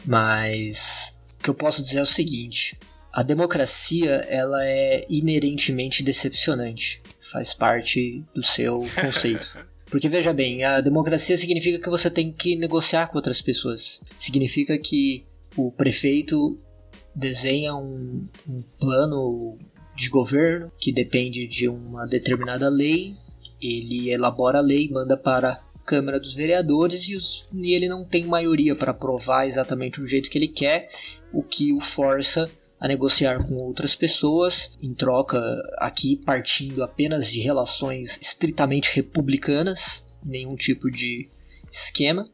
Mas 0.04 1.18
o 1.38 1.42
que 1.42 1.50
eu 1.50 1.54
posso 1.54 1.82
dizer 1.82 1.98
é 1.98 2.02
o 2.02 2.06
seguinte: 2.06 2.78
a 3.12 3.22
democracia 3.22 4.26
ela 4.28 4.66
é 4.66 5.06
inerentemente 5.08 6.02
decepcionante. 6.02 7.02
Faz 7.32 7.54
parte 7.54 8.24
do 8.34 8.42
seu 8.42 8.80
conceito. 9.00 9.66
Porque 9.90 10.08
veja 10.08 10.32
bem, 10.32 10.62
a 10.64 10.80
democracia 10.80 11.36
significa 11.36 11.78
que 11.80 11.90
você 11.90 12.08
tem 12.10 12.32
que 12.32 12.54
negociar 12.56 13.08
com 13.08 13.16
outras 13.18 13.40
pessoas. 13.42 14.00
Significa 14.18 14.78
que 14.78 15.24
o 15.56 15.72
prefeito 15.72 16.58
desenha 17.14 17.74
um, 17.74 18.24
um 18.48 18.62
plano 18.78 19.58
de 19.96 20.08
governo 20.08 20.70
que 20.78 20.92
depende 20.92 21.46
de 21.46 21.68
uma 21.68 22.06
determinada 22.06 22.68
lei. 22.68 23.14
Ele 23.60 24.10
elabora 24.10 24.58
a 24.58 24.62
lei, 24.62 24.88
manda 24.90 25.16
para 25.16 25.50
a 25.52 25.58
Câmara 25.84 26.20
dos 26.20 26.34
Vereadores 26.34 27.08
e, 27.08 27.16
os- 27.16 27.48
e 27.52 27.74
ele 27.74 27.88
não 27.88 28.04
tem 28.04 28.24
maioria 28.24 28.76
para 28.76 28.92
aprovar 28.92 29.46
exatamente 29.46 30.00
o 30.00 30.06
jeito 30.06 30.30
que 30.30 30.38
ele 30.38 30.48
quer, 30.48 30.88
o 31.32 31.42
que 31.42 31.72
o 31.72 31.80
força 31.80 32.48
a 32.80 32.88
negociar 32.88 33.46
com 33.46 33.56
outras 33.56 33.94
pessoas, 33.94 34.72
em 34.82 34.94
troca, 34.94 35.38
aqui 35.76 36.16
partindo 36.16 36.82
apenas 36.82 37.30
de 37.30 37.40
relações 37.40 38.18
estritamente 38.22 38.96
republicanas, 38.96 40.06
nenhum 40.24 40.54
tipo 40.56 40.90
de 40.90 41.28
esquema, 41.70 42.26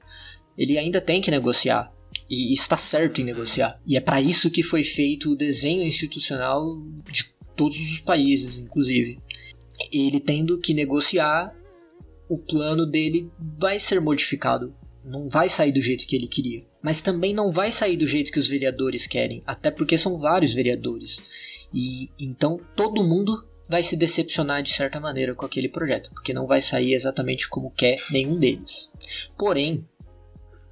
ele 0.56 0.78
ainda 0.78 1.00
tem 1.00 1.20
que 1.20 1.32
negociar. 1.32 1.92
E 2.30 2.54
está 2.54 2.76
certo 2.76 3.20
em 3.20 3.24
negociar. 3.24 3.80
E 3.84 3.96
é 3.96 4.00
para 4.00 4.20
isso 4.20 4.50
que 4.50 4.62
foi 4.62 4.84
feito 4.84 5.32
o 5.32 5.36
desenho 5.36 5.84
institucional 5.84 6.80
de 7.10 7.24
todos 7.56 7.76
os 7.78 8.00
países, 8.00 8.58
inclusive. 8.58 9.18
Ele 9.92 10.20
tendo 10.20 10.58
que 10.60 10.72
negociar, 10.72 11.54
o 12.28 12.38
plano 12.38 12.86
dele 12.86 13.30
vai 13.58 13.78
ser 13.78 14.00
modificado. 14.00 14.74
Não 15.04 15.28
vai 15.28 15.48
sair 15.48 15.72
do 15.72 15.80
jeito 15.80 16.06
que 16.06 16.16
ele 16.16 16.26
queria. 16.26 16.64
Mas 16.86 17.00
também 17.00 17.34
não 17.34 17.50
vai 17.50 17.72
sair 17.72 17.96
do 17.96 18.06
jeito 18.06 18.30
que 18.30 18.38
os 18.38 18.46
vereadores 18.46 19.08
querem. 19.08 19.42
Até 19.44 19.72
porque 19.72 19.98
são 19.98 20.16
vários 20.18 20.54
vereadores. 20.54 21.66
E 21.74 22.12
então 22.16 22.60
todo 22.76 23.02
mundo 23.02 23.44
vai 23.68 23.82
se 23.82 23.96
decepcionar 23.96 24.62
de 24.62 24.72
certa 24.72 25.00
maneira 25.00 25.34
com 25.34 25.44
aquele 25.44 25.68
projeto. 25.68 26.10
Porque 26.10 26.32
não 26.32 26.46
vai 26.46 26.62
sair 26.62 26.94
exatamente 26.94 27.48
como 27.48 27.72
quer 27.72 27.98
nenhum 28.08 28.38
deles. 28.38 28.88
Porém, 29.36 29.84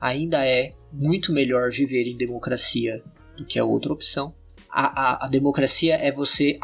ainda 0.00 0.46
é 0.46 0.70
muito 0.92 1.32
melhor 1.32 1.72
viver 1.72 2.06
em 2.06 2.16
democracia 2.16 3.02
do 3.36 3.44
que 3.44 3.58
a 3.58 3.64
outra 3.64 3.92
opção. 3.92 4.32
A, 4.70 5.24
a, 5.24 5.26
a 5.26 5.28
democracia 5.28 5.96
é 5.96 6.12
você 6.12 6.56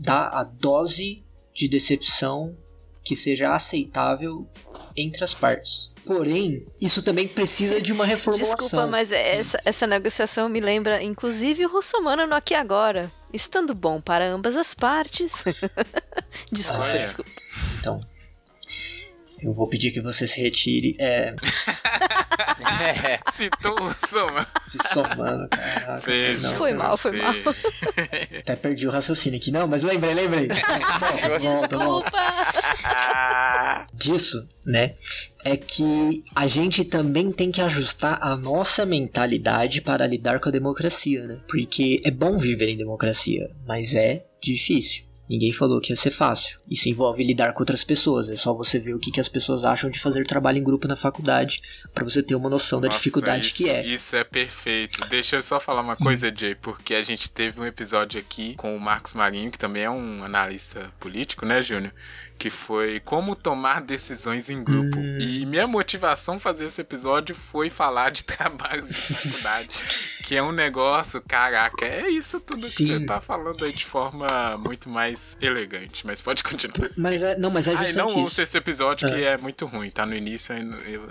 dar 0.00 0.30
a 0.32 0.42
dose 0.42 1.24
de 1.54 1.68
decepção 1.68 2.56
que 3.04 3.14
seja 3.14 3.54
aceitável 3.54 4.48
entre 4.96 5.22
as 5.22 5.32
partes. 5.32 5.94
Porém, 6.06 6.64
isso 6.80 7.02
também 7.02 7.26
precisa 7.26 7.82
de 7.82 7.92
uma 7.92 8.06
reformulação. 8.06 8.54
Desculpa, 8.54 8.86
mas 8.86 9.10
essa, 9.10 9.60
essa 9.64 9.86
negociação 9.88 10.48
me 10.48 10.60
lembra, 10.60 11.02
inclusive, 11.02 11.66
o 11.66 11.68
Russomano 11.68 12.28
no 12.28 12.34
Aqui 12.36 12.54
Agora. 12.54 13.12
Estando 13.32 13.74
bom 13.74 14.00
para 14.00 14.24
ambas 14.24 14.56
as 14.56 14.72
partes. 14.72 15.44
desculpa, 16.52 16.84
Olha. 16.84 16.98
desculpa. 17.00 17.30
Então, 17.80 18.00
eu 19.46 19.52
vou 19.52 19.68
pedir 19.68 19.90
que 19.90 20.00
você 20.00 20.26
se 20.26 20.40
retire. 20.40 20.96
É, 20.98 21.34
É, 22.58 23.18
o 23.68 24.08
Soma. 24.08 24.46
se 24.70 24.78
somando, 24.92 25.48
caraca. 25.48 26.00
Fez. 26.00 26.42
não, 26.42 26.54
Foi 26.54 26.72
mal, 26.72 26.96
foi 26.96 27.12
mal. 27.12 27.34
Até 28.40 28.56
perdi 28.56 28.86
o 28.86 28.90
raciocínio 28.90 29.38
aqui. 29.38 29.50
Não, 29.50 29.66
mas 29.66 29.82
lembrei, 29.82 30.14
lembrei. 30.14 30.48
Volta, 30.98 31.38
volta, 31.38 31.78
volta. 31.78 32.10
Desculpa! 32.10 33.86
disso, 33.94 34.46
né, 34.64 34.92
é 35.44 35.56
que 35.56 36.22
a 36.34 36.46
gente 36.46 36.84
também 36.84 37.32
tem 37.32 37.50
que 37.50 37.60
ajustar 37.60 38.18
a 38.22 38.36
nossa 38.36 38.84
mentalidade 38.86 39.80
para 39.80 40.06
lidar 40.06 40.40
com 40.40 40.48
a 40.48 40.52
democracia, 40.52 41.26
né? 41.26 41.38
Porque 41.48 42.00
é 42.04 42.10
bom 42.10 42.38
viver 42.38 42.68
em 42.68 42.76
democracia, 42.76 43.50
mas 43.66 43.94
é 43.94 44.24
difícil. 44.40 45.05
Ninguém 45.28 45.52
falou 45.52 45.80
que 45.80 45.92
ia 45.92 45.96
ser 45.96 46.10
fácil. 46.10 46.60
Isso 46.70 46.88
envolve 46.88 47.22
lidar 47.24 47.52
com 47.52 47.60
outras 47.60 47.82
pessoas. 47.82 48.28
É 48.28 48.36
só 48.36 48.54
você 48.54 48.78
ver 48.78 48.94
o 48.94 48.98
que, 48.98 49.10
que 49.10 49.20
as 49.20 49.28
pessoas 49.28 49.64
acham 49.64 49.90
de 49.90 49.98
fazer 49.98 50.24
trabalho 50.26 50.58
em 50.58 50.64
grupo 50.64 50.86
na 50.86 50.96
faculdade 50.96 51.60
para 51.92 52.04
você 52.04 52.22
ter 52.22 52.34
uma 52.34 52.48
noção 52.48 52.80
da 52.80 52.86
Nossa, 52.86 52.98
dificuldade 52.98 53.46
isso, 53.46 53.56
que 53.56 53.68
é. 53.68 53.84
Isso 53.84 54.16
é 54.16 54.24
perfeito. 54.24 55.06
Deixa 55.08 55.36
eu 55.36 55.42
só 55.42 55.58
falar 55.58 55.80
uma 55.80 55.96
coisa, 55.96 56.32
Jay, 56.34 56.54
porque 56.54 56.94
a 56.94 57.02
gente 57.02 57.30
teve 57.30 57.60
um 57.60 57.66
episódio 57.66 58.20
aqui 58.20 58.54
com 58.54 58.76
o 58.76 58.80
Marcos 58.80 59.14
Marinho, 59.14 59.50
que 59.50 59.58
também 59.58 59.82
é 59.82 59.90
um 59.90 60.24
analista 60.24 60.92
político, 61.00 61.44
né, 61.44 61.62
Júnior? 61.62 61.92
Que 62.38 62.50
foi 62.50 63.00
como 63.00 63.34
tomar 63.34 63.80
decisões 63.80 64.50
em 64.50 64.62
grupo. 64.62 64.98
Hum. 64.98 65.18
E 65.18 65.46
minha 65.46 65.66
motivação 65.66 66.38
fazer 66.38 66.66
esse 66.66 66.80
episódio 66.80 67.34
foi 67.34 67.70
falar 67.70 68.10
de 68.10 68.24
trabalho 68.24 68.86
de 68.86 68.92
faculdade. 68.92 69.68
que 70.24 70.34
é 70.34 70.42
um 70.42 70.52
negócio, 70.52 71.22
caraca, 71.22 71.86
é 71.86 72.08
isso 72.10 72.38
tudo 72.40 72.60
que 72.60 72.68
Sim. 72.68 72.86
você 72.86 73.06
tá 73.06 73.20
falando 73.20 73.64
aí 73.64 73.72
de 73.72 73.84
forma 73.86 74.56
muito 74.58 74.88
mais 74.88 75.36
elegante. 75.40 76.06
Mas 76.06 76.20
pode 76.20 76.42
continuar. 76.42 76.90
Mas 76.96 77.22
é, 77.22 77.38
não, 77.38 77.50
mas 77.50 77.68
é 77.68 77.72
não 77.72 77.84
justamente 77.84 78.18
ouça 78.18 78.32
isso. 78.32 78.42
esse 78.42 78.58
episódio 78.58 79.08
que 79.08 79.22
é 79.22 79.38
muito 79.38 79.64
ruim, 79.66 79.90
tá 79.90 80.04
no 80.04 80.14
início. 80.14 80.54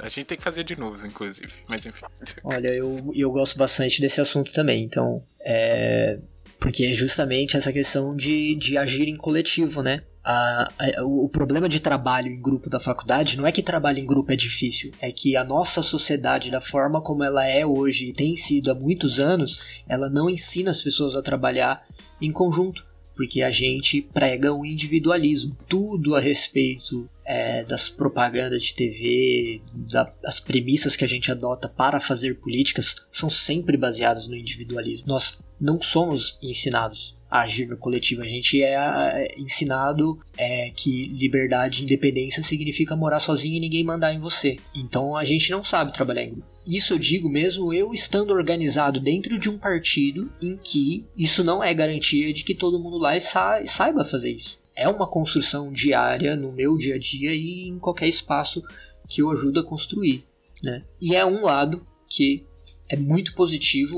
A 0.02 0.10
gente 0.10 0.26
tem 0.26 0.38
que 0.38 0.44
fazer 0.44 0.64
de 0.64 0.78
novo, 0.78 1.06
inclusive. 1.06 1.54
Mas 1.68 1.86
enfim. 1.86 2.06
Olha, 2.44 2.68
eu, 2.70 3.12
eu 3.16 3.32
gosto 3.32 3.58
bastante 3.58 4.02
desse 4.02 4.22
assunto 4.22 4.54
também, 4.54 4.84
então. 4.84 5.22
É. 5.40 6.20
Porque 6.60 6.86
é 6.86 6.94
justamente 6.94 7.56
essa 7.56 7.72
questão 7.72 8.16
de, 8.16 8.56
de 8.56 8.78
agir 8.78 9.08
em 9.08 9.16
coletivo, 9.16 9.84
né? 9.84 10.02
A- 10.28 10.72
a- 10.80 11.04
o 11.06 11.30
problema 11.30 11.70
de 11.70 11.80
trabalho 11.80 12.32
em 12.32 12.42
grupo 12.42 12.68
da 12.68 12.80
faculdade 12.80 13.38
não 13.38 13.46
é 13.46 13.52
que 13.52 13.62
trabalho 13.62 14.00
em 14.00 14.06
grupo 14.06 14.32
é 14.32 14.36
difícil, 14.36 14.92
é 15.00 15.12
que 15.12 15.36
a 15.38 15.44
nossa 15.44 15.84
sociedade, 15.84 16.50
da 16.50 16.60
forma 16.60 17.00
como 17.00 17.24
ela 17.24 17.46
é 17.48 17.64
hoje 17.64 18.08
e 18.10 18.14
tem 18.14 18.36
sido 18.36 18.72
há 18.72 18.76
muitos 18.76 19.20
anos, 19.20 19.84
ela 19.88 20.10
não 20.10 20.28
ensina 20.28 20.72
as 20.72 20.82
pessoas 20.82 21.16
a 21.16 21.22
trabalhar 21.22 21.86
em 22.20 22.32
conjunto. 22.32 22.84
Porque 23.16 23.42
a 23.44 23.50
gente 23.50 24.02
prega 24.02 24.52
o 24.52 24.66
individualismo. 24.66 25.56
Tudo 25.70 26.16
a 26.16 26.20
respeito 26.20 27.10
é, 27.24 27.64
das 27.64 27.88
propagandas 27.88 28.62
de 28.62 28.74
TV, 28.76 29.62
da- 29.74 30.12
das 30.22 30.42
premissas 30.42 30.98
que 30.98 31.06
a 31.06 31.08
gente 31.08 31.32
adota 31.32 31.70
para 31.70 32.00
fazer 32.02 32.36
políticas 32.42 32.94
são 33.10 33.30
sempre 33.30 33.78
baseadas 33.78 34.28
no 34.28 34.36
individualismo. 34.36 35.08
Nós 35.08 35.40
não 35.60 35.82
somos 35.82 36.38
ensinados 36.42 37.16
agir 37.42 37.68
no 37.68 37.78
coletivo, 37.78 38.22
a 38.22 38.28
gente 38.28 38.62
é, 38.62 38.74
é, 38.76 39.36
ensinado 39.40 40.20
é, 40.38 40.72
que 40.76 41.08
liberdade 41.10 41.82
e 41.82 41.84
independência 41.84 42.44
significa 42.44 42.96
morar 42.96 43.20
sozinho 43.20 43.58
e 43.58 43.60
ninguém 43.60 43.84
mandar 43.84 44.14
em 44.14 44.20
você. 44.20 44.58
Então 44.76 45.16
a 45.16 45.24
gente 45.24 45.52
não 45.52 45.64
sabe 45.64 45.94
trabalhar 45.94 46.24
em 46.24 46.32
grupo. 46.32 46.48
Isso 46.68 46.94
eu 46.94 46.98
digo 47.00 47.30
mesmo 47.30 47.74
eu 47.74 47.94
estando 47.94 48.32
organizado 48.32 49.00
dentro 49.00 49.40
de 49.40 49.50
um 49.50 49.58
partido 49.58 50.32
em 50.42 50.58
que 50.58 51.06
isso 51.16 51.44
não 51.44 51.64
é 51.64 51.74
garantia 51.74 52.34
de 52.34 52.44
que 52.44 52.56
todo 52.56 52.80
mundo 52.80 52.98
lá 52.98 53.20
sa- 53.20 53.62
saiba 53.66 54.04
fazer 54.04 54.32
isso 54.32 54.58
é 54.76 54.90
uma 54.90 55.08
construção 55.08 55.72
diária 55.72 56.36
no 56.36 56.52
meu 56.52 56.78
dia 56.78 56.96
a 56.96 57.00
dia 57.00 57.34
e 57.34 57.68
em 57.68 57.80
qualquer 57.80 58.08
espaço 58.08 58.62
que 59.08 59.22
eu 59.22 59.32
ajudo 59.32 59.60
a 59.60 59.64
construir. 59.64 60.26
Né? 60.62 60.84
E 61.02 61.16
é 61.16 61.26
um 61.26 61.44
lado 61.44 61.86
que 62.10 62.44
é 62.90 62.96
muito 62.96 63.34
positivo, 63.34 63.98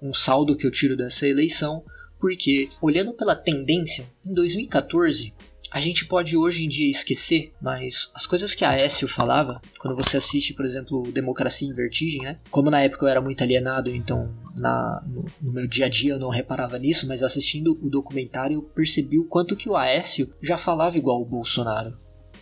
um 0.00 0.12
saldo 0.12 0.56
que 0.56 0.66
eu 0.66 0.70
tiro 0.70 0.96
dessa 0.96 1.28
eleição, 1.28 1.84
porque 2.18 2.68
olhando 2.80 3.12
pela 3.14 3.34
tendência, 3.34 4.10
em 4.24 4.32
2014 4.32 5.34
a 5.70 5.80
gente 5.80 6.06
pode 6.06 6.36
hoje 6.36 6.64
em 6.64 6.68
dia 6.68 6.88
esquecer, 6.88 7.52
mas 7.60 8.10
as 8.14 8.26
coisas 8.26 8.54
que 8.54 8.64
a 8.64 8.70
Aécio 8.70 9.08
falava, 9.08 9.60
quando 9.80 9.96
você 9.96 10.16
assiste, 10.16 10.54
por 10.54 10.64
exemplo, 10.64 11.10
Democracia 11.12 11.68
em 11.68 11.74
Vertigem, 11.74 12.22
né? 12.22 12.38
Como 12.50 12.70
na 12.70 12.80
época 12.80 13.04
eu 13.04 13.08
era 13.08 13.20
muito 13.20 13.42
alienado, 13.42 13.94
então 13.94 14.32
na, 14.58 15.02
no, 15.06 15.26
no 15.42 15.52
meu 15.52 15.66
dia 15.66 15.86
a 15.86 15.88
dia 15.88 16.12
eu 16.12 16.20
não 16.20 16.28
reparava 16.28 16.78
nisso, 16.78 17.06
mas 17.06 17.22
assistindo 17.22 17.78
o 17.82 17.90
documentário 17.90 18.54
eu 18.54 18.62
percebi 18.62 19.18
o 19.18 19.26
quanto 19.26 19.56
que 19.56 19.68
o 19.68 19.76
Aécio 19.76 20.32
já 20.40 20.56
falava 20.56 20.96
igual 20.96 21.20
o 21.20 21.26
Bolsonaro 21.26 21.98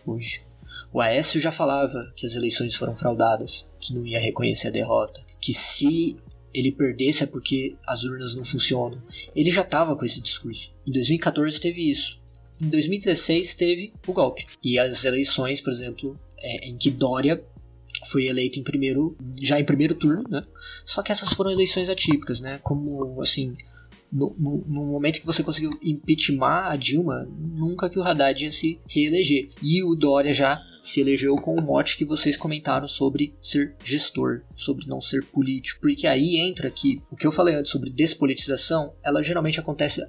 hoje. 0.07 0.47
O 0.93 1.01
Aécio 1.01 1.41
já 1.41 1.51
falava 1.51 2.13
que 2.15 2.27
as 2.27 2.37
eleições 2.37 2.77
foram 2.77 2.95
fraudadas, 2.95 3.69
que 3.81 3.95
não 3.95 4.07
ia 4.07 4.21
reconhecer 4.21 4.69
a 4.69 4.73
derrota, 4.73 5.21
que 5.41 5.53
se 5.53 6.17
ele 6.55 6.71
perdesse 6.71 7.25
é 7.25 7.27
porque 7.27 7.77
as 7.87 8.05
urnas 8.05 8.35
não 8.35 8.45
funcionam. 8.45 9.03
Ele 9.35 9.51
já 9.51 9.63
estava 9.63 9.97
com 9.97 10.05
esse 10.05 10.21
discurso. 10.21 10.73
Em 10.87 10.93
2014 10.93 11.61
teve 11.61 11.91
isso. 11.91 12.23
Em 12.63 12.69
2016 12.69 13.55
teve 13.55 13.93
o 14.07 14.13
golpe. 14.13 14.47
E 14.63 14.79
as 14.79 15.05
eleições, 15.05 15.61
por 15.61 15.73
exemplo, 15.73 16.19
é, 16.39 16.69
em 16.69 16.77
que 16.77 16.91
Dória 16.91 17.43
foi 18.07 18.27
eleito 18.27 18.59
em 18.59 18.63
primeiro, 18.63 19.17
já 19.41 19.59
em 19.59 19.65
primeiro 19.65 19.95
turno, 19.95 20.25
né? 20.29 20.45
Só 20.85 21.03
que 21.03 21.11
essas 21.11 21.33
foram 21.33 21.51
eleições 21.51 21.89
atípicas, 21.89 22.41
né? 22.41 22.61
Como, 22.63 23.21
assim, 23.21 23.57
no, 24.15 24.33
no, 24.39 24.87
momento 24.87 25.19
que 25.19 25.27
você 25.27 25.43
conseguiu 25.43 25.77
impeachment 25.83 26.69
a 26.69 26.77
Dilma, 26.77 27.29
nunca 27.37 27.91
que 27.91 27.99
o 27.99 28.03
Haddad 28.03 28.45
ia 28.45 28.53
se 28.53 28.81
reeleger. 28.89 29.49
E 29.61 29.83
o 29.83 29.97
Dória 29.97 30.33
já 30.33 30.63
se 30.81 31.01
elegeu 31.01 31.35
com 31.37 31.57
o 31.57 31.63
mote 31.63 31.97
que 31.97 32.05
vocês 32.05 32.37
comentaram 32.37 32.87
sobre 32.87 33.35
ser 33.43 33.75
gestor, 33.83 34.43
sobre 34.55 34.87
não 34.87 35.01
ser 35.01 35.25
político. 35.25 35.81
Porque 35.81 36.07
aí 36.07 36.37
entra 36.37 36.71
que 36.71 37.03
o 37.11 37.17
que 37.17 37.27
eu 37.27 37.33
falei 37.33 37.57
antes 37.57 37.73
sobre 37.73 37.91
despolitização, 37.91 38.95
ela 39.03 39.21
geralmente 39.21 39.59
acontece 39.59 40.07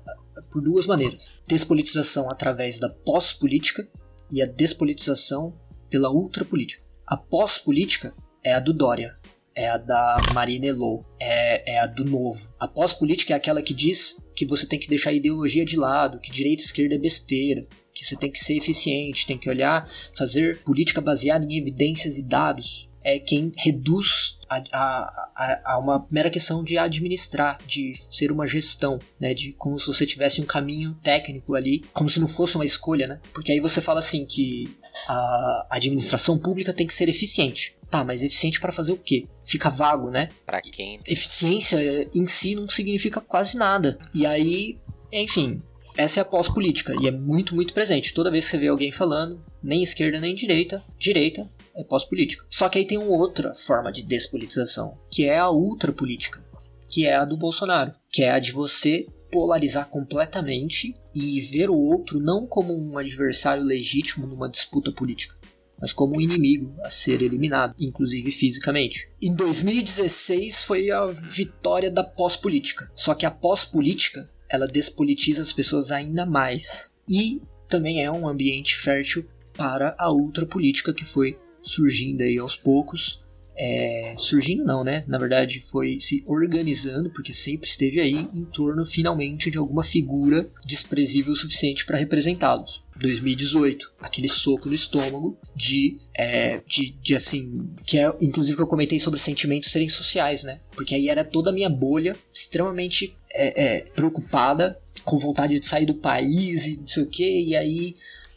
por 0.51 0.61
duas 0.61 0.85
maneiras: 0.85 1.33
despolitização 1.47 2.29
através 2.29 2.79
da 2.79 2.89
pós-política 2.89 3.87
e 4.31 4.41
a 4.41 4.45
despolitização 4.45 5.53
pela 5.89 6.11
ultrapolítica. 6.11 6.83
A 7.07 7.17
pós-política 7.17 8.13
é 8.43 8.53
a 8.53 8.59
do 8.59 8.73
Dória, 8.73 9.17
é 9.55 9.69
a 9.69 9.77
da 9.77 10.17
Marina 10.33 10.65
Elou, 10.65 11.05
é, 11.19 11.75
é 11.75 11.79
a 11.79 11.85
do 11.85 12.03
Novo. 12.03 12.53
A 12.59 12.67
pós-política 12.67 13.33
é 13.33 13.37
aquela 13.37 13.61
que 13.61 13.73
diz 13.73 14.17
que 14.35 14.45
você 14.45 14.67
tem 14.67 14.77
que 14.77 14.89
deixar 14.89 15.11
a 15.11 15.13
ideologia 15.13 15.63
de 15.63 15.77
lado, 15.77 16.19
que 16.19 16.31
direita 16.31 16.61
e 16.61 16.65
esquerda 16.65 16.95
é 16.95 16.99
besteira, 16.99 17.65
que 17.93 18.03
você 18.03 18.17
tem 18.17 18.29
que 18.29 18.39
ser 18.39 18.57
eficiente, 18.57 19.25
tem 19.25 19.37
que 19.37 19.49
olhar, 19.49 19.89
fazer 20.13 20.61
política 20.63 20.99
baseada 20.99 21.45
em 21.45 21.57
evidências 21.57 22.17
e 22.17 22.23
dados. 22.23 22.89
É 23.07 23.19
quem 23.19 23.53
reduz 23.55 24.39
a, 24.49 24.63
a, 24.73 25.61
a, 25.63 25.77
uma 25.77 26.07
mera 26.09 26.29
questão 26.29 26.63
de 26.63 26.75
administrar, 26.75 27.59
de 27.67 27.93
ser 27.95 28.31
uma 28.31 28.47
gestão, 28.47 28.99
né? 29.19 29.31
De 29.33 29.53
como 29.53 29.77
se 29.77 29.85
você 29.85 30.07
tivesse 30.07 30.41
um 30.41 30.45
caminho 30.45 30.97
técnico 31.03 31.53
ali, 31.53 31.85
como 31.93 32.09
se 32.09 32.19
não 32.19 32.27
fosse 32.27 32.55
uma 32.55 32.65
escolha, 32.65 33.07
né? 33.07 33.21
Porque 33.31 33.51
aí 33.51 33.59
você 33.59 33.79
fala 33.79 33.99
assim 33.99 34.25
que 34.25 34.75
a 35.07 35.67
administração 35.69 36.39
pública 36.39 36.73
tem 36.73 36.87
que 36.87 36.93
ser 36.93 37.07
eficiente. 37.07 37.77
Tá, 37.91 38.03
mas 38.03 38.23
eficiente 38.23 38.59
para 38.59 38.71
fazer 38.71 38.91
o 38.91 38.97
quê? 38.97 39.27
Fica 39.43 39.69
vago, 39.69 40.09
né? 40.09 40.31
Para 40.43 40.59
quem? 40.61 40.99
Eficiência 41.05 42.09
em 42.13 42.25
si 42.25 42.55
não 42.55 42.67
significa 42.67 43.21
quase 43.21 43.55
nada. 43.55 43.99
E 44.13 44.25
aí, 44.25 44.79
enfim, 45.13 45.61
essa 45.95 46.19
é 46.19 46.21
a 46.21 46.25
pós-política 46.25 46.93
e 46.99 47.07
é 47.07 47.11
muito, 47.11 47.55
muito 47.55 47.73
presente. 47.73 48.13
Toda 48.13 48.31
vez 48.31 48.45
que 48.45 48.51
você 48.51 48.57
vê 48.57 48.67
alguém 48.67 48.91
falando, 48.91 49.39
nem 49.63 49.83
esquerda 49.83 50.19
nem 50.19 50.33
direita, 50.33 50.83
direita 50.97 51.47
é 51.75 51.83
pós-política. 51.83 52.45
Só 52.49 52.69
que 52.69 52.79
aí 52.79 52.85
tem 52.85 52.97
outra 52.97 53.53
forma 53.53 53.91
de 53.91 54.03
despolitização, 54.03 54.97
que 55.09 55.25
é 55.25 55.37
a 55.37 55.49
ultrapolítica, 55.49 56.43
que 56.89 57.05
é 57.05 57.15
a 57.15 57.25
do 57.25 57.37
Bolsonaro, 57.37 57.93
que 58.09 58.23
é 58.23 58.31
a 58.31 58.39
de 58.39 58.51
você 58.51 59.07
polarizar 59.31 59.89
completamente 59.89 60.95
e 61.13 61.41
ver 61.41 61.69
o 61.69 61.77
outro 61.77 62.19
não 62.19 62.47
como 62.47 62.73
um 62.73 62.97
adversário 62.97 63.63
legítimo 63.63 64.25
numa 64.25 64.49
disputa 64.49 64.91
política, 64.91 65.35
mas 65.79 65.91
como 65.91 66.17
um 66.17 66.21
inimigo 66.21 66.73
a 66.83 66.89
ser 66.89 67.21
eliminado, 67.21 67.75
inclusive 67.79 68.31
fisicamente. 68.31 69.09
Em 69.21 69.33
2016 69.35 70.63
foi 70.63 70.91
a 70.91 71.05
vitória 71.07 71.91
da 71.91 72.03
pós-política. 72.03 72.89
Só 72.95 73.13
que 73.13 73.25
a 73.25 73.31
pós-política 73.31 74.29
ela 74.49 74.67
despolitiza 74.67 75.41
as 75.41 75.51
pessoas 75.51 75.91
ainda 75.91 76.25
mais 76.25 76.93
e 77.09 77.41
também 77.67 78.03
é 78.03 78.11
um 78.11 78.27
ambiente 78.27 78.75
fértil 78.75 79.25
para 79.57 79.95
a 79.97 80.11
ultrapolítica 80.11 80.93
que 80.93 81.05
foi 81.05 81.37
surgindo 81.65 82.21
aí 82.21 82.37
aos 82.37 82.55
poucos. 82.55 83.23
É, 83.57 84.15
surgindo 84.17 84.65
não, 84.65 84.83
né? 84.83 85.05
Na 85.07 85.17
verdade 85.17 85.61
foi 85.61 85.97
se 86.01 86.21
organizando, 86.27 87.09
porque 87.09 87.33
sempre 87.33 87.69
esteve 87.69 88.01
aí 88.01 88.27
em 88.33 88.43
torno 88.43 88.85
finalmente 88.85 89.49
de 89.49 89.57
alguma 89.57 89.81
figura 89.81 90.49
desprezível 90.65 91.31
o 91.31 91.35
suficiente 91.35 91.85
para 91.85 91.97
representá-los. 91.97 92.83
2018, 92.97 93.93
aquele 93.99 94.27
soco 94.27 94.67
no 94.67 94.75
estômago 94.75 95.37
de, 95.55 95.97
é, 96.13 96.61
de, 96.67 96.91
de 97.01 97.15
assim, 97.15 97.69
que 97.85 97.97
é 97.97 98.13
inclusive 98.21 98.57
que 98.57 98.63
eu 98.63 98.67
comentei 98.67 98.99
sobre 98.99 99.19
sentimentos 99.19 99.71
serem 99.71 99.87
sociais, 99.87 100.43
né? 100.43 100.59
Porque 100.75 100.95
aí 100.95 101.09
era 101.09 101.23
toda 101.23 101.49
a 101.49 101.53
minha 101.53 101.69
bolha 101.69 102.17
extremamente 102.33 103.15
é, 103.31 103.63
é, 103.65 103.79
preocupada, 103.93 104.79
com 105.03 105.17
vontade 105.17 105.59
de 105.59 105.65
sair 105.65 105.85
do 105.85 105.93
país 105.93 106.67
e 106.67 106.77
não 106.77 106.87
sei 106.87 107.03
o 107.03 107.07
que, 107.07 107.41
e 107.41 107.55
aí 107.55 107.95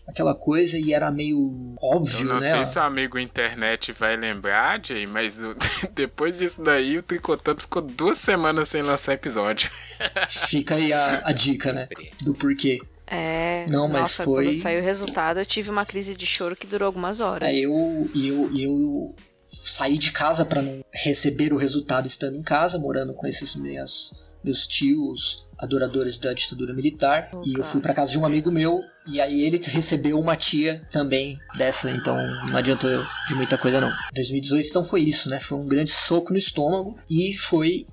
aquela 0.09 0.35
coisa 0.35 0.79
e 0.79 0.93
era 0.93 1.11
meio 1.11 1.75
óbvio, 1.81 2.21
né? 2.21 2.25
Eu 2.25 2.29
não 2.35 2.41
né? 2.41 2.51
sei 2.51 2.65
se 2.65 2.79
o 2.79 2.83
amigo 2.83 3.19
internet 3.19 3.93
vai 3.93 4.17
lembrar, 4.17 4.81
Jay, 4.85 5.07
mas 5.07 5.41
o, 5.43 5.55
depois 5.95 6.39
disso 6.39 6.63
daí 6.63 6.99
o 6.99 7.03
Tricotando 7.03 7.61
ficou 7.61 7.83
duas 7.83 8.17
semanas 8.19 8.69
sem 8.71 8.83
lançar 8.83 9.13
episódio. 9.13 9.71
Fica 10.29 10.77
aí 10.77 10.93
a, 10.93 11.23
a 11.25 11.33
dica, 11.33 11.73
né? 11.73 11.89
Do 12.25 12.35
porquê. 12.35 12.81
É. 13.07 13.67
Não, 13.71 13.89
mas 13.89 14.03
nossa, 14.03 14.25
foi. 14.25 14.47
Quando 14.47 14.61
saiu 14.61 14.81
o 14.81 14.85
resultado, 14.85 15.41
eu 15.41 15.47
tive 15.47 15.71
uma 15.71 15.85
crise 15.85 16.15
de 16.15 16.27
choro 16.27 16.57
que 16.57 16.67
durou 16.67 16.87
algumas 16.87 17.21
horas. 17.21 17.51
É, 17.51 17.57
eu, 17.57 18.09
eu, 18.15 18.51
eu 18.57 19.15
saí 19.47 19.99
de 19.99 20.13
casa 20.13 20.45
para 20.45 20.61
não 20.61 20.85
receber 20.93 21.53
o 21.53 21.57
resultado 21.57 22.07
estando 22.07 22.37
em 22.37 22.43
casa, 22.43 22.79
morando 22.79 23.15
com 23.15 23.27
esses 23.27 23.57
meus, 23.57 24.15
meus 24.43 24.67
tios 24.67 25.49
adoradores 25.59 26.19
da 26.19 26.33
ditadura 26.33 26.73
militar. 26.73 27.31
Oh, 27.33 27.43
e 27.45 27.55
eu 27.55 27.65
fui 27.65 27.81
para 27.81 27.95
casa 27.95 28.13
de 28.13 28.19
um 28.19 28.25
amigo 28.25 28.51
meu 28.51 28.81
e 29.07 29.21
aí 29.21 29.43
ele 29.43 29.61
recebeu 29.65 30.19
uma 30.19 30.37
tia 30.37 30.83
também 30.91 31.39
dessa, 31.57 31.91
então 31.91 32.17
não 32.47 32.57
adiantou 32.57 32.89
eu 32.91 33.05
de 33.27 33.35
muita 33.35 33.59
coisa 33.59 33.81
não. 33.81 33.91
2018 34.15 34.69
então 34.69 34.85
foi 34.85 35.03
isso, 35.03 35.29
né? 35.29 35.41
Foi 35.41 35.59
um 35.59 35.67
grande 35.67 35.91
soco 35.91 36.33
no 36.33 36.39
estômago 36.39 36.97
e 37.11 37.35
foi 37.37 37.87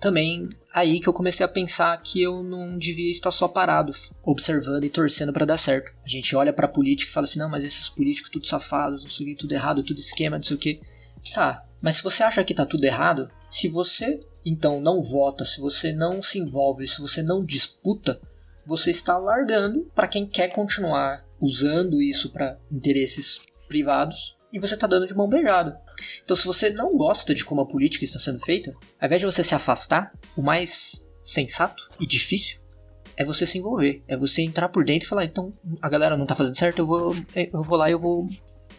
também 0.00 0.48
aí 0.74 0.98
que 0.98 1.08
eu 1.08 1.12
comecei 1.12 1.44
a 1.44 1.48
pensar 1.48 1.96
que 2.02 2.20
eu 2.20 2.42
não 2.42 2.76
devia 2.76 3.10
estar 3.10 3.30
só 3.30 3.46
parado, 3.46 3.92
observando 4.24 4.82
e 4.82 4.90
torcendo 4.90 5.32
para 5.32 5.44
dar 5.44 5.58
certo. 5.58 5.92
A 6.04 6.08
gente 6.08 6.34
olha 6.34 6.52
para 6.52 6.66
política 6.66 7.10
e 7.10 7.14
fala 7.14 7.24
assim: 7.24 7.38
"Não, 7.38 7.48
mas 7.48 7.62
esses 7.62 7.88
políticos 7.88 8.30
tudo 8.30 8.46
safados, 8.46 9.02
não 9.02 9.10
sei 9.10 9.26
o 9.26 9.28
que, 9.30 9.36
tudo 9.36 9.52
errado, 9.52 9.84
tudo 9.84 9.98
esquema, 9.98 10.36
não 10.36 10.42
sei 10.42 10.56
o 10.56 10.60
que". 10.60 10.80
Tá, 11.32 11.62
mas 11.82 11.96
se 11.96 12.02
você 12.02 12.22
acha 12.22 12.44
que 12.44 12.54
tá 12.54 12.64
tudo 12.64 12.84
errado, 12.84 13.28
se 13.50 13.68
você 13.68 14.18
então 14.46 14.80
não 14.80 15.02
vota, 15.02 15.44
se 15.44 15.60
você 15.60 15.92
não 15.92 16.22
se 16.22 16.38
envolve, 16.38 16.86
se 16.86 17.00
você 17.00 17.22
não 17.22 17.44
disputa, 17.44 18.18
você 18.64 18.90
está 18.90 19.18
largando 19.18 19.90
para 19.94 20.06
quem 20.06 20.24
quer 20.24 20.48
continuar 20.48 21.24
usando 21.40 22.00
isso 22.00 22.30
para 22.30 22.56
interesses 22.70 23.42
privados 23.68 24.38
e 24.52 24.60
você 24.60 24.74
está 24.74 24.86
dando 24.86 25.06
de 25.06 25.14
mão 25.14 25.28
beijada. 25.28 25.80
Então, 26.22 26.36
se 26.36 26.46
você 26.46 26.70
não 26.70 26.96
gosta 26.96 27.34
de 27.34 27.44
como 27.44 27.62
a 27.62 27.66
política 27.66 28.04
está 28.04 28.18
sendo 28.18 28.38
feita, 28.38 28.72
ao 29.00 29.06
invés 29.06 29.20
de 29.20 29.26
você 29.26 29.42
se 29.42 29.54
afastar, 29.54 30.12
o 30.36 30.42
mais 30.42 31.08
sensato 31.22 31.88
e 31.98 32.06
difícil 32.06 32.60
é 33.16 33.24
você 33.24 33.46
se 33.46 33.58
envolver, 33.58 34.02
é 34.06 34.16
você 34.16 34.42
entrar 34.42 34.68
por 34.68 34.84
dentro 34.84 35.06
e 35.06 35.08
falar: 35.08 35.24
então 35.24 35.52
a 35.80 35.88
galera 35.88 36.16
não 36.16 36.24
está 36.24 36.36
fazendo 36.36 36.56
certo, 36.56 36.80
eu 36.80 36.86
vou, 36.86 37.16
eu 37.34 37.62
vou 37.62 37.76
lá 37.76 37.88
e 37.88 37.92
eu 37.92 37.98
vou. 37.98 38.28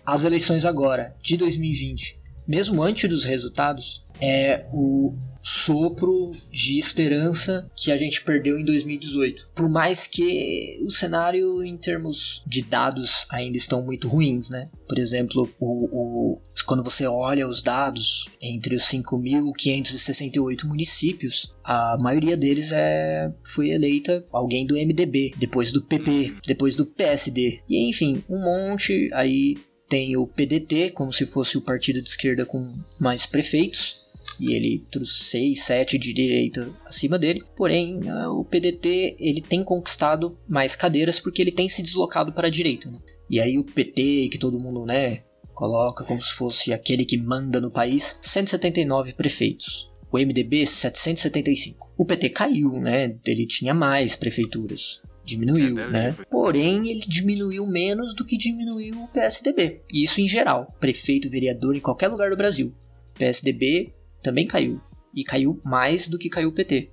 As 0.05 0.25
eleições 0.25 0.65
agora, 0.65 1.15
de 1.21 1.37
2020, 1.37 2.19
mesmo 2.47 2.81
antes 2.81 3.09
dos 3.09 3.25
resultados, 3.25 4.03
é 4.21 4.65
o 4.71 5.13
sopro 5.43 6.31
de 6.49 6.79
esperança 6.79 7.69
que 7.75 7.91
a 7.91 7.97
gente 7.97 8.23
perdeu 8.23 8.57
em 8.57 8.63
2018. 8.63 9.49
Por 9.53 9.69
mais 9.69 10.07
que 10.07 10.79
o 10.85 10.89
cenário 10.89 11.61
em 11.61 11.75
termos 11.77 12.41
de 12.47 12.63
dados 12.63 13.25
ainda 13.29 13.57
estão 13.57 13.83
muito 13.83 14.07
ruins, 14.07 14.49
né? 14.49 14.69
Por 14.87 14.97
exemplo, 14.97 15.53
o, 15.59 16.37
o 16.37 16.41
quando 16.65 16.81
você 16.81 17.05
olha 17.05 17.45
os 17.47 17.61
dados 17.61 18.29
entre 18.41 18.75
os 18.75 18.83
5.568 18.83 20.63
municípios, 20.63 21.49
a 21.61 21.97
maioria 21.99 22.37
deles 22.37 22.71
é, 22.71 23.29
foi 23.43 23.71
eleita 23.71 24.25
alguém 24.31 24.65
do 24.65 24.75
MDB, 24.75 25.33
depois 25.37 25.73
do 25.73 25.81
PP, 25.83 26.35
depois 26.47 26.77
do 26.77 26.85
PSD. 26.85 27.59
E 27.67 27.89
enfim, 27.89 28.23
um 28.29 28.39
monte 28.39 29.09
aí 29.13 29.57
tem 29.93 30.17
o 30.17 30.25
PDT, 30.25 30.89
como 30.89 31.13
se 31.13 31.23
fosse 31.23 31.55
o 31.55 31.61
partido 31.61 32.01
de 32.01 32.09
esquerda 32.09 32.47
com 32.47 32.73
mais 32.99 33.27
prefeitos, 33.27 34.01
e 34.39 34.53
ele 34.53 34.83
trouxe 34.89 35.25
6, 35.25 35.63
7 35.65 35.99
de 35.99 36.11
direita 36.11 36.67
acima 36.87 37.19
dele. 37.19 37.43
Porém, 37.55 38.01
o 38.31 38.43
PDT 38.43 39.17
ele 39.19 39.39
tem 39.39 39.63
conquistado 39.63 40.35
mais 40.49 40.75
cadeiras 40.75 41.19
porque 41.19 41.43
ele 41.43 41.51
tem 41.51 41.69
se 41.69 41.83
deslocado 41.83 42.33
para 42.33 42.47
a 42.47 42.49
direita. 42.49 42.89
Né? 42.89 42.97
E 43.29 43.39
aí 43.39 43.59
o 43.59 43.63
PT, 43.63 44.29
que 44.31 44.39
todo 44.39 44.59
mundo 44.59 44.83
né, 44.83 45.21
coloca 45.53 46.03
como 46.03 46.19
se 46.19 46.33
fosse 46.33 46.73
aquele 46.73 47.05
que 47.05 47.15
manda 47.15 47.61
no 47.61 47.69
país, 47.69 48.17
179 48.19 49.13
prefeitos. 49.13 49.93
O 50.11 50.17
MDB, 50.17 50.65
775. 50.65 51.93
O 51.95 52.03
PT 52.03 52.29
caiu, 52.29 52.79
né? 52.79 53.15
Ele 53.27 53.45
tinha 53.45 53.75
mais 53.75 54.15
prefeituras 54.15 55.03
diminuiu, 55.23 55.79
é, 55.79 55.89
né? 55.89 56.17
Porém, 56.29 56.89
ele 56.89 57.01
diminuiu 57.07 57.65
menos 57.65 58.13
do 58.13 58.25
que 58.25 58.37
diminuiu 58.37 59.03
o 59.03 59.07
PSDB. 59.07 59.81
E 59.91 60.03
isso 60.03 60.21
em 60.21 60.27
geral, 60.27 60.75
prefeito, 60.79 61.29
vereador 61.29 61.75
em 61.75 61.79
qualquer 61.79 62.09
lugar 62.09 62.29
do 62.29 62.37
Brasil. 62.37 62.73
PSDB 63.17 63.91
também 64.21 64.45
caiu. 64.45 64.81
E 65.13 65.23
caiu 65.23 65.59
mais 65.63 66.07
do 66.07 66.17
que 66.17 66.29
caiu 66.29 66.49
o 66.49 66.53
PT. 66.53 66.87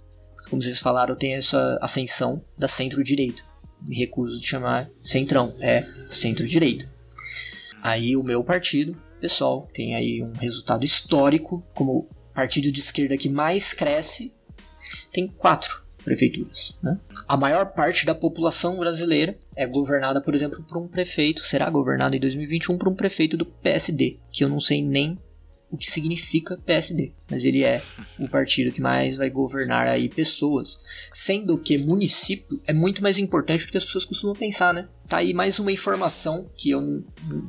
Como 0.49 0.63
vocês 0.63 0.79
falaram, 0.79 1.17
tem 1.17 1.35
essa 1.35 1.79
ascensão 1.81 2.41
da 2.57 2.69
centro-direita. 2.69 3.43
Me 3.83 3.97
recuso 3.97 4.39
de 4.39 4.47
chamar 4.47 4.91
centrão, 5.03 5.55
é 5.61 5.85
centro-direita. 6.11 6.93
Aí 7.83 8.15
o 8.17 8.23
meu 8.23 8.45
partido, 8.45 8.97
pessoal, 9.21 9.69
tem 9.75 9.95
aí 9.95 10.23
um 10.23 10.33
resultado 10.33 10.85
histórico 10.85 11.67
como 11.75 12.07
partido 12.35 12.71
de 12.71 12.81
esquerda 12.81 13.17
que 13.17 13.29
mais 13.29 13.73
cresce, 13.73 14.33
tem 15.13 15.27
quatro 15.29 15.83
prefeituras. 16.05 16.77
Né? 16.83 16.99
A 17.29 17.37
maior 17.37 17.67
parte 17.73 18.07
da 18.07 18.15
população 18.15 18.77
brasileira 18.79 19.37
é 19.57 19.67
governada, 19.67 20.21
por 20.21 20.35
exemplo, 20.35 20.63
por 20.63 20.79
um 20.79 20.89
prefeito, 20.89 21.45
será 21.45 21.69
governada 21.71 22.17
em 22.17 22.21
2021 22.21 22.79
por 22.79 22.89
um 22.89 22.95
prefeito 22.95 23.37
do 23.37 23.47
PSD, 23.47 24.19
que 24.31 24.45
eu 24.45 24.49
não 24.49 24.61
sei 24.61 24.83
nem 24.83 25.19
o 25.71 25.77
que 25.77 25.89
significa 25.89 26.59
PSD, 26.67 27.13
mas 27.31 27.45
ele 27.45 27.63
é 27.63 27.83
o 28.19 28.29
partido 28.29 28.73
que 28.73 28.81
mais 28.81 29.17
vai 29.17 29.31
governar 29.31 29.87
aí 29.87 30.09
pessoas, 30.09 30.81
sendo 31.13 31.57
que 31.59 31.79
município 31.79 32.61
é 32.67 32.73
muito 32.73 33.03
mais 33.03 33.19
importante 33.19 33.65
do 33.65 33.71
que 33.71 33.79
as 33.79 33.85
pessoas 33.85 34.05
costumam 34.05 34.35
pensar, 34.35 34.75
né? 34.75 34.89
Tá 35.09 35.19
aí 35.19 35.33
mais 35.33 35.59
uma 35.59 35.73
informação 35.73 36.49
que 36.57 36.71
eu 36.71 36.81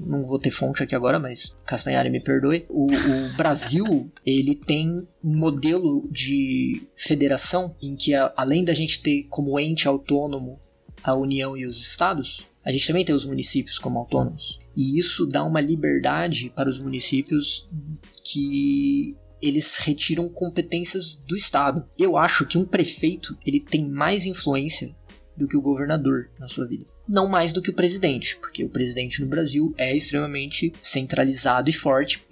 não 0.05 0.23
vou 0.23 0.39
ter 0.39 0.51
fonte 0.51 0.83
aqui 0.83 0.95
agora, 0.95 1.19
mas 1.19 1.55
Castanhari 1.65 2.09
me 2.09 2.19
perdoe. 2.19 2.63
O, 2.69 2.87
o 2.87 3.33
Brasil, 3.35 4.09
ele 4.25 4.55
tem 4.55 5.07
um 5.23 5.35
modelo 5.35 6.07
de 6.11 6.87
federação 6.95 7.75
em 7.81 7.95
que 7.95 8.13
além 8.15 8.63
da 8.63 8.73
gente 8.73 9.01
ter 9.01 9.23
como 9.29 9.59
ente 9.59 9.87
autônomo 9.87 10.59
a 11.03 11.15
União 11.15 11.57
e 11.57 11.65
os 11.65 11.81
estados, 11.81 12.45
a 12.63 12.71
gente 12.71 12.85
também 12.85 13.03
tem 13.03 13.15
os 13.15 13.25
municípios 13.25 13.79
como 13.79 13.99
autônomos. 13.99 14.60
E 14.75 14.97
isso 14.97 15.25
dá 15.25 15.43
uma 15.43 15.59
liberdade 15.59 16.51
para 16.55 16.69
os 16.69 16.79
municípios 16.79 17.67
que 18.23 19.15
eles 19.41 19.77
retiram 19.77 20.29
competências 20.29 21.15
do 21.15 21.35
estado. 21.35 21.83
Eu 21.97 22.15
acho 22.15 22.45
que 22.45 22.57
um 22.57 22.65
prefeito, 22.65 23.35
ele 23.45 23.59
tem 23.59 23.89
mais 23.89 24.25
influência 24.25 24.95
do 25.35 25.47
que 25.47 25.57
o 25.57 25.61
governador 25.61 26.29
na 26.39 26.47
sua 26.47 26.67
vida. 26.67 26.85
Não 27.07 27.27
mais 27.27 27.51
do 27.51 27.61
que 27.61 27.71
o 27.71 27.73
presidente, 27.73 28.37
porque 28.37 28.63
o 28.63 28.69
presidente 28.69 29.21
no 29.21 29.27
Brasil 29.27 29.73
é 29.77 29.95
extremamente 29.95 30.71
centralizado 30.81 31.69
e 31.69 31.73
forte 31.73 32.25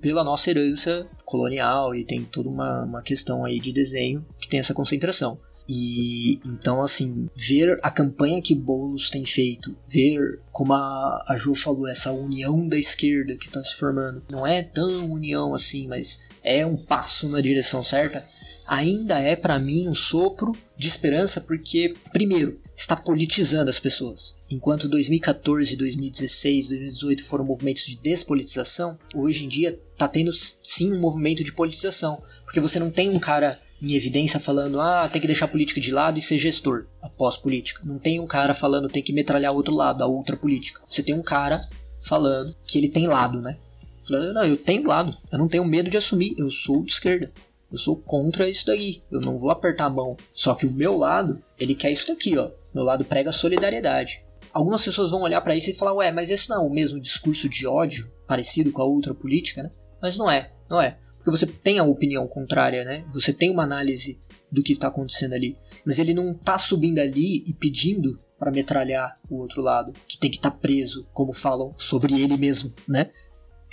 pela 0.00 0.24
nossa 0.24 0.48
herança 0.48 1.06
colonial 1.24 1.94
e 1.94 2.04
tem 2.04 2.24
toda 2.24 2.48
uma, 2.48 2.84
uma 2.84 3.02
questão 3.02 3.44
aí 3.44 3.60
de 3.60 3.72
desenho 3.72 4.24
que 4.40 4.48
tem 4.48 4.60
essa 4.60 4.72
concentração. 4.72 5.38
E 5.68 6.40
então, 6.44 6.82
assim, 6.82 7.28
ver 7.36 7.78
a 7.82 7.90
campanha 7.90 8.42
que 8.42 8.54
Boulos 8.54 9.10
tem 9.10 9.24
feito, 9.24 9.76
ver 9.88 10.40
como 10.50 10.72
a, 10.72 11.24
a 11.28 11.36
Ju 11.36 11.54
falou, 11.54 11.86
essa 11.86 12.12
união 12.12 12.66
da 12.68 12.76
esquerda 12.76 13.36
que 13.36 13.46
está 13.46 13.62
se 13.62 13.76
formando, 13.76 14.22
não 14.30 14.46
é 14.46 14.62
tão 14.62 15.10
união 15.10 15.54
assim, 15.54 15.88
mas 15.88 16.26
é 16.42 16.66
um 16.66 16.76
passo 16.76 17.28
na 17.28 17.40
direção 17.40 17.82
certa, 17.82 18.22
ainda 18.66 19.18
é 19.18 19.36
para 19.36 19.58
mim 19.58 19.88
um 19.88 19.94
sopro 19.94 20.56
de 20.76 20.88
esperança, 20.88 21.40
porque, 21.40 21.94
primeiro, 22.12 22.60
está 22.74 22.96
politizando 22.96 23.70
as 23.70 23.78
pessoas. 23.78 24.34
Enquanto 24.50 24.88
2014, 24.88 25.76
2016, 25.76 26.68
2018 26.68 27.24
foram 27.24 27.44
movimentos 27.44 27.86
de 27.86 27.96
despolitização, 27.96 28.98
hoje 29.14 29.44
em 29.44 29.48
dia 29.48 29.78
está 29.92 30.08
tendo 30.08 30.32
sim 30.32 30.92
um 30.92 31.00
movimento 31.00 31.44
de 31.44 31.52
politização, 31.52 32.20
porque 32.44 32.60
você 32.60 32.78
não 32.78 32.90
tem 32.90 33.10
um 33.10 33.18
cara 33.18 33.58
em 33.82 33.94
evidência 33.94 34.38
falando, 34.38 34.80
ah, 34.80 35.08
tem 35.08 35.20
que 35.20 35.26
deixar 35.26 35.46
a 35.46 35.48
política 35.48 35.80
de 35.80 35.90
lado 35.90 36.18
e 36.18 36.22
ser 36.22 36.38
gestor 36.38 36.86
após 37.02 37.36
política. 37.36 37.82
Não 37.84 37.98
tem 37.98 38.20
um 38.20 38.26
cara 38.26 38.54
falando, 38.54 38.88
tem 38.88 39.02
que 39.02 39.12
metralhar 39.12 39.52
outro 39.52 39.74
lado, 39.74 40.02
a 40.02 40.06
outra 40.06 40.36
política. 40.36 40.80
Você 40.88 41.02
tem 41.02 41.14
um 41.14 41.22
cara 41.22 41.60
falando 42.00 42.54
que 42.64 42.78
ele 42.78 42.88
tem 42.88 43.08
lado, 43.08 43.40
né? 43.40 43.58
Falando, 44.06 44.34
não, 44.34 44.44
eu 44.44 44.56
tenho 44.56 44.86
lado, 44.86 45.16
eu 45.30 45.38
não 45.38 45.48
tenho 45.48 45.64
medo 45.64 45.90
de 45.90 45.96
assumir, 45.96 46.34
eu 46.38 46.50
sou 46.50 46.82
de 46.84 46.92
esquerda. 46.92 47.30
Eu 47.70 47.78
sou 47.78 47.96
contra 47.96 48.48
isso 48.48 48.66
daí. 48.66 49.00
Eu 49.10 49.20
não 49.20 49.38
vou 49.38 49.50
apertar 49.50 49.86
a 49.86 49.90
mão. 49.90 50.16
Só 50.34 50.54
que 50.54 50.66
o 50.66 50.72
meu 50.72 50.96
lado, 50.98 51.42
ele 51.58 51.74
quer 51.74 51.90
isso 51.90 52.06
daqui, 52.08 52.36
ó. 52.36 52.50
Meu 52.74 52.84
lado 52.84 53.04
prega 53.04 53.32
solidariedade. 53.32 54.22
Algumas 54.52 54.84
pessoas 54.84 55.10
vão 55.10 55.22
olhar 55.22 55.40
para 55.40 55.56
isso 55.56 55.70
e 55.70 55.74
falar, 55.74 55.94
ué, 55.94 56.12
mas 56.12 56.30
esse 56.30 56.50
não 56.50 56.56
é 56.56 56.66
o 56.66 56.70
mesmo 56.70 57.00
discurso 57.00 57.48
de 57.48 57.66
ódio, 57.66 58.06
parecido 58.26 58.70
com 58.70 58.82
a 58.82 58.84
outra 58.84 59.14
política, 59.14 59.62
né? 59.62 59.70
Mas 60.02 60.18
não 60.18 60.30
é, 60.30 60.52
não 60.68 60.80
é. 60.80 60.98
Porque 61.22 61.30
você 61.30 61.46
tem 61.46 61.78
a 61.78 61.84
opinião 61.84 62.26
contrária, 62.26 62.84
né? 62.84 63.04
Você 63.12 63.32
tem 63.32 63.50
uma 63.50 63.62
análise 63.62 64.20
do 64.50 64.62
que 64.62 64.72
está 64.72 64.88
acontecendo 64.88 65.34
ali. 65.34 65.56
Mas 65.86 65.98
ele 65.98 66.12
não 66.12 66.34
tá 66.34 66.58
subindo 66.58 66.98
ali 66.98 67.44
e 67.46 67.54
pedindo 67.54 68.20
para 68.38 68.50
metralhar 68.50 69.20
o 69.30 69.36
outro 69.36 69.62
lado, 69.62 69.94
que 70.06 70.18
tem 70.18 70.28
que 70.28 70.36
estar 70.36 70.50
tá 70.50 70.56
preso, 70.56 71.06
como 71.12 71.32
falam 71.32 71.72
sobre 71.76 72.20
ele 72.20 72.36
mesmo, 72.36 72.74
né? 72.88 73.10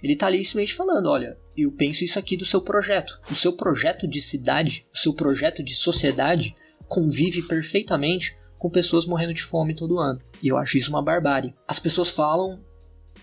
Ele 0.01 0.15
tá 0.15 0.27
ali 0.27 0.45
simplesmente 0.45 0.75
falando, 0.75 1.09
olha, 1.09 1.37
eu 1.57 1.71
penso 1.71 2.05
isso 2.05 2.19
aqui 2.19 2.37
do 2.37 2.45
seu 2.45 2.61
projeto. 2.61 3.19
O 3.31 3.35
seu 3.35 3.53
projeto 3.53 4.07
de 4.07 4.21
cidade, 4.21 4.85
o 4.93 4.97
seu 4.97 5.13
projeto 5.13 5.63
de 5.63 5.75
sociedade 5.75 6.55
convive 6.87 7.41
perfeitamente 7.41 8.37
com 8.59 8.69
pessoas 8.69 9.05
morrendo 9.05 9.33
de 9.33 9.41
fome 9.41 9.73
todo 9.73 9.97
ano. 9.97 10.21
E 10.41 10.47
eu 10.47 10.57
acho 10.57 10.77
isso 10.77 10.89
uma 10.89 11.01
barbárie. 11.01 11.55
As 11.67 11.79
pessoas 11.79 12.11
falam 12.11 12.63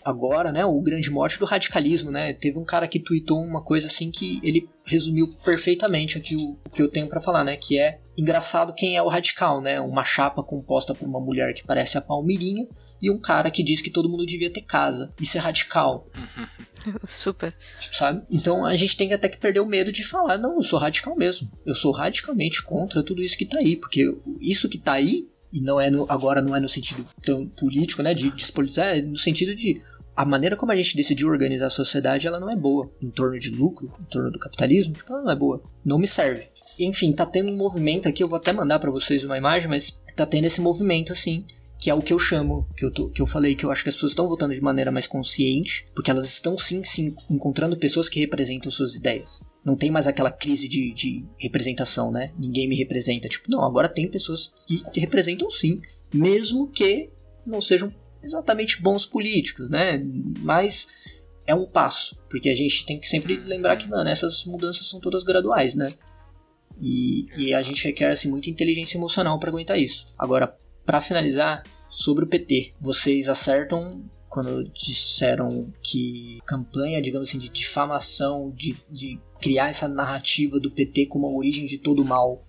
agora, 0.06 0.52
né, 0.52 0.64
o 0.64 0.80
grande 0.80 1.10
mote 1.10 1.38
do 1.38 1.44
radicalismo, 1.44 2.10
né? 2.10 2.32
Teve 2.32 2.58
um 2.58 2.64
cara 2.64 2.86
que 2.86 3.00
tweetou 3.00 3.42
uma 3.42 3.62
coisa 3.62 3.88
assim 3.88 4.10
que 4.10 4.40
ele 4.42 4.68
resumiu 4.84 5.34
perfeitamente 5.44 6.16
aqui 6.16 6.36
o, 6.36 6.56
o 6.64 6.70
que 6.70 6.80
eu 6.80 6.88
tenho 6.88 7.08
para 7.08 7.20
falar, 7.20 7.42
né, 7.42 7.56
que 7.56 7.76
é 7.76 7.98
engraçado 8.16 8.72
quem 8.72 8.96
é 8.96 9.02
o 9.02 9.08
radical, 9.08 9.60
né? 9.60 9.80
Uma 9.80 10.04
chapa 10.04 10.42
composta 10.42 10.94
por 10.94 11.06
uma 11.06 11.20
mulher 11.20 11.52
que 11.52 11.64
parece 11.64 11.98
a 11.98 12.00
Palmirinha 12.00 12.66
e 13.02 13.10
um 13.10 13.18
cara 13.18 13.50
que 13.50 13.62
diz 13.62 13.82
que 13.82 13.90
todo 13.90 14.08
mundo 14.08 14.24
devia 14.24 14.50
ter 14.52 14.62
casa. 14.62 15.12
Isso 15.20 15.36
é 15.36 15.40
radical, 15.40 16.06
Super. 17.08 17.52
sabe? 17.92 18.22
Então 18.30 18.64
a 18.64 18.76
gente 18.76 18.96
tem 18.96 19.12
até 19.12 19.28
que 19.28 19.38
perder 19.38 19.60
o 19.60 19.66
medo 19.66 19.90
de 19.90 20.04
falar, 20.04 20.38
não, 20.38 20.54
eu 20.54 20.62
sou 20.62 20.78
radical 20.78 21.16
mesmo. 21.16 21.50
Eu 21.66 21.74
sou 21.74 21.90
radicalmente 21.92 22.62
contra 22.62 23.02
tudo 23.02 23.22
isso 23.22 23.36
que 23.36 23.44
tá 23.44 23.58
aí, 23.58 23.76
porque 23.76 24.16
isso 24.40 24.68
que 24.68 24.78
tá 24.78 24.92
aí 24.92 25.28
e 25.52 25.60
não 25.60 25.80
é 25.80 25.90
no, 25.90 26.06
agora 26.08 26.42
não 26.42 26.54
é 26.54 26.60
no 26.60 26.68
sentido 26.68 27.06
tão 27.22 27.46
político, 27.48 28.02
né, 28.02 28.12
de 28.12 28.30
despolitizar, 28.30 28.98
é 28.98 29.00
no 29.00 29.16
sentido 29.16 29.54
de 29.54 29.80
a 30.16 30.24
maneira 30.24 30.56
como 30.56 30.72
a 30.72 30.76
gente 30.76 30.96
decidiu 30.96 31.28
organizar 31.28 31.66
a 31.66 31.70
sociedade, 31.70 32.26
ela 32.26 32.40
não 32.40 32.50
é 32.50 32.56
boa. 32.56 32.90
Em 33.02 33.10
torno 33.10 33.38
de 33.38 33.50
lucro, 33.50 33.92
em 34.00 34.04
torno 34.04 34.30
do 34.30 34.38
capitalismo, 34.38 34.94
tipo, 34.94 35.12
ela 35.12 35.22
não 35.22 35.30
é 35.30 35.36
boa. 35.36 35.62
Não 35.84 35.98
me 35.98 36.08
serve. 36.08 36.48
Enfim, 36.80 37.12
tá 37.12 37.26
tendo 37.26 37.52
um 37.52 37.56
movimento 37.56 38.08
aqui, 38.08 38.22
eu 38.22 38.28
vou 38.28 38.38
até 38.38 38.52
mandar 38.52 38.78
para 38.78 38.90
vocês 38.90 39.24
uma 39.24 39.36
imagem, 39.36 39.68
mas 39.68 40.00
tá 40.14 40.24
tendo 40.24 40.46
esse 40.46 40.60
movimento 40.60 41.12
assim, 41.12 41.44
que 41.78 41.90
é 41.90 41.94
o 41.94 42.00
que 42.00 42.12
eu 42.12 42.18
chamo, 42.18 42.66
que 42.74 42.84
eu, 42.84 42.90
tô, 42.90 43.08
que 43.08 43.20
eu 43.20 43.26
falei, 43.26 43.54
que 43.54 43.64
eu 43.64 43.70
acho 43.70 43.82
que 43.82 43.90
as 43.90 43.94
pessoas 43.94 44.12
estão 44.12 44.28
votando 44.28 44.54
de 44.54 44.60
maneira 44.60 44.90
mais 44.90 45.06
consciente, 45.06 45.86
porque 45.94 46.10
elas 46.10 46.24
estão 46.24 46.56
sim, 46.56 46.82
sim, 46.82 47.14
encontrando 47.30 47.76
pessoas 47.76 48.08
que 48.08 48.20
representam 48.20 48.70
suas 48.70 48.94
ideias. 48.94 49.40
Não 49.64 49.76
tem 49.76 49.90
mais 49.90 50.06
aquela 50.06 50.30
crise 50.30 50.68
de, 50.68 50.92
de 50.92 51.24
representação, 51.38 52.10
né? 52.10 52.32
Ninguém 52.38 52.68
me 52.68 52.76
representa. 52.76 53.28
Tipo, 53.28 53.50
não, 53.50 53.64
agora 53.64 53.88
tem 53.88 54.08
pessoas 54.08 54.52
que 54.66 54.82
representam 54.98 55.50
sim, 55.50 55.80
mesmo 56.12 56.68
que 56.68 57.10
não 57.44 57.60
sejam 57.60 57.92
exatamente 58.26 58.82
bons 58.82 59.06
políticos, 59.06 59.70
né? 59.70 59.98
Mas 60.40 60.88
é 61.46 61.54
um 61.54 61.66
passo, 61.66 62.16
porque 62.28 62.48
a 62.48 62.54
gente 62.54 62.84
tem 62.84 62.98
que 62.98 63.08
sempre 63.08 63.36
lembrar 63.36 63.76
que, 63.76 63.88
mano, 63.88 64.08
essas 64.08 64.44
mudanças 64.44 64.88
são 64.88 65.00
todas 65.00 65.22
graduais, 65.22 65.74
né? 65.74 65.90
E, 66.80 67.26
e 67.36 67.54
a 67.54 67.62
gente 67.62 67.84
requer 67.84 68.10
assim, 68.10 68.28
muita 68.28 68.50
inteligência 68.50 68.98
emocional 68.98 69.38
para 69.38 69.48
aguentar 69.48 69.78
isso. 69.78 70.06
Agora, 70.18 70.54
para 70.84 71.00
finalizar, 71.00 71.64
sobre 71.90 72.24
o 72.24 72.28
PT, 72.28 72.74
vocês 72.78 73.28
acertam 73.28 74.04
quando 74.28 74.64
disseram 74.64 75.72
que 75.82 76.40
campanha, 76.44 77.00
digamos 77.00 77.28
assim, 77.28 77.38
de 77.38 77.48
difamação, 77.48 78.50
de, 78.50 78.76
de 78.90 79.18
criar 79.40 79.70
essa 79.70 79.88
narrativa 79.88 80.60
do 80.60 80.70
PT 80.70 81.06
como 81.06 81.26
a 81.26 81.30
origem 81.30 81.64
de 81.64 81.78
todo 81.78 82.04
mal, 82.04 82.42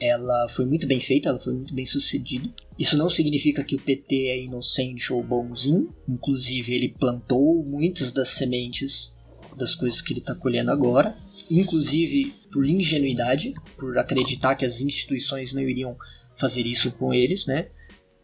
ela 0.00 0.48
foi 0.48 0.64
muito 0.64 0.86
bem 0.86 0.98
feita, 0.98 1.28
ela 1.28 1.38
foi 1.38 1.52
muito 1.52 1.74
bem 1.74 1.84
sucedida. 1.84 2.48
Isso 2.78 2.96
não 2.96 3.08
significa 3.08 3.64
que 3.64 3.74
o 3.74 3.80
PT 3.80 4.28
é 4.28 4.44
inocente 4.44 5.12
ou 5.12 5.22
bonzinho, 5.22 5.94
inclusive 6.06 6.74
ele 6.74 6.94
plantou 6.98 7.64
muitas 7.64 8.12
das 8.12 8.28
sementes 8.28 9.16
das 9.56 9.74
coisas 9.74 10.02
que 10.02 10.12
ele 10.12 10.20
está 10.20 10.34
colhendo 10.34 10.70
agora, 10.70 11.16
inclusive 11.50 12.34
por 12.52 12.66
ingenuidade, 12.66 13.54
por 13.78 13.96
acreditar 13.98 14.54
que 14.54 14.64
as 14.64 14.82
instituições 14.82 15.54
não 15.54 15.62
iriam 15.62 15.96
fazer 16.34 16.66
isso 16.66 16.92
com 16.92 17.14
eles, 17.14 17.46
né? 17.46 17.68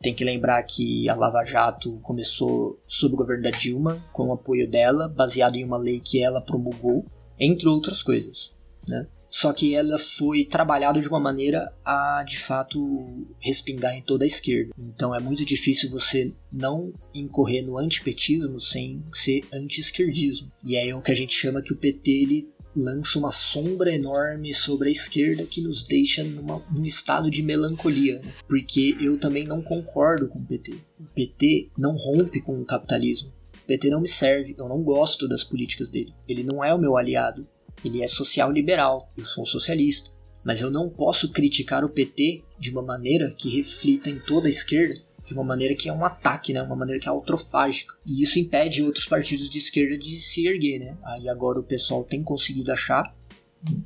Tem 0.02 0.14
que 0.14 0.24
lembrar 0.24 0.62
que 0.64 1.08
a 1.08 1.14
Lava 1.14 1.44
Jato 1.44 1.98
começou 2.02 2.78
sob 2.86 3.14
o 3.14 3.16
governo 3.16 3.44
da 3.44 3.50
Dilma, 3.50 4.04
com 4.12 4.28
o 4.28 4.32
apoio 4.32 4.68
dela, 4.68 5.08
baseado 5.08 5.56
em 5.56 5.64
uma 5.64 5.78
lei 5.78 6.00
que 6.00 6.22
ela 6.22 6.40
promulgou, 6.40 7.04
entre 7.38 7.68
outras 7.68 8.02
coisas, 8.02 8.52
né? 8.86 9.06
Só 9.32 9.50
que 9.52 9.74
ela 9.74 9.98
foi 9.98 10.44
trabalhada 10.44 11.00
de 11.00 11.08
uma 11.08 11.18
maneira 11.18 11.72
a, 11.82 12.22
de 12.22 12.38
fato, 12.38 13.26
respingar 13.40 13.94
em 13.94 14.02
toda 14.02 14.24
a 14.24 14.26
esquerda. 14.26 14.74
Então 14.78 15.14
é 15.14 15.18
muito 15.18 15.44
difícil 15.44 15.88
você 15.90 16.36
não 16.52 16.92
incorrer 17.14 17.64
no 17.64 17.78
antipetismo 17.78 18.60
sem 18.60 19.02
ser 19.10 19.42
anti-esquerdismo. 19.50 20.52
E 20.62 20.76
é 20.76 20.94
o 20.94 21.00
que 21.00 21.10
a 21.10 21.14
gente 21.14 21.32
chama 21.32 21.62
que 21.62 21.72
o 21.72 21.76
PT 21.76 22.10
ele 22.10 22.52
lança 22.76 23.18
uma 23.18 23.30
sombra 23.30 23.94
enorme 23.94 24.52
sobre 24.52 24.88
a 24.88 24.92
esquerda 24.92 25.46
que 25.46 25.60
nos 25.60 25.82
deixa 25.84 26.22
numa, 26.24 26.62
num 26.70 26.84
estado 26.84 27.30
de 27.30 27.42
melancolia. 27.42 28.18
Né? 28.20 28.32
Porque 28.46 28.96
eu 29.00 29.18
também 29.18 29.46
não 29.46 29.62
concordo 29.62 30.28
com 30.28 30.40
o 30.40 30.46
PT. 30.46 30.72
O 31.00 31.04
PT 31.14 31.70
não 31.76 31.94
rompe 31.96 32.40
com 32.42 32.60
o 32.60 32.64
capitalismo. 32.64 33.32
O 33.62 33.66
PT 33.66 33.90
não 33.90 34.00
me 34.00 34.08
serve, 34.08 34.54
eu 34.58 34.68
não 34.68 34.82
gosto 34.82 35.28
das 35.28 35.44
políticas 35.44 35.88
dele. 35.88 36.12
Ele 36.28 36.42
não 36.42 36.62
é 36.62 36.74
o 36.74 36.78
meu 36.78 36.96
aliado. 36.96 37.46
Ele 37.84 38.02
é 38.02 38.08
social-liberal, 38.08 39.08
eu 39.16 39.24
sou 39.24 39.42
um 39.42 39.46
socialista. 39.46 40.10
Mas 40.44 40.60
eu 40.60 40.70
não 40.70 40.88
posso 40.88 41.30
criticar 41.30 41.84
o 41.84 41.88
PT 41.88 42.42
de 42.58 42.70
uma 42.70 42.82
maneira 42.82 43.32
que 43.32 43.48
reflita 43.48 44.10
em 44.10 44.18
toda 44.18 44.48
a 44.48 44.50
esquerda, 44.50 44.94
de 45.24 45.34
uma 45.34 45.44
maneira 45.44 45.74
que 45.74 45.88
é 45.88 45.92
um 45.92 46.04
ataque, 46.04 46.52
né? 46.52 46.62
uma 46.62 46.74
maneira 46.74 47.00
que 47.00 47.08
é 47.08 47.10
autofágica. 47.10 47.94
E 48.04 48.22
isso 48.22 48.38
impede 48.38 48.82
outros 48.82 49.06
partidos 49.06 49.48
de 49.48 49.58
esquerda 49.58 49.96
de 49.96 50.20
se 50.20 50.46
erguer. 50.46 50.80
Né? 50.80 50.98
Aí 51.04 51.28
agora 51.28 51.60
o 51.60 51.64
pessoal 51.64 52.02
tem 52.02 52.22
conseguido 52.22 52.72
achar 52.72 53.14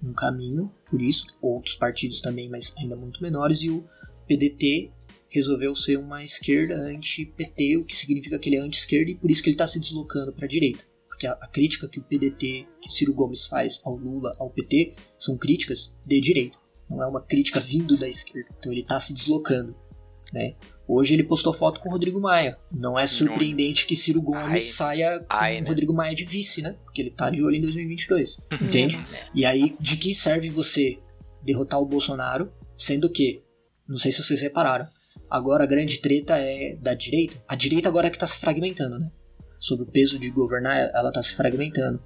um 0.02 0.14
caminho 0.14 0.73
por 0.89 1.02
isso, 1.02 1.27
outros 1.43 1.77
partidos 1.77 2.23
também, 2.23 2.48
mas 2.48 2.74
ainda 2.78 2.97
muito 2.97 3.23
menores, 3.23 3.62
e 3.62 3.68
o 3.68 3.85
PDT 4.27 4.90
resolveu 5.28 5.74
ser 5.74 5.98
uma 5.98 6.23
esquerda 6.23 6.81
anti-PT, 6.81 7.77
o 7.77 7.85
que 7.85 7.94
significa 7.94 8.39
que 8.39 8.48
ele 8.48 8.56
é 8.56 8.60
anti-esquerda 8.60 9.10
e 9.10 9.14
por 9.14 9.31
isso 9.31 9.43
que 9.43 9.51
ele 9.51 9.55
está 9.55 9.66
se 9.66 9.78
deslocando 9.78 10.32
para 10.32 10.47
a 10.47 10.48
direita 10.48 10.85
porque 11.16 11.26
a, 11.26 11.32
a 11.32 11.48
crítica 11.48 11.88
que 11.88 11.98
o 11.98 12.02
PDT, 12.02 12.66
que 12.80 12.93
Ciro 12.93 13.14
Gomes 13.14 13.47
faz 13.47 13.80
ao 13.84 13.97
Lula, 13.97 14.36
ao 14.38 14.51
PT, 14.51 14.94
são 15.18 15.36
críticas 15.36 15.97
de 16.05 16.20
direita. 16.20 16.59
Não 16.88 17.02
é 17.02 17.06
uma 17.09 17.22
crítica 17.22 17.59
vindo 17.59 17.97
da 17.97 18.06
esquerda. 18.06 18.51
Então 18.59 18.70
ele 18.70 18.82
está 18.82 19.01
se 19.01 19.14
deslocando, 19.14 19.74
né? 20.32 20.55
Hoje 20.86 21.14
ele 21.14 21.24
postou 21.24 21.52
foto 21.52 21.80
com 21.80 21.88
o 21.88 21.93
Rodrigo 21.93 22.20
Maia. 22.20 22.56
Não 22.70 22.97
é 22.97 23.06
surpreendente 23.09 23.86
que 23.86 23.97
Ciro 23.97 24.22
Gomes 24.22 24.44
Ai. 24.44 24.60
saia 24.60 25.18
com 25.18 25.26
Ai, 25.30 25.59
o 25.59 25.62
né? 25.62 25.68
Rodrigo 25.68 25.93
Maia 25.93 26.14
de 26.14 26.24
vice, 26.24 26.62
né? 26.62 26.76
Porque 26.84 27.01
ele 27.01 27.10
tá 27.10 27.28
de 27.28 27.43
olho 27.43 27.56
em 27.56 27.62
2022. 27.62 28.38
Entende? 28.60 28.98
Nossa. 28.98 29.26
E 29.34 29.44
aí, 29.44 29.74
de 29.80 29.97
que 29.97 30.14
serve 30.14 30.48
você 30.48 30.98
derrotar 31.43 31.80
o 31.80 31.86
Bolsonaro, 31.86 32.52
sendo 32.76 33.10
que, 33.10 33.43
não 33.88 33.97
sei 33.97 34.12
se 34.12 34.22
vocês 34.22 34.40
repararam, 34.43 34.86
agora 35.28 35.64
a 35.64 35.66
grande 35.66 35.98
treta 35.98 36.36
é 36.38 36.76
da 36.76 36.94
direita. 36.94 37.43
A 37.48 37.56
direita 37.56 37.88
agora 37.88 38.06
é 38.06 38.10
que 38.10 38.18
tá 38.18 38.26
se 38.26 38.36
fragmentando, 38.36 38.98
né? 38.98 39.10
Sob 39.59 39.83
o 39.83 39.87
peso 39.87 40.19
de 40.19 40.31
governar, 40.31 40.91
ela 40.95 41.12
tá 41.12 41.23
se 41.23 41.35
fragmentando. 41.35 42.03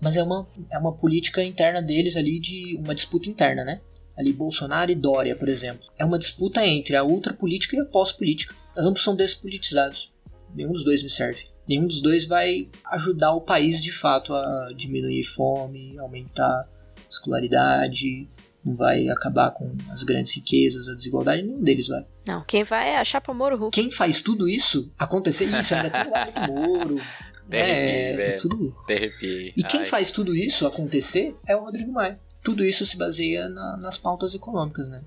Mas 0.00 0.16
é 0.16 0.22
uma, 0.22 0.46
é 0.70 0.78
uma 0.78 0.96
política 0.96 1.42
interna 1.42 1.82
deles 1.82 2.16
ali 2.16 2.38
de 2.38 2.76
uma 2.78 2.94
disputa 2.94 3.30
interna, 3.30 3.64
né? 3.64 3.80
Ali 4.16 4.32
Bolsonaro 4.32 4.90
e 4.90 4.94
Dória, 4.94 5.36
por 5.36 5.48
exemplo. 5.48 5.86
É 5.98 6.04
uma 6.04 6.18
disputa 6.18 6.66
entre 6.66 6.96
a 6.96 7.04
ultrapolítica 7.04 7.76
e 7.76 7.80
a 7.80 7.84
pós-política. 7.84 8.54
Ambos 8.76 9.02
são 9.02 9.14
despolitizados. 9.14 10.12
Nenhum 10.54 10.72
dos 10.72 10.84
dois 10.84 11.02
me 11.02 11.10
serve. 11.10 11.44
Nenhum 11.68 11.86
dos 11.86 12.00
dois 12.00 12.26
vai 12.26 12.68
ajudar 12.92 13.32
o 13.32 13.40
país 13.40 13.82
de 13.82 13.92
fato 13.92 14.34
a 14.34 14.68
diminuir 14.74 15.24
fome, 15.24 15.98
aumentar 15.98 16.68
escolaridade, 17.10 18.28
não 18.66 18.74
vai 18.74 19.08
acabar 19.08 19.52
com 19.52 19.72
as 19.90 20.02
grandes 20.02 20.34
riquezas, 20.34 20.88
a 20.88 20.94
desigualdade, 20.94 21.42
nenhum 21.42 21.62
deles 21.62 21.86
vai. 21.88 22.04
Não, 22.26 22.42
quem 22.44 22.64
vai 22.64 22.90
é 22.90 22.98
a 22.98 23.04
Chapa 23.04 23.32
Moro 23.32 23.56
Hulk. 23.56 23.80
Quem 23.80 23.90
faz 23.92 24.20
tudo 24.20 24.48
isso 24.48 24.90
acontecer, 24.98 25.44
isso 25.44 25.74
ainda 25.74 25.88
tem 25.90 26.02
o 26.02 26.52
Moro. 26.76 27.00
Até 27.46 27.62
arrepiei, 27.62 28.12
é, 28.12 28.16
velho. 28.16 28.38
tudo. 28.40 28.76
E 29.56 29.62
quem 29.62 29.80
Ai. 29.80 29.86
faz 29.86 30.10
tudo 30.10 30.34
isso 30.34 30.66
acontecer 30.66 31.36
é 31.46 31.54
o 31.54 31.60
Rodrigo 31.60 31.92
Maia. 31.92 32.18
Tudo 32.42 32.64
isso 32.64 32.84
se 32.84 32.96
baseia 32.98 33.48
na- 33.48 33.76
nas 33.76 33.96
pautas 33.96 34.34
econômicas, 34.34 34.88
né? 34.90 35.00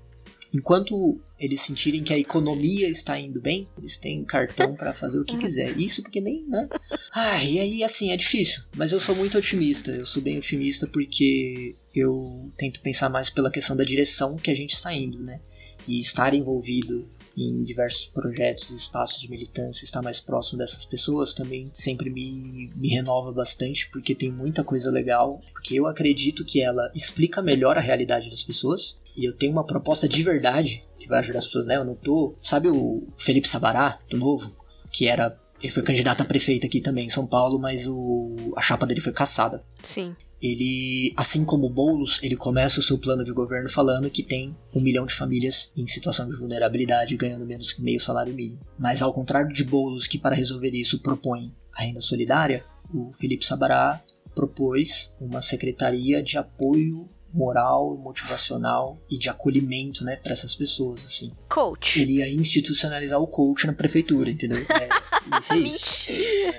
Enquanto 0.52 1.20
eles 1.38 1.60
sentirem 1.60 2.02
que 2.02 2.12
a 2.12 2.18
economia 2.18 2.88
está 2.88 3.18
indo 3.18 3.40
bem, 3.40 3.68
eles 3.78 3.98
têm 3.98 4.24
cartão 4.24 4.74
para 4.74 4.92
fazer 4.92 5.20
o 5.20 5.24
que 5.24 5.36
quiser. 5.38 5.78
Isso 5.78 6.02
porque 6.02 6.20
nem, 6.20 6.44
né? 6.46 6.68
Ah, 7.12 7.42
e 7.44 7.60
aí 7.60 7.84
assim, 7.84 8.12
é 8.12 8.16
difícil. 8.16 8.62
Mas 8.74 8.92
eu 8.92 9.00
sou 9.00 9.14
muito 9.14 9.38
otimista. 9.38 9.92
Eu 9.92 10.04
sou 10.04 10.22
bem 10.22 10.38
otimista 10.38 10.86
porque 10.86 11.76
eu 11.94 12.50
tento 12.56 12.80
pensar 12.80 13.08
mais 13.08 13.30
pela 13.30 13.50
questão 13.50 13.76
da 13.76 13.84
direção 13.84 14.36
que 14.36 14.50
a 14.50 14.54
gente 14.54 14.72
está 14.72 14.92
indo, 14.92 15.20
né? 15.20 15.40
E 15.86 15.98
estar 16.00 16.34
envolvido 16.34 17.08
em 17.36 17.62
diversos 17.62 18.06
projetos, 18.06 18.70
espaços 18.70 19.20
de 19.20 19.30
militância, 19.30 19.84
estar 19.84 20.02
mais 20.02 20.20
próximo 20.20 20.58
dessas 20.58 20.84
pessoas 20.84 21.32
também 21.32 21.70
sempre 21.72 22.10
me, 22.10 22.70
me 22.74 22.88
renova 22.88 23.32
bastante, 23.32 23.88
porque 23.90 24.14
tem 24.14 24.30
muita 24.30 24.64
coisa 24.64 24.90
legal, 24.90 25.40
porque 25.52 25.78
eu 25.78 25.86
acredito 25.86 26.44
que 26.44 26.60
ela 26.60 26.90
explica 26.94 27.40
melhor 27.40 27.78
a 27.78 27.80
realidade 27.80 28.28
das 28.30 28.42
pessoas, 28.42 28.96
e 29.16 29.24
eu 29.24 29.36
tenho 29.36 29.52
uma 29.52 29.64
proposta 29.64 30.08
de 30.08 30.22
verdade 30.22 30.80
que 30.98 31.08
vai 31.08 31.18
ajudar 31.20 31.38
as 31.38 31.46
pessoas, 31.46 31.66
né? 31.66 31.76
Eu 31.76 31.84
não 31.84 31.94
tô. 31.94 32.34
Sabe 32.40 32.68
o 32.68 33.06
Felipe 33.16 33.48
Sabará, 33.48 33.98
do 34.08 34.16
Novo? 34.16 34.56
Que 34.90 35.06
era. 35.06 35.36
Ele 35.62 35.72
foi 35.72 35.82
candidato 35.82 36.22
a 36.22 36.24
prefeito 36.24 36.66
aqui 36.66 36.80
também 36.80 37.04
em 37.04 37.10
São 37.10 37.26
Paulo, 37.26 37.58
mas 37.58 37.86
o, 37.86 38.54
a 38.56 38.62
chapa 38.62 38.86
dele 38.86 39.00
foi 39.02 39.12
caçada. 39.12 39.62
Sim. 39.82 40.16
Ele, 40.40 41.12
assim 41.14 41.44
como 41.44 41.66
o 41.66 41.70
Boulos, 41.70 42.18
ele 42.22 42.34
começa 42.34 42.80
o 42.80 42.82
seu 42.82 42.96
plano 42.96 43.22
de 43.22 43.32
governo 43.32 43.68
falando 43.68 44.08
que 44.08 44.22
tem 44.22 44.56
um 44.74 44.80
milhão 44.80 45.04
de 45.04 45.12
famílias 45.12 45.70
em 45.76 45.86
situação 45.86 46.26
de 46.26 46.34
vulnerabilidade 46.34 47.14
ganhando 47.14 47.44
menos 47.44 47.72
que 47.72 47.82
meio 47.82 48.00
salário 48.00 48.32
mínimo. 48.32 48.58
Mas 48.78 49.02
ao 49.02 49.12
contrário 49.12 49.52
de 49.52 49.62
Boulos, 49.62 50.06
que 50.06 50.18
para 50.18 50.34
resolver 50.34 50.70
isso 50.70 51.00
propõe 51.00 51.54
a 51.74 51.82
renda 51.82 52.00
solidária, 52.00 52.64
o 52.92 53.12
Felipe 53.12 53.44
Sabará 53.44 54.02
propôs 54.34 55.14
uma 55.20 55.42
secretaria 55.42 56.22
de 56.22 56.38
apoio 56.38 57.06
moral, 57.32 57.96
motivacional 57.96 59.00
e 59.10 59.16
de 59.18 59.28
acolhimento, 59.28 60.04
né, 60.04 60.16
para 60.16 60.32
essas 60.32 60.54
pessoas, 60.54 61.04
assim. 61.04 61.32
Coach. 61.48 62.00
Ele 62.00 62.18
ia 62.18 62.28
institucionalizar 62.32 63.20
o 63.20 63.26
coach 63.26 63.66
na 63.66 63.72
prefeitura, 63.72 64.30
entendeu? 64.30 64.58
É, 64.58 64.88
isso 65.40 65.52
é 65.52 65.56
isso. 65.58 66.52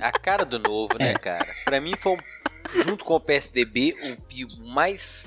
A 0.00 0.12
cara 0.12 0.44
do 0.44 0.58
novo, 0.58 0.94
né, 0.98 1.12
É. 1.12 1.18
cara? 1.18 1.46
Pra 1.64 1.80
mim 1.80 1.94
foi, 1.96 2.12
um- 2.12 2.82
junto 2.84 3.04
com 3.04 3.14
o 3.14 3.20
PSDB, 3.20 3.94
o, 3.94 4.64
o 4.64 4.68
mais 4.68 5.26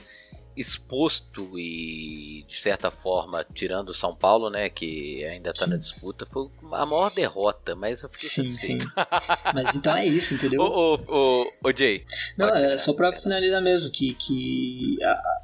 exposto 0.62 1.60
e, 1.60 2.46
de 2.48 2.62
certa 2.62 2.90
forma, 2.90 3.46
tirando 3.54 3.90
o 3.90 3.94
São 3.94 4.16
Paulo, 4.16 4.50
né, 4.50 4.70
que 4.70 5.26
ainda 5.26 5.52
tá 5.52 5.66
Sim. 5.66 5.72
na 5.72 5.78
disputa, 5.78 6.26
foi 6.26 6.48
a 6.72 6.86
maior 6.86 7.12
derrota, 7.14 7.76
mas 7.76 8.02
eu 8.02 8.10
fiquei 8.10 8.30
Sim, 8.30 8.50
sim. 8.52 8.78
Mas 9.54 9.76
então 9.76 9.96
é 9.96 10.06
isso, 10.06 10.34
entendeu? 10.34 10.62
Ô, 10.62 10.96
ô, 10.96 11.00
ô, 11.08 11.46
ô, 11.66 11.76
Jay, 11.76 12.06
Não, 12.38 12.48
é 12.50 12.78
só 12.78 12.94
pode 12.94 13.22
finalizar 13.22 13.62
mesmo, 13.62 13.92
que, 13.92 14.14
que 14.14 14.98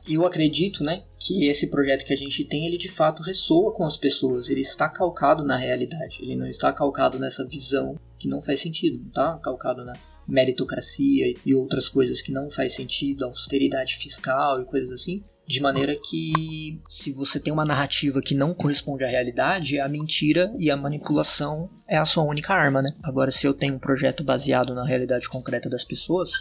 eu 0.07 0.26
acredito, 0.26 0.84
né, 0.84 1.03
que 1.19 1.48
esse 1.48 1.69
projeto 1.69 2.06
que 2.06 2.14
a 2.14 2.18
gente 2.18 2.45
tem, 2.45 2.68
ele 2.68 2.77
de 2.77 2.89
fato 2.89 3.23
ressoa 3.23 3.73
com 3.73 3.84
as 3.84 3.98
pessoas, 3.98 4.49
ele 4.49 4.61
está 4.61 4.88
calcado 4.88 5.44
na 5.44 5.57
realidade, 5.57 6.19
ele 6.22 6.35
não 6.35 6.48
está 6.48 6.72
calcado 6.72 7.19
nessa 7.19 7.45
visão 7.45 7.98
que 8.18 8.27
não 8.27 8.41
faz 8.41 8.60
sentido, 8.60 8.99
não 8.99 9.07
está 9.07 9.38
calcado 9.38 9.84
na 9.84 9.95
meritocracia 10.28 11.34
e 11.45 11.56
outras 11.56 11.88
coisas 11.88 12.22
que 12.22 12.32
não 12.32 12.49
faz 12.49 12.74
sentido, 12.74 13.26
austeridade 13.26 13.95
fiscal 13.95 14.62
e 14.62 14.66
coisas 14.66 14.91
assim, 14.91 15.24
de 15.48 15.62
maneira 15.62 15.95
que 15.95 16.82
se 16.90 17.14
você 17.14 17.40
tem 17.40 17.54
uma 17.54 17.64
narrativa 17.64 18.22
que 18.22 18.36
não 18.36 18.54
corresponde 18.54 19.06
à 19.06 19.08
realidade, 19.08 19.80
a 19.80 19.88
mentira 19.88 20.54
e 20.60 20.70
a 20.70 20.76
manipulação 20.76 21.70
é 21.88 21.98
a 21.98 22.06
sua 22.06 22.26
única 22.26 22.54
arma, 22.54 22.82
né? 22.82 22.90
Agora, 23.02 23.32
se 23.32 23.48
eu 23.48 23.54
tenho 23.54 23.76
um 23.76 23.80
projeto 23.80 24.26
baseado 24.26 24.76
na 24.76 24.86
realidade 24.86 25.30
concreta 25.30 25.70
das 25.70 25.86
pessoas, 25.86 26.32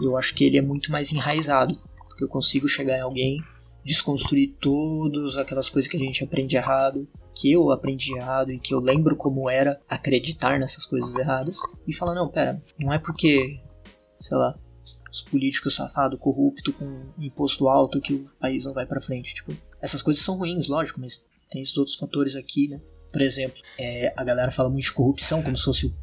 eu 0.00 0.16
acho 0.16 0.34
que 0.34 0.44
ele 0.44 0.56
é 0.56 0.62
muito 0.62 0.90
mais 0.90 1.12
enraizado, 1.12 1.76
porque 2.08 2.24
eu 2.24 2.28
consigo 2.28 2.66
chegar 2.66 2.96
em 2.96 3.02
alguém, 3.02 3.44
desconstruir 3.84 4.54
todas 4.58 5.36
aquelas 5.36 5.68
coisas 5.68 5.90
que 5.90 5.98
a 5.98 6.00
gente 6.00 6.24
aprende 6.24 6.56
errado, 6.56 7.06
que 7.34 7.52
eu 7.52 7.70
aprendi 7.70 8.14
errado 8.14 8.52
e 8.52 8.58
que 8.58 8.74
eu 8.74 8.80
lembro 8.80 9.16
como 9.16 9.48
era 9.48 9.80
acreditar 9.88 10.58
nessas 10.58 10.86
coisas 10.86 11.14
erradas, 11.16 11.58
e 11.86 11.94
falar: 11.94 12.14
não, 12.14 12.28
pera, 12.28 12.62
não 12.78 12.92
é 12.92 12.98
porque, 12.98 13.56
sei 14.20 14.36
lá, 14.36 14.58
os 15.10 15.22
políticos 15.22 15.74
safados, 15.74 16.18
corrupto, 16.18 16.72
com 16.72 17.12
imposto 17.18 17.68
alto 17.68 18.00
que 18.00 18.14
o 18.14 18.30
país 18.40 18.64
não 18.64 18.72
vai 18.72 18.86
pra 18.86 19.00
frente. 19.00 19.34
Tipo, 19.34 19.54
essas 19.80 20.00
coisas 20.00 20.22
são 20.22 20.38
ruins, 20.38 20.68
lógico, 20.68 21.00
mas 21.00 21.26
tem 21.50 21.62
esses 21.62 21.76
outros 21.76 21.96
fatores 21.96 22.34
aqui, 22.34 22.68
né? 22.68 22.80
Por 23.12 23.20
exemplo, 23.20 23.60
é, 23.78 24.12
a 24.16 24.24
galera 24.24 24.50
fala 24.50 24.70
muito 24.70 24.84
de 24.84 24.92
corrupção 24.92 25.42
como 25.42 25.54
se 25.54 25.64
fosse 25.64 25.86
o 25.86 25.94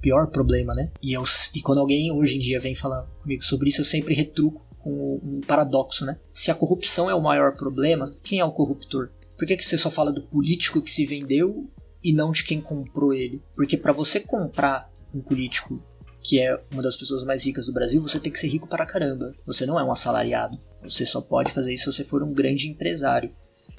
pior 0.00 0.28
problema, 0.28 0.74
né? 0.74 0.92
E, 1.02 1.12
eu, 1.12 1.24
e 1.54 1.60
quando 1.60 1.78
alguém 1.78 2.12
hoje 2.12 2.36
em 2.36 2.40
dia 2.40 2.60
vem 2.60 2.74
falar 2.74 3.04
comigo 3.20 3.42
sobre 3.42 3.68
isso, 3.68 3.80
eu 3.80 3.84
sempre 3.84 4.14
retruco 4.14 4.64
com 4.78 5.20
um 5.22 5.40
paradoxo, 5.40 6.04
né? 6.04 6.18
Se 6.32 6.50
a 6.50 6.54
corrupção 6.54 7.10
é 7.10 7.14
o 7.14 7.22
maior 7.22 7.56
problema, 7.56 8.14
quem 8.22 8.38
é 8.38 8.44
o 8.44 8.52
corruptor? 8.52 9.10
Por 9.42 9.48
que, 9.48 9.56
que 9.56 9.66
você 9.66 9.76
só 9.76 9.90
fala 9.90 10.12
do 10.12 10.22
político 10.22 10.80
que 10.80 10.88
se 10.88 11.04
vendeu 11.04 11.68
e 12.00 12.12
não 12.12 12.30
de 12.30 12.44
quem 12.44 12.60
comprou 12.60 13.12
ele? 13.12 13.42
Porque 13.56 13.76
para 13.76 13.92
você 13.92 14.20
comprar 14.20 14.88
um 15.12 15.20
político 15.20 15.82
que 16.22 16.38
é 16.38 16.62
uma 16.70 16.80
das 16.80 16.96
pessoas 16.96 17.24
mais 17.24 17.44
ricas 17.44 17.66
do 17.66 17.72
Brasil, 17.72 18.00
você 18.00 18.20
tem 18.20 18.30
que 18.30 18.38
ser 18.38 18.46
rico 18.46 18.68
para 18.68 18.86
caramba. 18.86 19.34
Você 19.44 19.66
não 19.66 19.80
é 19.80 19.82
um 19.82 19.90
assalariado. 19.90 20.56
Você 20.84 21.04
só 21.04 21.20
pode 21.20 21.50
fazer 21.50 21.74
isso 21.74 21.90
se 21.90 21.96
você 21.96 22.04
for 22.08 22.22
um 22.22 22.32
grande 22.32 22.68
empresário. 22.68 23.32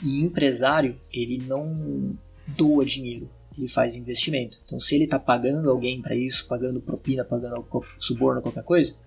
E 0.03 0.19
empresário, 0.19 0.99
ele 1.13 1.37
não 1.37 2.13
doa 2.45 2.83
dinheiro, 2.83 3.29
ele 3.57 3.69
faz 3.69 3.95
investimento. 3.95 4.59
Então, 4.65 4.81
se 4.81 4.93
ele 4.95 5.05
está 5.05 5.17
pagando 5.17 5.69
alguém 5.69 6.01
para 6.01 6.13
isso, 6.13 6.45
pagando 6.45 6.81
propina, 6.81 7.23
pagando 7.23 7.65
suborno, 7.97 8.41
qualquer 8.41 8.65
coisa, 8.65 8.97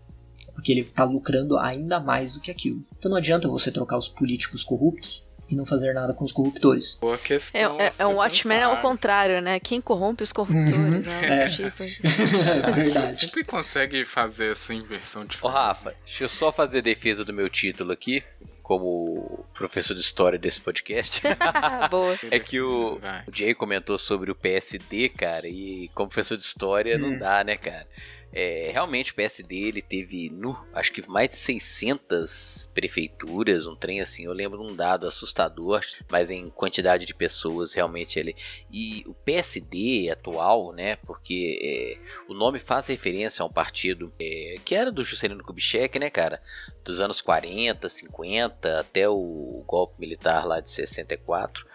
é 0.48 0.52
porque 0.52 0.72
ele 0.72 0.80
está 0.80 1.04
lucrando 1.04 1.58
ainda 1.58 2.00
mais 2.00 2.32
do 2.32 2.40
que 2.40 2.50
aquilo. 2.50 2.82
Então, 2.96 3.10
não 3.10 3.18
adianta 3.18 3.46
você 3.46 3.70
trocar 3.70 3.98
os 3.98 4.08
políticos 4.08 4.64
corruptos 4.64 5.25
e 5.48 5.54
não 5.54 5.64
fazer 5.64 5.92
nada 5.92 6.12
com 6.14 6.24
os 6.24 6.32
corruptores. 6.32 6.96
Boa 7.00 7.14
É, 7.14 7.18
questão. 7.18 7.80
é, 7.80 7.90
ser 7.90 8.02
é 8.02 8.06
um 8.06 8.14
Watchmen 8.16 8.62
ao 8.62 8.78
contrário, 8.78 9.40
né? 9.40 9.60
Quem 9.60 9.80
corrompe 9.80 10.22
os 10.22 10.32
corruptores, 10.32 10.78
Uhum. 10.78 10.90
né? 11.00 11.44
É. 11.44 11.48
Tipo, 11.48 11.82
Verdade. 12.74 13.20
Sempre 13.20 13.44
consegue 13.44 14.04
fazer 14.04 14.52
essa 14.52 14.74
inversão 14.74 15.24
de 15.24 15.38
Ô 15.40 15.48
Rafa, 15.48 15.94
deixa 16.04 16.24
eu 16.24 16.28
só 16.28 16.50
fazer 16.52 16.82
defesa 16.82 17.24
do 17.24 17.32
meu 17.32 17.48
título 17.48 17.92
aqui, 17.92 18.22
como 18.62 19.44
professor 19.54 19.94
de 19.94 20.00
história 20.00 20.38
desse 20.38 20.60
podcast. 20.60 21.22
boa. 21.90 22.18
É 22.30 22.40
que 22.40 22.60
o, 22.60 22.96
o 22.96 23.32
Jay 23.32 23.54
comentou 23.54 23.96
sobre 23.98 24.30
o 24.30 24.34
PSD, 24.34 25.08
cara, 25.10 25.46
e 25.46 25.88
como 25.94 26.08
professor 26.08 26.36
de 26.36 26.42
história 26.42 26.98
não 26.98 27.10
Hum. 27.10 27.18
dá, 27.18 27.44
né, 27.44 27.56
cara? 27.56 27.86
É, 28.32 28.70
realmente 28.72 29.12
o 29.12 29.14
PSD 29.14 29.56
ele 29.56 29.80
teve, 29.80 30.28
no, 30.30 30.58
acho 30.74 30.92
que 30.92 31.08
mais 31.08 31.30
de 31.30 31.36
600 31.36 32.70
prefeituras, 32.74 33.66
um 33.66 33.74
trem 33.74 34.00
assim, 34.00 34.24
eu 34.26 34.32
lembro 34.32 34.62
um 34.62 34.76
dado 34.76 35.06
assustador, 35.06 35.80
mas 36.10 36.30
em 36.30 36.50
quantidade 36.50 37.06
de 37.06 37.14
pessoas 37.14 37.72
realmente 37.72 38.18
ele. 38.18 38.36
E 38.70 39.04
o 39.06 39.14
PSD 39.14 40.10
atual, 40.10 40.72
né, 40.72 40.96
porque 40.96 41.58
é, 41.62 41.98
o 42.28 42.34
nome 42.34 42.58
faz 42.58 42.86
referência 42.86 43.42
a 43.42 43.46
um 43.46 43.52
partido 43.52 44.12
é, 44.20 44.56
que 44.64 44.74
era 44.74 44.92
do 44.92 45.04
Juscelino 45.04 45.42
Kubitschek, 45.42 45.98
né, 45.98 46.10
cara? 46.10 46.42
Dos 46.84 47.00
anos 47.00 47.20
40, 47.20 47.88
50, 47.88 48.80
até 48.80 49.08
o 49.08 49.64
golpe 49.66 49.98
militar 49.98 50.46
lá 50.46 50.60
de 50.60 50.70
64. 50.70 51.66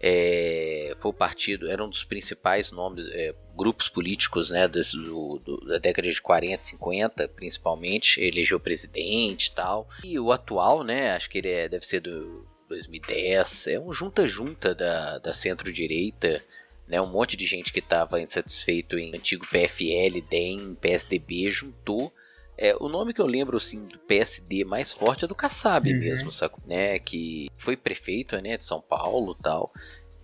É, 0.00 0.94
foi 0.98 1.10
o 1.10 1.14
partido, 1.14 1.70
era 1.70 1.82
um 1.82 1.88
dos 1.88 2.04
principais 2.04 2.70
nomes, 2.70 3.06
é, 3.12 3.34
grupos 3.56 3.88
políticos 3.88 4.50
né, 4.50 4.66
desse, 4.68 4.96
do, 4.96 5.38
do, 5.38 5.64
da 5.66 5.78
década 5.78 6.10
de 6.10 6.20
40, 6.20 6.62
50, 6.62 7.28
principalmente, 7.28 8.20
elegeu 8.20 8.60
presidente 8.60 9.46
e 9.46 9.52
tal. 9.52 9.88
E 10.02 10.18
o 10.18 10.32
atual, 10.32 10.82
né, 10.84 11.12
acho 11.12 11.30
que 11.30 11.38
ele 11.38 11.50
é, 11.50 11.68
deve 11.68 11.86
ser 11.86 12.00
do 12.00 12.46
2010, 12.68 13.68
é 13.68 13.80
um 13.80 13.92
junta-junta 13.92 14.74
da, 14.74 15.18
da 15.18 15.32
centro-direita, 15.32 16.42
né, 16.86 17.00
um 17.00 17.10
monte 17.10 17.36
de 17.36 17.46
gente 17.46 17.72
que 17.72 17.78
estava 17.78 18.20
insatisfeito 18.20 18.98
em 18.98 19.14
antigo 19.14 19.46
PFL, 19.46 20.20
DEM, 20.28 20.74
PSDB, 20.74 21.50
juntou 21.50 22.12
é, 22.56 22.74
o 22.78 22.88
nome 22.88 23.12
que 23.12 23.20
eu 23.20 23.26
lembro 23.26 23.56
assim 23.56 23.84
do 23.84 23.98
PSD 23.98 24.64
mais 24.64 24.92
forte 24.92 25.24
é 25.24 25.28
do 25.28 25.34
Kassab 25.34 25.90
uhum. 25.90 25.98
mesmo, 25.98 26.32
saco, 26.32 26.60
né, 26.66 26.98
que 26.98 27.48
foi 27.56 27.76
prefeito, 27.76 28.36
né, 28.40 28.56
de 28.56 28.64
São 28.64 28.80
Paulo, 28.80 29.34
tal. 29.34 29.72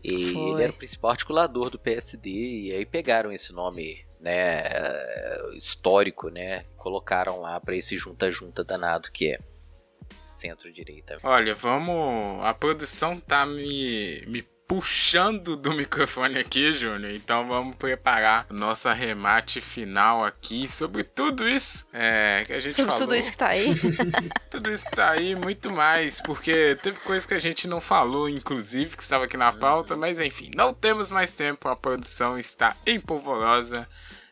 E 0.02 0.32
foi. 0.32 0.42
ele 0.52 0.62
era 0.62 0.72
o 0.72 0.76
principal 0.76 1.10
articulador 1.10 1.70
do 1.70 1.78
PSD 1.78 2.30
e 2.30 2.72
aí 2.72 2.86
pegaram 2.86 3.32
esse 3.32 3.52
nome, 3.52 4.04
né, 4.20 4.62
histórico, 5.54 6.28
né, 6.28 6.64
colocaram 6.76 7.40
lá 7.40 7.60
para 7.60 7.76
esse 7.76 7.96
junta 7.96 8.30
junta 8.30 8.64
danado 8.64 9.10
que 9.10 9.32
é 9.32 9.38
centro-direita. 10.22 11.18
Olha, 11.22 11.54
vamos, 11.54 12.44
a 12.44 12.54
produção 12.54 13.18
tá 13.18 13.44
me 13.44 14.22
me 14.26 14.42
puxando 14.70 15.56
do 15.56 15.72
microfone 15.72 16.38
aqui, 16.38 16.72
Júnior. 16.72 17.12
Então 17.12 17.44
vamos 17.48 17.74
preparar 17.74 18.46
o 18.48 18.54
nosso 18.54 18.88
arremate 18.88 19.60
final 19.60 20.24
aqui 20.24 20.68
sobre 20.68 21.02
tudo 21.02 21.48
isso 21.48 21.88
é, 21.92 22.44
que 22.46 22.52
a 22.52 22.60
gente 22.60 22.76
sobre 22.76 22.92
falou. 22.92 23.00
tudo 23.00 23.16
isso 23.16 23.32
que 23.32 23.36
tá 23.36 23.48
aí. 23.48 23.66
tudo 24.48 24.70
isso 24.70 24.84
que 24.88 24.94
tá 24.94 25.10
aí, 25.10 25.34
muito 25.34 25.72
mais, 25.72 26.20
porque 26.20 26.78
teve 26.80 27.00
coisa 27.00 27.26
que 27.26 27.34
a 27.34 27.40
gente 27.40 27.66
não 27.66 27.80
falou, 27.80 28.28
inclusive, 28.28 28.96
que 28.96 29.02
estava 29.02 29.24
aqui 29.24 29.36
na 29.36 29.52
pauta, 29.52 29.96
mas 29.96 30.20
enfim, 30.20 30.52
não 30.54 30.72
temos 30.72 31.10
mais 31.10 31.34
tempo, 31.34 31.68
a 31.68 31.74
produção 31.74 32.38
está 32.38 32.76
empolvorosa. 32.86 33.88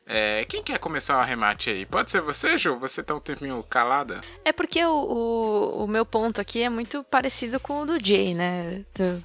É, 0.09 0.47
quem 0.47 0.63
quer 0.63 0.79
começar 0.79 1.17
o 1.17 1.21
arremate 1.21 1.69
aí? 1.69 1.85
Pode 1.85 2.11
ser 2.11 2.23
você, 2.23 2.57
Ju? 2.57 2.79
Você 2.79 3.03
tá 3.03 3.15
um 3.15 3.21
tempinho 3.21 3.63
calada? 3.69 4.23
É 4.43 4.53
porque 4.53 4.83
o, 4.83 4.91
o, 4.91 5.85
o, 5.85 5.87
meu 5.87 6.07
ponto 6.07 6.41
aqui 6.41 6.63
é 6.63 6.71
muito 6.71 7.05
parecido 7.05 7.61
com 7.61 7.83
o 7.83 7.87
do 7.87 8.03
Jay, 8.03 8.35
né? 8.35 8.85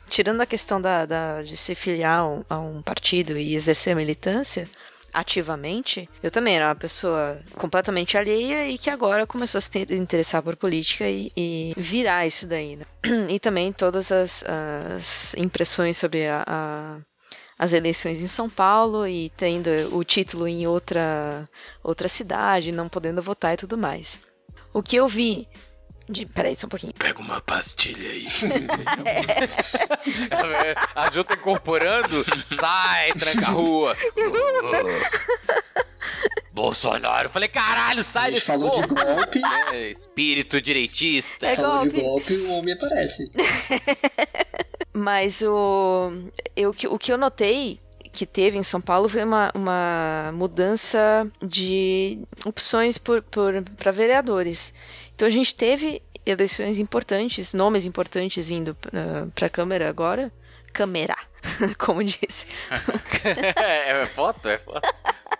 Tirando 0.09 0.41
a 0.41 0.45
questão 0.45 0.81
da, 0.81 1.05
da 1.05 1.41
de 1.41 1.55
se 1.55 1.73
filiar 1.73 2.19
a 2.19 2.27
um, 2.27 2.45
a 2.49 2.59
um 2.59 2.81
partido 2.81 3.37
e 3.37 3.55
exercer 3.55 3.95
militância, 3.95 4.69
ativamente, 5.13 6.09
eu 6.21 6.31
também 6.31 6.55
era 6.55 6.67
uma 6.67 6.75
pessoa 6.75 7.39
completamente 7.53 8.17
alheia 8.17 8.67
e 8.67 8.77
que 8.77 8.89
agora 8.89 9.27
começou 9.27 9.59
a 9.59 9.61
se 9.61 9.87
interessar 9.91 10.41
por 10.41 10.55
política 10.55 11.07
e, 11.07 11.31
e 11.37 11.73
virar 11.77 12.25
isso 12.25 12.47
daí, 12.47 12.75
né? 12.75 12.85
E 13.29 13.39
também 13.39 13.71
todas 13.71 14.11
as, 14.11 14.43
as 14.43 15.33
impressões 15.35 15.97
sobre 15.97 16.27
a, 16.27 16.43
a 16.45 16.97
as 17.57 17.73
eleições 17.73 18.21
em 18.21 18.27
São 18.27 18.49
Paulo 18.49 19.07
e 19.07 19.29
tendo 19.31 19.69
o 19.95 20.03
título 20.03 20.47
em 20.47 20.67
outra, 20.67 21.47
outra 21.83 22.07
cidade, 22.07 22.71
não 22.71 22.89
podendo 22.89 23.21
votar 23.21 23.53
e 23.53 23.57
tudo 23.57 23.77
mais. 23.77 24.19
O 24.73 24.81
que 24.81 24.95
eu 24.95 25.07
vi 25.07 25.47
de... 26.09 26.25
Peraí, 26.25 26.55
só 26.55 26.67
um 26.67 26.69
pouquinho. 26.69 26.93
Pega 26.93 27.19
uma 27.21 27.39
pastilha 27.41 28.09
aí. 28.09 28.27
é. 29.05 30.75
a 30.95 31.09
Ju 31.11 31.23
tá 31.23 31.35
incorporando. 31.35 32.25
Sai, 32.59 33.13
tranca 33.13 33.47
a 33.47 33.51
rua. 33.51 33.97
Bolsonaro. 36.53 37.25
Eu 37.25 37.29
falei, 37.31 37.49
caralho, 37.49 38.03
sai 38.03 38.31
desse 38.31 38.45
falou 38.45 38.69
de 38.69 38.87
golpe. 38.87 39.41
É, 39.73 39.89
espírito 39.89 40.61
direitista. 40.61 41.47
É 41.47 41.55
falou 41.55 41.79
golpe. 41.79 41.89
de 41.89 42.01
golpe, 42.01 42.33
o 42.35 42.51
homem 42.51 42.73
aparece. 42.75 43.25
Mas 44.93 45.41
o, 45.41 46.11
eu, 46.55 46.69
o 46.69 46.99
que 46.99 47.11
eu 47.11 47.17
notei 47.17 47.79
que 48.11 48.27
teve 48.27 48.57
em 48.57 48.63
São 48.63 48.79
Paulo 48.79 49.09
foi 49.09 49.23
uma, 49.23 49.51
uma 49.55 50.31
mudança 50.35 51.27
de 51.41 52.19
opções 52.45 52.99
para 52.99 53.23
por, 53.23 53.53
vereadores. 53.91 54.71
Então 55.15 55.27
a 55.27 55.31
gente 55.31 55.55
teve 55.55 55.99
eleições 56.23 56.77
importantes, 56.77 57.53
nomes 57.53 57.87
importantes 57.87 58.51
indo 58.51 58.77
uh, 58.87 59.31
para 59.31 59.47
a 59.47 59.49
Câmara 59.49 59.89
agora. 59.89 60.31
Câmara, 60.71 61.17
como 61.79 62.03
disse. 62.03 62.45
é, 63.55 64.01
é 64.01 64.05
foto? 64.05 64.47
É 64.47 64.59
foto. 64.59 64.87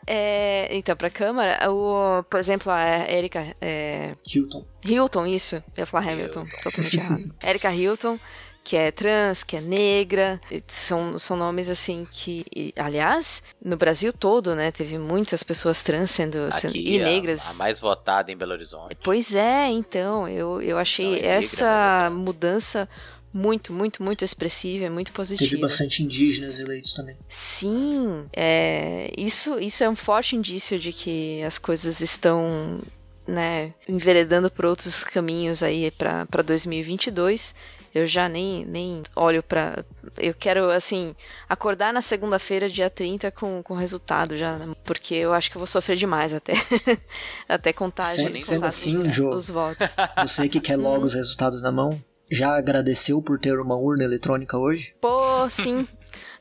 É, 0.05 0.67
então, 0.75 0.95
pra 0.95 1.09
Câmara, 1.09 1.71
o, 1.71 2.23
por 2.23 2.39
exemplo, 2.39 2.71
a 2.71 3.09
Erika. 3.09 3.55
É... 3.61 4.15
Hilton. 4.27 4.65
Hilton, 4.85 5.27
isso. 5.27 5.55
Eu 5.55 5.81
ia 5.81 5.85
falar 5.85 6.09
Hamilton, 6.11 6.41
Hilton. 6.41 6.57
totalmente 6.63 6.97
errado. 6.97 7.35
Erika 7.43 7.73
Hilton 7.73 8.19
que 8.63 8.77
é 8.77 8.91
trans, 8.91 9.43
que 9.43 9.57
é 9.57 9.61
negra, 9.61 10.39
são, 10.67 11.19
são 11.19 11.35
nomes 11.35 11.69
assim 11.69 12.07
que, 12.09 12.73
aliás, 12.77 13.43
no 13.63 13.75
Brasil 13.75 14.13
todo, 14.13 14.55
né, 14.55 14.71
teve 14.71 14.97
muitas 14.97 15.43
pessoas 15.43 15.81
trans 15.81 16.09
sendo, 16.09 16.49
sendo 16.51 16.75
e 16.75 16.97
negras. 16.97 17.45
A, 17.45 17.49
a, 17.49 17.53
mais 17.55 17.81
votada 17.81 18.31
em 18.31 18.38
Belo 18.38 18.53
Horizonte. 18.53 18.95
Pois 19.03 19.35
é, 19.35 19.67
então, 19.67 20.27
eu, 20.30 20.61
eu 20.61 20.77
achei 20.77 21.17
então, 21.17 21.30
é 21.30 21.35
essa 21.35 22.09
negra, 22.09 22.09
mudança 22.11 22.89
muito, 23.34 23.73
muito, 23.73 24.03
muito 24.03 24.23
expressiva, 24.23 24.89
muito 24.89 25.11
positiva. 25.11 25.49
Teve 25.49 25.61
bastante 25.61 26.03
indígenas 26.03 26.60
eleitos 26.60 26.93
também. 26.93 27.18
Sim, 27.27 28.26
é, 28.31 29.11
isso, 29.18 29.60
isso 29.60 29.84
é 29.84 29.89
um 29.89 29.95
forte 29.95 30.35
indício 30.35 30.80
de 30.80 30.93
que 30.93 31.41
as 31.43 31.57
coisas 31.57 31.99
estão 31.99 32.80
né, 33.27 33.73
enveredando 33.88 34.51
por 34.51 34.65
outros 34.65 35.03
caminhos 35.03 35.64
aí 35.64 35.89
para 35.91 36.41
2022 36.43 37.55
eu 37.93 38.07
já 38.07 38.27
nem, 38.27 38.65
nem 38.65 39.03
olho 39.15 39.43
para 39.43 39.85
Eu 40.18 40.34
quero, 40.34 40.72
assim, 40.72 41.15
acordar 41.47 41.93
na 41.93 42.01
segunda-feira, 42.01 42.68
dia 42.68 42.89
30, 42.89 43.30
com, 43.30 43.61
com 43.61 43.76
resultado 43.76 44.35
já, 44.35 44.57
né? 44.57 44.73
porque 44.84 45.14
eu 45.14 45.31
acho 45.31 45.51
que 45.51 45.57
eu 45.57 45.60
vou 45.60 45.68
sofrer 45.68 45.95
demais 45.95 46.34
até. 46.34 46.53
até 47.47 47.72
contagem. 47.72 48.26
Sendo, 48.26 48.41
sendo 48.41 48.65
assim, 48.65 48.97
os, 48.97 49.14
Jô, 49.14 49.30
os 49.30 49.47
votos. 49.47 49.95
Você 50.23 50.49
que 50.49 50.60
quer 50.60 50.76
logo 50.76 51.05
os 51.05 51.14
resultados 51.14 51.61
na 51.61 51.72
mão, 51.72 52.03
já 52.34 52.57
agradeceu 52.57 53.22
por 53.22 53.39
ter 53.39 53.60
uma 53.60 53.76
urna 53.76 54.03
eletrônica 54.03 54.57
hoje? 54.57 54.95
Pô, 54.99 55.49
sim. 55.49 55.88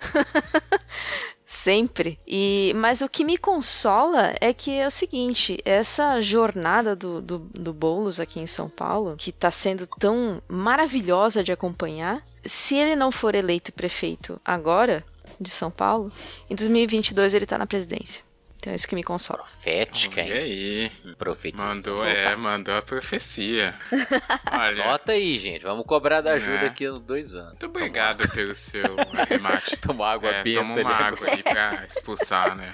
Sempre. 1.46 2.18
E, 2.26 2.72
mas 2.74 3.02
o 3.02 3.08
que 3.08 3.24
me 3.24 3.36
consola 3.36 4.34
é 4.40 4.52
que 4.52 4.72
é 4.72 4.86
o 4.86 4.90
seguinte: 4.90 5.60
essa 5.64 6.20
jornada 6.20 6.96
do, 6.96 7.20
do, 7.20 7.38
do 7.38 7.72
Boulos 7.72 8.18
aqui 8.18 8.40
em 8.40 8.46
São 8.46 8.68
Paulo, 8.68 9.14
que 9.16 9.30
está 9.30 9.50
sendo 9.50 9.86
tão 9.86 10.42
maravilhosa 10.48 11.44
de 11.44 11.52
acompanhar, 11.52 12.26
se 12.44 12.76
ele 12.76 12.96
não 12.96 13.12
for 13.12 13.34
eleito 13.34 13.72
prefeito 13.72 14.40
agora 14.44 15.04
de 15.38 15.50
São 15.50 15.70
Paulo, 15.70 16.10
em 16.48 16.54
2022 16.54 17.34
ele 17.34 17.44
está 17.44 17.58
na 17.58 17.66
presidência. 17.66 18.24
Então 18.62 18.72
é 18.72 18.76
isso 18.76 18.86
que 18.86 18.94
me 18.94 19.02
consola. 19.02 19.40
Profética, 19.40 20.20
hein? 20.20 20.28
E 20.28 20.32
aí? 20.32 20.92
Profetizou. 21.18 21.66
Mandou, 21.66 22.06
é, 22.06 22.36
mandou 22.36 22.76
a 22.76 22.80
profecia. 22.80 23.74
Olha. 24.52 24.84
Nota 24.84 25.10
aí, 25.10 25.36
gente. 25.36 25.64
Vamos 25.64 25.84
cobrar 25.84 26.20
da 26.20 26.34
ajuda 26.34 26.62
é. 26.62 26.66
aqui 26.66 26.88
nos 26.88 27.02
dois 27.02 27.34
anos. 27.34 27.48
Muito 27.48 27.66
obrigado 27.66 28.18
toma. 28.18 28.34
pelo 28.34 28.54
seu 28.54 28.84
remate. 29.28 29.76
Toma 29.82 30.08
água 30.08 30.30
é, 30.30 30.44
benta. 30.44 30.60
Toma 30.60 30.80
uma 30.80 30.94
água 30.94 31.28
ali 31.28 31.42
pra 31.42 31.84
expulsar, 31.84 32.54
né? 32.54 32.72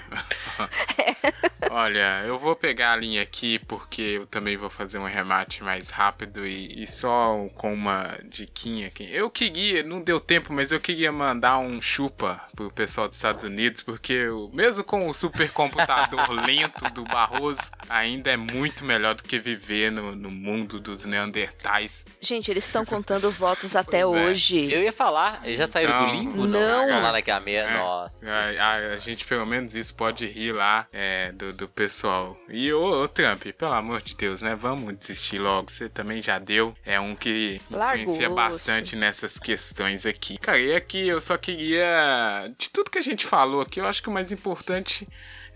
Olha, 1.71 2.23
eu 2.23 2.37
vou 2.37 2.55
pegar 2.55 2.93
a 2.93 2.95
linha 2.95 3.23
aqui 3.23 3.57
porque 3.59 4.01
eu 4.01 4.27
também 4.27 4.57
vou 4.57 4.69
fazer 4.69 4.99
um 4.99 5.05
remate 5.05 5.63
mais 5.63 5.89
rápido 5.89 6.45
e, 6.45 6.83
e 6.83 6.85
só 6.85 7.47
com 7.55 7.73
uma 7.73 8.15
diquinha 8.25 8.87
aqui. 8.87 9.11
Eu 9.11 9.29
queria, 9.29 9.81
não 9.81 10.01
deu 10.01 10.19
tempo, 10.19 10.53
mas 10.53 10.71
eu 10.71 10.79
queria 10.79 11.11
mandar 11.11 11.57
um 11.57 11.81
chupa 11.81 12.39
pro 12.55 12.71
pessoal 12.71 13.07
dos 13.07 13.17
Estados 13.17 13.43
Unidos 13.43 13.81
porque 13.81 14.13
eu, 14.13 14.51
mesmo 14.53 14.83
com 14.83 15.07
o 15.07 15.13
super 15.13 15.51
computador 15.85 16.29
lento 16.45 16.89
do 16.93 17.03
Barroso 17.03 17.71
ainda 17.87 18.31
é 18.31 18.37
muito 18.37 18.83
melhor 18.83 19.15
do 19.15 19.23
que 19.23 19.39
viver 19.39 19.91
no, 19.91 20.15
no 20.15 20.29
mundo 20.29 20.79
dos 20.79 21.05
Neandertais. 21.05 22.05
Gente, 22.21 22.51
eles 22.51 22.65
estão 22.65 22.85
contando 22.85 23.31
votos 23.31 23.75
até 23.75 24.03
pois 24.03 24.15
é. 24.15 24.25
hoje. 24.25 24.71
Eu 24.71 24.83
ia 24.83 24.93
falar, 24.93 25.41
eles 25.43 25.57
já 25.57 25.67
saíram 25.67 25.95
então, 25.95 26.07
do 26.07 26.13
limbo? 26.13 26.47
Não. 26.47 26.87
Não. 26.87 27.01
Lá 27.01 27.11
naquela 27.11 27.39
meia, 27.39 27.61
é, 27.61 27.77
nossa. 27.77 28.31
A, 28.31 28.73
a, 28.93 28.97
gente, 28.97 29.25
pelo 29.25 29.45
menos, 29.45 29.73
isso 29.73 29.93
pode 29.93 30.25
rir 30.25 30.51
lá 30.51 30.87
é, 30.91 31.31
do, 31.31 31.53
do 31.53 31.67
pessoal. 31.67 32.37
E 32.49 32.71
ô, 32.71 33.03
ô, 33.03 33.07
Trump, 33.07 33.43
pelo 33.57 33.73
amor 33.73 34.01
de 34.01 34.15
Deus, 34.15 34.41
né? 34.41 34.55
Vamos 34.55 34.97
desistir 34.97 35.39
logo. 35.39 35.71
Você 35.71 35.89
também 35.89 36.21
já 36.21 36.37
deu. 36.37 36.73
É 36.85 36.99
um 36.99 37.15
que 37.15 37.59
influencia 37.69 38.29
bastante 38.29 38.95
nessas 38.95 39.39
questões 39.39 40.05
aqui. 40.05 40.37
Cara, 40.37 40.59
e 40.59 40.75
aqui 40.75 41.07
eu 41.07 41.19
só 41.19 41.37
queria. 41.37 42.51
De 42.57 42.69
tudo 42.69 42.91
que 42.91 42.99
a 42.99 43.03
gente 43.03 43.25
falou 43.25 43.61
aqui, 43.61 43.79
eu 43.79 43.87
acho 43.87 44.01
que 44.01 44.09
o 44.09 44.11
mais 44.11 44.31
importante 44.31 45.07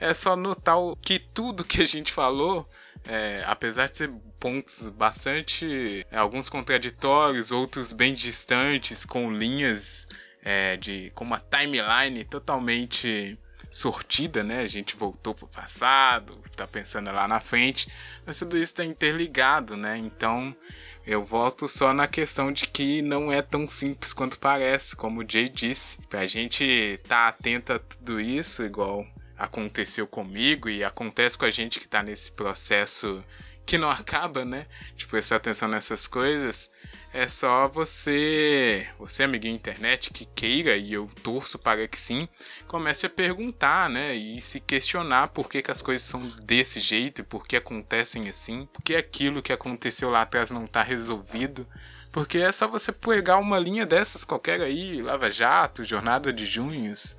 é 0.04 0.14
só 0.14 0.36
notar 0.36 0.76
que 1.02 1.18
tudo 1.18 1.64
que 1.64 1.82
a 1.82 1.86
gente 1.86 2.12
falou, 2.12 2.70
é, 3.06 3.42
apesar 3.48 3.88
de 3.90 3.98
ser 3.98 4.10
pontos 4.38 4.90
bastante. 4.90 6.06
É, 6.12 6.18
alguns 6.18 6.50
contraditórios, 6.50 7.52
outros 7.52 7.94
bem 7.94 8.14
distantes, 8.14 9.06
com 9.06 9.32
linhas 9.32 10.06
é, 10.44 10.76
de. 10.76 11.10
com 11.16 11.24
uma 11.24 11.40
timeline 11.40 12.26
totalmente 12.26 13.40
sortida, 13.72 14.44
né? 14.44 14.60
A 14.60 14.68
gente 14.68 14.98
voltou 14.98 15.34
pro 15.34 15.48
passado, 15.48 16.38
tá 16.56 16.68
pensando 16.68 17.10
lá 17.12 17.26
na 17.26 17.40
frente, 17.40 17.88
mas 18.26 18.38
tudo 18.38 18.58
isso 18.58 18.76
tá 18.76 18.84
interligado, 18.84 19.78
né? 19.78 19.98
Então 19.98 20.54
eu 21.08 21.24
volto 21.24 21.68
só 21.70 21.94
na 21.94 22.08
questão 22.08 22.52
de 22.52 22.68
que 22.68 23.02
não 23.02 23.32
é 23.32 23.42
tão 23.42 23.68
simples 23.70 24.14
quanto 24.14 24.38
parece, 24.38 24.98
como 24.98 25.22
o 25.22 25.26
Jay 25.28 25.48
disse. 25.48 25.98
Pra 26.10 26.28
gente 26.28 26.64
estar 26.66 27.08
tá 27.08 27.28
atento 27.30 27.72
a 27.72 27.80
tudo 27.80 28.20
isso, 28.20 28.64
igual 28.64 29.08
aconteceu 29.38 30.08
comigo 30.08 30.70
e 30.70 30.84
acontece 30.84 31.38
com 31.38 31.46
a 31.46 31.50
gente 31.50 31.80
que 31.80 31.88
tá 31.88 32.04
nesse 32.04 32.32
processo 32.32 33.24
que 33.66 33.78
não 33.78 33.90
acaba, 33.92 34.46
né? 34.46 34.66
De 34.96 35.06
prestar 35.06 35.38
atenção 35.38 35.68
nessas 35.68 36.08
coisas. 36.08 36.72
É 37.14 37.28
só 37.28 37.68
você, 37.68 38.88
você 38.98 39.22
amiguinho 39.22 39.54
internet 39.54 40.12
que 40.12 40.26
queira 40.26 40.76
e 40.76 40.94
eu 40.94 41.08
torço 41.22 41.60
para 41.60 41.88
que 41.88 41.98
sim, 41.98 42.28
comece 42.68 43.06
a 43.06 43.10
perguntar, 43.10 43.88
né, 43.88 44.16
e 44.16 44.42
se 44.42 44.60
questionar 44.60 45.28
por 45.28 45.48
que, 45.48 45.62
que 45.62 45.70
as 45.70 45.80
coisas 45.80 46.02
são 46.02 46.20
desse 46.42 46.80
jeito, 46.80 47.24
por 47.24 47.46
que 47.46 47.56
acontecem 47.56 48.28
assim, 48.30 48.68
por 48.74 48.82
que 48.82 48.96
aquilo 48.96 49.44
que 49.44 49.54
aconteceu 49.54 50.10
lá 50.10 50.24
atrás 50.24 50.50
não 50.50 50.66
está 50.66 50.82
resolvido. 50.82 51.68
Porque 52.12 52.40
é 52.40 52.52
só 52.52 52.68
você 52.68 52.92
pegar 52.92 53.38
uma 53.38 53.60
linha 53.60 53.86
dessas 53.86 54.26
qualquer 54.26 54.62
aí, 54.62 55.00
Lava 55.00 55.30
Jato, 55.30 55.84
Jornada 55.84 56.34
de 56.34 56.48
Junhos, 56.48 57.16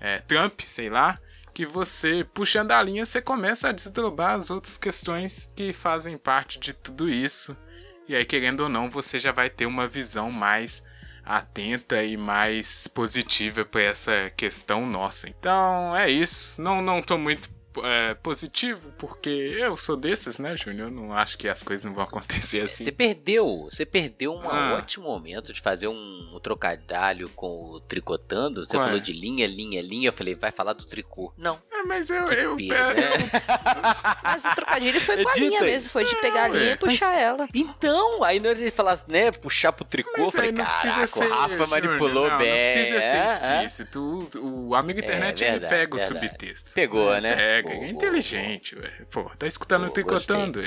é, 0.00 0.18
Trump, 0.18 0.60
sei 0.66 0.90
lá, 0.90 1.20
que 1.56 1.64
você, 1.64 2.22
puxando 2.22 2.72
a 2.72 2.82
linha, 2.82 3.06
você 3.06 3.22
começa 3.22 3.70
a 3.70 3.72
desdobrar 3.72 4.36
as 4.36 4.50
outras 4.50 4.76
questões 4.76 5.50
que 5.56 5.72
fazem 5.72 6.18
parte 6.18 6.58
de 6.58 6.74
tudo 6.74 7.08
isso. 7.08 7.56
E 8.06 8.14
aí, 8.14 8.26
querendo 8.26 8.60
ou 8.60 8.68
não, 8.68 8.90
você 8.90 9.18
já 9.18 9.32
vai 9.32 9.48
ter 9.48 9.64
uma 9.64 9.88
visão 9.88 10.30
mais 10.30 10.84
atenta 11.24 12.02
e 12.02 12.14
mais 12.14 12.86
positiva 12.86 13.64
para 13.64 13.80
essa 13.80 14.30
questão 14.36 14.84
nossa. 14.84 15.30
Então 15.30 15.96
é 15.96 16.10
isso. 16.10 16.60
Não 16.60 16.82
não 16.82 17.00
tô 17.00 17.16
muito 17.16 17.48
é, 17.84 18.14
positivo, 18.14 18.92
porque 18.98 19.28
eu 19.58 19.76
sou 19.76 19.96
desses, 19.96 20.38
né, 20.38 20.56
Júnior? 20.56 20.88
Eu 20.88 20.94
não 20.94 21.12
acho 21.12 21.36
que 21.38 21.48
as 21.48 21.62
coisas 21.62 21.84
não 21.84 21.92
vão 21.94 22.04
acontecer 22.04 22.60
assim. 22.60 22.84
Você 22.84 22.92
perdeu, 22.92 23.68
você 23.70 23.84
perdeu 23.84 24.32
um 24.34 24.48
Ah. 24.50 24.74
ótimo 24.78 25.06
momento 25.06 25.52
de 25.52 25.60
fazer 25.60 25.88
um, 25.88 26.30
um 26.34 26.38
trocadilho 26.40 27.28
com 27.30 27.46
o 27.72 27.80
tricotando. 27.80 28.64
Você 28.64 28.70
Qual 28.76 28.82
é? 28.82 28.86
falou 28.86 29.00
de 29.00 29.12
linha, 29.12 29.46
linha, 29.46 29.80
linha. 29.82 30.08
Eu 30.08 30.12
falei, 30.12 30.34
vai 30.34 30.50
falar 30.52 30.72
do 30.72 30.84
tricô. 30.84 31.32
Não. 31.36 31.58
É, 31.72 31.82
mas 31.84 32.10
eu. 32.10 32.24
eu, 32.32 32.56
Pena, 32.56 32.74
eu- 32.74 32.94
né? 33.18 33.30
Mas 34.22 34.44
o 34.44 34.54
trocadilho 34.54 35.00
foi 35.00 35.22
com 35.22 35.28
a 35.28 35.32
linha 35.34 35.60
mesmo, 35.62 35.90
foi 35.90 36.04
de 36.04 36.14
pegar 36.16 36.44
a 36.44 36.48
linha 36.48 36.64
ué. 36.66 36.72
e 36.72 36.76
puxar 36.76 37.14
ela. 37.16 37.48
Então, 37.54 38.22
aí 38.24 38.40
na 38.40 38.48
hora 38.48 38.56
de 38.58 38.64
ele 38.64 38.70
falar, 38.70 38.98
né, 39.08 39.30
puxar 39.30 39.72
pro 39.72 39.84
tricô, 39.84 40.10
eu 40.16 40.24
Mas 40.24 40.34
falei, 40.34 40.52
não 40.52 40.64
precisa 40.64 40.88
caraca, 40.92 41.06
ser. 41.06 41.26
o 41.26 41.34
Rafa 41.34 41.48
Júnior, 41.48 41.68
manipulou 41.68 42.30
não, 42.30 42.38
bem. 42.38 42.48
Não 42.50 42.56
precisa 42.72 43.00
ser 43.00 43.16
é, 43.16 43.18
é. 43.18 43.64
explícito. 43.64 44.00
O, 44.38 44.68
o 44.68 44.74
amigo 44.74 44.98
internet 45.00 45.42
ele 45.42 45.50
verdade, 45.52 45.74
pega 45.74 45.94
o 45.94 45.98
verdade. 45.98 46.26
subtexto. 46.28 46.70
Pegou, 46.74 47.20
né? 47.20 47.36
Pega, 47.36 47.65
Boa, 47.74 47.84
é 47.84 47.88
inteligente, 47.90 48.76
ué. 48.76 48.90
Pô, 49.10 49.24
tá 49.38 49.46
escutando 49.46 49.80
Boa, 49.82 49.90
o 49.90 49.92
tricotando. 49.92 50.62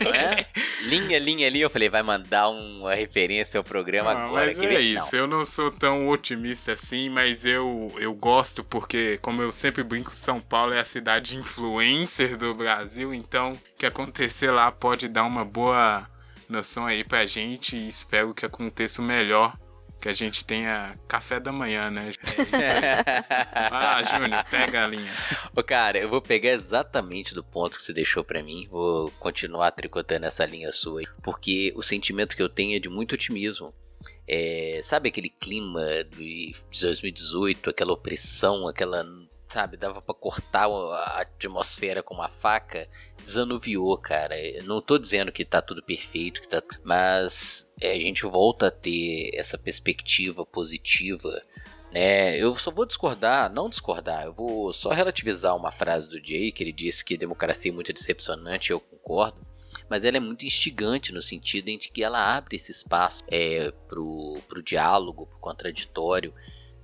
Não 0.00 0.14
é? 0.14 0.46
Linha, 0.82 1.18
linha, 1.18 1.48
linha. 1.48 1.64
Eu 1.64 1.70
falei, 1.70 1.88
vai 1.88 2.02
mandar 2.02 2.48
uma 2.48 2.94
referência 2.94 3.58
ao 3.58 3.64
programa 3.64 4.10
Ah, 4.12 4.24
agora. 4.26 4.46
mas 4.46 4.58
é 4.58 4.66
ver? 4.66 4.80
isso, 4.80 5.14
eu 5.14 5.26
não 5.26 5.44
sou 5.44 5.70
tão 5.70 6.08
otimista 6.08 6.72
assim, 6.72 7.08
mas 7.08 7.44
eu, 7.44 7.92
eu 7.98 8.12
gosto 8.14 8.64
porque, 8.64 9.18
como 9.22 9.42
eu 9.42 9.52
sempre 9.52 9.82
brinco, 9.82 10.14
São 10.14 10.40
Paulo 10.40 10.72
é 10.72 10.80
a 10.80 10.84
cidade 10.84 11.36
influencer 11.36 12.36
do 12.36 12.54
Brasil, 12.54 13.12
então 13.14 13.52
o 13.52 13.58
que 13.78 13.86
acontecer 13.86 14.50
lá 14.50 14.70
pode 14.72 15.08
dar 15.08 15.24
uma 15.24 15.44
boa 15.44 16.08
noção 16.48 16.86
aí 16.86 17.02
pra 17.04 17.24
gente 17.24 17.76
e 17.76 17.88
espero 17.88 18.34
que 18.34 18.44
aconteça 18.44 19.00
o 19.00 19.04
melhor, 19.04 19.56
que 20.02 20.08
a 20.08 20.12
gente 20.12 20.44
tenha 20.44 20.98
café 21.06 21.38
da 21.38 21.52
manhã, 21.52 21.88
né? 21.88 22.08
É 22.08 22.10
isso 22.10 22.18
aí. 22.26 23.70
Lá, 23.70 24.02
Júnior, 24.02 24.44
pega 24.50 24.84
a 24.84 24.88
linha. 24.88 25.12
Ô, 25.54 25.62
cara, 25.62 25.96
eu 25.96 26.08
vou 26.08 26.20
pegar 26.20 26.50
exatamente 26.50 27.32
do 27.32 27.44
ponto 27.44 27.78
que 27.78 27.84
você 27.84 27.92
deixou 27.92 28.24
pra 28.24 28.42
mim. 28.42 28.66
Vou 28.68 29.12
continuar 29.20 29.70
tricotando 29.70 30.26
essa 30.26 30.44
linha 30.44 30.72
sua 30.72 31.00
aí. 31.00 31.06
Porque 31.22 31.72
o 31.76 31.82
sentimento 31.84 32.36
que 32.36 32.42
eu 32.42 32.48
tenho 32.48 32.76
é 32.76 32.80
de 32.80 32.88
muito 32.88 33.14
otimismo. 33.14 33.72
É, 34.26 34.80
sabe 34.82 35.08
aquele 35.08 35.28
clima 35.28 35.80
de 36.10 36.52
2018, 36.72 37.70
aquela 37.70 37.92
opressão, 37.92 38.66
aquela. 38.66 39.06
Sabe, 39.48 39.76
dava 39.76 40.02
pra 40.02 40.14
cortar 40.14 40.66
a 40.66 41.20
atmosfera 41.20 42.02
com 42.02 42.14
uma 42.14 42.28
faca? 42.28 42.88
Desanuviou, 43.22 43.96
cara. 43.98 44.38
Eu 44.38 44.64
Não 44.64 44.80
tô 44.80 44.98
dizendo 44.98 45.32
que 45.32 45.44
tá 45.44 45.62
tudo 45.62 45.82
perfeito, 45.82 46.42
que 46.42 46.48
tá, 46.48 46.62
mas 46.84 47.68
é, 47.80 47.92
a 47.92 47.98
gente 47.98 48.24
volta 48.24 48.68
a 48.68 48.70
ter 48.70 49.30
essa 49.34 49.56
perspectiva 49.56 50.44
positiva 50.44 51.42
né? 51.92 52.38
Eu 52.38 52.56
só 52.56 52.70
vou 52.70 52.86
discordar, 52.86 53.52
não 53.52 53.68
discordar, 53.68 54.24
eu 54.24 54.32
vou 54.32 54.72
só 54.72 54.90
relativizar 54.90 55.54
uma 55.54 55.70
frase 55.70 56.08
do 56.08 56.24
Jay, 56.24 56.50
que 56.50 56.64
ele 56.64 56.72
disse 56.72 57.04
que 57.04 57.18
democracia 57.18 57.70
é 57.70 57.74
muito 57.74 57.92
decepcionante, 57.92 58.70
eu 58.70 58.80
concordo. 58.80 59.46
Mas 59.88 60.04
ela 60.04 60.16
é 60.16 60.20
muito 60.20 60.44
instigante 60.44 61.12
no 61.12 61.22
sentido 61.22 61.68
em 61.68 61.78
que 61.78 62.02
ela 62.02 62.36
abre 62.36 62.56
esse 62.56 62.72
espaço 62.72 63.22
é, 63.28 63.70
pro, 63.88 64.38
pro 64.48 64.62
diálogo, 64.62 65.26
pro 65.26 65.38
contraditório, 65.38 66.32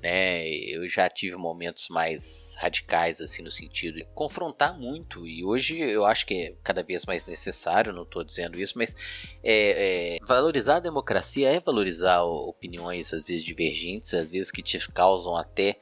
né? 0.03 0.49
Eu 0.49 0.89
já 0.89 1.09
tive 1.09 1.37
momentos 1.37 1.89
mais 1.89 2.55
radicais, 2.59 3.21
assim, 3.21 3.43
no 3.43 3.51
sentido 3.51 3.97
de 3.97 4.07
confrontar 4.15 4.79
muito, 4.79 5.27
e 5.27 5.45
hoje 5.45 5.79
eu 5.79 6.05
acho 6.05 6.25
que 6.27 6.35
é 6.35 6.55
cada 6.63 6.83
vez 6.83 7.05
mais 7.05 7.25
necessário, 7.25 7.93
não 7.93 8.03
estou 8.03 8.23
dizendo 8.23 8.61
isso, 8.61 8.75
mas 8.77 8.95
é, 9.43 10.17
é, 10.17 10.27
valorizar 10.27 10.77
a 10.77 10.81
democracia 10.81 11.51
é 11.51 11.61
valorizar 11.61 12.23
opiniões, 12.23 13.13
às 13.13 13.23
vezes 13.23 13.45
divergentes, 13.45 14.15
às 14.15 14.31
vezes 14.31 14.51
que 14.51 14.63
te 14.63 14.79
causam 14.93 15.37
até 15.37 15.77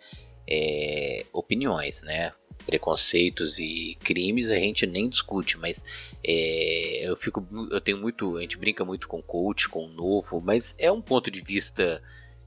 é, 0.48 1.24
opiniões, 1.32 2.02
né? 2.02 2.32
Preconceitos 2.64 3.59
e 3.59 3.97
crimes 4.02 4.51
a 4.51 4.56
gente 4.56 4.86
nem 4.86 5.09
discute, 5.09 5.56
mas 5.59 5.84
é, 6.24 7.09
eu 7.09 7.16
fico, 7.16 7.47
eu 7.70 7.80
tenho 7.80 7.98
muito, 7.98 8.38
a 8.38 8.40
gente 8.40 8.56
brinca 8.56 8.84
muito 8.84 9.06
com 9.06 9.22
coach, 9.22 9.68
com 9.68 9.86
novo, 9.86 10.40
mas 10.40 10.74
é 10.78 10.90
um 10.90 11.01
ponto 11.01 11.30
de 11.30 11.40
vista 11.40 12.02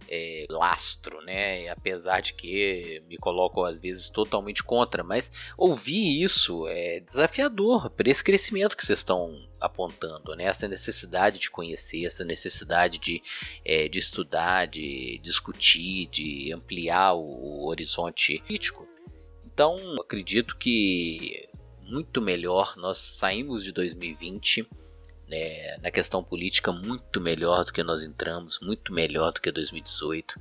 é, 0.09 0.45
lastro, 0.49 1.21
né? 1.21 1.63
E 1.63 1.69
Apesar 1.69 2.21
de 2.21 2.33
que 2.33 3.01
me 3.07 3.17
coloco 3.17 3.63
às 3.63 3.79
vezes 3.79 4.09
totalmente 4.09 4.63
contra, 4.63 5.03
mas 5.03 5.31
ouvir 5.57 6.23
isso 6.23 6.67
é 6.67 6.99
desafiador 6.99 7.89
para 7.89 8.09
esse 8.09 8.23
crescimento 8.23 8.75
que 8.75 8.85
vocês 8.85 8.99
estão 8.99 9.47
apontando, 9.59 10.35
né? 10.35 10.45
Essa 10.45 10.67
necessidade 10.67 11.39
de 11.39 11.49
conhecer, 11.49 12.05
essa 12.05 12.25
necessidade 12.25 12.97
de, 12.97 13.21
é, 13.63 13.87
de 13.87 13.99
estudar, 13.99 14.67
de 14.67 15.19
discutir, 15.19 16.07
de 16.07 16.51
ampliar 16.51 17.13
o, 17.13 17.21
o 17.21 17.67
horizonte 17.67 18.39
crítico. 18.39 18.87
Então, 19.45 19.95
acredito 19.99 20.57
que 20.57 21.47
muito 21.81 22.21
melhor 22.21 22.75
nós 22.77 22.97
saímos 22.97 23.63
de 23.63 23.71
2020 23.71 24.67
né, 25.29 25.77
na 25.77 25.91
questão 25.91 26.23
política 26.23 26.71
muito 26.71 27.21
melhor 27.21 27.63
do 27.63 27.71
que 27.71 27.83
nós 27.83 28.03
entramos, 28.03 28.59
muito 28.61 28.91
melhor 28.91 29.31
do 29.31 29.39
que 29.39 29.51
2018. 29.51 30.39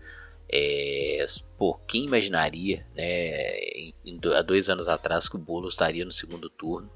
É, 0.51 1.27
pô, 1.59 1.74
quem 1.86 2.05
imaginaria, 2.05 2.86
né, 2.94 3.59
em- 3.77 3.94
em 4.05 4.20
há 4.35 4.40
dois 4.43 4.70
anos 4.70 4.89
atrás 4.89 5.28
que 5.28 5.36
o 5.36 5.39
Boulos 5.39 5.74
estaria 5.74 6.05
no 6.05 6.12
segundo 6.12 6.48
turno, 6.48 6.90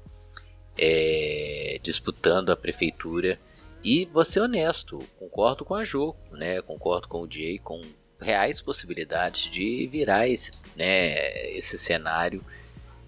é, 0.77 1.79
disputando 1.83 2.51
a 2.51 2.55
prefeitura. 2.55 3.39
E 3.83 4.05
vou 4.05 4.23
ser 4.25 4.39
honesto, 4.39 5.07
concordo 5.19 5.63
com 5.65 5.75
a 5.75 5.83
Jo, 5.83 6.15
né, 6.31 6.61
concordo 6.61 7.07
com 7.07 7.21
o 7.21 7.31
Jay, 7.31 7.59
com 7.59 7.81
reais 8.19 8.61
possibilidades 8.61 9.51
de 9.51 9.85
virar 9.87 10.27
esse, 10.27 10.51
né, 10.75 11.51
esse 11.51 11.77
cenário 11.77 12.43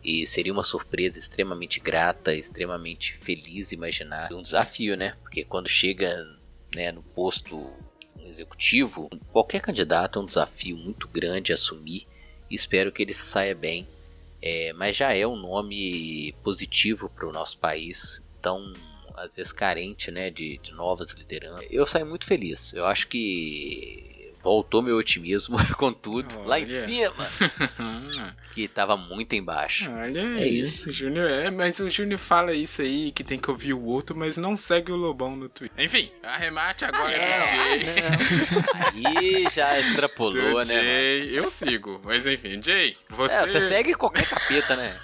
e 0.06 0.28
seria 0.28 0.54
uma 0.54 0.64
surpresa 0.64 1.18
extremamente 1.18 1.80
grata, 1.80 2.36
extremamente 2.36 3.16
feliz 3.16 3.72
imaginar. 3.72 4.32
Um 4.32 4.44
desafio, 4.44 4.96
né? 4.96 5.18
Porque 5.24 5.44
quando 5.44 5.68
chega 5.68 6.16
né, 6.76 6.92
no 6.92 7.02
posto 7.02 7.74
executivo, 8.24 9.10
qualquer 9.32 9.62
candidato 9.62 10.20
é 10.20 10.22
um 10.22 10.26
desafio 10.28 10.78
muito 10.78 11.08
grande 11.08 11.52
assumir. 11.52 12.08
Espero 12.52 12.92
que 12.92 13.02
ele 13.02 13.14
saia 13.14 13.56
bem. 13.56 13.88
É, 14.40 14.72
mas 14.74 14.96
já 14.96 15.12
é 15.12 15.26
um 15.26 15.36
nome 15.36 16.34
positivo 16.44 17.10
para 17.10 17.28
o 17.28 17.32
nosso 17.32 17.58
país. 17.58 18.24
Então, 18.40 18.74
às 19.16 19.34
vezes 19.34 19.52
carente 19.52 20.12
né, 20.12 20.30
de, 20.30 20.60
de 20.60 20.72
novas 20.72 21.10
lideranças. 21.14 21.66
Eu 21.72 21.88
saio 21.88 22.06
muito 22.06 22.28
feliz. 22.28 22.74
Eu 22.74 22.86
acho 22.86 23.08
que 23.08 24.15
voltou 24.46 24.80
meu 24.84 24.96
otimismo 24.96 25.58
com 25.76 25.92
tudo 25.92 26.40
lá 26.46 26.60
em 26.60 26.66
Olha. 26.66 26.86
cima, 26.86 27.28
que 28.54 28.62
estava 28.62 28.96
muito 28.96 29.34
embaixo. 29.34 29.90
Olha 29.92 30.20
É 30.20 30.44
aí, 30.44 30.60
isso. 30.60 30.88
o 30.90 30.92
Júnior 30.92 31.28
é, 31.30 31.50
mas 31.50 31.80
o 31.80 31.90
Júnior 31.90 32.20
fala 32.20 32.54
isso 32.54 32.84
aí, 32.84 33.12
que 33.12 33.24
tem 33.24 33.40
que 33.40 33.50
ouvir 33.50 33.74
o 33.74 33.84
outro, 33.84 34.16
mas 34.16 34.38
não 34.38 34.56
segue 34.56 34.92
o 34.92 34.96
Lobão 34.96 35.36
no 35.36 35.50
Twitter. 35.50 35.84
Enfim, 35.84 36.12
arremate 36.22 36.86
agora 36.86 37.12
É, 37.12 37.40
do 37.40 37.46
Jay. 37.48 37.84
Aí 39.08 39.48
já 39.52 39.78
extrapolou, 39.80 40.34
Do 40.36 40.48
né? 40.48 40.54
mano? 40.54 40.66
Jay, 40.66 41.30
eu 41.40 41.50
sigo, 41.50 42.00
mas 42.04 42.28
enfim, 42.28 42.62
Jay, 42.64 42.96
você... 43.10 43.34
É, 43.36 43.48
você 43.48 43.68
segue 43.68 43.96
qualquer 43.96 44.28
capeta, 44.30 44.76
né? 44.76 44.96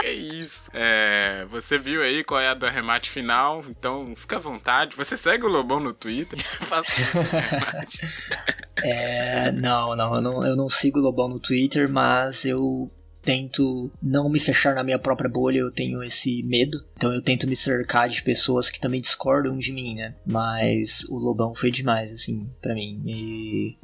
Que 0.00 0.10
isso? 0.10 0.62
É, 0.72 1.46
você 1.50 1.78
viu 1.78 2.02
aí 2.02 2.24
qual 2.24 2.40
é 2.40 2.48
a 2.48 2.54
do 2.54 2.66
arremate 2.66 3.10
final, 3.10 3.62
então 3.68 4.14
fica 4.16 4.36
à 4.36 4.40
vontade. 4.40 4.96
Você 4.96 5.16
segue 5.16 5.44
o 5.44 5.48
Lobão 5.48 5.80
no 5.80 5.92
Twitter? 5.92 6.38
É, 8.82 9.52
não, 9.52 9.94
não 9.94 10.14
eu, 10.14 10.20
não, 10.22 10.46
eu 10.46 10.56
não 10.56 10.68
sigo 10.68 10.98
o 10.98 11.02
Lobão 11.02 11.28
no 11.28 11.38
Twitter, 11.38 11.86
mas 11.86 12.46
eu 12.46 12.90
tento 13.22 13.90
não 14.02 14.28
me 14.28 14.40
fechar 14.40 14.74
na 14.74 14.82
minha 14.82 14.98
própria 14.98 15.28
bolha, 15.28 15.58
eu 15.58 15.70
tenho 15.70 16.02
esse 16.02 16.42
medo. 16.44 16.82
Então 16.96 17.12
eu 17.12 17.20
tento 17.20 17.46
me 17.46 17.54
cercar 17.54 18.08
de 18.08 18.22
pessoas 18.22 18.70
que 18.70 18.80
também 18.80 19.00
discordam 19.00 19.58
de 19.58 19.72
mim, 19.72 19.96
né? 19.96 20.14
Mas 20.26 21.04
o 21.10 21.18
Lobão 21.18 21.54
foi 21.54 21.70
demais, 21.70 22.12
assim, 22.12 22.48
pra 22.60 22.74
mim. 22.74 23.02
E 23.06 23.76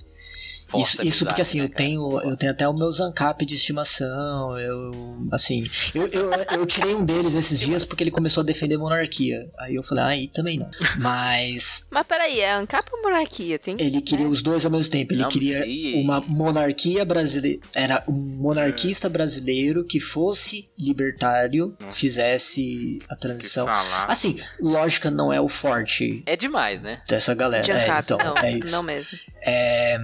Isso, 0.75 1.03
isso 1.07 1.25
porque 1.25 1.43
assim, 1.43 1.59
né, 1.59 1.65
eu 1.65 1.69
tenho, 1.69 2.21
eu 2.23 2.37
tenho 2.37 2.53
até 2.53 2.69
o 2.69 2.73
meu 2.73 2.91
Zancap 2.91 3.45
de 3.45 3.55
estimação, 3.55 4.59
eu, 4.59 5.19
assim, 5.31 5.65
eu, 5.95 6.07
eu, 6.09 6.31
eu 6.33 6.67
tirei 6.67 6.95
um 6.95 7.05
deles 7.05 7.35
esses 7.35 7.61
dias 7.61 7.85
porque 7.85 8.03
ele 8.03 8.11
começou 8.11 8.43
a 8.43 8.45
defender 8.45 8.77
monarquia. 8.77 9.51
Aí 9.59 9.75
eu 9.75 9.83
falei, 9.83 10.05
ah, 10.05 10.09
aí 10.09 10.29
também 10.29 10.59
não. 10.59 10.69
Mas 10.99 11.87
Mas 11.91 12.07
peraí, 12.07 12.41
é 12.41 12.53
ANCAP 12.53 12.85
ou 12.93 13.03
monarquia? 13.03 13.59
Tem... 13.59 13.77
ele 13.79 14.01
queria 14.01 14.29
os 14.29 14.43
dois 14.43 14.65
ao 14.65 14.73
mesmo 14.73 14.91
tempo. 14.91 15.13
Ele 15.13 15.23
Não, 15.23 15.29
queria 15.29 15.65
uma 16.01 16.21
monarquia 16.21 17.05
brasileira. 17.05 17.61
Era 17.75 18.03
um 18.09 18.13
monarquista 18.13 19.09
brasileiro 19.09 19.85
que 19.85 20.01
fosse 20.01 20.69
libertário, 20.79 21.77
Nossa. 21.79 21.95
fizesse 21.95 22.99
a 23.09 23.17
transição. 23.17 23.67
Assim, 24.09 24.39
lógica 24.61 25.11
não 25.11 25.33
é 25.33 25.41
o 25.41 25.49
forte 25.49 26.23
É 26.27 26.37
demais, 26.37 26.81
né? 26.81 27.01
dessa 27.09 27.35
galera. 27.35 27.65
De 27.65 27.71
É, 27.71 27.99
então, 27.99 28.19
não, 28.19 28.37
é 28.39 28.53
isso. 28.53 28.73
não 28.73 28.83
mesmo. 28.83 29.19
É, 29.43 29.99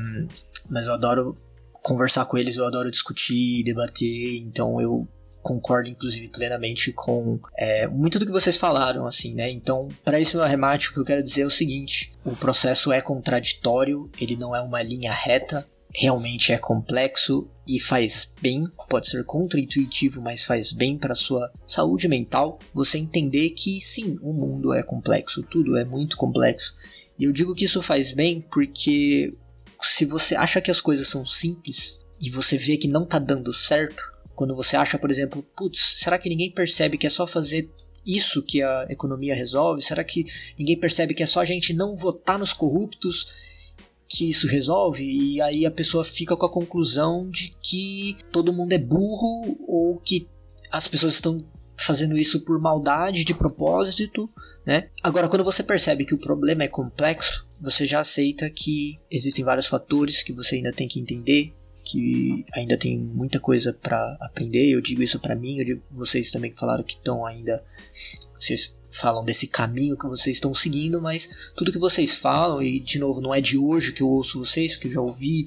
mas 0.70 0.86
eu 0.86 0.94
adoro 0.94 1.36
conversar 1.82 2.24
com 2.26 2.38
eles, 2.38 2.56
eu 2.56 2.66
adoro 2.66 2.90
discutir, 2.90 3.64
debater, 3.64 4.38
então 4.38 4.80
eu 4.80 5.06
concordo 5.42 5.88
inclusive 5.88 6.28
plenamente 6.28 6.92
com 6.92 7.40
é, 7.58 7.88
muito 7.88 8.18
do 8.18 8.24
que 8.24 8.32
vocês 8.32 8.56
falaram, 8.56 9.06
assim, 9.06 9.34
né? 9.34 9.50
Então, 9.50 9.88
para 10.04 10.20
esse 10.20 10.36
meu 10.36 10.44
arremate, 10.44 10.88
o 10.88 10.92
que 10.92 11.00
eu 11.00 11.04
quero 11.04 11.22
dizer 11.22 11.42
é 11.42 11.46
o 11.46 11.50
seguinte: 11.50 12.14
o 12.24 12.36
processo 12.36 12.92
é 12.92 13.00
contraditório, 13.00 14.08
ele 14.20 14.36
não 14.36 14.54
é 14.54 14.60
uma 14.60 14.82
linha 14.82 15.12
reta, 15.12 15.66
realmente 15.92 16.52
é 16.52 16.58
complexo 16.58 17.48
e 17.66 17.78
faz 17.78 18.32
bem, 18.40 18.64
pode 18.88 19.08
ser 19.08 19.24
contraintuitivo, 19.24 20.20
mas 20.20 20.44
faz 20.44 20.72
bem 20.72 20.96
para 20.96 21.14
sua 21.14 21.50
saúde 21.66 22.08
mental. 22.08 22.58
Você 22.72 22.98
entender 22.98 23.50
que 23.50 23.80
sim, 23.80 24.18
o 24.22 24.32
mundo 24.32 24.72
é 24.72 24.82
complexo, 24.82 25.42
tudo 25.42 25.76
é 25.76 25.84
muito 25.84 26.16
complexo. 26.16 26.74
E 27.18 27.24
eu 27.24 27.32
digo 27.32 27.54
que 27.54 27.66
isso 27.66 27.82
faz 27.82 28.12
bem 28.12 28.40
porque 28.40 29.34
se 29.82 30.04
você 30.04 30.34
acha 30.34 30.60
que 30.60 30.70
as 30.70 30.80
coisas 30.80 31.08
são 31.08 31.24
simples 31.26 31.98
e 32.20 32.30
você 32.30 32.56
vê 32.56 32.76
que 32.76 32.88
não 32.88 33.04
tá 33.04 33.18
dando 33.18 33.52
certo, 33.52 34.02
quando 34.34 34.54
você 34.54 34.76
acha, 34.76 34.98
por 34.98 35.10
exemplo, 35.10 35.42
putz, 35.56 35.96
será 35.98 36.18
que 36.18 36.28
ninguém 36.28 36.50
percebe 36.50 36.96
que 36.96 37.06
é 37.06 37.10
só 37.10 37.26
fazer 37.26 37.70
isso 38.06 38.42
que 38.42 38.62
a 38.62 38.86
economia 38.88 39.34
resolve? 39.34 39.82
Será 39.82 40.02
que 40.02 40.24
ninguém 40.58 40.78
percebe 40.78 41.14
que 41.14 41.22
é 41.22 41.26
só 41.26 41.40
a 41.40 41.44
gente 41.44 41.72
não 41.72 41.94
votar 41.94 42.38
nos 42.38 42.52
corruptos 42.52 43.26
que 44.08 44.28
isso 44.28 44.46
resolve? 44.46 45.04
E 45.04 45.40
aí 45.40 45.66
a 45.66 45.70
pessoa 45.70 46.04
fica 46.04 46.36
com 46.36 46.46
a 46.46 46.52
conclusão 46.52 47.28
de 47.28 47.54
que 47.62 48.16
todo 48.30 48.52
mundo 48.52 48.72
é 48.72 48.78
burro 48.78 49.56
ou 49.66 49.98
que 49.98 50.28
as 50.70 50.88
pessoas 50.88 51.14
estão 51.14 51.38
fazendo 51.76 52.16
isso 52.16 52.40
por 52.40 52.60
maldade, 52.60 53.24
de 53.24 53.34
propósito, 53.34 54.28
né? 54.64 54.88
Agora, 55.02 55.28
quando 55.28 55.44
você 55.44 55.62
percebe 55.62 56.04
que 56.04 56.14
o 56.14 56.18
problema 56.18 56.64
é 56.64 56.68
complexo, 56.68 57.46
você 57.60 57.84
já 57.84 58.00
aceita 58.00 58.48
que 58.48 58.98
existem 59.10 59.44
vários 59.44 59.66
fatores 59.66 60.22
que 60.22 60.32
você 60.32 60.56
ainda 60.56 60.72
tem 60.72 60.86
que 60.86 61.00
entender, 61.00 61.52
que 61.84 62.44
ainda 62.54 62.76
tem 62.76 62.96
muita 62.98 63.40
coisa 63.40 63.72
para 63.72 64.16
aprender. 64.20 64.68
Eu 64.68 64.80
digo 64.80 65.02
isso 65.02 65.18
para 65.18 65.34
mim, 65.34 65.58
eu 65.58 65.64
digo 65.64 65.82
vocês 65.90 66.30
também 66.30 66.52
falaram 66.54 66.84
que 66.84 66.94
estão 66.94 67.26
ainda 67.26 67.62
vocês 68.38 68.76
falam 68.90 69.24
desse 69.24 69.46
caminho 69.46 69.96
que 69.96 70.06
vocês 70.06 70.36
estão 70.36 70.52
seguindo, 70.52 71.00
mas 71.00 71.50
tudo 71.56 71.72
que 71.72 71.78
vocês 71.78 72.16
falam 72.16 72.62
e 72.62 72.78
de 72.78 72.98
novo 72.98 73.20
não 73.20 73.34
é 73.34 73.40
de 73.40 73.56
hoje 73.56 73.92
que 73.92 74.02
eu 74.02 74.08
ouço 74.08 74.38
vocês, 74.38 74.74
porque 74.74 74.88
eu 74.88 74.92
já 74.92 75.00
ouvi 75.00 75.46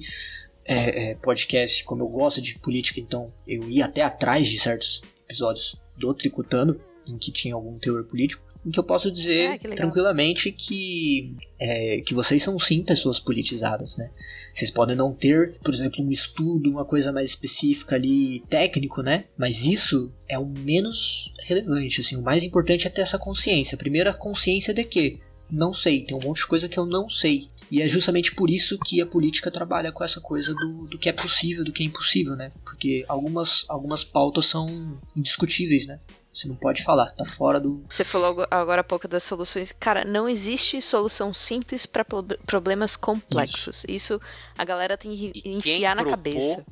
é, 0.64 1.10
é, 1.10 1.14
podcast 1.14 1.84
como 1.84 2.02
eu 2.02 2.08
gosto 2.08 2.42
de 2.42 2.58
política, 2.58 3.00
então 3.00 3.32
eu 3.46 3.70
ia 3.70 3.84
até 3.84 4.02
atrás 4.02 4.48
de 4.48 4.58
certos 4.58 5.02
episódios 5.28 5.76
do 5.96 6.12
Tricotando 6.12 6.80
em 7.06 7.16
que 7.16 7.30
tinha 7.30 7.54
algum 7.54 7.78
teor 7.78 8.04
político, 8.04 8.42
em 8.66 8.70
que 8.70 8.78
eu 8.78 8.84
posso 8.84 9.10
dizer 9.12 9.50
Ah, 9.50 9.58
que 9.58 9.68
tranquilamente 9.68 10.50
que 10.50 11.36
é, 11.58 12.00
que 12.00 12.12
vocês 12.12 12.42
são 12.42 12.58
sim 12.58 12.82
pessoas 12.82 13.20
politizadas, 13.20 13.96
né? 13.96 14.10
Vocês 14.52 14.70
podem 14.70 14.96
não 14.96 15.12
ter, 15.12 15.54
por 15.62 15.72
exemplo, 15.72 16.04
um 16.04 16.10
estudo, 16.10 16.68
uma 16.68 16.84
coisa 16.84 17.12
mais 17.12 17.30
específica 17.30 17.94
ali, 17.94 18.40
técnico, 18.48 19.02
né? 19.02 19.24
Mas 19.38 19.64
isso 19.64 20.12
é 20.28 20.36
o 20.36 20.46
menos 20.46 21.32
relevante, 21.44 22.00
assim. 22.00 22.16
O 22.16 22.22
mais 22.22 22.42
importante 22.42 22.86
é 22.86 22.90
ter 22.90 23.02
essa 23.02 23.18
consciência. 23.18 23.76
Primeiro, 23.76 24.10
a 24.10 24.14
consciência 24.14 24.74
de 24.74 24.82
que 24.82 25.20
não 25.48 25.72
sei, 25.72 26.02
tem 26.02 26.16
um 26.16 26.20
monte 26.20 26.38
de 26.38 26.48
coisa 26.48 26.68
que 26.68 26.78
eu 26.78 26.84
não 26.84 27.08
sei. 27.08 27.48
E 27.70 27.82
é 27.82 27.88
justamente 27.88 28.34
por 28.34 28.48
isso 28.50 28.78
que 28.78 29.00
a 29.00 29.06
política 29.06 29.50
trabalha 29.50 29.90
com 29.90 30.04
essa 30.04 30.20
coisa 30.20 30.54
do, 30.54 30.86
do 30.86 30.98
que 30.98 31.08
é 31.08 31.12
possível, 31.12 31.64
do 31.64 31.72
que 31.72 31.82
é 31.82 31.86
impossível, 31.86 32.36
né? 32.36 32.52
Porque 32.64 33.04
algumas, 33.08 33.64
algumas 33.68 34.04
pautas 34.04 34.46
são 34.46 34.96
indiscutíveis, 35.16 35.86
né? 35.86 35.98
Você 36.36 36.48
não 36.48 36.54
pode 36.56 36.84
falar, 36.84 37.06
tá 37.12 37.24
fora 37.24 37.58
do. 37.58 37.82
Você 37.88 38.04
falou 38.04 38.42
ag- 38.42 38.48
agora 38.50 38.82
há 38.82 38.84
pouco 38.84 39.08
das 39.08 39.22
soluções. 39.22 39.72
Cara, 39.72 40.04
não 40.04 40.28
existe 40.28 40.82
solução 40.82 41.32
simples 41.32 41.86
para 41.86 42.04
problemas 42.46 42.94
complexos. 42.94 43.86
Isso. 43.88 44.20
a 44.58 44.64
galera 44.64 44.98
tem 44.98 45.10
que 45.16 45.32
quem 45.40 45.56
enfiar 45.56 45.96
na 45.96 46.04
cabeça. 46.04 46.62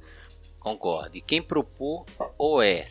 Concordo. 0.60 1.16
E 1.16 1.20
quem 1.22 1.40
propor 1.40 2.04
ou 2.36 2.60
é 2.62 2.86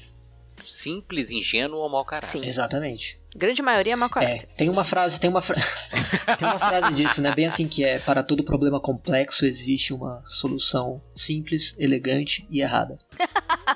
simples, 0.65 1.29
ingênuo 1.29 1.79
ou 1.79 1.89
mau 1.89 2.03
caráter. 2.05 2.27
Sim. 2.39 2.45
Exatamente. 2.45 3.19
Grande 3.35 3.61
maioria 3.61 3.93
é 3.93 3.95
mau 3.95 4.09
É, 4.21 4.39
tem 4.57 4.69
uma 4.69 4.83
frase, 4.83 5.19
tem 5.19 5.29
uma, 5.29 5.41
fra... 5.41 5.55
tem 6.37 6.47
uma 6.47 6.59
frase 6.59 6.93
disso, 6.95 7.21
né? 7.21 7.33
Bem 7.33 7.47
assim 7.47 7.67
que 7.67 7.83
é 7.83 7.99
para 7.99 8.21
todo 8.23 8.43
problema 8.43 8.79
complexo 8.79 9.45
existe 9.45 9.93
uma 9.93 10.21
solução 10.25 11.01
simples, 11.15 11.75
elegante 11.79 12.45
e 12.49 12.61
errada. 12.61 12.97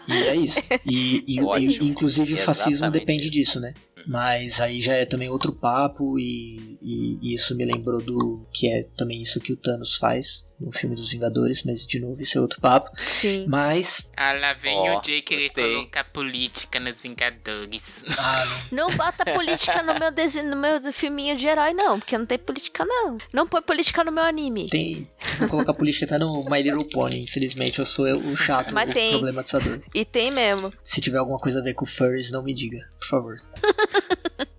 E 0.07 0.13
é 0.13 0.35
isso. 0.35 0.59
E, 0.85 1.23
e- 1.27 1.41
Ótimo. 1.41 1.71
e, 1.71 1.87
inclusive 1.89 2.33
o 2.33 2.37
fascismo 2.37 2.89
depende 2.91 3.23
isso. 3.23 3.31
disso, 3.31 3.59
né? 3.59 3.73
Mas 4.05 4.61
aí 4.61 4.79
já 4.79 4.93
é 4.93 5.05
também 5.05 5.27
outro 5.29 5.51
papo 5.51 6.17
e, 6.17 6.77
e- 6.81 7.19
e 7.21 7.33
isso 7.33 7.55
me 7.57 7.65
lembrou 7.65 8.01
do 8.01 8.45
que 8.53 8.67
é 8.67 8.83
também 8.95 9.21
isso 9.21 9.39
que 9.41 9.51
o 9.51 9.57
Thanos 9.57 9.95
faz 9.95 10.46
no 10.59 10.71
filme 10.71 10.95
dos 10.95 11.09
Vingadores, 11.11 11.63
mas 11.63 11.85
de 11.85 11.99
novo 11.99 12.21
isso 12.21 12.37
é 12.37 12.41
outro 12.41 12.59
papo. 12.59 12.89
Sim. 12.97 13.45
Mas 13.47 14.11
Ah, 14.17 14.33
lá 14.33 14.53
vem 14.53 14.75
Ó, 14.75 14.99
o 14.99 15.03
Jay 15.03 15.21
querer 15.21 15.49
colocar 15.51 16.03
política 16.05 16.79
nos 16.79 17.01
Vingadores. 17.01 18.03
ah, 18.17 18.61
Não 18.71 18.89
bota 18.95 19.23
política 19.25 19.83
no 19.83 19.97
meu 19.99 20.11
desenho, 20.11 20.49
no 20.49 20.55
meu 20.57 20.91
filminho 20.91 21.37
de 21.37 21.45
herói, 21.47 21.73
não, 21.73 21.99
porque 21.99 22.17
não 22.17 22.25
tem 22.25 22.37
política, 22.39 22.83
não. 22.85 23.17
Não 23.31 23.47
põe 23.47 23.61
política 23.61 24.03
no 24.03 24.11
meu 24.11 24.23
anime. 24.23 24.67
tem 24.69 25.03
vou 25.39 25.47
colocar 25.49 25.73
política 25.73 26.05
até 26.05 26.17
no 26.17 26.43
My 26.49 26.61
Little 26.63 26.85
Pony, 26.89 27.21
infelizmente 27.21 27.79
eu 27.79 27.85
sou 27.85 28.07
eu, 28.07 28.17
o 28.17 28.35
chato, 28.35 28.73
Mas 28.73 28.89
o 28.89 28.93
tem. 28.93 29.11
problematizador. 29.11 29.79
E 29.93 30.03
tem 30.03 30.31
mesmo. 30.31 30.73
Se 30.81 30.99
tiver 30.99 31.17
alguma 31.19 31.37
coisa 31.37 31.59
a 31.59 31.63
ver 31.63 31.73
com 31.75 31.85
furries, 31.85 32.31
não 32.31 32.43
me 32.43 32.53
diga, 32.53 32.79
por 32.99 33.07
favor. 33.07 33.41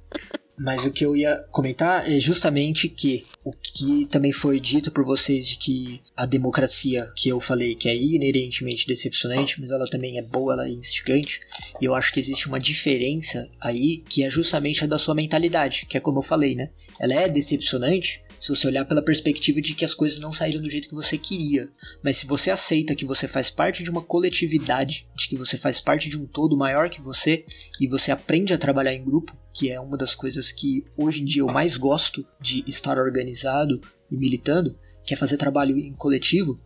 Mas 0.58 0.84
o 0.84 0.90
que 0.90 1.04
eu 1.04 1.16
ia 1.16 1.36
comentar 1.50 2.10
é 2.10 2.18
justamente 2.18 2.88
que 2.88 3.24
o 3.44 3.52
que 3.52 4.06
também 4.06 4.32
foi 4.32 4.58
dito 4.58 4.90
por 4.90 5.04
vocês 5.04 5.46
de 5.46 5.56
que 5.56 6.02
a 6.16 6.26
democracia 6.26 7.10
que 7.16 7.28
eu 7.28 7.40
falei 7.40 7.74
que 7.74 7.88
é 7.88 7.96
inerentemente 7.96 8.86
decepcionante, 8.86 9.60
mas 9.60 9.70
ela 9.70 9.86
também 9.86 10.18
é 10.18 10.22
boa, 10.22 10.54
ela 10.54 10.66
é 10.66 10.70
instigante. 10.70 11.40
E 11.80 11.84
eu 11.84 11.94
acho 11.94 12.12
que 12.12 12.20
existe 12.20 12.48
uma 12.48 12.58
diferença 12.58 13.48
aí 13.60 13.98
que 14.08 14.24
é 14.24 14.30
justamente 14.30 14.82
a 14.82 14.86
da 14.86 14.98
sua 14.98 15.14
mentalidade, 15.14 15.86
que 15.86 15.96
é 15.96 16.00
como 16.00 16.18
eu 16.18 16.22
falei, 16.22 16.54
né? 16.54 16.70
Ela 17.00 17.14
é 17.14 17.28
decepcionante 17.28 18.22
se 18.38 18.48
você 18.48 18.66
olhar 18.66 18.84
pela 18.84 19.02
perspectiva 19.02 19.60
de 19.60 19.74
que 19.74 19.84
as 19.84 19.94
coisas 19.94 20.20
não 20.20 20.32
saíram 20.32 20.62
do 20.62 20.70
jeito 20.70 20.88
que 20.88 20.94
você 20.94 21.18
queria. 21.18 21.68
Mas 22.02 22.18
se 22.18 22.26
você 22.26 22.50
aceita 22.50 22.94
que 22.94 23.04
você 23.04 23.26
faz 23.26 23.50
parte 23.50 23.82
de 23.82 23.90
uma 23.90 24.02
coletividade, 24.02 25.08
de 25.16 25.28
que 25.28 25.36
você 25.36 25.56
faz 25.56 25.80
parte 25.80 26.08
de 26.08 26.16
um 26.16 26.26
todo 26.26 26.56
maior 26.56 26.88
que 26.88 27.00
você, 27.00 27.44
e 27.80 27.88
você 27.88 28.10
aprende 28.10 28.54
a 28.54 28.58
trabalhar 28.58 28.94
em 28.94 29.04
grupo, 29.04 29.36
que 29.52 29.70
é 29.70 29.80
uma 29.80 29.96
das 29.96 30.14
coisas 30.14 30.52
que 30.52 30.84
hoje 30.96 31.22
em 31.22 31.24
dia 31.24 31.42
eu 31.42 31.46
mais 31.46 31.76
gosto 31.76 32.24
de 32.40 32.64
estar 32.66 32.98
organizado 32.98 33.80
e 34.10 34.16
militando, 34.16 34.76
que 35.04 35.14
é 35.14 35.16
fazer 35.16 35.36
trabalho 35.36 35.78
em 35.78 35.92
coletivo, 35.94 36.60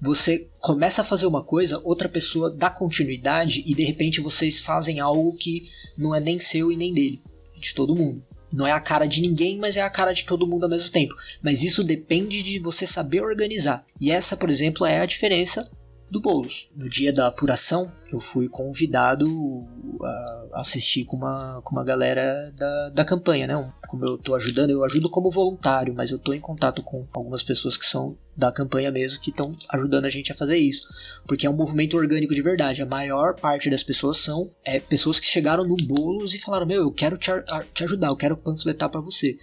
você 0.00 0.48
começa 0.60 1.02
a 1.02 1.04
fazer 1.04 1.26
uma 1.26 1.44
coisa, 1.44 1.80
outra 1.84 2.08
pessoa 2.08 2.50
dá 2.50 2.68
continuidade 2.68 3.62
e 3.64 3.72
de 3.72 3.84
repente 3.84 4.20
vocês 4.20 4.60
fazem 4.60 4.98
algo 4.98 5.34
que 5.34 5.68
não 5.96 6.12
é 6.12 6.18
nem 6.18 6.40
seu 6.40 6.72
e 6.72 6.76
nem 6.76 6.92
dele, 6.92 7.20
de 7.56 7.72
todo 7.72 7.94
mundo. 7.94 8.24
Não 8.52 8.66
é 8.66 8.72
a 8.72 8.80
cara 8.80 9.06
de 9.06 9.20
ninguém, 9.20 9.58
mas 9.58 9.76
é 9.76 9.82
a 9.82 9.90
cara 9.90 10.12
de 10.12 10.24
todo 10.24 10.46
mundo 10.46 10.64
ao 10.64 10.70
mesmo 10.70 10.90
tempo. 10.90 11.14
Mas 11.42 11.62
isso 11.62 11.82
depende 11.82 12.42
de 12.42 12.58
você 12.58 12.86
saber 12.86 13.22
organizar. 13.22 13.84
E 14.00 14.10
essa, 14.10 14.36
por 14.36 14.50
exemplo, 14.50 14.86
é 14.86 15.00
a 15.00 15.06
diferença 15.06 15.68
do 16.12 16.20
Boulos. 16.20 16.68
No 16.76 16.88
dia 16.90 17.10
da 17.10 17.26
apuração, 17.26 17.90
eu 18.12 18.20
fui 18.20 18.46
convidado 18.46 19.26
a 20.52 20.60
assistir 20.60 21.06
com 21.06 21.16
uma, 21.16 21.62
com 21.64 21.74
uma 21.74 21.82
galera 21.82 22.52
da, 22.54 22.90
da 22.90 23.04
campanha, 23.04 23.46
né? 23.46 23.72
Como 23.88 24.04
eu 24.04 24.18
tô 24.18 24.34
ajudando, 24.34 24.70
eu 24.70 24.84
ajudo 24.84 25.08
como 25.08 25.30
voluntário, 25.30 25.94
mas 25.94 26.10
eu 26.10 26.18
tô 26.18 26.34
em 26.34 26.40
contato 26.40 26.82
com 26.82 27.06
algumas 27.14 27.42
pessoas 27.42 27.78
que 27.78 27.86
são 27.86 28.16
da 28.36 28.52
campanha 28.52 28.90
mesmo 28.90 29.20
que 29.20 29.30
estão 29.30 29.52
ajudando 29.70 30.04
a 30.04 30.10
gente 30.10 30.30
a 30.30 30.34
fazer 30.34 30.58
isso. 30.58 30.86
Porque 31.26 31.46
é 31.46 31.50
um 31.50 31.56
movimento 31.56 31.96
orgânico 31.96 32.34
de 32.34 32.42
verdade. 32.42 32.82
A 32.82 32.86
maior 32.86 33.34
parte 33.34 33.70
das 33.70 33.82
pessoas 33.82 34.18
são 34.18 34.50
é, 34.64 34.78
pessoas 34.78 35.18
que 35.18 35.26
chegaram 35.26 35.64
no 35.64 35.76
Boulos 35.76 36.34
e 36.34 36.38
falaram: 36.38 36.66
Meu, 36.66 36.82
eu 36.82 36.92
quero 36.92 37.16
te, 37.16 37.30
te 37.72 37.84
ajudar, 37.84 38.08
eu 38.08 38.16
quero 38.16 38.36
panfletar 38.36 38.90
para 38.90 39.00
você. 39.00 39.34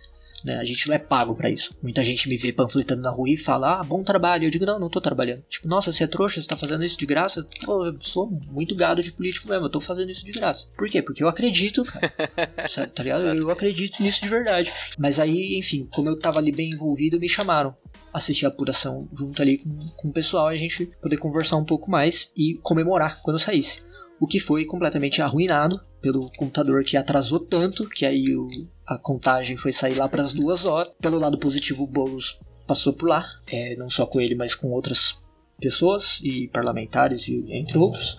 Né? 0.44 0.56
A 0.56 0.64
gente 0.64 0.88
não 0.88 0.95
é 0.95 0.99
pago 0.99 1.36
para 1.36 1.49
isso. 1.49 1.74
Muita 1.82 2.03
gente 2.03 2.30
me 2.30 2.38
vê 2.38 2.52
panfletando 2.52 3.02
na 3.02 3.11
rua 3.11 3.30
e 3.30 3.38
fala, 3.38 3.80
ah, 3.80 3.84
bom 3.84 4.03
trabalho. 4.03 4.45
Eu 4.45 4.49
digo, 4.49 4.66
não, 4.66 4.80
não 4.80 4.90
tô 4.90 5.02
trabalhando. 5.02 5.44
Tipo, 5.49 5.68
nossa, 5.68 5.91
você 5.91 6.03
é 6.03 6.07
trouxa, 6.07 6.41
você 6.41 6.48
tá 6.48 6.57
fazendo 6.57 6.84
isso 6.84 6.98
de 6.98 7.06
graça? 7.06 7.48
Pô, 7.66 7.86
eu 7.86 7.95
sou 7.99 8.30
muito 8.30 8.76
gado 8.76 9.03
de 9.03 9.11
político 9.11 9.49
mesmo, 9.49 9.66
eu 9.66 9.70
tô 9.70 9.82
fazendo 9.82 10.11
isso 10.11 10.26
de 10.26 10.32
graça. 10.32 10.68
Por 10.78 10.90
quê? 10.90 11.02
Porque 11.02 11.24
eu 11.24 11.28
acredito, 11.28 11.84
cara. 11.84 12.14
Sabe, 12.70 12.91
tá 12.94 13.03
ligado? 13.03 13.24
Eu 13.24 13.49
acredito 13.49 14.02
nisso 14.02 14.22
de 14.24 14.30
verdade. 14.30 14.72
Mas 14.98 15.20
aí, 15.20 15.57
enfim, 15.57 15.88
como 15.94 16.10
eu 16.10 16.18
tava 16.18 16.40
ali 16.40 16.52
bem 16.52 16.72
envolvido, 16.72 17.20
me 17.20 17.30
chamaram 17.30 17.76
assistir 18.14 18.45
a 18.45 18.49
apuração 18.49 19.07
junto 19.14 19.41
ali 19.41 19.57
com, 19.57 19.78
com 19.95 20.07
o 20.10 20.14
pessoal 20.14 20.52
e 20.52 20.56
a 20.56 20.60
gente 20.60 20.88
poder 21.02 21.18
conversar 21.18 21.57
um 21.57 21.66
pouco 21.66 21.90
mais 21.90 22.32
e 22.36 22.56
comemorar 22.64 23.22
quando 23.22 23.36
eu 23.36 23.44
saísse. 23.44 23.84
O 24.20 24.28
que 24.28 24.40
foi 24.40 24.66
completamente 24.66 25.22
arruinado 25.22 25.80
pelo 26.02 26.30
computador 26.32 26.84
que 26.84 26.98
atrasou 26.98 27.40
tanto 27.40 27.88
que 27.88 28.06
aí 28.06 28.36
o, 28.36 28.48
a 28.90 28.98
contagem 28.98 29.56
foi 29.56 29.72
sair 29.72 29.95
lá 29.95 30.10
para 30.10 30.24
as 30.24 30.34
duas 30.34 30.66
horas. 30.66 30.91
Pelo 30.99 31.20
lado 31.20 31.38
positivo, 31.38 31.84
o 31.84 31.88
Boulos 31.88 32.40
passou 32.66 32.91
por 32.91 33.07
lá, 33.07 33.24
é, 33.48 33.76
não 33.76 33.88
só 33.88 34.06
com 34.07 34.20
ele, 34.20 34.34
mas 34.34 34.56
com 34.56 34.72
outras 34.72 35.20
pessoas 35.61 36.20
e 36.24 36.48
parlamentares, 36.48 37.28
e, 37.28 37.45
entre 37.52 37.78
outros, 37.78 38.18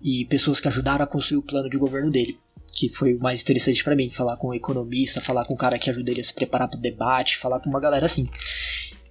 e 0.00 0.24
pessoas 0.26 0.60
que 0.60 0.68
ajudaram 0.68 1.04
a 1.04 1.08
construir 1.08 1.38
o 1.38 1.42
plano 1.42 1.68
de 1.68 1.76
governo 1.76 2.08
dele. 2.08 2.38
Que 2.72 2.88
foi 2.88 3.14
o 3.14 3.20
mais 3.20 3.42
interessante 3.42 3.82
para 3.82 3.96
mim, 3.96 4.10
falar 4.10 4.36
com 4.36 4.50
um 4.50 4.54
economista, 4.54 5.20
falar 5.20 5.44
com 5.44 5.54
um 5.54 5.58
cara 5.58 5.78
que 5.78 5.90
ajuda 5.90 6.12
ele 6.12 6.20
a 6.20 6.24
se 6.24 6.32
preparar 6.32 6.68
para 6.68 6.78
o 6.78 6.80
debate, 6.80 7.36
falar 7.36 7.58
com 7.58 7.68
uma 7.68 7.80
galera 7.80 8.06
assim. 8.06 8.30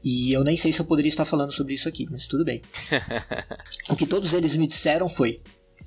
E 0.03 0.31
eu 0.31 0.45
nem 0.45 0.55
sei 0.55 0.71
se 0.71 0.79
eu 0.79 0.85
poderia 0.85 1.09
estar 1.09 1.25
falando 1.25 1.51
sobre 1.51 1.73
isso 1.73 1.89
aqui, 1.89 2.07
mas 2.09 2.25
tudo 2.25 2.45
bem. 2.45 2.61
o 3.89 3.95
que 3.97 4.07
todos 4.07 4.33
eles 4.33 4.55
me 4.55 4.65
disseram 4.65 5.07
foi: 5.09 5.41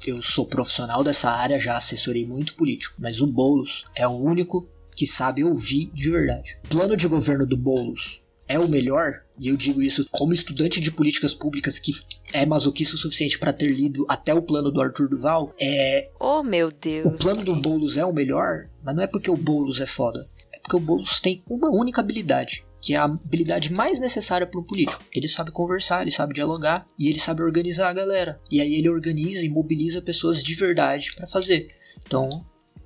eu 0.06 0.22
sou 0.22 0.46
profissional 0.46 1.02
dessa 1.02 1.30
área, 1.30 1.58
já 1.58 1.76
assessorei 1.76 2.26
muito 2.26 2.54
político, 2.54 2.96
mas 3.00 3.20
o 3.20 3.26
Boulos 3.26 3.86
é 3.96 4.06
o 4.06 4.12
único 4.12 4.68
que 4.94 5.06
sabe 5.06 5.44
ouvir 5.44 5.90
de 5.92 6.10
verdade. 6.10 6.58
O 6.64 6.68
plano 6.68 6.96
de 6.96 7.08
governo 7.08 7.46
do 7.46 7.56
Boulos 7.56 8.22
é 8.46 8.58
o 8.58 8.68
melhor, 8.68 9.22
e 9.38 9.48
eu 9.48 9.56
digo 9.56 9.82
isso 9.82 10.06
como 10.10 10.32
estudante 10.32 10.80
de 10.80 10.90
políticas 10.90 11.34
públicas 11.34 11.78
que 11.78 11.92
é 12.32 12.44
masoquista 12.44 12.94
o 12.94 12.98
suficiente 12.98 13.38
para 13.38 13.52
ter 13.52 13.68
lido 13.68 14.04
até 14.08 14.34
o 14.34 14.42
plano 14.42 14.70
do 14.70 14.82
Arthur 14.82 15.08
Duval, 15.08 15.54
é. 15.60 16.10
Oh, 16.20 16.42
meu 16.42 16.70
Deus. 16.70 17.06
O 17.06 17.12
plano 17.12 17.44
do 17.44 17.56
Boulos 17.56 17.96
é 17.96 18.04
o 18.04 18.12
melhor, 18.12 18.68
mas 18.82 18.94
não 18.94 19.02
é 19.02 19.06
porque 19.06 19.30
o 19.30 19.36
Boulos 19.36 19.80
é 19.80 19.86
foda. 19.86 20.26
É 20.52 20.58
porque 20.58 20.76
o 20.76 20.80
Boulos 20.80 21.20
tem 21.20 21.42
uma 21.48 21.70
única 21.70 22.00
habilidade, 22.00 22.64
que 22.80 22.94
é 22.94 22.98
a 22.98 23.04
habilidade 23.04 23.72
mais 23.72 23.98
necessária 23.98 24.46
para 24.46 24.60
um 24.60 24.64
político. 24.64 25.02
Ele 25.12 25.26
sabe 25.26 25.50
conversar, 25.50 26.02
ele 26.02 26.10
sabe 26.10 26.34
dialogar 26.34 26.86
e 26.98 27.08
ele 27.08 27.18
sabe 27.18 27.42
organizar 27.42 27.88
a 27.88 27.94
galera. 27.94 28.38
E 28.50 28.60
aí 28.60 28.74
ele 28.74 28.90
organiza 28.90 29.44
e 29.44 29.48
mobiliza 29.48 30.02
pessoas 30.02 30.42
de 30.42 30.54
verdade 30.54 31.14
para 31.14 31.26
fazer. 31.26 31.68
Então, 32.04 32.28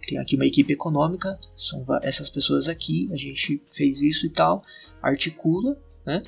tem 0.09 0.19
aqui 0.19 0.37
uma 0.37 0.47
equipe 0.47 0.73
econômica, 0.73 1.39
são 1.55 1.85
essas 2.03 2.31
pessoas 2.31 2.67
aqui, 2.67 3.09
a 3.13 3.17
gente 3.17 3.63
fez 3.69 4.01
isso 4.01 4.27
e 4.27 4.31
tal, 4.31 4.59
articula, 5.03 5.79
né? 6.07 6.23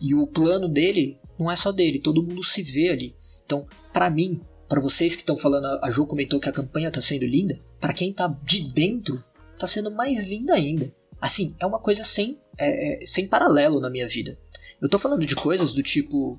E 0.00 0.14
o 0.14 0.26
plano 0.26 0.68
dele 0.68 1.16
não 1.38 1.50
é 1.50 1.54
só 1.54 1.70
dele, 1.70 2.00
todo 2.00 2.22
mundo 2.22 2.42
se 2.42 2.62
vê 2.62 2.90
ali. 2.90 3.16
Então, 3.46 3.66
para 3.92 4.10
mim, 4.10 4.40
para 4.68 4.80
vocês 4.80 5.14
que 5.14 5.22
estão 5.22 5.36
falando, 5.36 5.66
a 5.82 5.90
Jo 5.90 6.06
comentou 6.06 6.40
que 6.40 6.48
a 6.48 6.52
campanha 6.52 6.90
tá 6.90 7.00
sendo 7.00 7.24
linda, 7.24 7.60
para 7.80 7.92
quem 7.92 8.12
tá 8.12 8.26
de 8.44 8.72
dentro, 8.72 9.22
tá 9.58 9.66
sendo 9.66 9.90
mais 9.90 10.26
linda 10.26 10.54
ainda. 10.54 10.92
Assim, 11.20 11.54
é 11.60 11.66
uma 11.66 11.78
coisa 11.78 12.02
sem, 12.02 12.38
é, 12.58 13.02
é, 13.02 13.06
sem 13.06 13.28
paralelo 13.28 13.80
na 13.80 13.90
minha 13.90 14.08
vida. 14.08 14.38
Eu 14.80 14.88
tô 14.88 14.98
falando 14.98 15.24
de 15.24 15.36
coisas 15.36 15.72
do 15.72 15.82
tipo 15.82 16.38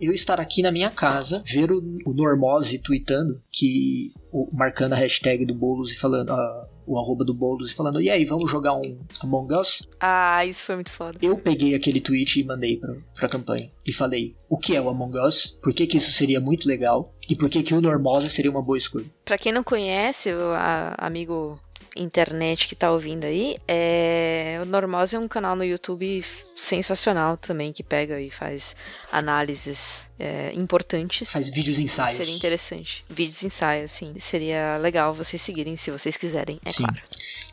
eu 0.00 0.12
estar 0.12 0.40
aqui 0.40 0.62
na 0.62 0.70
minha 0.70 0.90
casa, 0.90 1.42
ver 1.46 1.70
o, 1.70 1.82
o 2.06 2.12
Normose 2.12 2.78
tweetando, 2.78 3.40
que, 3.50 4.12
o, 4.32 4.48
marcando 4.52 4.92
a 4.92 4.96
hashtag 4.96 5.44
do 5.44 5.54
Boulos 5.54 5.92
e 5.92 5.96
falando, 5.96 6.30
uh, 6.30 6.66
o 6.86 6.98
arroba 6.98 7.24
do 7.24 7.34
Boulos 7.34 7.70
e 7.70 7.74
falando, 7.74 8.00
e 8.00 8.08
aí, 8.08 8.24
vamos 8.24 8.50
jogar 8.50 8.74
um 8.74 8.98
Among 9.22 9.54
Us? 9.54 9.86
Ah, 10.00 10.44
isso 10.46 10.64
foi 10.64 10.76
muito 10.76 10.90
foda. 10.90 11.18
Eu 11.20 11.36
peguei 11.36 11.74
aquele 11.74 12.00
tweet 12.00 12.40
e 12.40 12.44
mandei 12.44 12.78
pra, 12.78 12.94
pra 13.14 13.28
campanha. 13.28 13.70
E 13.86 13.92
falei, 13.92 14.34
o 14.48 14.56
que 14.56 14.74
é 14.74 14.80
o 14.80 14.88
Among 14.88 15.18
Us? 15.18 15.58
Por 15.62 15.74
que, 15.74 15.86
que 15.86 15.98
isso 15.98 16.12
seria 16.12 16.40
muito 16.40 16.66
legal? 16.66 17.12
E 17.28 17.36
por 17.36 17.50
que, 17.50 17.62
que 17.62 17.74
o 17.74 17.80
Normose 17.80 18.30
seria 18.30 18.50
uma 18.50 18.62
boa 18.62 18.78
escolha? 18.78 19.06
Pra 19.24 19.36
quem 19.36 19.52
não 19.52 19.62
conhece, 19.62 20.32
o 20.32 20.52
a, 20.52 20.94
amigo 20.98 21.60
internet 21.98 22.68
que 22.68 22.74
tá 22.74 22.90
ouvindo 22.90 23.24
aí, 23.24 23.58
é... 23.66 24.58
o 24.62 24.64
Normose 24.64 25.16
é 25.16 25.18
um 25.18 25.28
canal 25.28 25.56
no 25.56 25.64
YouTube 25.64 26.24
sensacional 26.56 27.36
também, 27.36 27.72
que 27.72 27.82
pega 27.82 28.20
e 28.20 28.30
faz 28.30 28.74
análises 29.12 30.06
é, 30.18 30.52
importantes. 30.54 31.30
Faz 31.30 31.48
vídeos 31.48 31.78
ensaios. 31.78 32.16
Seria 32.16 32.34
interessante. 32.34 33.04
Vídeos 33.08 33.42
ensaios, 33.44 33.92
sim. 33.92 34.14
Seria 34.18 34.76
legal 34.78 35.14
vocês 35.14 35.40
seguirem, 35.40 35.76
se 35.76 35.90
vocês 35.90 36.16
quiserem, 36.16 36.58
é 36.64 36.70
sim. 36.70 36.82
claro. 36.82 37.00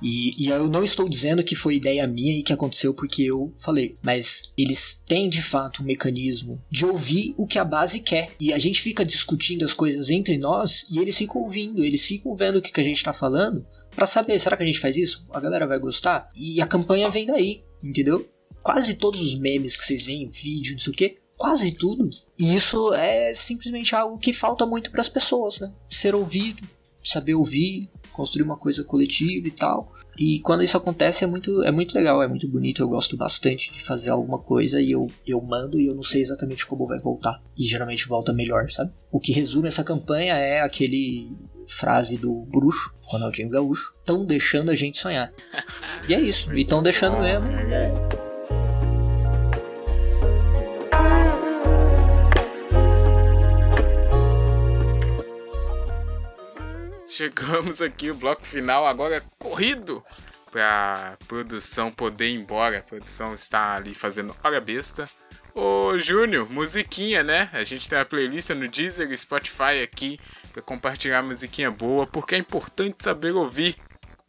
E, 0.01 0.43
e, 0.43 0.49
eu 0.49 0.67
não 0.67 0.84
estou 0.84 1.07
dizendo 1.07 1.43
que 1.43 1.55
foi 1.55 1.76
ideia 1.76 2.05
minha 2.07 2.38
e 2.38 2.43
que 2.43 2.51
aconteceu 2.51 2.93
porque 2.93 3.23
eu 3.23 3.53
falei, 3.57 3.95
mas 4.01 4.53
eles 4.57 5.01
têm 5.05 5.30
de 5.30 5.41
fato 5.41 5.81
um 5.81 5.85
mecanismo 5.85 6.61
de 6.69 6.85
ouvir 6.85 7.34
o 7.38 7.47
que 7.47 7.59
a 7.59 7.63
base 7.63 8.01
quer. 8.01 8.34
E 8.39 8.51
a 8.51 8.59
gente 8.59 8.81
fica 8.81 9.05
discutindo 9.05 9.63
as 9.63 9.73
coisas 9.73 10.09
entre 10.09 10.38
nós 10.38 10.85
e 10.91 10.99
eles 10.99 11.17
ficam 11.17 11.41
ouvindo, 11.41 11.84
eles 11.84 12.05
ficam 12.05 12.35
vendo 12.35 12.57
o 12.57 12.61
que, 12.61 12.72
que 12.72 12.81
a 12.81 12.84
gente 12.84 12.97
está 12.97 13.13
falando 13.13 13.65
para 13.95 14.05
saber, 14.05 14.39
será 14.39 14.57
que 14.57 14.63
a 14.63 14.65
gente 14.65 14.80
faz 14.80 14.97
isso? 14.97 15.26
A 15.31 15.39
galera 15.39 15.65
vai 15.65 15.80
gostar? 15.80 16.30
E 16.35 16.61
a 16.61 16.67
campanha 16.67 17.09
vem 17.09 17.26
daí, 17.26 17.63
entendeu? 17.84 18.26
Quase 18.61 18.95
todos 18.95 19.22
os 19.22 19.39
memes 19.39 19.77
que 19.77 19.84
vocês 19.84 20.05
veem, 20.05 20.27
vídeo, 20.27 20.73
não 20.73 20.80
sei 20.80 20.93
o 20.93 20.95
que, 20.95 21.17
quase 21.38 21.72
tudo. 21.73 22.09
E 22.38 22.55
isso 22.55 22.93
é 22.93 23.34
simplesmente 23.34 23.95
algo 23.95 24.17
que 24.17 24.34
falta 24.34 24.65
muito 24.65 24.91
para 24.91 25.01
as 25.01 25.09
pessoas, 25.09 25.59
né? 25.59 25.72
Ser 25.89 26.15
ouvido, 26.15 26.67
saber 27.03 27.35
ouvir, 27.35 27.89
construir 28.11 28.43
uma 28.43 28.57
coisa 28.57 28.84
coletiva 28.84 29.47
e 29.47 29.51
tal. 29.51 29.93
E 30.17 30.39
quando 30.39 30.63
isso 30.63 30.77
acontece 30.77 31.23
é 31.26 31.27
muito, 31.27 31.61
é 31.63 31.72
muito 31.72 31.93
legal, 31.93 32.23
é 32.23 32.27
muito 32.27 32.47
bonito, 32.47 32.81
eu 32.81 32.88
gosto 32.88 33.17
bastante 33.17 33.72
de 33.72 33.84
fazer 33.84 34.09
alguma 34.09 34.39
coisa 34.39 34.81
e 34.81 34.91
eu, 34.91 35.07
eu 35.27 35.41
mando 35.41 35.80
e 35.80 35.88
eu 35.88 35.93
não 35.93 36.03
sei 36.03 36.22
exatamente 36.22 36.65
como 36.65 36.88
vai 36.88 36.99
voltar. 36.99 37.43
E 37.57 37.63
geralmente 37.63 38.07
volta 38.07 38.31
melhor, 38.31 38.69
sabe? 38.72 38.93
O 39.11 39.19
que 39.19 39.34
resume 39.34 39.67
essa 39.67 39.84
campanha 39.84 40.35
é 40.35 40.61
aquele 40.61 41.30
frase 41.67 42.17
do 42.17 42.45
bruxo, 42.45 42.93
Ronaldinho 43.01 43.49
Gaúcho, 43.49 43.93
estão 43.97 44.25
deixando 44.25 44.71
a 44.71 44.75
gente 44.75 44.97
sonhar. 44.97 45.31
E 46.07 46.13
é 46.13 46.19
isso, 46.19 46.53
e 46.53 46.61
estão 46.61 46.81
deixando 46.83 47.17
mesmo. 47.19 47.47
Chegamos 57.07 57.81
aqui, 57.81 58.11
o 58.11 58.15
bloco 58.15 58.45
final 58.45 58.85
agora 58.85 59.15
é 59.15 59.21
corrido 59.39 60.03
pra 60.51 61.17
produção 61.27 61.91
poder 61.91 62.29
ir 62.29 62.35
embora. 62.35 62.79
A 62.79 62.83
produção 62.83 63.33
está 63.33 63.75
ali 63.75 63.93
fazendo 63.93 64.35
hora 64.43 64.59
besta. 64.59 65.09
Ô 65.53 65.97
Júnior, 65.97 66.49
musiquinha, 66.51 67.23
né? 67.23 67.49
A 67.53 67.63
gente 67.63 67.87
tem 67.87 67.97
a 67.97 68.05
playlist 68.05 68.49
no 68.49 68.67
Deezer 68.67 69.09
e 69.09 69.17
Spotify 69.17 69.81
aqui 69.81 70.19
para 70.56 70.61
compartilhar 70.61 71.22
musiquinha 71.22 71.69
boa, 71.69 72.07
porque 72.07 72.34
é 72.34 72.38
importante 72.38 73.03
saber 73.03 73.34
ouvir, 73.34 73.76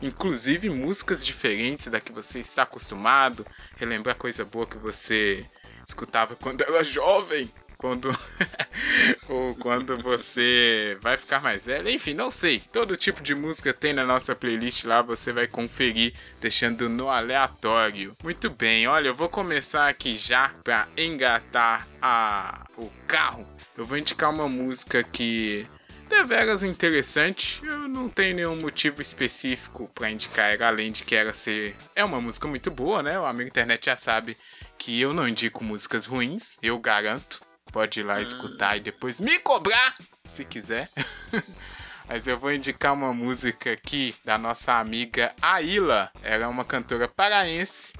inclusive 0.02 0.68
músicas 0.68 1.24
diferentes 1.24 1.86
da 1.86 2.00
que 2.00 2.10
você 2.10 2.40
está 2.40 2.64
acostumado, 2.64 3.46
relembrar 3.76 4.16
coisa 4.16 4.44
boa 4.44 4.66
que 4.66 4.76
você 4.76 5.46
escutava 5.86 6.34
quando 6.34 6.62
era 6.62 6.82
jovem 6.82 7.48
quando 7.78 8.08
ou 9.28 9.54
quando 9.54 9.98
você 9.98 10.96
vai 11.00 11.16
ficar 11.16 11.42
mais 11.42 11.66
velho. 11.66 11.90
Enfim, 11.90 12.14
não 12.14 12.30
sei. 12.30 12.58
Todo 12.72 12.96
tipo 12.96 13.22
de 13.22 13.34
música 13.34 13.72
tem 13.72 13.92
na 13.92 14.04
nossa 14.04 14.34
playlist 14.34 14.84
lá, 14.84 15.02
você 15.02 15.30
vai 15.30 15.46
conferir 15.46 16.14
deixando 16.40 16.88
no 16.88 17.08
aleatório. 17.08 18.16
Muito 18.24 18.48
bem, 18.48 18.88
olha, 18.88 19.08
eu 19.08 19.14
vou 19.14 19.28
começar 19.28 19.88
aqui 19.88 20.16
já 20.16 20.48
para 20.64 20.88
engatar 20.96 21.86
a 22.00 22.64
o 22.78 22.90
carro. 23.06 23.46
Eu 23.76 23.84
vou 23.84 23.98
indicar 23.98 24.30
uma 24.30 24.48
música 24.48 25.04
que 25.04 25.68
deveras 26.08 26.62
interessante. 26.62 27.64
Eu 27.64 27.88
não 27.88 28.08
tenho 28.08 28.36
nenhum 28.36 28.56
motivo 28.56 29.02
específico 29.02 29.90
para 29.94 30.10
indicar 30.10 30.52
ela, 30.52 30.68
além 30.68 30.90
de 30.90 31.04
que 31.04 31.14
ela 31.14 31.34
ser. 31.34 31.76
É 31.94 32.04
uma 32.04 32.20
música 32.20 32.48
muito 32.48 32.70
boa, 32.70 33.02
né? 33.02 33.18
O 33.18 33.26
amigo 33.26 33.48
internet 33.48 33.86
já 33.86 33.96
sabe 33.96 34.36
que 34.78 35.00
eu 35.00 35.12
não 35.12 35.28
indico 35.28 35.64
músicas 35.64 36.06
ruins, 36.06 36.56
eu 36.62 36.78
garanto. 36.78 37.40
Pode 37.72 38.00
ir 38.00 38.04
lá 38.04 38.20
escutar 38.20 38.76
e 38.76 38.80
depois 38.80 39.20
me 39.20 39.38
cobrar, 39.38 39.96
se 40.28 40.44
quiser. 40.44 40.88
Mas 42.08 42.28
eu 42.28 42.38
vou 42.38 42.52
indicar 42.52 42.94
uma 42.94 43.12
música 43.12 43.72
aqui 43.72 44.14
da 44.24 44.38
nossa 44.38 44.74
amiga 44.74 45.34
Aila. 45.42 46.10
Ela 46.22 46.44
é 46.44 46.46
uma 46.46 46.64
cantora 46.64 47.08
paraense. 47.08 47.92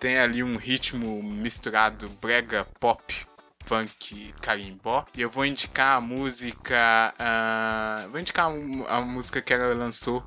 Tem 0.00 0.18
ali 0.18 0.42
um 0.42 0.56
ritmo 0.56 1.22
misturado 1.22 2.08
brega 2.20 2.64
pop 2.80 3.31
funk 3.64 4.34
carimbó. 4.40 5.04
E 5.14 5.20
eu 5.22 5.30
vou 5.30 5.44
indicar 5.44 5.96
a 5.96 6.00
música. 6.00 7.14
ah, 7.18 8.06
vou 8.10 8.20
indicar 8.20 8.48
um- 8.50 8.86
a 8.86 9.00
música 9.00 9.40
que 9.40 9.52
ela 9.52 9.74
lançou 9.74 10.24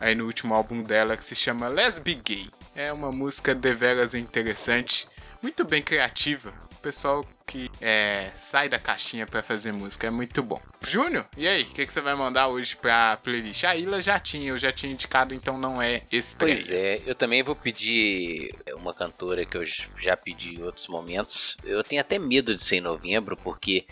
aí 0.00 0.14
no 0.14 0.26
último 0.26 0.54
álbum 0.54 0.82
dela, 0.82 1.16
que 1.16 1.24
se 1.24 1.34
chama 1.34 1.68
Let's 1.68 1.98
Be 1.98 2.14
Gay. 2.14 2.50
É 2.74 2.92
uma 2.92 3.10
música 3.10 3.54
deveras 3.54 4.14
interessante, 4.14 5.08
muito 5.42 5.64
bem 5.64 5.82
criativa. 5.82 6.52
Pessoal 6.82 7.24
que 7.46 7.70
é, 7.80 8.30
sai 8.36 8.68
da 8.68 8.78
caixinha 8.78 9.26
pra 9.26 9.42
fazer 9.42 9.72
música 9.72 10.06
é 10.06 10.10
muito 10.10 10.42
bom. 10.42 10.60
Júnior, 10.82 11.26
e 11.36 11.48
aí? 11.48 11.62
O 11.62 11.66
que, 11.66 11.86
que 11.86 11.92
você 11.92 12.00
vai 12.00 12.14
mandar 12.14 12.48
hoje 12.48 12.76
pra 12.76 13.16
playlist? 13.16 13.64
A 13.64 13.74
Ilha 13.74 14.00
já 14.00 14.20
tinha, 14.20 14.48
eu 14.48 14.58
já 14.58 14.70
tinha 14.70 14.92
indicado, 14.92 15.34
então 15.34 15.58
não 15.58 15.80
é 15.80 16.02
estreia. 16.12 16.54
Pois 16.54 16.70
é, 16.70 17.02
eu 17.06 17.14
também 17.14 17.42
vou 17.42 17.56
pedir 17.56 18.54
uma 18.76 18.94
cantora 18.94 19.44
que 19.44 19.56
eu 19.56 19.64
já 19.96 20.16
pedi 20.16 20.56
em 20.56 20.62
outros 20.62 20.86
momentos. 20.88 21.56
Eu 21.64 21.82
tenho 21.82 22.00
até 22.00 22.18
medo 22.18 22.54
de 22.54 22.62
ser 22.62 22.76
em 22.76 22.80
novembro, 22.80 23.36
porque 23.36 23.86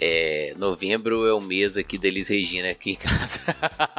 é, 0.00 0.54
novembro 0.56 1.26
é 1.26 1.32
o 1.32 1.40
mês 1.40 1.76
aqui 1.76 1.96
da 1.98 2.08
Elis 2.08 2.28
Regina 2.28 2.70
aqui 2.70 2.92
em 2.92 2.96
casa. 2.96 3.40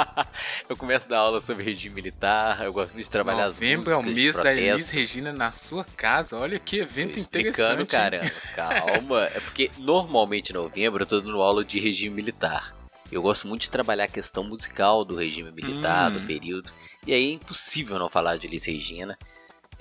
eu 0.70 0.76
começo 0.76 1.06
a 1.08 1.10
dar 1.10 1.20
aula 1.20 1.42
sobre 1.42 1.64
regime 1.64 1.96
militar, 1.96 2.64
eu 2.64 2.74
gosto 2.74 2.94
de 2.96 3.10
trabalhar 3.10 3.46
Novembro 3.48 3.90
as 3.90 3.98
é 3.98 4.00
o 4.00 4.04
mês 4.04 4.36
da 4.36 4.54
Elis. 4.54 4.90
Regina 4.90 5.32
na 5.32 5.52
sua 5.52 5.84
casa. 5.84 6.38
Olha 6.38 6.60
que 6.60 6.78
evento 6.78 7.18
explicando, 7.18 7.84
interessante. 7.84 7.90
cara. 7.90 8.32
Calma. 8.56 9.24
É 9.26 9.40
porque 9.40 9.72
normalmente 9.78 10.50
em 10.52 10.54
novembro 10.54 11.04
eu 11.04 11.08
tô 11.08 11.22
dando 11.22 11.42
aula 11.42 11.64
de 11.64 11.80
regime 11.80 12.16
militar. 12.16 12.76
Eu 13.12 13.22
gosto 13.22 13.48
muito 13.48 13.62
de 13.62 13.70
trabalhar 13.70 14.06
a 14.06 14.10
questão 14.10 14.44
musical 14.44 15.06
do 15.06 15.16
regime 15.16 15.52
militar, 15.52 16.10
Hum. 16.12 16.14
do 16.16 16.22
período. 16.28 16.72
E 17.06 17.14
aí 17.14 17.30
é 17.30 17.34
impossível 17.34 18.00
não 18.00 18.10
falar 18.10 18.38
de 18.38 18.48
Elis 18.48 18.66
Regina. 18.66 19.18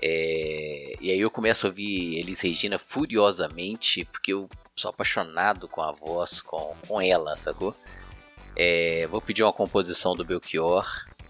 É, 0.03 0.97
E 1.01 1.11
aí 1.11 1.21
eu 1.21 1.31
começo 1.31 1.67
a 1.67 1.71
ouvir 1.71 2.19
Elis 2.19 2.41
Regina 2.41 2.79
furiosamente, 2.79 4.05
porque 4.07 4.33
eu 4.33 4.49
sou 4.77 4.91
apaixonado 4.91 5.69
com 5.69 5.81
a 5.83 5.93
voz, 5.93 6.41
com, 6.43 6.75
com 6.87 7.01
ela, 7.01 7.37
sacou? 7.37 7.75
É, 8.57 9.07
Vou 9.11 9.21
pedir 9.21 9.43
uma 9.43 9.53
composição 9.53 10.15
do 10.15 10.25
Belchior. 10.25 10.87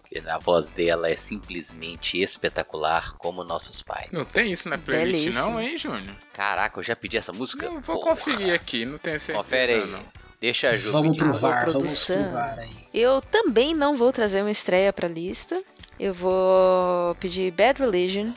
que 0.08 0.18
A 0.28 0.38
voz 0.38 0.68
dela 0.68 1.08
é 1.10 1.16
simplesmente 1.16 2.20
espetacular, 2.20 3.14
como 3.16 3.42
nossos 3.44 3.82
pais. 3.82 4.08
Não 4.12 4.24
tem 4.24 4.52
isso 4.52 4.68
na 4.68 4.78
playlist, 4.78 5.24
Belíssimo. 5.24 5.44
não, 5.52 5.60
hein, 5.60 5.76
Júnior? 5.78 6.14
Caraca, 6.32 6.78
eu 6.78 6.82
já 6.84 6.94
pedi 6.96 7.16
essa 7.16 7.32
música? 7.32 7.66
Eu 7.66 7.80
vou 7.80 7.96
Porra. 8.00 8.10
conferir 8.10 8.52
aqui, 8.54 8.84
não 8.84 8.98
tenho 8.98 9.18
certeza. 9.20 9.42
Confere 9.44 9.74
aí. 9.74 9.86
Não. 9.86 10.04
Deixa 10.40 10.68
a 10.68 10.72
Ju 10.74 10.92
Vamos 10.92 11.16
pedir. 11.16 11.30
pro 11.30 11.32
VAR, 11.32 11.60
vamos 11.70 11.72
produção. 11.74 12.22
pro 12.22 12.32
VAR 12.32 12.58
aí. 12.58 12.86
Eu 12.92 13.22
também 13.22 13.72
não 13.74 13.94
vou 13.94 14.12
trazer 14.12 14.42
uma 14.42 14.50
estreia 14.50 14.92
pra 14.92 15.08
lista. 15.08 15.62
Eu 15.98 16.12
vou 16.12 17.14
pedir 17.14 17.50
Bad 17.52 17.80
Religion. 17.80 18.32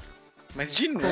Mas 0.58 0.74
de 0.74 0.88
novo, 0.88 1.06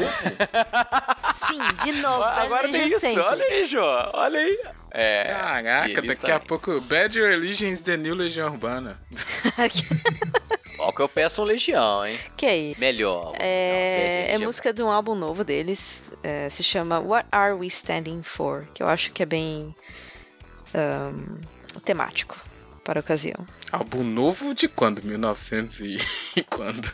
Sim, 1.47 1.59
de 1.83 1.91
novo. 2.01 2.23
Agora 2.23 2.63
tem 2.63 2.71
Religion 2.73 2.97
isso, 2.97 2.99
sempre. 2.99 3.21
olha 3.21 3.45
aí, 3.45 3.65
Jô, 3.67 3.81
olha 4.13 4.39
aí. 4.39 4.59
É. 4.91 5.23
caraca, 5.25 6.01
daqui 6.01 6.31
a 6.31 6.33
também. 6.35 6.47
pouco 6.47 6.81
Bad 6.81 7.19
Religions 7.19 7.81
The 7.81 7.95
New 7.97 8.15
Legião 8.15 8.47
Urbana. 8.47 8.99
Ó 10.79 10.91
que 10.91 11.01
eu 11.01 11.07
peço 11.09 11.41
um 11.41 11.45
Legião, 11.45 12.05
hein? 12.05 12.17
que 12.35 12.45
aí? 12.45 12.75
Melhor. 12.79 13.33
É, 13.39 14.27
Não, 14.29 14.35
é 14.35 14.45
música 14.45 14.73
de 14.73 14.81
um 14.81 14.89
álbum 14.89 15.13
novo 15.15 15.43
deles. 15.43 16.11
é, 16.23 16.49
se 16.49 16.63
chama 16.63 16.99
What 16.99 17.27
Are 17.31 17.53
We 17.53 17.67
Standing 17.67 18.23
For? 18.23 18.65
Que 18.73 18.81
eu 18.81 18.87
acho 18.87 19.11
que 19.11 19.21
é 19.21 19.25
bem 19.25 19.75
ahn, 20.73 21.39
temático 21.83 22.37
para 22.83 22.99
a 22.99 23.01
ocasião. 23.01 23.45
Álbum 23.71 24.03
novo 24.03 24.53
de 24.55 24.67
quando? 24.67 25.03
1900 25.03 25.79
e 25.81 25.97
e 26.35 26.43
quando? 26.49 26.91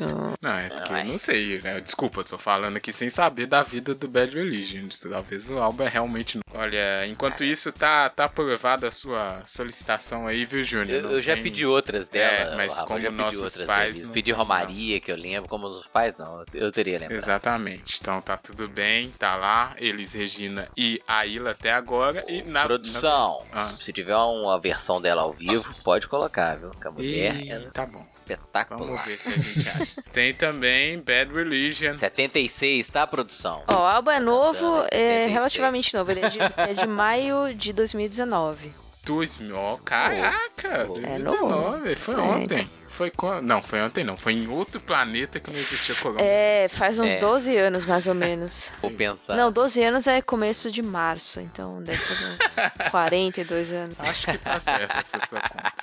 Hum, 0.00 0.34
Não, 0.40 0.50
é 0.50 0.68
porque 0.68 0.92
eu 0.92 1.04
não 1.04 1.16
sei, 1.18 1.60
né? 1.62 1.80
Desculpa, 1.80 2.20
eu 2.20 2.24
tô 2.24 2.36
falando 2.38 2.76
aqui 2.76 2.92
sem 2.92 3.08
saber 3.08 3.46
da 3.46 3.62
vida 3.62 3.94
do 3.94 4.08
Bad 4.08 4.34
Religion. 4.34 4.88
Talvez 5.08 5.48
o 5.48 5.58
álbum 5.58 5.84
é 5.84 5.88
realmente. 5.88 6.40
Olha, 6.52 7.06
enquanto 7.06 7.44
isso, 7.44 7.70
tá, 7.72 8.08
tá 8.08 8.24
aprovada 8.24 8.88
a 8.88 8.92
sua 8.92 9.42
solicitação 9.46 10.26
aí, 10.26 10.44
viu, 10.44 10.62
Júnior? 10.64 10.96
Eu, 10.98 11.02
Não 11.04 11.10
eu 11.12 11.22
já 11.22 11.34
tem- 11.34 11.42
pedi 11.44 11.64
outras 11.66 12.08
dela. 12.08 12.52
É, 12.54 12.56
mas 12.56 12.74
Rafa, 12.76 12.86
como 12.86 13.10
nossos 13.10 13.56
pais 13.58 14.00
não- 14.00 14.12
Pedi 14.12 14.32
Romaria, 14.32 15.00
que 15.00 15.10
eu 15.12 15.16
lembro, 15.16 15.48
como 15.48 15.66
os 15.66 15.86
pais 15.86 16.14
não, 16.18 16.44
eu 16.52 16.72
teria 16.72 16.98
lembrado. 16.98 17.18
Exatamente. 17.18 17.98
Então 18.00 18.20
tá 18.20 18.36
tudo 18.36 18.68
bem, 18.68 19.10
tá 19.18 19.36
lá. 19.36 19.74
Elis 19.78 20.12
Regina 20.12 20.68
e 20.76 21.00
a 21.06 21.24
Ilha 21.26 21.50
até 21.50 21.72
agora. 21.72 22.24
E 22.28 22.42
na. 22.42 22.64
Produção, 22.64 23.44
Ah. 23.52 23.68
se 23.80 23.92
tiver 23.92 24.16
uma 24.16 24.58
versão 24.60 25.00
dela 25.00 25.22
ao 25.22 25.32
vivo, 25.32 25.64
pode 25.84 26.08
colocar, 26.08 26.56
viu? 26.56 26.70
Que 26.70 26.88
a 26.88 26.90
na... 26.90 26.96
mulher 26.96 27.36
Ih, 27.36 27.50
é 27.50 27.58
tá 27.70 27.86
bom. 27.86 28.04
espetacular. 28.12 28.78
Vamos 28.82 29.04
ver 29.04 29.16
se 29.16 29.28
a 29.28 29.42
gente 29.42 29.68
acha. 29.68 29.83
Tem 30.12 30.32
também 30.34 30.98
Bad 31.00 31.32
Religion. 31.32 31.96
76, 31.96 32.88
tá, 32.88 33.06
produção? 33.06 33.62
Ó, 33.66 33.74
o 33.74 33.86
álbum 33.86 34.10
é 34.10 34.20
novo, 34.20 34.58
Cantando 34.58 34.88
em 34.92 34.96
é 34.96 35.28
76. 35.28 35.32
relativamente 35.32 35.94
novo. 35.94 36.10
Ele 36.10 36.20
é 36.20 36.28
de, 36.28 36.38
é 36.40 36.74
de 36.74 36.86
maio 36.86 37.54
de 37.54 37.72
2019. 37.72 38.72
2000. 39.04 39.56
Ó, 39.56 39.76
caraca! 39.84 40.68
É 40.68 40.84
2019. 40.86 41.96
Foi 41.96 42.14
É, 42.14 42.18
ontem. 42.20 42.70
Foi 42.88 43.10
quando. 43.10 43.44
Não, 43.44 43.60
foi 43.60 43.82
ontem 43.82 44.04
não. 44.04 44.16
Foi 44.16 44.32
em 44.34 44.46
outro 44.46 44.80
planeta 44.80 45.40
que 45.40 45.50
não 45.50 45.58
existia 45.58 45.96
corona. 45.96 46.20
É, 46.22 46.68
faz 46.70 46.98
uns 47.00 47.10
É. 47.10 47.16
12 47.18 47.56
anos 47.56 47.84
mais 47.86 48.06
ou 48.06 48.14
menos. 48.14 48.70
Vou 48.80 48.90
pensar. 48.92 49.34
Não, 49.36 49.50
12 49.50 49.82
anos 49.82 50.06
é 50.06 50.22
começo 50.22 50.70
de 50.70 50.80
março, 50.80 51.40
então 51.40 51.82
deve 51.82 51.98
fazer 51.98 52.24
uns 52.26 52.56
42 52.92 53.72
anos. 53.72 53.96
Acho 53.98 54.26
que 54.28 54.38
tá 54.38 54.60
certo 54.60 54.96
essa 54.96 55.26
sua 55.26 55.40
conta. 55.40 55.74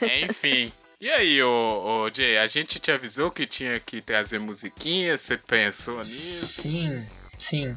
Enfim. 0.30 0.72
E 1.02 1.10
aí, 1.10 1.42
ô, 1.42 2.04
ô 2.04 2.14
Jay, 2.14 2.38
a 2.38 2.46
gente 2.46 2.78
te 2.78 2.92
avisou 2.92 3.28
que 3.28 3.44
tinha 3.44 3.80
que 3.80 4.00
trazer 4.00 4.38
musiquinha, 4.38 5.18
você 5.18 5.36
pensou 5.36 5.96
nisso? 5.96 6.62
Sim, 6.62 7.04
sim. 7.36 7.76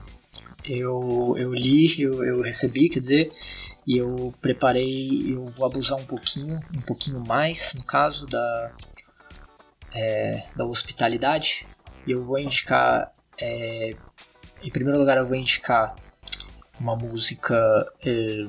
Eu, 0.64 1.34
eu 1.36 1.52
li, 1.52 2.00
eu, 2.00 2.24
eu 2.24 2.40
recebi, 2.44 2.88
quer 2.88 3.00
dizer, 3.00 3.32
e 3.88 3.98
eu 3.98 4.32
preparei, 4.40 5.34
eu 5.34 5.44
vou 5.48 5.66
abusar 5.66 5.98
um 5.98 6.06
pouquinho, 6.06 6.62
um 6.72 6.82
pouquinho 6.82 7.20
mais, 7.20 7.74
no 7.74 7.84
caso, 7.84 8.28
da, 8.28 8.76
é, 9.92 10.44
da 10.56 10.64
hospitalidade. 10.64 11.66
E 12.06 12.12
eu 12.12 12.24
vou 12.24 12.38
indicar, 12.38 13.12
é, 13.42 13.96
em 14.62 14.70
primeiro 14.70 15.00
lugar, 15.00 15.18
eu 15.18 15.26
vou 15.26 15.36
indicar 15.36 15.96
uma 16.80 16.96
música 16.96 17.92
é, 18.06 18.46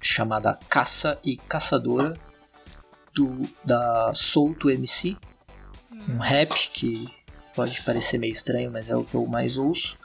chamada 0.00 0.56
Caça 0.68 1.18
e 1.24 1.36
Caçadora, 1.36 2.16
do, 3.20 3.48
da 3.62 4.12
Solto 4.14 4.70
MC, 4.70 5.16
um 6.08 6.18
rap 6.18 6.54
que 6.70 7.06
pode 7.54 7.82
parecer 7.82 8.18
meio 8.18 8.32
estranho, 8.32 8.70
mas 8.70 8.88
é 8.88 8.96
o 8.96 9.04
que 9.04 9.14
eu 9.14 9.26
mais 9.26 9.58
ouço. 9.58 9.98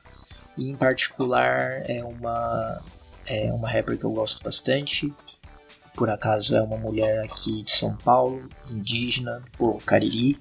E 0.58 0.70
em 0.70 0.76
particular 0.76 1.90
é 1.90 2.04
uma 2.04 2.82
é 3.26 3.52
uma 3.52 3.70
rapper 3.70 3.98
que 3.98 4.04
eu 4.04 4.12
gosto 4.12 4.44
bastante. 4.44 5.14
Por 5.96 6.10
acaso 6.10 6.56
é 6.56 6.62
uma 6.62 6.78
mulher 6.78 7.24
aqui 7.24 7.64
de 7.64 7.72
São 7.72 7.96
Paulo, 7.96 8.50
indígena, 8.70 9.42
por 9.58 9.82
Cariri. 9.84 10.38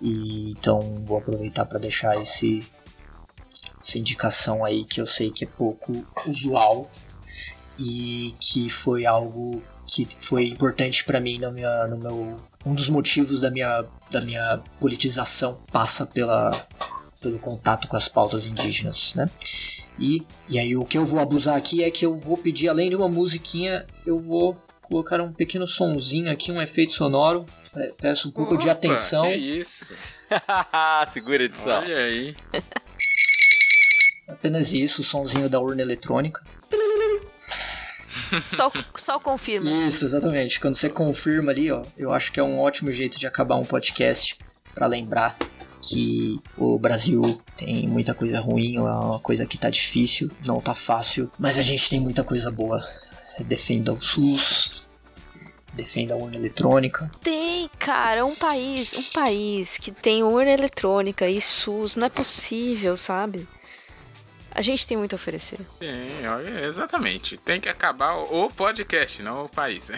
E 0.00 0.50
então 0.50 0.80
vou 1.04 1.18
aproveitar 1.18 1.64
para 1.66 1.78
deixar 1.78 2.20
esse 2.20 2.66
essa 3.80 3.98
indicação 3.98 4.64
aí 4.64 4.84
que 4.84 5.00
eu 5.00 5.06
sei 5.06 5.30
que 5.30 5.44
é 5.44 5.46
pouco 5.46 6.04
usual 6.26 6.90
e 7.78 8.34
que 8.40 8.68
foi 8.68 9.06
algo 9.06 9.62
que 9.86 10.06
foi 10.20 10.48
importante 10.48 11.04
para 11.04 11.20
mim 11.20 11.38
no, 11.38 11.52
minha, 11.52 11.86
no 11.86 11.96
meu 11.98 12.40
um 12.64 12.74
dos 12.74 12.88
motivos 12.88 13.40
da 13.42 13.50
minha 13.50 13.84
da 14.10 14.20
minha 14.20 14.60
politização 14.80 15.60
passa 15.72 16.04
pela 16.06 16.50
pelo 17.20 17.38
contato 17.38 17.88
com 17.88 17.96
as 17.96 18.08
pautas 18.08 18.46
indígenas, 18.46 19.14
né? 19.14 19.28
E, 19.98 20.22
e 20.48 20.58
aí 20.58 20.76
o 20.76 20.84
que 20.84 20.98
eu 20.98 21.06
vou 21.06 21.18
abusar 21.20 21.56
aqui 21.56 21.82
é 21.82 21.90
que 21.90 22.04
eu 22.04 22.16
vou 22.16 22.36
pedir, 22.36 22.68
além 22.68 22.90
de 22.90 22.96
uma 22.96 23.08
musiquinha, 23.08 23.86
eu 24.04 24.18
vou 24.18 24.54
colocar 24.82 25.20
um 25.20 25.32
pequeno 25.32 25.66
sonzinho 25.66 26.30
aqui, 26.30 26.52
um 26.52 26.60
efeito 26.60 26.92
sonoro. 26.92 27.46
Pe- 27.72 27.94
Peço 28.00 28.28
um 28.28 28.30
pouco 28.30 28.56
de 28.58 28.64
Opa, 28.68 28.72
atenção. 28.72 29.24
Que 29.24 29.34
isso? 29.34 29.94
Segura 31.12 31.42
a 31.42 31.46
edição. 31.46 31.78
Olha 31.80 31.96
aí. 31.96 32.36
Apenas 34.28 34.72
isso, 34.72 35.00
o 35.02 35.04
sonzinho 35.04 35.48
da 35.48 35.60
urna 35.60 35.82
eletrônica. 35.82 36.44
Só, 38.48 38.72
só 38.96 39.18
confirma. 39.18 39.70
Isso, 39.70 40.04
exatamente. 40.04 40.60
Quando 40.60 40.74
você 40.74 40.88
confirma 40.88 41.52
ali, 41.52 41.70
ó, 41.70 41.82
eu 41.96 42.12
acho 42.12 42.32
que 42.32 42.40
é 42.40 42.42
um 42.42 42.58
ótimo 42.58 42.90
jeito 42.90 43.18
de 43.18 43.26
acabar 43.26 43.56
um 43.56 43.64
podcast 43.64 44.38
para 44.74 44.86
lembrar 44.86 45.36
que 45.82 46.40
o 46.56 46.78
Brasil 46.78 47.38
tem 47.56 47.86
muita 47.86 48.14
coisa 48.14 48.40
ruim, 48.40 48.76
é 48.76 48.80
uma 48.80 49.20
coisa 49.20 49.46
que 49.46 49.56
tá 49.56 49.70
difícil, 49.70 50.30
não 50.46 50.60
tá 50.60 50.74
fácil, 50.74 51.30
mas 51.38 51.58
a 51.58 51.62
gente 51.62 51.88
tem 51.88 52.00
muita 52.00 52.24
coisa 52.24 52.50
boa. 52.50 52.82
Defenda 53.38 53.92
o 53.92 54.00
SUS, 54.00 54.86
defenda 55.74 56.14
a 56.14 56.16
urna 56.16 56.36
eletrônica. 56.36 57.10
Tem, 57.22 57.70
cara, 57.78 58.24
um 58.24 58.34
país, 58.34 58.94
um 58.94 59.02
país 59.02 59.76
que 59.76 59.92
tem 59.92 60.22
urna 60.22 60.50
eletrônica 60.50 61.28
e 61.28 61.40
SUS, 61.40 61.94
não 61.94 62.06
é 62.06 62.10
possível, 62.10 62.96
sabe? 62.96 63.46
A 64.56 64.62
gente 64.62 64.86
tem 64.86 64.96
muito 64.96 65.12
a 65.12 65.16
oferecer. 65.16 65.58
Sim, 65.78 66.64
exatamente. 66.66 67.36
Tem 67.36 67.60
que 67.60 67.68
acabar 67.68 68.14
o 68.14 68.48
podcast, 68.48 69.22
não 69.22 69.44
o 69.44 69.48
país. 69.50 69.90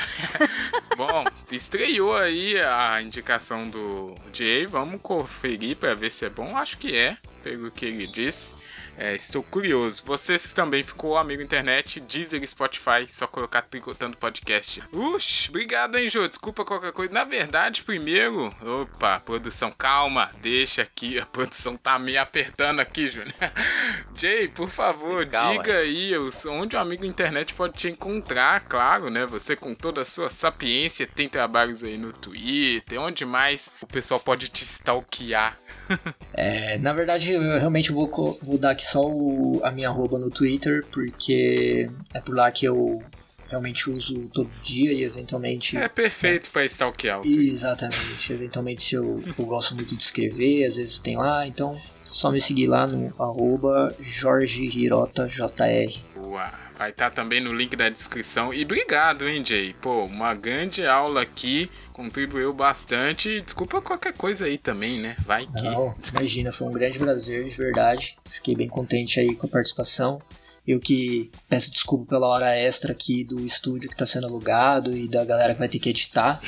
Bom, 0.98 1.24
estreou 1.52 2.16
aí 2.16 2.60
a 2.60 3.00
indicação 3.00 3.70
do 3.70 4.16
Jay. 4.32 4.66
Vamos 4.66 5.00
conferir 5.00 5.76
pra 5.76 5.94
ver 5.94 6.10
se 6.10 6.24
é 6.24 6.28
bom. 6.28 6.56
Acho 6.56 6.76
que 6.76 6.96
é. 6.96 7.16
Pelo 7.42 7.70
que 7.70 7.86
ele 7.86 8.06
disse. 8.06 8.54
É, 8.96 9.14
estou 9.14 9.44
curioso. 9.44 10.02
Vocês 10.04 10.52
também 10.52 10.82
ficou 10.82 11.16
amigo 11.16 11.40
internet, 11.40 12.00
Deezer 12.00 12.42
e 12.42 12.46
Spotify, 12.46 13.06
só 13.08 13.28
colocar 13.28 13.62
Tricotando 13.62 14.16
Podcast. 14.16 14.82
Uxi, 14.92 15.48
obrigado, 15.50 15.96
hein, 15.96 16.08
Jô. 16.08 16.26
Desculpa 16.26 16.64
qualquer 16.64 16.92
coisa. 16.92 17.12
Na 17.12 17.22
verdade, 17.22 17.84
primeiro. 17.84 18.52
Opa, 18.60 19.20
produção, 19.20 19.70
calma. 19.70 20.32
Deixa 20.42 20.82
aqui. 20.82 21.16
A 21.16 21.24
produção 21.24 21.76
tá 21.76 21.96
me 21.96 22.16
apertando 22.16 22.80
aqui, 22.80 23.08
Júnior. 23.08 23.34
Jay, 24.16 24.48
por 24.48 24.68
favor, 24.68 25.24
calma. 25.26 25.52
diga 25.62 25.78
aí 25.78 26.12
onde 26.48 26.74
o 26.74 26.78
amigo 26.80 27.04
internet 27.04 27.54
pode 27.54 27.74
te 27.74 27.88
encontrar, 27.88 28.62
claro, 28.62 29.10
né? 29.10 29.24
Você 29.26 29.54
com 29.54 29.76
toda 29.76 30.00
a 30.00 30.04
sua 30.04 30.28
sapiência 30.28 31.06
tem 31.06 31.28
trabalhos 31.28 31.84
aí 31.84 31.96
no 31.96 32.12
Twitter. 32.12 33.00
Onde 33.00 33.24
mais 33.24 33.70
o 33.80 33.86
pessoal 33.86 34.18
pode 34.18 34.48
te 34.48 34.64
stalkear? 34.64 35.56
É, 36.40 36.78
na 36.78 36.92
verdade, 36.92 37.27
eu 37.32 37.40
realmente 37.58 37.92
vou, 37.92 38.10
vou 38.42 38.58
dar 38.58 38.70
aqui 38.70 38.84
só 38.84 39.02
o- 39.06 39.60
a 39.64 39.70
minha 39.70 39.88
arroba 39.88 40.18
no 40.18 40.30
Twitter, 40.30 40.84
porque 40.92 41.88
é 42.14 42.20
por 42.20 42.34
lá 42.34 42.50
que 42.50 42.66
eu 42.66 43.02
realmente 43.48 43.90
uso 43.90 44.28
todo 44.32 44.50
dia 44.62 44.92
e 44.92 45.02
eventualmente. 45.04 45.76
É 45.76 45.88
perfeito 45.88 46.50
pra 46.50 46.64
stalkear. 46.66 47.20
o 47.20 47.22
Twitter. 47.22 47.44
Exatamente. 47.46 48.32
Eventualmente, 48.32 48.82
se 48.84 48.94
eu, 48.94 49.22
eu 49.38 49.44
gosto 49.46 49.74
muito 49.74 49.96
de 49.96 50.02
escrever, 50.02 50.64
às 50.66 50.76
vezes 50.76 50.98
tem 50.98 51.16
lá, 51.16 51.46
então 51.46 51.76
só 52.04 52.30
me 52.30 52.40
seguir 52.40 52.66
lá 52.66 52.86
no 52.86 53.12
arroba 53.22 53.94
Jorge 54.00 54.64
Hirota 54.64 55.26
JR. 55.26 55.98
Boa. 56.14 56.52
Vai 56.78 56.90
estar 56.90 57.10
também 57.10 57.40
no 57.40 57.52
link 57.52 57.74
da 57.74 57.88
descrição. 57.88 58.54
E 58.54 58.62
obrigado, 58.62 59.28
hein, 59.28 59.44
Jay? 59.44 59.74
Pô, 59.82 60.04
uma 60.04 60.32
grande 60.32 60.86
aula 60.86 61.22
aqui. 61.22 61.68
Contribuiu 61.92 62.52
bastante. 62.52 63.40
Desculpa 63.40 63.82
qualquer 63.82 64.12
coisa 64.12 64.44
aí 64.44 64.56
também, 64.56 64.98
né? 65.00 65.16
Vai 65.26 65.44
que. 65.44 65.64
Não, 65.64 65.92
imagina, 66.14 66.52
foi 66.52 66.68
um 66.68 66.70
grande 66.70 66.96
prazer, 67.00 67.44
de 67.44 67.56
verdade. 67.56 68.16
Fiquei 68.26 68.54
bem 68.54 68.68
contente 68.68 69.18
aí 69.18 69.34
com 69.34 69.48
a 69.48 69.50
participação. 69.50 70.22
Eu 70.64 70.78
que 70.78 71.32
peço 71.48 71.72
desculpa 71.72 72.06
pela 72.10 72.28
hora 72.28 72.54
extra 72.54 72.92
aqui 72.92 73.24
do 73.24 73.44
estúdio 73.44 73.88
que 73.88 73.96
está 73.96 74.06
sendo 74.06 74.28
alugado 74.28 74.96
e 74.96 75.08
da 75.08 75.24
galera 75.24 75.54
que 75.54 75.58
vai 75.58 75.68
ter 75.68 75.80
que 75.80 75.88
editar, 75.88 76.40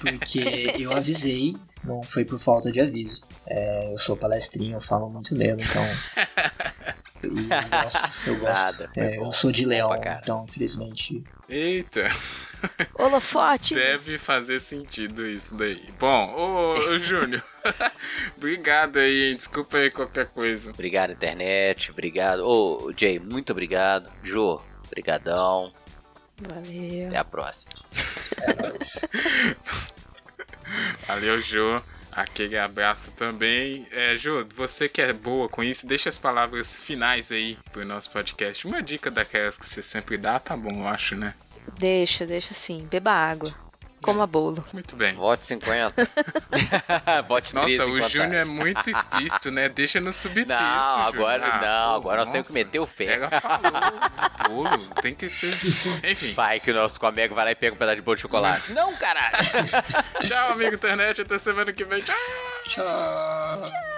porque 0.00 0.72
eu 0.80 0.92
avisei, 0.92 1.56
não 1.84 2.02
foi 2.04 2.24
por 2.24 2.38
falta 2.38 2.72
de 2.72 2.80
aviso. 2.80 3.20
É, 3.46 3.92
eu 3.92 3.98
sou 3.98 4.16
palestrinho, 4.16 4.76
eu 4.76 4.80
falo 4.80 5.10
muito 5.10 5.34
mesmo, 5.34 5.60
então. 5.60 5.84
E 7.24 7.26
eu 7.50 7.82
gosto, 7.82 8.28
eu 8.28 8.38
gosto. 8.38 8.82
Nada, 8.82 8.90
É, 8.96 9.18
eu 9.18 9.32
sou 9.32 9.50
de 9.52 9.64
leão, 9.64 9.90
então 9.94 10.44
infelizmente. 10.48 11.22
Eita. 11.48 12.08
Holofote! 12.94 13.74
Deve 13.74 14.16
fazer 14.18 14.60
sentido 14.60 15.26
isso 15.26 15.54
daí. 15.54 15.82
Bom, 15.98 16.32
ô, 16.32 16.72
ô 16.74 16.98
Júnior. 16.98 17.42
obrigado 18.36 18.98
aí, 18.98 19.30
hein? 19.30 19.36
Desculpa 19.36 19.78
aí 19.78 19.90
qualquer 19.90 20.26
coisa. 20.26 20.70
Obrigado, 20.70 21.12
internet. 21.12 21.90
Obrigado. 21.90 22.46
Ô, 22.46 22.92
Jay, 22.96 23.18
muito 23.18 23.50
obrigado. 23.50 24.10
Jô, 24.22 24.62
brigadão. 24.88 25.72
Valeu. 26.38 27.08
Até 27.08 27.18
a 27.18 27.24
próxima. 27.24 27.72
É 28.42 28.62
nóis. 28.62 29.10
Valeu, 31.06 31.40
Jô. 31.40 31.82
Aquele 32.12 32.58
abraço 32.58 33.10
também. 33.12 33.86
É, 33.90 34.14
Jô, 34.16 34.44
você 34.54 34.86
que 34.88 35.00
é 35.00 35.12
boa 35.14 35.48
com 35.48 35.64
isso, 35.64 35.86
deixa 35.86 36.10
as 36.10 36.18
palavras 36.18 36.80
finais 36.80 37.32
aí 37.32 37.56
pro 37.72 37.86
nosso 37.86 38.10
podcast. 38.10 38.66
Uma 38.66 38.82
dica 38.82 39.10
daquelas 39.10 39.56
que 39.56 39.66
você 39.66 39.82
sempre 39.82 40.18
dá, 40.18 40.38
tá 40.38 40.54
bom, 40.54 40.82
eu 40.82 40.88
acho, 40.88 41.16
né? 41.16 41.34
Deixa, 41.78 42.26
deixa 42.26 42.52
assim. 42.52 42.86
Beba 42.90 43.12
água. 43.12 43.61
Coma 44.02 44.26
bolo. 44.26 44.64
Muito 44.72 44.96
bem. 44.96 45.14
Vote 45.14 45.46
50. 45.46 45.94
Vote 47.28 47.52
30 47.54 47.60
Nossa, 47.60 47.86
o 47.86 48.08
Júnior 48.08 48.34
é 48.34 48.44
muito 48.44 48.90
explícito, 48.90 49.50
né? 49.50 49.68
Deixa 49.68 50.00
no 50.00 50.12
subtexto. 50.12 50.52
Não, 50.52 51.02
agora 51.06 51.44
Ah, 51.46 51.58
não. 51.60 51.90
pô, 51.92 51.96
agora 52.10 52.20
nós 52.20 52.28
temos 52.28 52.48
que 52.48 52.54
meter 52.54 52.80
o 52.80 52.86
pé. 52.86 53.14
Ela 53.14 53.30
falou, 53.40 53.72
bolo, 54.48 54.78
tem 55.00 55.14
que 55.14 55.28
ser. 55.28 55.52
Enfim, 56.10 56.32
Vai 56.34 56.58
que 56.60 56.70
o 56.70 56.74
nosso 56.74 56.98
comega 56.98 57.34
vai 57.34 57.44
lá 57.44 57.50
e 57.52 57.54
pega 57.54 57.74
um 57.74 57.78
pedaço 57.78 57.96
de 57.96 58.02
bolo 58.02 58.16
de 58.16 58.22
chocolate. 58.22 58.72
Não, 58.72 58.92
caralho. 58.96 59.36
tchau, 60.26 60.52
amigo 60.52 60.74
internet. 60.74 61.22
Até 61.22 61.38
semana 61.38 61.72
que 61.72 61.84
vem. 61.84 62.02
Tchau. 62.02 62.16
Tchau. 62.66 63.91